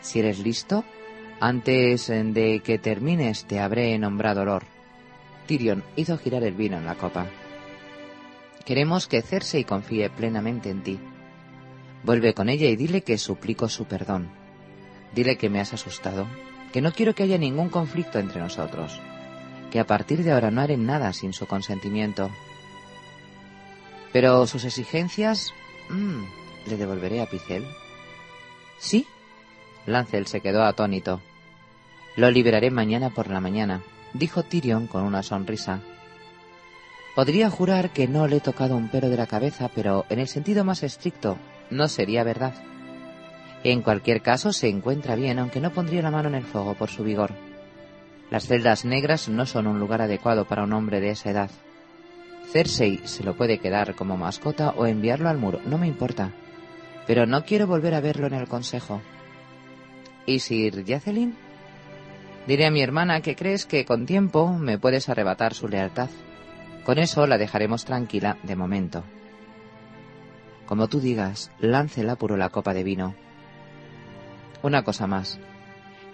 Si 0.00 0.18
eres 0.18 0.40
listo, 0.40 0.82
antes 1.38 2.08
de 2.08 2.60
que 2.64 2.78
termines 2.78 3.44
te 3.44 3.60
habré 3.60 3.96
nombrado 3.96 4.44
Lord. 4.44 4.66
Tyrion 5.46 5.84
hizo 5.94 6.18
girar 6.18 6.42
el 6.42 6.54
vino 6.54 6.78
en 6.78 6.84
la 6.84 6.96
copa. 6.96 7.26
Queremos 8.64 9.06
que 9.06 9.22
Cersei 9.22 9.62
confíe 9.62 10.10
plenamente 10.10 10.68
en 10.68 10.82
ti. 10.82 10.98
Vuelve 12.02 12.34
con 12.34 12.48
ella 12.48 12.68
y 12.68 12.74
dile 12.74 13.02
que 13.02 13.18
suplico 13.18 13.68
su 13.68 13.84
perdón. 13.84 14.30
Dile 15.14 15.38
que 15.38 15.48
me 15.48 15.60
has 15.60 15.72
asustado, 15.72 16.26
que 16.72 16.82
no 16.82 16.90
quiero 16.90 17.14
que 17.14 17.22
haya 17.22 17.38
ningún 17.38 17.68
conflicto 17.68 18.18
entre 18.18 18.40
nosotros, 18.40 19.00
que 19.70 19.80
a 19.80 19.86
partir 19.86 20.22
de 20.22 20.32
ahora 20.32 20.50
no 20.50 20.60
haré 20.60 20.76
nada 20.76 21.12
sin 21.12 21.32
su 21.32 21.46
consentimiento. 21.46 22.30
Pero 24.12 24.46
sus 24.46 24.64
exigencias... 24.64 25.52
Mmm, 25.88 26.22
¿Le 26.66 26.76
devolveré 26.76 27.22
a 27.22 27.26
Picel? 27.26 27.64
¿Sí? 28.78 29.06
Lancel 29.86 30.26
se 30.26 30.40
quedó 30.40 30.64
atónito. 30.64 31.20
Lo 32.16 32.30
liberaré 32.30 32.70
mañana 32.70 33.10
por 33.10 33.28
la 33.28 33.40
mañana, 33.40 33.82
dijo 34.12 34.42
Tyrion 34.42 34.86
con 34.86 35.04
una 35.04 35.22
sonrisa. 35.22 35.80
Podría 37.14 37.50
jurar 37.50 37.90
que 37.90 38.08
no 38.08 38.26
le 38.28 38.36
he 38.36 38.40
tocado 38.40 38.76
un 38.76 38.88
pelo 38.88 39.08
de 39.08 39.16
la 39.16 39.26
cabeza, 39.26 39.70
pero 39.74 40.04
en 40.10 40.18
el 40.18 40.28
sentido 40.28 40.64
más 40.64 40.82
estricto 40.82 41.38
no 41.70 41.88
sería 41.88 42.24
verdad. 42.24 42.54
En 43.64 43.82
cualquier 43.82 44.22
caso, 44.22 44.52
se 44.52 44.68
encuentra 44.68 45.16
bien, 45.16 45.38
aunque 45.38 45.60
no 45.60 45.72
pondría 45.72 46.02
la 46.02 46.10
mano 46.10 46.28
en 46.28 46.34
el 46.36 46.44
fuego 46.44 46.74
por 46.74 46.88
su 46.88 47.04
vigor. 47.04 47.32
Las 48.30 48.46
celdas 48.46 48.84
negras 48.84 49.28
no 49.28 49.44
son 49.44 49.66
un 49.66 49.80
lugar 49.80 50.02
adecuado 50.02 50.46
para 50.46 50.62
un 50.62 50.72
hombre 50.72 51.00
de 51.00 51.10
esa 51.10 51.30
edad. 51.30 51.50
Cersei 52.52 53.00
se 53.04 53.24
lo 53.24 53.36
puede 53.36 53.58
quedar 53.58 53.94
como 53.94 54.16
mascota 54.16 54.70
o 54.70 54.86
enviarlo 54.86 55.28
al 55.28 55.38
muro, 55.38 55.60
no 55.66 55.78
me 55.78 55.88
importa. 55.88 56.32
Pero 57.06 57.26
no 57.26 57.44
quiero 57.44 57.66
volver 57.66 57.94
a 57.94 58.00
verlo 58.00 58.28
en 58.28 58.34
el 58.34 58.46
consejo. 58.46 59.02
¿Y 60.26 60.38
Sir 60.38 60.84
Jacelyn? 60.86 61.36
Diré 62.46 62.66
a 62.66 62.70
mi 62.70 62.82
hermana 62.82 63.20
que 63.20 63.34
crees 63.34 63.66
que 63.66 63.84
con 63.84 64.06
tiempo 64.06 64.48
me 64.52 64.78
puedes 64.78 65.08
arrebatar 65.08 65.54
su 65.54 65.68
lealtad. 65.68 66.08
Con 66.84 66.98
eso 66.98 67.26
la 67.26 67.36
dejaremos 67.36 67.84
tranquila 67.84 68.38
de 68.42 68.56
momento. 68.56 69.04
Como 70.66 70.88
tú 70.88 71.00
digas, 71.00 71.50
láncela 71.58 72.14
puro 72.14 72.36
la 72.36 72.48
copa 72.48 72.74
de 72.74 72.84
vino. 72.84 73.14
Una 74.62 74.84
cosa 74.84 75.06
más. 75.06 75.40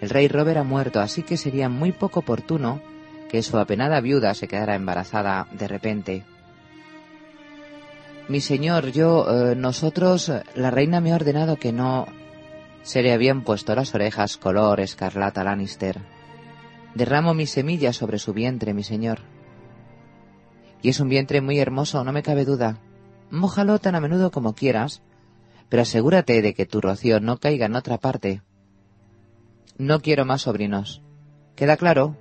El 0.01 0.09
rey 0.09 0.27
Robert 0.27 0.59
ha 0.59 0.63
muerto, 0.63 0.99
así 0.99 1.23
que 1.23 1.37
sería 1.37 1.69
muy 1.69 1.91
poco 1.91 2.19
oportuno 2.19 2.81
que 3.29 3.43
su 3.43 3.57
apenada 3.57 3.99
viuda 3.99 4.33
se 4.33 4.47
quedara 4.47 4.75
embarazada 4.75 5.47
de 5.51 5.67
repente. 5.67 6.23
Mi 8.27 8.41
señor, 8.41 8.91
yo, 8.91 9.25
eh, 9.29 9.55
nosotros, 9.55 10.31
la 10.55 10.71
reina 10.71 10.99
me 10.99 11.11
ha 11.11 11.15
ordenado 11.15 11.55
que 11.55 11.71
no... 11.71 12.07
Se 12.83 13.01
le 13.01 13.13
habían 13.13 13.43
puesto 13.43 13.75
las 13.75 13.93
orejas 13.95 14.37
color 14.37 14.79
escarlata 14.79 15.43
Lannister. 15.43 16.01
Derramo 16.93 17.33
mi 17.33 17.45
semilla 17.45 17.91
sobre 17.91 18.17
su 18.17 18.33
vientre, 18.33 18.73
mi 18.73 18.83
señor. 18.83 19.19
Y 20.81 20.89
es 20.89 20.99
un 20.99 21.09
vientre 21.09 21.41
muy 21.41 21.59
hermoso, 21.59 22.03
no 22.03 22.11
me 22.13 22.23
cabe 22.23 22.45
duda. 22.45 22.79
Mójalo 23.29 23.79
tan 23.79 23.95
a 23.95 23.99
menudo 23.99 24.31
como 24.31 24.55
quieras, 24.55 25.01
pero 25.69 25.81
asegúrate 25.81 26.41
de 26.41 26.53
que 26.53 26.65
tu 26.65 26.79
rocío 26.79 27.19
no 27.19 27.37
caiga 27.37 27.65
en 27.65 27.75
otra 27.75 27.97
parte. 27.97 28.41
No 29.77 30.01
quiero 30.01 30.25
más 30.25 30.43
sobrinos. 30.43 31.03
¿Queda 31.55 31.77
claro? 31.77 32.17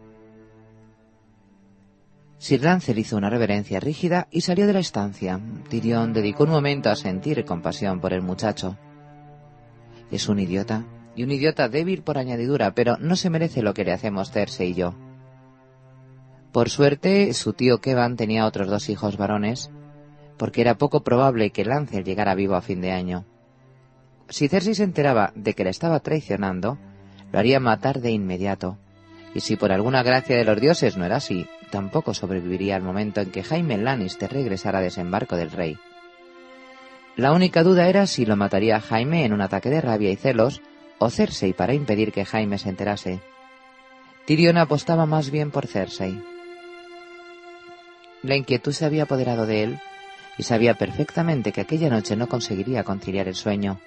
Sir 2.39 2.63
Lancel 2.63 2.99
hizo 2.99 3.17
una 3.17 3.31
reverencia 3.31 3.81
rígida 3.81 4.29
y 4.31 4.43
salió 4.43 4.67
de 4.67 4.75
la 4.75 4.81
estancia. 4.81 5.41
Tyrion 5.71 6.13
dedicó 6.13 6.45
un 6.45 6.51
momento 6.51 6.91
a 6.91 6.97
sentir 6.97 7.45
compasión 7.47 8.01
por 8.01 8.13
el 8.13 8.21
muchacho. 8.21 8.77
Es 10.11 10.29
un 10.29 10.39
idiota, 10.39 10.85
y 11.15 11.25
un 11.25 11.33
idiota 11.33 11.71
débil 11.71 12.03
por 12.03 12.19
añadidura, 12.19 12.75
pero 12.75 12.99
no 12.99 13.17
se 13.17 13.31
merece 13.31 13.63
lo 13.63 13.73
que 13.73 13.85
le 13.85 13.93
hacemos 13.93 14.31
Cersei 14.31 14.71
y 14.71 14.75
yo. 14.75 14.95
Por 16.53 16.69
suerte, 16.69 17.33
su 17.33 17.55
tío 17.55 17.81
Kevan 17.81 18.17
tenía 18.17 18.47
otros 18.47 18.69
dos 18.69 18.91
hijos 18.91 19.17
varones, 19.17 19.71
porque 20.37 20.61
era 20.61 20.77
poco 20.77 21.03
probable 21.03 21.51
que 21.51 21.65
Lancel 21.65 22.05
llegara 22.05 22.35
vivo 22.35 22.55
a 22.55 22.61
fin 22.61 22.83
de 22.83 22.93
año. 22.93 23.25
Si 24.29 24.49
Cersei 24.49 24.75
se 24.75 24.85
enteraba 24.85 25.33
de 25.35 25.55
que 25.55 25.65
le 25.65 25.71
estaba 25.71 26.01
traicionando, 26.01 26.79
lo 27.37 27.41
haría 27.41 27.61
matar 27.61 28.01
de 28.01 28.13
inmediato. 28.13 28.79
Y 29.35 29.41
si 29.41 29.57
por 29.57 29.71
alguna 29.71 30.03
gracia 30.03 30.39
de 30.39 30.45
los 30.47 30.59
dioses 30.59 30.97
no 30.97 31.05
era 31.05 31.17
así, 31.17 31.47
tampoco 31.69 32.15
sobreviviría 32.15 32.77
al 32.77 32.83
momento 32.83 33.21
en 33.21 33.31
que 33.31 33.43
Jaime 33.43 33.77
Lannister 33.77 34.33
regresara 34.33 34.79
a 34.79 34.81
desembarco 34.81 35.37
del 35.37 35.51
rey. 35.51 35.77
La 37.15 37.33
única 37.33 37.63
duda 37.63 37.91
era 37.91 38.07
si 38.07 38.25
lo 38.25 38.37
mataría 38.37 38.81
Jaime 38.81 39.27
en 39.27 39.35
un 39.35 39.43
ataque 39.43 39.69
de 39.69 39.83
rabia 39.83 40.11
y 40.11 40.17
celos, 40.17 40.63
o 40.97 41.11
Cersei 41.11 41.53
para 41.53 41.75
impedir 41.75 42.11
que 42.11 42.25
Jaime 42.25 42.57
se 42.57 42.71
enterase. 42.71 43.21
Tyrion 44.25 44.57
apostaba 44.57 45.05
más 45.05 45.31
bien 45.31 45.51
por 45.51 45.67
Cersei. 45.67 46.19
La 48.23 48.35
inquietud 48.35 48.73
se 48.73 48.87
había 48.87 49.03
apoderado 49.03 49.45
de 49.45 49.63
él 49.63 49.79
y 50.39 50.43
sabía 50.43 50.73
perfectamente 50.73 51.53
que 51.53 51.61
aquella 51.61 51.91
noche 51.91 52.17
no 52.17 52.29
conseguiría 52.29 52.83
conciliar 52.83 53.29
el 53.29 53.35
sueño. 53.35 53.79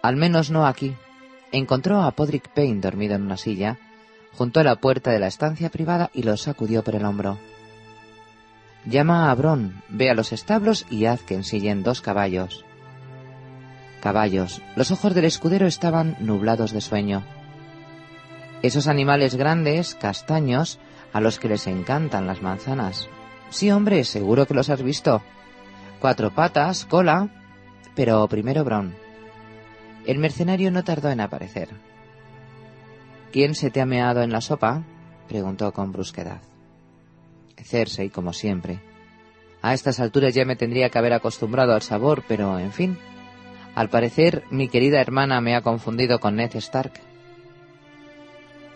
Al 0.00 0.14
menos 0.14 0.52
no 0.52 0.64
aquí. 0.64 0.94
Encontró 1.52 2.02
a 2.02 2.10
Podrick 2.10 2.48
Payne 2.48 2.80
dormido 2.80 3.14
en 3.14 3.22
una 3.22 3.36
silla, 3.36 3.78
junto 4.32 4.60
a 4.60 4.64
la 4.64 4.76
puerta 4.76 5.10
de 5.10 5.18
la 5.18 5.28
estancia 5.28 5.70
privada 5.70 6.10
y 6.12 6.22
lo 6.22 6.36
sacudió 6.36 6.82
por 6.82 6.94
el 6.94 7.04
hombro. 7.04 7.38
Llama 8.84 9.30
a 9.30 9.34
Bron, 9.34 9.82
ve 9.88 10.10
a 10.10 10.14
los 10.14 10.32
establos 10.32 10.86
y 10.90 11.06
haz 11.06 11.22
que 11.22 11.34
ensillen 11.34 11.82
dos 11.82 12.00
caballos. 12.00 12.64
Caballos. 14.00 14.62
Los 14.76 14.90
ojos 14.90 15.14
del 15.14 15.24
escudero 15.24 15.66
estaban 15.66 16.16
nublados 16.20 16.72
de 16.72 16.80
sueño. 16.80 17.24
Esos 18.62 18.86
animales 18.86 19.34
grandes, 19.34 19.94
castaños, 19.94 20.78
a 21.12 21.20
los 21.20 21.38
que 21.38 21.48
les 21.48 21.66
encantan 21.66 22.26
las 22.26 22.42
manzanas. 22.42 23.08
Sí, 23.50 23.70
hombre, 23.70 24.04
seguro 24.04 24.46
que 24.46 24.54
los 24.54 24.70
has 24.70 24.82
visto. 24.82 25.22
Cuatro 26.00 26.34
patas, 26.34 26.84
cola. 26.84 27.28
Pero 27.94 28.26
primero 28.28 28.64
Bron. 28.64 29.05
El 30.06 30.18
mercenario 30.18 30.70
no 30.70 30.84
tardó 30.84 31.10
en 31.10 31.20
aparecer. 31.20 31.68
¿Quién 33.32 33.54
se 33.54 33.70
te 33.70 33.80
ha 33.80 33.86
meado 33.86 34.22
en 34.22 34.30
la 34.30 34.40
sopa? 34.40 34.84
preguntó 35.28 35.72
con 35.72 35.90
brusquedad. 35.92 36.40
Cersei, 37.56 38.10
como 38.10 38.32
siempre. 38.32 38.80
A 39.62 39.74
estas 39.74 39.98
alturas 39.98 40.32
ya 40.32 40.44
me 40.44 40.54
tendría 40.54 40.90
que 40.90 40.98
haber 40.98 41.12
acostumbrado 41.12 41.74
al 41.74 41.82
sabor, 41.82 42.22
pero, 42.28 42.58
en 42.58 42.72
fin. 42.72 42.96
Al 43.74 43.90
parecer, 43.90 44.44
mi 44.50 44.68
querida 44.68 45.00
hermana 45.00 45.40
me 45.40 45.56
ha 45.56 45.62
confundido 45.62 46.20
con 46.20 46.36
Ned 46.36 46.54
Stark. 46.54 46.92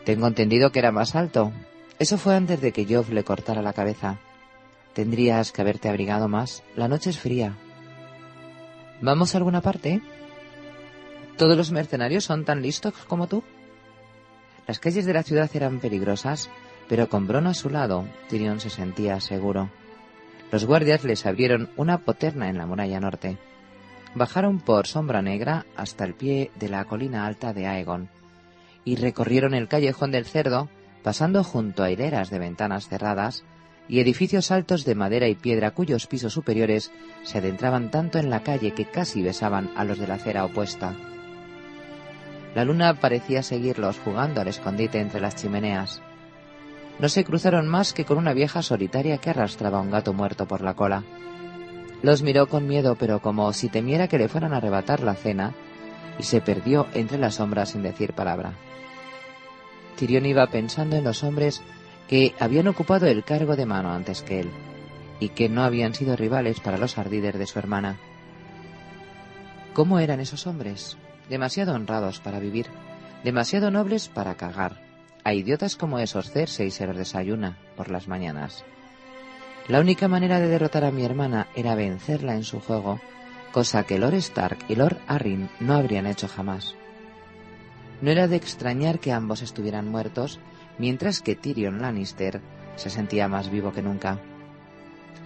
Tengo 0.04 0.26
entendido 0.26 0.72
que 0.72 0.80
era 0.80 0.90
más 0.90 1.14
alto. 1.14 1.52
Eso 2.00 2.18
fue 2.18 2.34
antes 2.34 2.60
de 2.60 2.72
que 2.72 2.86
Joff 2.92 3.10
le 3.10 3.22
cortara 3.22 3.62
la 3.62 3.72
cabeza. 3.72 4.18
Tendrías 4.94 5.52
que 5.52 5.60
haberte 5.62 5.88
abrigado 5.88 6.26
más. 6.26 6.64
La 6.74 6.88
noche 6.88 7.10
es 7.10 7.18
fría. 7.18 7.56
¿Vamos 9.00 9.34
a 9.34 9.38
alguna 9.38 9.60
parte? 9.60 10.02
¿Todos 11.40 11.56
los 11.56 11.72
mercenarios 11.72 12.24
son 12.24 12.44
tan 12.44 12.60
listos 12.60 12.92
como 13.08 13.26
tú? 13.26 13.42
Las 14.66 14.78
calles 14.78 15.06
de 15.06 15.14
la 15.14 15.22
ciudad 15.22 15.50
eran 15.54 15.80
peligrosas, 15.80 16.50
pero 16.86 17.08
con 17.08 17.26
Bron 17.26 17.46
a 17.46 17.54
su 17.54 17.70
lado, 17.70 18.06
Tyrion 18.28 18.60
se 18.60 18.68
sentía 18.68 19.18
seguro. 19.20 19.70
Los 20.52 20.66
guardias 20.66 21.02
les 21.02 21.24
abrieron 21.24 21.70
una 21.78 22.04
poterna 22.04 22.50
en 22.50 22.58
la 22.58 22.66
muralla 22.66 23.00
norte. 23.00 23.38
Bajaron 24.14 24.60
por 24.60 24.86
Sombra 24.86 25.22
Negra 25.22 25.64
hasta 25.76 26.04
el 26.04 26.12
pie 26.12 26.50
de 26.56 26.68
la 26.68 26.84
colina 26.84 27.24
alta 27.24 27.54
de 27.54 27.66
Aegon 27.66 28.10
y 28.84 28.96
recorrieron 28.96 29.54
el 29.54 29.66
callejón 29.66 30.10
del 30.10 30.26
cerdo, 30.26 30.68
pasando 31.02 31.42
junto 31.42 31.82
a 31.82 31.90
hileras 31.90 32.28
de 32.28 32.38
ventanas 32.38 32.86
cerradas 32.86 33.44
y 33.88 34.00
edificios 34.00 34.50
altos 34.50 34.84
de 34.84 34.94
madera 34.94 35.26
y 35.26 35.36
piedra 35.36 35.70
cuyos 35.70 36.06
pisos 36.06 36.34
superiores 36.34 36.92
se 37.22 37.38
adentraban 37.38 37.90
tanto 37.90 38.18
en 38.18 38.28
la 38.28 38.42
calle 38.42 38.74
que 38.74 38.84
casi 38.84 39.22
besaban 39.22 39.70
a 39.74 39.84
los 39.84 39.98
de 39.98 40.06
la 40.06 40.16
acera 40.16 40.44
opuesta. 40.44 40.94
La 42.54 42.64
luna 42.64 42.94
parecía 42.94 43.42
seguirlos 43.42 43.98
jugando 43.98 44.40
al 44.40 44.48
escondite 44.48 45.00
entre 45.00 45.20
las 45.20 45.36
chimeneas. 45.36 46.02
No 46.98 47.08
se 47.08 47.24
cruzaron 47.24 47.68
más 47.68 47.92
que 47.92 48.04
con 48.04 48.18
una 48.18 48.34
vieja 48.34 48.62
solitaria 48.62 49.18
que 49.18 49.30
arrastraba 49.30 49.80
un 49.80 49.90
gato 49.90 50.12
muerto 50.12 50.46
por 50.46 50.60
la 50.60 50.74
cola. 50.74 51.04
Los 52.02 52.22
miró 52.22 52.48
con 52.48 52.66
miedo, 52.66 52.96
pero 52.96 53.20
como 53.20 53.52
si 53.52 53.68
temiera 53.68 54.08
que 54.08 54.18
le 54.18 54.28
fueran 54.28 54.52
a 54.52 54.56
arrebatar 54.56 55.00
la 55.00 55.14
cena, 55.14 55.54
y 56.18 56.24
se 56.24 56.40
perdió 56.40 56.86
entre 56.92 57.18
las 57.18 57.36
sombras 57.36 57.70
sin 57.70 57.82
decir 57.82 58.12
palabra. 58.12 58.52
Tirión 59.96 60.26
iba 60.26 60.46
pensando 60.48 60.96
en 60.96 61.04
los 61.04 61.22
hombres 61.22 61.62
que 62.08 62.34
habían 62.40 62.68
ocupado 62.68 63.06
el 63.06 63.22
cargo 63.22 63.54
de 63.54 63.66
mano 63.66 63.92
antes 63.92 64.22
que 64.22 64.40
él, 64.40 64.50
y 65.20 65.28
que 65.28 65.48
no 65.48 65.62
habían 65.62 65.94
sido 65.94 66.16
rivales 66.16 66.58
para 66.60 66.78
los 66.78 66.98
ardides 66.98 67.38
de 67.38 67.46
su 67.46 67.58
hermana. 67.58 67.98
¿Cómo 69.72 70.00
eran 70.00 70.20
esos 70.20 70.46
hombres? 70.46 70.96
Demasiado 71.30 71.74
honrados 71.74 72.18
para 72.18 72.40
vivir, 72.40 72.66
demasiado 73.22 73.70
nobles 73.70 74.08
para 74.08 74.34
cagar, 74.34 74.82
a 75.22 75.32
idiotas 75.32 75.76
como 75.76 76.00
esos 76.00 76.32
Cersei 76.32 76.72
se 76.72 76.88
los 76.88 76.96
desayuna 76.96 77.56
por 77.76 77.88
las 77.88 78.08
mañanas. 78.08 78.64
La 79.68 79.78
única 79.78 80.08
manera 80.08 80.40
de 80.40 80.48
derrotar 80.48 80.84
a 80.84 80.90
mi 80.90 81.04
hermana 81.04 81.46
era 81.54 81.76
vencerla 81.76 82.34
en 82.34 82.42
su 82.42 82.58
juego, 82.58 83.00
cosa 83.52 83.84
que 83.84 84.00
Lord 84.00 84.14
Stark 84.14 84.58
y 84.68 84.74
Lord 84.74 84.98
Arryn 85.06 85.48
no 85.60 85.74
habrían 85.74 86.08
hecho 86.08 86.26
jamás. 86.26 86.74
No 88.02 88.10
era 88.10 88.26
de 88.26 88.34
extrañar 88.34 88.98
que 88.98 89.12
ambos 89.12 89.40
estuvieran 89.40 89.86
muertos, 89.86 90.40
mientras 90.78 91.20
que 91.20 91.36
Tyrion 91.36 91.80
Lannister 91.80 92.40
se 92.74 92.90
sentía 92.90 93.28
más 93.28 93.50
vivo 93.50 93.72
que 93.72 93.82
nunca. 93.82 94.18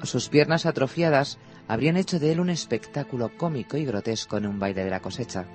Sus 0.02 0.28
piernas 0.28 0.66
atrofiadas 0.66 1.38
habrían 1.66 1.96
hecho 1.96 2.18
de 2.18 2.32
él 2.32 2.40
un 2.40 2.50
espectáculo 2.50 3.30
cómico 3.38 3.78
y 3.78 3.86
grotesco 3.86 4.36
en 4.36 4.46
un 4.46 4.58
baile 4.58 4.84
de 4.84 4.90
la 4.90 5.00
cosecha, 5.00 5.46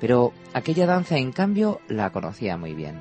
pero 0.00 0.32
aquella 0.54 0.86
danza, 0.86 1.16
en 1.18 1.32
cambio, 1.32 1.80
la 1.88 2.10
conocía 2.10 2.56
muy 2.56 2.74
bien. 2.74 3.00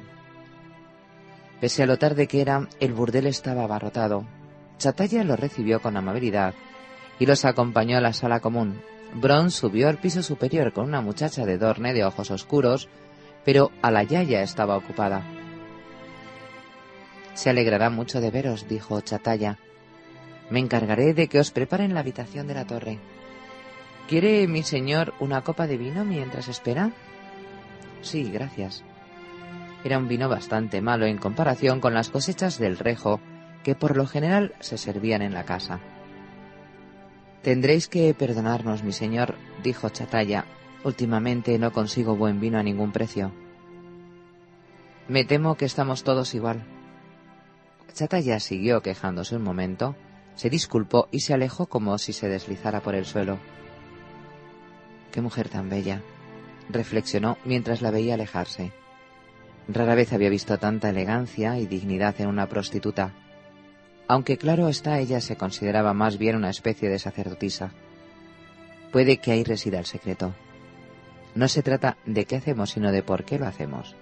Pese 1.59 1.83
a 1.83 1.85
lo 1.87 1.97
tarde 1.97 2.27
que 2.27 2.41
era, 2.41 2.67
el 2.79 2.93
burdel 2.93 3.27
estaba 3.27 3.63
abarrotado. 3.63 4.25
Chatalla 4.77 5.23
los 5.23 5.39
recibió 5.39 5.81
con 5.81 5.97
amabilidad 5.97 6.53
y 7.19 7.25
los 7.25 7.45
acompañó 7.45 7.97
a 7.97 8.01
la 8.01 8.13
sala 8.13 8.39
común. 8.39 8.79
Bron 9.15 9.49
subió 9.49 9.89
al 9.89 9.97
piso 9.97 10.21
superior 10.21 10.73
con 10.73 10.85
una 10.85 11.01
muchacha 11.01 11.45
de 11.45 11.57
Dorne 11.57 11.93
de 11.93 12.05
ojos 12.05 12.29
oscuros, 12.29 12.89
pero 13.43 13.71
a 13.81 13.89
la 13.89 14.03
yaya 14.03 14.43
estaba 14.43 14.77
ocupada. 14.77 15.23
Se 17.33 17.49
alegrará 17.49 17.89
mucho 17.89 18.21
de 18.21 18.31
veros, 18.31 18.67
dijo 18.67 19.01
Chatalla. 19.01 19.57
Me 20.49 20.59
encargaré 20.59 21.13
de 21.13 21.27
que 21.27 21.39
os 21.39 21.51
preparen 21.51 21.93
la 21.93 22.01
habitación 22.01 22.47
de 22.47 22.53
la 22.53 22.65
torre. 22.65 22.99
¿Quiere 24.07 24.47
mi 24.47 24.63
señor 24.63 25.13
una 25.19 25.41
copa 25.43 25.67
de 25.67 25.77
vino 25.77 26.05
mientras 26.05 26.47
espera? 26.47 26.91
Sí, 28.01 28.31
gracias. 28.31 28.85
Era 29.83 29.97
un 29.97 30.07
vino 30.07 30.29
bastante 30.29 30.81
malo 30.81 31.05
en 31.05 31.17
comparación 31.17 31.81
con 31.81 31.93
las 31.93 32.09
cosechas 32.09 32.57
del 32.57 32.77
rejo 32.77 33.19
que 33.63 33.75
por 33.75 33.97
lo 33.97 34.07
general 34.07 34.55
se 34.61 34.77
servían 34.77 35.21
en 35.21 35.33
la 35.33 35.43
casa. 35.43 35.81
Tendréis 37.41 37.89
que 37.89 38.13
perdonarnos, 38.13 38.81
mi 38.81 38.93
señor, 38.93 39.35
dijo 39.61 39.89
Chatalla. 39.89 40.45
Últimamente 40.85 41.59
no 41.59 41.73
consigo 41.73 42.15
buen 42.15 42.39
vino 42.39 42.57
a 42.59 42.63
ningún 42.63 42.93
precio. 42.93 43.33
Me 45.09 45.25
temo 45.25 45.55
que 45.55 45.65
estamos 45.65 46.03
todos 46.05 46.33
igual. 46.33 46.63
Chatalla 47.91 48.39
siguió 48.39 48.81
quejándose 48.81 49.35
un 49.35 49.43
momento, 49.43 49.97
se 50.35 50.49
disculpó 50.49 51.09
y 51.11 51.21
se 51.21 51.33
alejó 51.33 51.65
como 51.65 51.97
si 51.97 52.13
se 52.13 52.29
deslizara 52.29 52.79
por 52.79 52.95
el 52.95 53.05
suelo. 53.05 53.37
Qué 55.17 55.21
mujer 55.21 55.49
tan 55.49 55.67
bella, 55.67 56.03
reflexionó 56.69 57.39
mientras 57.43 57.81
la 57.81 57.89
veía 57.89 58.13
alejarse. 58.13 58.71
Rara 59.67 59.95
vez 59.95 60.13
había 60.13 60.29
visto 60.29 60.59
tanta 60.59 60.91
elegancia 60.91 61.57
y 61.57 61.65
dignidad 61.65 62.21
en 62.21 62.27
una 62.27 62.47
prostituta, 62.47 63.13
aunque 64.07 64.37
claro 64.37 64.67
está 64.67 64.99
ella 64.99 65.19
se 65.19 65.35
consideraba 65.35 65.95
más 65.95 66.19
bien 66.19 66.35
una 66.35 66.51
especie 66.51 66.87
de 66.87 66.99
sacerdotisa. 66.99 67.71
Puede 68.91 69.17
que 69.17 69.31
ahí 69.31 69.43
resida 69.43 69.79
el 69.79 69.87
secreto. 69.87 70.35
No 71.33 71.47
se 71.47 71.63
trata 71.63 71.97
de 72.05 72.25
qué 72.25 72.35
hacemos, 72.35 72.69
sino 72.69 72.91
de 72.91 73.01
por 73.01 73.25
qué 73.25 73.39
lo 73.39 73.47
hacemos. 73.47 73.95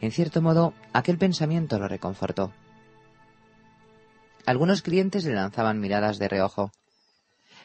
En 0.00 0.10
cierto 0.10 0.42
modo, 0.42 0.74
aquel 0.92 1.18
pensamiento 1.18 1.78
lo 1.78 1.86
reconfortó. 1.86 2.52
Algunos 4.44 4.82
clientes 4.82 5.24
le 5.24 5.34
lanzaban 5.34 5.78
miradas 5.78 6.18
de 6.18 6.26
reojo. 6.26 6.72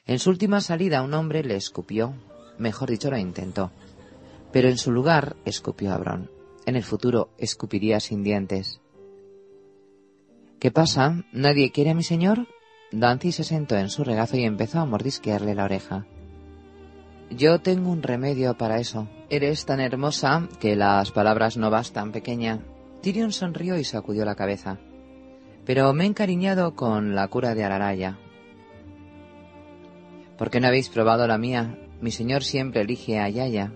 En 0.05 0.19
su 0.19 0.29
última 0.29 0.61
salida 0.61 1.01
un 1.01 1.15
hombre 1.15 1.43
le 1.43 1.55
escupió, 1.55 2.13
mejor 2.61 2.89
dicho 2.89 3.09
lo 3.09 3.17
intentó, 3.17 3.71
pero 4.51 4.69
en 4.69 4.77
su 4.77 4.91
lugar 4.91 5.35
escupió 5.43 5.91
a 5.91 5.97
Bron. 5.97 6.31
En 6.65 6.75
el 6.75 6.83
futuro 6.83 7.29
escupiría 7.37 7.99
sin 7.99 8.23
dientes. 8.23 8.79
¿Qué 10.59 10.71
pasa? 10.71 11.25
¿Nadie 11.33 11.71
quiere 11.71 11.89
a 11.89 11.95
mi 11.95 12.03
señor? 12.03 12.47
Dancy 12.91 13.31
se 13.31 13.43
sentó 13.43 13.75
en 13.77 13.89
su 13.89 14.03
regazo 14.03 14.37
y 14.37 14.43
empezó 14.43 14.79
a 14.79 14.85
mordisquearle 14.85 15.55
la 15.55 15.65
oreja. 15.65 16.05
Yo 17.29 17.59
tengo 17.61 17.89
un 17.89 18.03
remedio 18.03 18.57
para 18.57 18.79
eso. 18.79 19.07
Eres 19.29 19.65
tan 19.65 19.79
hermosa 19.79 20.47
que 20.59 20.75
las 20.75 21.11
palabras 21.11 21.57
no 21.57 21.69
bastan, 21.69 22.11
pequeña. 22.11 22.59
Tyrion 23.01 23.31
sonrió 23.31 23.77
y 23.77 23.83
sacudió 23.83 24.23
la 24.25 24.35
cabeza 24.35 24.79
pero 25.65 25.93
me 25.93 26.03
he 26.03 26.07
encariñado 26.07 26.75
con 26.75 27.15
la 27.15 27.27
cura 27.27 27.53
de 27.55 27.63
Araraya. 27.63 28.17
¿Por 30.37 30.49
qué 30.49 30.59
no 30.59 30.67
habéis 30.67 30.89
probado 30.89 31.27
la 31.27 31.37
mía? 31.37 31.77
Mi 32.01 32.11
señor 32.11 32.43
siempre 32.43 32.81
elige 32.81 33.19
a 33.19 33.29
Yaya. 33.29 33.73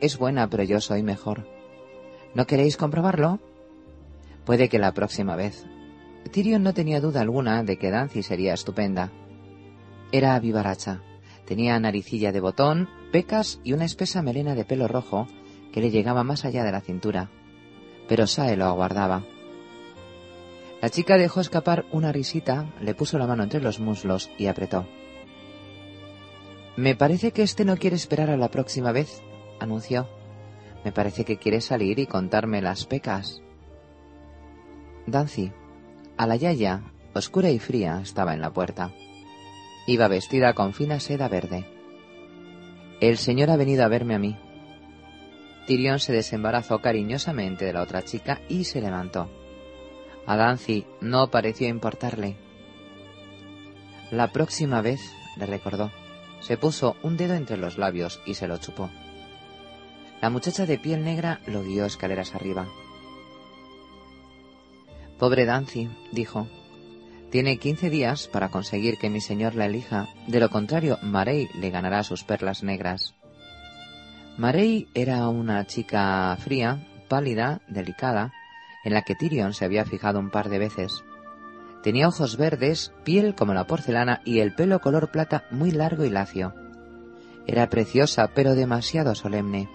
Es 0.00 0.18
buena, 0.18 0.48
pero 0.48 0.62
yo 0.62 0.80
soy 0.80 1.02
mejor. 1.02 1.48
¿No 2.34 2.46
queréis 2.46 2.76
comprobarlo? 2.76 3.40
Puede 4.44 4.68
que 4.68 4.78
la 4.78 4.92
próxima 4.92 5.36
vez. 5.36 5.64
Tyrion 6.30 6.62
no 6.62 6.74
tenía 6.74 7.00
duda 7.00 7.22
alguna 7.22 7.62
de 7.62 7.78
que 7.78 7.90
Dancy 7.90 8.22
sería 8.22 8.54
estupenda. 8.54 9.10
Era 10.12 10.38
vivaracha. 10.38 11.00
Tenía 11.46 11.80
naricilla 11.80 12.30
de 12.30 12.40
botón, 12.40 12.88
pecas 13.10 13.58
y 13.64 13.72
una 13.72 13.86
espesa 13.86 14.22
melena 14.22 14.54
de 14.54 14.64
pelo 14.64 14.86
rojo 14.86 15.26
que 15.72 15.80
le 15.80 15.90
llegaba 15.90 16.22
más 16.24 16.44
allá 16.44 16.64
de 16.64 16.72
la 16.72 16.82
cintura. 16.82 17.30
Pero 18.08 18.26
Sae 18.26 18.56
lo 18.56 18.66
aguardaba. 18.66 19.24
La 20.82 20.90
chica 20.90 21.16
dejó 21.16 21.40
escapar 21.40 21.86
una 21.92 22.12
risita, 22.12 22.66
le 22.80 22.94
puso 22.94 23.18
la 23.18 23.26
mano 23.26 23.42
entre 23.42 23.60
los 23.60 23.80
muslos 23.80 24.30
y 24.36 24.46
apretó. 24.46 24.86
Me 26.76 26.96
parece 26.96 27.32
que 27.32 27.42
este 27.42 27.66
no 27.66 27.76
quiere 27.76 27.96
esperar 27.96 28.30
a 28.30 28.36
la 28.36 28.50
próxima 28.50 28.92
vez, 28.92 29.22
anunció. 29.60 30.08
Me 30.84 30.92
parece 30.92 31.24
que 31.24 31.36
quiere 31.36 31.60
salir 31.60 31.98
y 31.98 32.06
contarme 32.06 32.62
las 32.62 32.86
pecas. 32.86 33.42
Dancy, 35.06 35.52
a 36.16 36.26
la 36.26 36.36
yaya, 36.36 36.82
oscura 37.14 37.50
y 37.50 37.58
fría, 37.58 38.00
estaba 38.02 38.32
en 38.32 38.40
la 38.40 38.52
puerta. 38.52 38.90
Iba 39.86 40.08
vestida 40.08 40.54
con 40.54 40.72
fina 40.72 40.98
seda 40.98 41.28
verde. 41.28 41.66
El 43.00 43.18
señor 43.18 43.50
ha 43.50 43.56
venido 43.56 43.84
a 43.84 43.88
verme 43.88 44.14
a 44.14 44.18
mí. 44.18 44.38
Tyrion 45.66 45.98
se 45.98 46.12
desembarazó 46.12 46.80
cariñosamente 46.80 47.66
de 47.66 47.72
la 47.74 47.82
otra 47.82 48.02
chica 48.02 48.40
y 48.48 48.64
se 48.64 48.80
levantó. 48.80 49.28
A 50.26 50.36
Dancy 50.36 50.86
no 51.00 51.30
pareció 51.30 51.68
importarle. 51.68 52.36
La 54.10 54.32
próxima 54.32 54.80
vez, 54.82 55.00
le 55.36 55.46
recordó, 55.46 55.90
se 56.42 56.58
puso 56.58 56.96
un 57.02 57.16
dedo 57.16 57.34
entre 57.34 57.56
los 57.56 57.78
labios 57.78 58.20
y 58.26 58.34
se 58.34 58.46
lo 58.46 58.58
chupó. 58.58 58.90
La 60.20 60.28
muchacha 60.28 60.66
de 60.66 60.78
piel 60.78 61.04
negra 61.04 61.40
lo 61.46 61.62
guió 61.62 61.86
escaleras 61.86 62.34
arriba. 62.34 62.68
Pobre 65.18 65.46
Dancy, 65.46 65.88
dijo, 66.12 66.48
tiene 67.30 67.58
quince 67.58 67.88
días 67.88 68.28
para 68.28 68.50
conseguir 68.50 68.98
que 68.98 69.08
mi 69.08 69.22
señor 69.22 69.54
la 69.54 69.64
elija, 69.64 70.08
de 70.26 70.38
lo 70.38 70.50
contrario, 70.50 70.98
Marey 71.00 71.48
le 71.54 71.70
ganará 71.70 72.02
sus 72.02 72.24
perlas 72.24 72.62
negras. 72.62 73.14
Marey 74.36 74.88
era 74.94 75.28
una 75.28 75.66
chica 75.66 76.36
fría, 76.38 76.86
pálida, 77.08 77.62
delicada, 77.68 78.32
en 78.84 78.92
la 78.92 79.02
que 79.02 79.14
Tyrion 79.14 79.54
se 79.54 79.64
había 79.64 79.84
fijado 79.84 80.18
un 80.18 80.30
par 80.30 80.50
de 80.50 80.58
veces. 80.58 81.04
Tenía 81.82 82.06
ojos 82.06 82.36
verdes, 82.36 82.92
piel 83.02 83.34
como 83.34 83.54
la 83.54 83.66
porcelana 83.66 84.20
y 84.24 84.38
el 84.38 84.54
pelo 84.54 84.80
color 84.80 85.10
plata 85.10 85.44
muy 85.50 85.72
largo 85.72 86.04
y 86.04 86.10
lacio. 86.10 86.54
Era 87.46 87.68
preciosa, 87.68 88.30
pero 88.34 88.54
demasiado 88.54 89.16
solemne. 89.16 89.68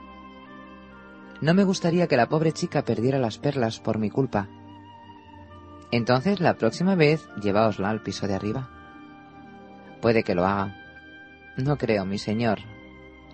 No 1.42 1.54
me 1.54 1.66
gustaría 1.66 2.08
que 2.08 2.16
la 2.16 2.30
pobre 2.30 2.54
chica 2.54 2.84
perdiera 2.84 3.20
las 3.20 3.38
perlas 3.38 3.80
por 3.80 3.98
mi 3.98 4.10
culpa. 4.10 4.48
Entonces 5.92 6.40
la 6.40 6.56
próxima 6.56 6.96
vez 6.96 7.28
llevaosla 7.42 7.90
al 7.90 8.02
piso 8.02 8.26
de 8.26 8.36
arriba. 8.36 8.70
Puede 10.02 10.24
que 10.24 10.34
lo 10.36 10.46
haga. 10.46 10.76
No 11.58 11.78
creo, 11.78 12.06
mi 12.06 12.18
señor. 12.18 12.60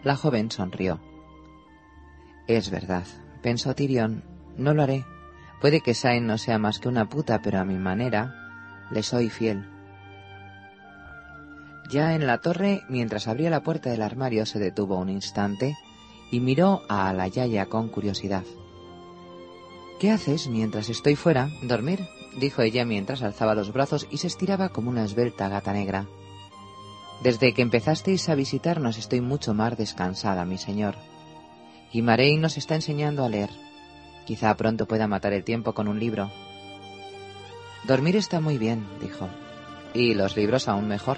La 0.03 0.15
joven 0.15 0.49
sonrió. 0.49 0.99
Es 2.47 2.71
verdad, 2.71 3.05
pensó 3.41 3.75
Tyrion. 3.75 4.23
No 4.57 4.73
lo 4.73 4.83
haré. 4.83 5.05
Puede 5.61 5.81
que 5.81 5.93
Sain 5.93 6.25
no 6.25 6.37
sea 6.37 6.57
más 6.57 6.79
que 6.79 6.89
una 6.89 7.07
puta, 7.07 7.41
pero 7.41 7.59
a 7.59 7.65
mi 7.65 7.77
manera 7.77 8.42
le 8.91 9.03
soy 9.03 9.29
fiel. 9.29 9.65
Ya 11.89 12.15
en 12.15 12.25
la 12.25 12.39
torre, 12.39 12.83
mientras 12.89 13.27
abría 13.27 13.49
la 13.49 13.61
puerta 13.61 13.89
del 13.89 14.01
armario, 14.01 14.45
se 14.45 14.59
detuvo 14.59 14.97
un 14.97 15.09
instante 15.09 15.77
y 16.31 16.39
miró 16.39 16.81
a 16.89 17.13
la 17.13 17.27
Yaya 17.27 17.67
con 17.67 17.89
curiosidad. 17.89 18.43
¿Qué 19.99 20.11
haces 20.11 20.47
mientras 20.47 20.89
estoy 20.89 21.15
fuera? 21.15 21.49
Dormir, 21.61 22.07
dijo 22.39 22.61
ella 22.61 22.85
mientras 22.85 23.21
alzaba 23.21 23.55
los 23.55 23.71
brazos 23.71 24.07
y 24.09 24.17
se 24.17 24.27
estiraba 24.27 24.69
como 24.69 24.89
una 24.89 25.05
esbelta 25.05 25.49
gata 25.49 25.73
negra. 25.73 26.07
Desde 27.21 27.53
que 27.53 27.61
empezasteis 27.61 28.27
a 28.27 28.35
visitarnos 28.35 28.97
estoy 28.97 29.21
mucho 29.21 29.53
más 29.53 29.77
descansada, 29.77 30.43
mi 30.45 30.57
señor. 30.57 30.95
Y 31.91 32.01
Marey 32.01 32.37
nos 32.37 32.57
está 32.57 32.75
enseñando 32.75 33.23
a 33.23 33.29
leer. 33.29 33.49
Quizá 34.25 34.55
pronto 34.55 34.87
pueda 34.87 35.07
matar 35.07 35.31
el 35.31 35.43
tiempo 35.43 35.73
con 35.73 35.87
un 35.87 35.99
libro. 35.99 36.31
Dormir 37.85 38.15
está 38.15 38.39
muy 38.39 38.57
bien, 38.57 38.87
dijo. 39.01 39.29
Y 39.93 40.13
los 40.13 40.37
libros 40.37 40.67
aún 40.67 40.87
mejor. 40.87 41.17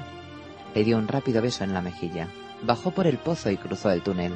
Le 0.74 0.84
dio 0.84 0.98
un 0.98 1.08
rápido 1.08 1.42
beso 1.42 1.64
en 1.64 1.74
la 1.74 1.82
mejilla. 1.82 2.28
Bajó 2.64 2.92
por 2.92 3.08
el 3.08 3.18
pozo 3.18 3.52
y 3.52 3.58
cruzó 3.58 3.92
el 3.92 4.02
túnel. 4.02 4.34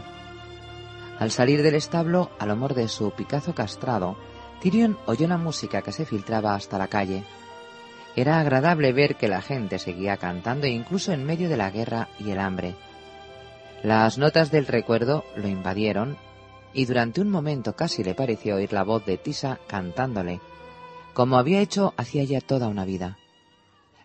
Al 1.20 1.32
salir 1.32 1.64
del 1.64 1.76
establo, 1.76 2.32
al 2.40 2.52
humor 2.52 2.76
de 2.76 2.88
su 2.88 3.12
Picazo 3.12 3.54
castrado, 3.54 4.16
Tyrion 4.62 4.98
oyó 5.06 5.28
la 5.28 5.38
música 5.38 5.82
que 5.82 5.92
se 5.92 6.06
filtraba 6.06 6.54
hasta 6.54 6.78
la 6.78 6.88
calle. 6.88 7.24
Era 8.16 8.40
agradable 8.40 8.94
ver 8.94 9.16
que 9.16 9.28
la 9.28 9.42
gente 9.42 9.80
seguía 9.80 10.18
cantando 10.18 10.68
incluso 10.68 11.12
en 11.12 11.26
medio 11.26 11.50
de 11.50 11.58
la 11.58 11.72
guerra 11.72 12.10
y 12.20 12.32
el 12.32 12.40
hambre. 12.40 12.76
Las 13.84 14.18
notas 14.18 14.52
del 14.52 14.68
recuerdo 14.68 15.24
lo 15.36 15.48
invadieron 15.48 16.18
y 16.74 16.86
durante 16.86 17.22
un 17.22 17.30
momento 17.30 17.76
casi 17.76 18.04
le 18.04 18.14
pareció 18.14 18.56
oír 18.56 18.74
la 18.74 18.84
voz 18.84 19.06
de 19.06 19.18
Tisa 19.18 19.60
cantándole, 19.68 20.40
como 21.14 21.38
había 21.38 21.62
hecho 21.62 21.94
hacía 21.98 22.24
ya 22.24 22.42
toda 22.42 22.68
una 22.68 22.86
vida. 22.86 23.18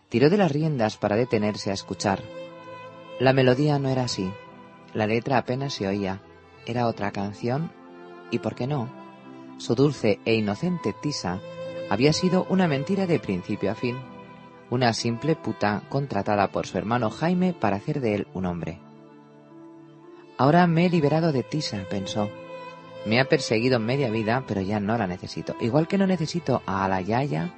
Tiró 0.09 0.29
de 0.29 0.37
las 0.37 0.51
riendas 0.51 0.97
para 0.97 1.15
detenerse 1.15 1.71
a 1.71 1.73
escuchar. 1.73 2.21
La 3.19 3.33
melodía 3.33 3.79
no 3.79 3.89
era 3.89 4.03
así, 4.03 4.31
la 4.93 5.07
letra 5.07 5.37
apenas 5.37 5.73
se 5.73 5.87
oía, 5.87 6.21
era 6.65 6.87
otra 6.87 7.11
canción 7.11 7.71
y, 8.31 8.39
¿por 8.39 8.55
qué 8.55 8.67
no? 8.67 8.89
Su 9.57 9.75
dulce 9.75 10.19
e 10.25 10.35
inocente 10.35 10.93
Tisa 10.93 11.39
había 11.89 12.13
sido 12.13 12.45
una 12.49 12.67
mentira 12.67 13.07
de 13.07 13.19
principio 13.19 13.71
a 13.71 13.75
fin, 13.75 13.97
una 14.69 14.93
simple 14.93 15.35
puta 15.35 15.83
contratada 15.89 16.51
por 16.51 16.65
su 16.65 16.77
hermano 16.77 17.09
Jaime 17.09 17.53
para 17.53 17.77
hacer 17.77 18.01
de 18.01 18.15
él 18.15 18.27
un 18.33 18.45
hombre. 18.45 18.79
Ahora 20.37 20.67
me 20.67 20.85
he 20.85 20.89
liberado 20.89 21.31
de 21.31 21.43
Tisa, 21.43 21.85
pensó. 21.89 22.29
Me 23.05 23.19
ha 23.19 23.25
perseguido 23.25 23.79
media 23.79 24.09
vida, 24.09 24.43
pero 24.47 24.61
ya 24.61 24.79
no 24.79 24.97
la 24.97 25.07
necesito. 25.07 25.55
Igual 25.59 25.87
que 25.87 25.97
no 25.97 26.07
necesito 26.07 26.63
a 26.65 26.87
la 26.87 27.01
Yaya, 27.01 27.53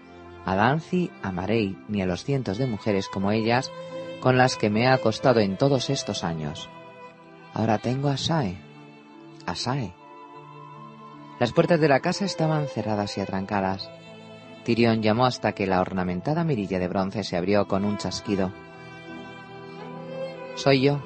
a 0.45 0.55
Danzi, 0.55 1.09
a 1.21 1.31
Marey, 1.31 1.77
ni 1.87 2.01
a 2.01 2.05
los 2.05 2.23
cientos 2.23 2.57
de 2.57 2.67
mujeres 2.67 3.07
como 3.07 3.31
ellas 3.31 3.71
con 4.21 4.37
las 4.37 4.57
que 4.57 4.69
me 4.69 4.83
he 4.83 4.87
acostado 4.87 5.39
en 5.39 5.57
todos 5.57 5.89
estos 5.89 6.23
años. 6.23 6.69
Ahora 7.53 7.77
tengo 7.77 8.09
a 8.09 8.17
Sae. 8.17 8.57
A 9.45 9.55
Sae. 9.55 9.93
Las 11.39 11.53
puertas 11.53 11.79
de 11.79 11.87
la 11.87 11.99
casa 11.99 12.25
estaban 12.25 12.67
cerradas 12.67 13.17
y 13.17 13.21
atrancadas. 13.21 13.89
Tirión 14.63 15.01
llamó 15.01 15.25
hasta 15.25 15.53
que 15.53 15.67
la 15.67 15.79
ornamentada 15.79 16.43
mirilla 16.43 16.79
de 16.79 16.87
bronce 16.87 17.23
se 17.23 17.37
abrió 17.37 17.67
con 17.67 17.85
un 17.85 17.97
chasquido. 17.97 18.51
Soy 20.55 20.81
yo. 20.81 20.99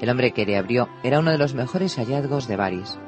El 0.00 0.10
hombre 0.10 0.32
que 0.32 0.46
le 0.46 0.56
abrió 0.56 0.88
era 1.04 1.20
uno 1.20 1.30
de 1.30 1.38
los 1.38 1.54
mejores 1.54 1.96
hallazgos 1.96 2.48
de 2.48 2.56
Varys, 2.56 2.98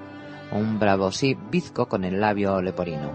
un 0.54 0.78
bravo 0.78 1.10
sí 1.10 1.36
bizco 1.50 1.86
con 1.86 2.04
el 2.04 2.20
labio 2.20 2.62
leporino. 2.62 3.10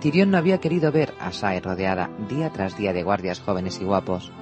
Tirión 0.00 0.30
no 0.30 0.38
había 0.38 0.58
querido 0.58 0.90
ver 0.90 1.14
a 1.20 1.32
Sae 1.32 1.60
rodeada 1.60 2.10
día 2.28 2.50
tras 2.50 2.76
día 2.76 2.92
de 2.92 3.02
guardias 3.02 3.40
jóvenes 3.40 3.80
y 3.80 3.84
guapos. 3.84 4.32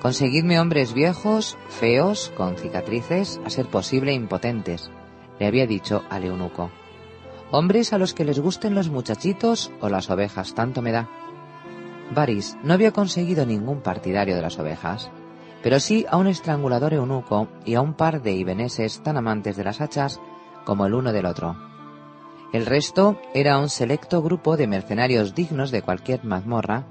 Conseguidme 0.00 0.58
hombres 0.58 0.94
viejos, 0.94 1.58
feos, 1.68 2.32
con 2.36 2.56
cicatrices, 2.56 3.40
a 3.44 3.50
ser 3.50 3.66
posible 3.66 4.12
impotentes, 4.12 4.90
le 5.38 5.46
había 5.46 5.66
dicho 5.66 6.04
al 6.08 6.24
eunuco. 6.24 6.70
Hombres 7.50 7.92
a 7.92 7.98
los 7.98 8.14
que 8.14 8.24
les 8.24 8.40
gusten 8.40 8.74
los 8.74 8.88
muchachitos 8.88 9.70
o 9.80 9.88
las 9.88 10.08
ovejas, 10.10 10.54
tanto 10.54 10.82
me 10.82 10.92
da. 10.92 11.08
Varys 12.14 12.56
no 12.62 12.72
había 12.72 12.92
conseguido 12.92 13.44
ningún 13.44 13.80
partidario 13.80 14.36
de 14.36 14.42
las 14.42 14.58
ovejas, 14.58 15.10
pero 15.62 15.80
sí 15.80 16.06
a 16.08 16.16
un 16.16 16.28
estrangulador 16.28 16.94
eunuco 16.94 17.48
y 17.64 17.74
a 17.74 17.80
un 17.80 17.94
par 17.94 18.22
de 18.22 18.32
ibeneses 18.32 19.00
tan 19.02 19.16
amantes 19.16 19.56
de 19.56 19.64
las 19.64 19.80
hachas 19.80 20.20
como 20.66 20.84
el 20.84 20.92
uno 20.92 21.14
del 21.14 21.24
otro. 21.24 21.56
El 22.52 22.66
resto 22.66 23.18
era 23.32 23.58
un 23.58 23.70
selecto 23.70 24.20
grupo 24.20 24.58
de 24.58 24.66
mercenarios 24.66 25.34
dignos 25.34 25.70
de 25.70 25.80
cualquier 25.80 26.24
mazmorra 26.24 26.84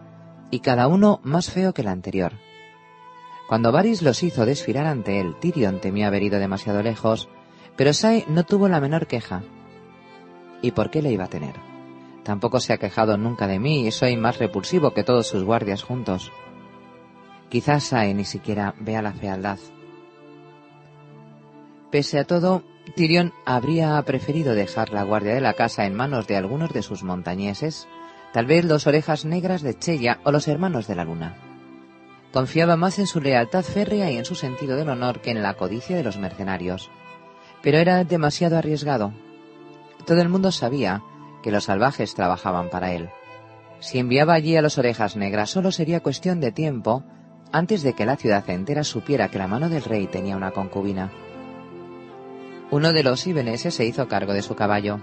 y 0.50 0.62
cada 0.62 0.88
uno 0.88 1.20
más 1.24 1.52
feo 1.52 1.74
que 1.74 1.82
el 1.82 1.90
anterior. 1.90 2.34
Cuando 3.48 3.72
Varys 3.72 4.02
los 4.02 4.24
hizo 4.24 4.46
desfilar 4.46 4.88
ante 4.88 5.20
él, 5.20 5.36
Tyrion 5.40 5.80
temía 5.80 6.08
haber 6.08 6.24
ido 6.24 6.40
demasiado 6.40 6.82
lejos, 6.82 7.30
pero 7.76 7.94
Sai 7.94 8.26
no 8.28 8.44
tuvo 8.44 8.68
la 8.68 8.80
menor 8.80 9.06
queja 9.06 9.44
¿Y 10.62 10.72
por 10.72 10.90
qué 10.90 11.02
le 11.02 11.12
iba 11.12 11.26
a 11.26 11.30
tener? 11.30 11.56
Tampoco 12.24 12.60
se 12.60 12.74
ha 12.74 12.78
quejado 12.78 13.18
nunca 13.18 13.46
de 13.46 13.60
mí 13.60 13.86
y 13.86 13.92
soy 13.92 14.18
más 14.18 14.40
repulsivo 14.40 14.94
que 14.94 15.04
todos 15.04 15.28
sus 15.28 15.44
guardias 15.44 15.84
juntos. 15.84 16.32
Quizás 17.50 17.84
Sae 17.84 18.14
ni 18.16 18.26
siquiera 18.26 18.74
vea 18.80 19.04
la 19.04 19.14
fealdad. 19.14 19.60
Pese 21.92 22.18
a 22.18 22.24
todo, 22.24 22.64
Tyrion 22.94 23.34
habría 23.46 24.02
preferido 24.04 24.54
dejar 24.54 24.92
la 24.92 25.04
guardia 25.04 25.34
de 25.34 25.42
la 25.42 25.54
casa 25.54 25.86
en 25.86 25.96
manos 25.96 26.28
de 26.28 26.38
algunos 26.38 26.72
de 26.72 26.84
sus 26.84 27.04
montañeses, 27.04 27.88
tal 28.32 28.46
vez 28.46 28.64
los 28.66 28.86
orejas 28.86 29.26
negras 29.26 29.62
de 29.62 29.78
Chella 29.78 30.20
o 30.24 30.32
los 30.32 30.48
hermanos 30.48 30.88
de 30.88 30.96
la 30.96 31.06
luna. 31.06 31.36
Confiaba 32.32 32.76
más 32.76 33.00
en 33.00 33.08
su 33.08 33.22
lealtad 33.22 33.64
férrea 33.64 34.12
y 34.12 34.18
en 34.18 34.26
su 34.26 34.36
sentido 34.36 34.76
del 34.76 34.90
honor 34.90 35.22
que 35.22 35.32
en 35.32 35.42
la 35.42 35.56
codicia 35.56 35.96
de 35.96 36.04
los 36.04 36.18
mercenarios. 36.18 36.92
Pero 37.62 37.78
era 37.78 38.04
demasiado 38.04 38.58
arriesgado, 38.58 39.14
todo 40.06 40.22
el 40.22 40.30
mundo 40.30 40.52
sabía 40.52 41.02
que 41.42 41.52
los 41.52 41.66
salvajes 41.66 42.14
trabajaban 42.14 42.70
para 42.70 42.94
él. 42.94 43.10
Si 43.80 44.00
enviaba 44.00 44.34
allí 44.34 44.56
a 44.56 44.62
los 44.62 44.78
orejas 44.78 45.16
negras 45.16 45.50
solo 45.50 45.72
sería 45.72 46.02
cuestión 46.02 46.40
de 46.40 46.52
tiempo 46.52 47.04
antes 47.52 47.84
de 47.84 47.94
que 47.94 48.06
la 48.06 48.16
ciudad 48.16 48.50
entera 48.50 48.84
supiera 48.84 49.30
que 49.30 49.38
la 49.38 49.48
mano 49.48 49.70
del 49.70 49.84
rey 49.84 50.08
tenía 50.08 50.38
una 50.38 50.52
concubina. 50.52 51.12
Uno 52.76 52.92
de 52.92 53.04
los 53.04 53.26
ibeneses 53.26 53.74
se 53.74 53.86
hizo 53.86 54.10
cargo 54.10 54.34
de 54.34 54.42
su 54.42 54.54
caballo. 54.54 55.00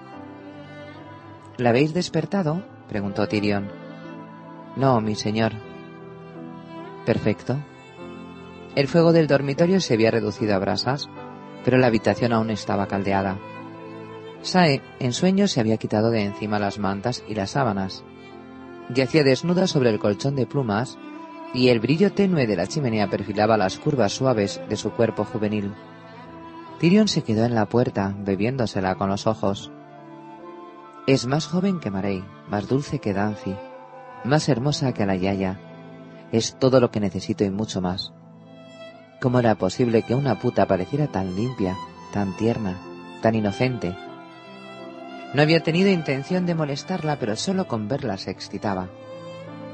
¿La 1.56 1.70
habéis 1.70 1.94
despertado? 1.94 2.62
preguntó 2.86 3.26
Tirión. 3.28 3.72
No, 4.76 5.00
mi 5.00 5.14
señor. 5.14 5.52
Perfecto. 7.06 7.56
El 8.74 8.88
fuego 8.88 9.14
del 9.14 9.26
dormitorio 9.26 9.80
se 9.80 9.94
había 9.94 10.10
reducido 10.10 10.54
a 10.54 10.58
brasas, 10.58 11.08
pero 11.64 11.78
la 11.78 11.86
habitación 11.86 12.34
aún 12.34 12.50
estaba 12.50 12.88
caldeada. 12.88 13.38
Sae, 14.42 14.82
en 15.00 15.14
sueños, 15.14 15.52
se 15.52 15.60
había 15.60 15.78
quitado 15.78 16.10
de 16.10 16.24
encima 16.24 16.58
las 16.58 16.78
mantas 16.78 17.24
y 17.26 17.34
las 17.34 17.52
sábanas. 17.52 18.04
Yacía 18.90 19.24
desnuda 19.24 19.66
sobre 19.66 19.88
el 19.88 19.98
colchón 19.98 20.36
de 20.36 20.44
plumas 20.44 20.98
y 21.54 21.70
el 21.70 21.80
brillo 21.80 22.12
tenue 22.12 22.46
de 22.46 22.56
la 22.56 22.66
chimenea 22.66 23.08
perfilaba 23.08 23.56
las 23.56 23.78
curvas 23.78 24.12
suaves 24.12 24.60
de 24.68 24.76
su 24.76 24.90
cuerpo 24.90 25.24
juvenil. 25.24 25.72
Tyrion 26.82 27.06
se 27.06 27.22
quedó 27.22 27.44
en 27.44 27.54
la 27.54 27.66
puerta, 27.66 28.12
bebiéndosela 28.18 28.96
con 28.96 29.09
los 29.09 29.28
ojos. 29.28 29.70
Es 31.06 31.28
más 31.28 31.46
joven 31.46 31.78
que 31.78 31.92
Marey, 31.92 32.24
más 32.48 32.66
dulce 32.66 32.98
que 32.98 33.12
Dancy, 33.12 33.54
más 34.24 34.48
hermosa 34.48 34.92
que 34.92 35.06
la 35.06 35.14
Yaya. 35.14 35.60
Es 36.32 36.59
todo 36.59 36.80
lo 36.80 36.90
que 36.90 36.98
necesito 36.98 37.44
y 37.44 37.50
mucho 37.50 37.80
más. 37.80 38.12
¿Cómo 39.20 39.38
era 39.38 39.54
posible 39.54 40.02
que 40.02 40.16
una 40.16 40.40
puta 40.40 40.66
pareciera 40.66 41.06
tan 41.06 41.36
limpia, 41.36 41.76
tan 42.12 42.36
tierna, 42.36 42.76
tan 43.22 43.36
inocente? 43.36 43.96
No 45.34 45.42
había 45.42 45.62
tenido 45.62 45.88
intención 45.88 46.46
de 46.46 46.56
molestarla, 46.56 47.16
pero 47.20 47.36
solo 47.36 47.68
con 47.68 47.86
verla 47.86 48.18
se 48.18 48.32
excitaba. 48.32 48.88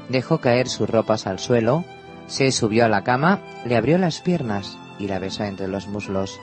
Dejó 0.09 0.41
caer 0.41 0.69
sus 0.69 0.87
ropas 0.87 1.25
al 1.25 1.39
suelo, 1.39 1.85
se 2.27 2.51
subió 2.51 2.85
a 2.85 2.87
la 2.87 3.03
cama, 3.03 3.39
le 3.65 3.77
abrió 3.77 3.97
las 3.97 4.21
piernas 4.21 4.77
y 4.99 5.07
la 5.07 5.17
besó 5.17 5.43
entre 5.45 5.67
los 5.67 5.87
muslos. 5.87 6.39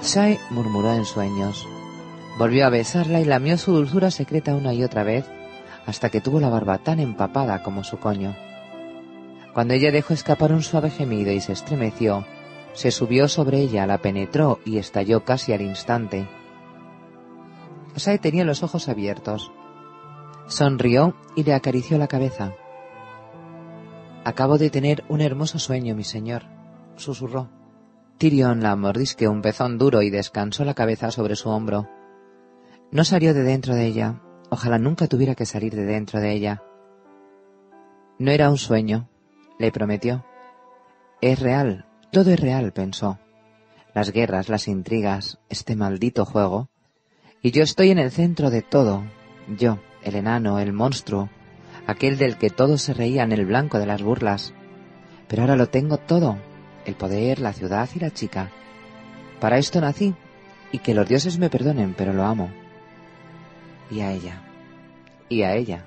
Sai 0.00 0.38
murmuró 0.50 0.92
en 0.92 1.04
sueños. 1.04 1.66
Volvió 2.38 2.66
a 2.66 2.70
besarla 2.70 3.20
y 3.20 3.24
lamió 3.24 3.56
su 3.56 3.72
dulzura 3.72 4.10
secreta 4.10 4.54
una 4.54 4.74
y 4.74 4.84
otra 4.84 5.04
vez, 5.04 5.24
hasta 5.86 6.10
que 6.10 6.20
tuvo 6.20 6.40
la 6.40 6.48
barba 6.48 6.78
tan 6.78 7.00
empapada 7.00 7.62
como 7.62 7.82
su 7.82 7.98
coño. 7.98 8.36
Cuando 9.54 9.72
ella 9.74 9.90
dejó 9.90 10.12
escapar 10.12 10.52
un 10.52 10.62
suave 10.62 10.90
gemido 10.90 11.32
y 11.32 11.40
se 11.40 11.52
estremeció, 11.52 12.26
se 12.74 12.90
subió 12.90 13.26
sobre 13.26 13.60
ella, 13.60 13.86
la 13.86 13.98
penetró 13.98 14.60
y 14.66 14.76
estalló 14.76 15.24
casi 15.24 15.54
al 15.54 15.62
instante. 15.62 16.28
Sae 17.96 18.18
tenía 18.18 18.44
los 18.44 18.62
ojos 18.62 18.90
abiertos. 18.90 19.50
Sonrió 20.46 21.16
y 21.34 21.44
le 21.44 21.54
acarició 21.54 21.96
la 21.96 22.06
cabeza. 22.06 22.52
Acabo 24.24 24.58
de 24.58 24.68
tener 24.68 25.04
un 25.08 25.22
hermoso 25.22 25.58
sueño, 25.58 25.94
mi 25.94 26.04
señor, 26.04 26.42
susurró. 26.96 27.55
Tyrion 28.18 28.62
la 28.62 28.76
mordisqueó 28.76 29.30
un 29.30 29.42
pezón 29.42 29.76
duro 29.76 30.02
y 30.02 30.10
descansó 30.10 30.64
la 30.64 30.74
cabeza 30.74 31.10
sobre 31.10 31.36
su 31.36 31.50
hombro. 31.50 31.88
No 32.90 33.04
salió 33.04 33.34
de 33.34 33.42
dentro 33.42 33.74
de 33.74 33.86
ella. 33.86 34.22
Ojalá 34.48 34.78
nunca 34.78 35.06
tuviera 35.06 35.34
que 35.34 35.44
salir 35.44 35.74
de 35.74 35.84
dentro 35.84 36.20
de 36.20 36.32
ella. 36.32 36.62
No 38.18 38.30
era 38.30 38.48
un 38.48 38.56
sueño, 38.56 39.10
le 39.58 39.70
prometió. 39.70 40.24
Es 41.20 41.40
real, 41.40 41.86
todo 42.10 42.30
es 42.30 42.40
real, 42.40 42.72
pensó. 42.72 43.18
las 43.92 44.12
guerras, 44.12 44.48
las 44.48 44.68
intrigas, 44.68 45.38
este 45.48 45.74
maldito 45.74 46.26
juego, 46.26 46.68
y 47.42 47.50
yo 47.50 47.62
estoy 47.62 47.90
en 47.90 47.98
el 47.98 48.10
centro 48.10 48.50
de 48.50 48.62
todo, 48.62 49.04
yo, 49.56 49.78
el 50.02 50.16
enano, 50.16 50.58
el 50.58 50.72
monstruo, 50.72 51.30
aquel 51.86 52.18
del 52.18 52.36
que 52.38 52.50
todos 52.50 52.82
se 52.82 52.92
reían, 52.92 53.32
el 53.32 53.46
blanco 53.46 53.78
de 53.78 53.86
las 53.86 54.02
burlas. 54.02 54.52
Pero 55.28 55.42
ahora 55.42 55.56
lo 55.56 55.68
tengo 55.68 55.98
todo, 55.98 56.38
el 56.86 56.94
poder, 56.94 57.40
la 57.40 57.52
ciudad 57.52 57.88
y 57.94 57.98
la 57.98 58.10
chica. 58.10 58.50
Para 59.40 59.58
esto 59.58 59.80
nací, 59.80 60.14
y 60.72 60.78
que 60.78 60.94
los 60.94 61.08
dioses 61.08 61.38
me 61.38 61.50
perdonen, 61.50 61.94
pero 61.94 62.12
lo 62.12 62.24
amo. 62.24 62.50
Y 63.90 64.00
a 64.00 64.12
ella, 64.12 64.40
y 65.28 65.42
a 65.42 65.54
ella. 65.54 65.84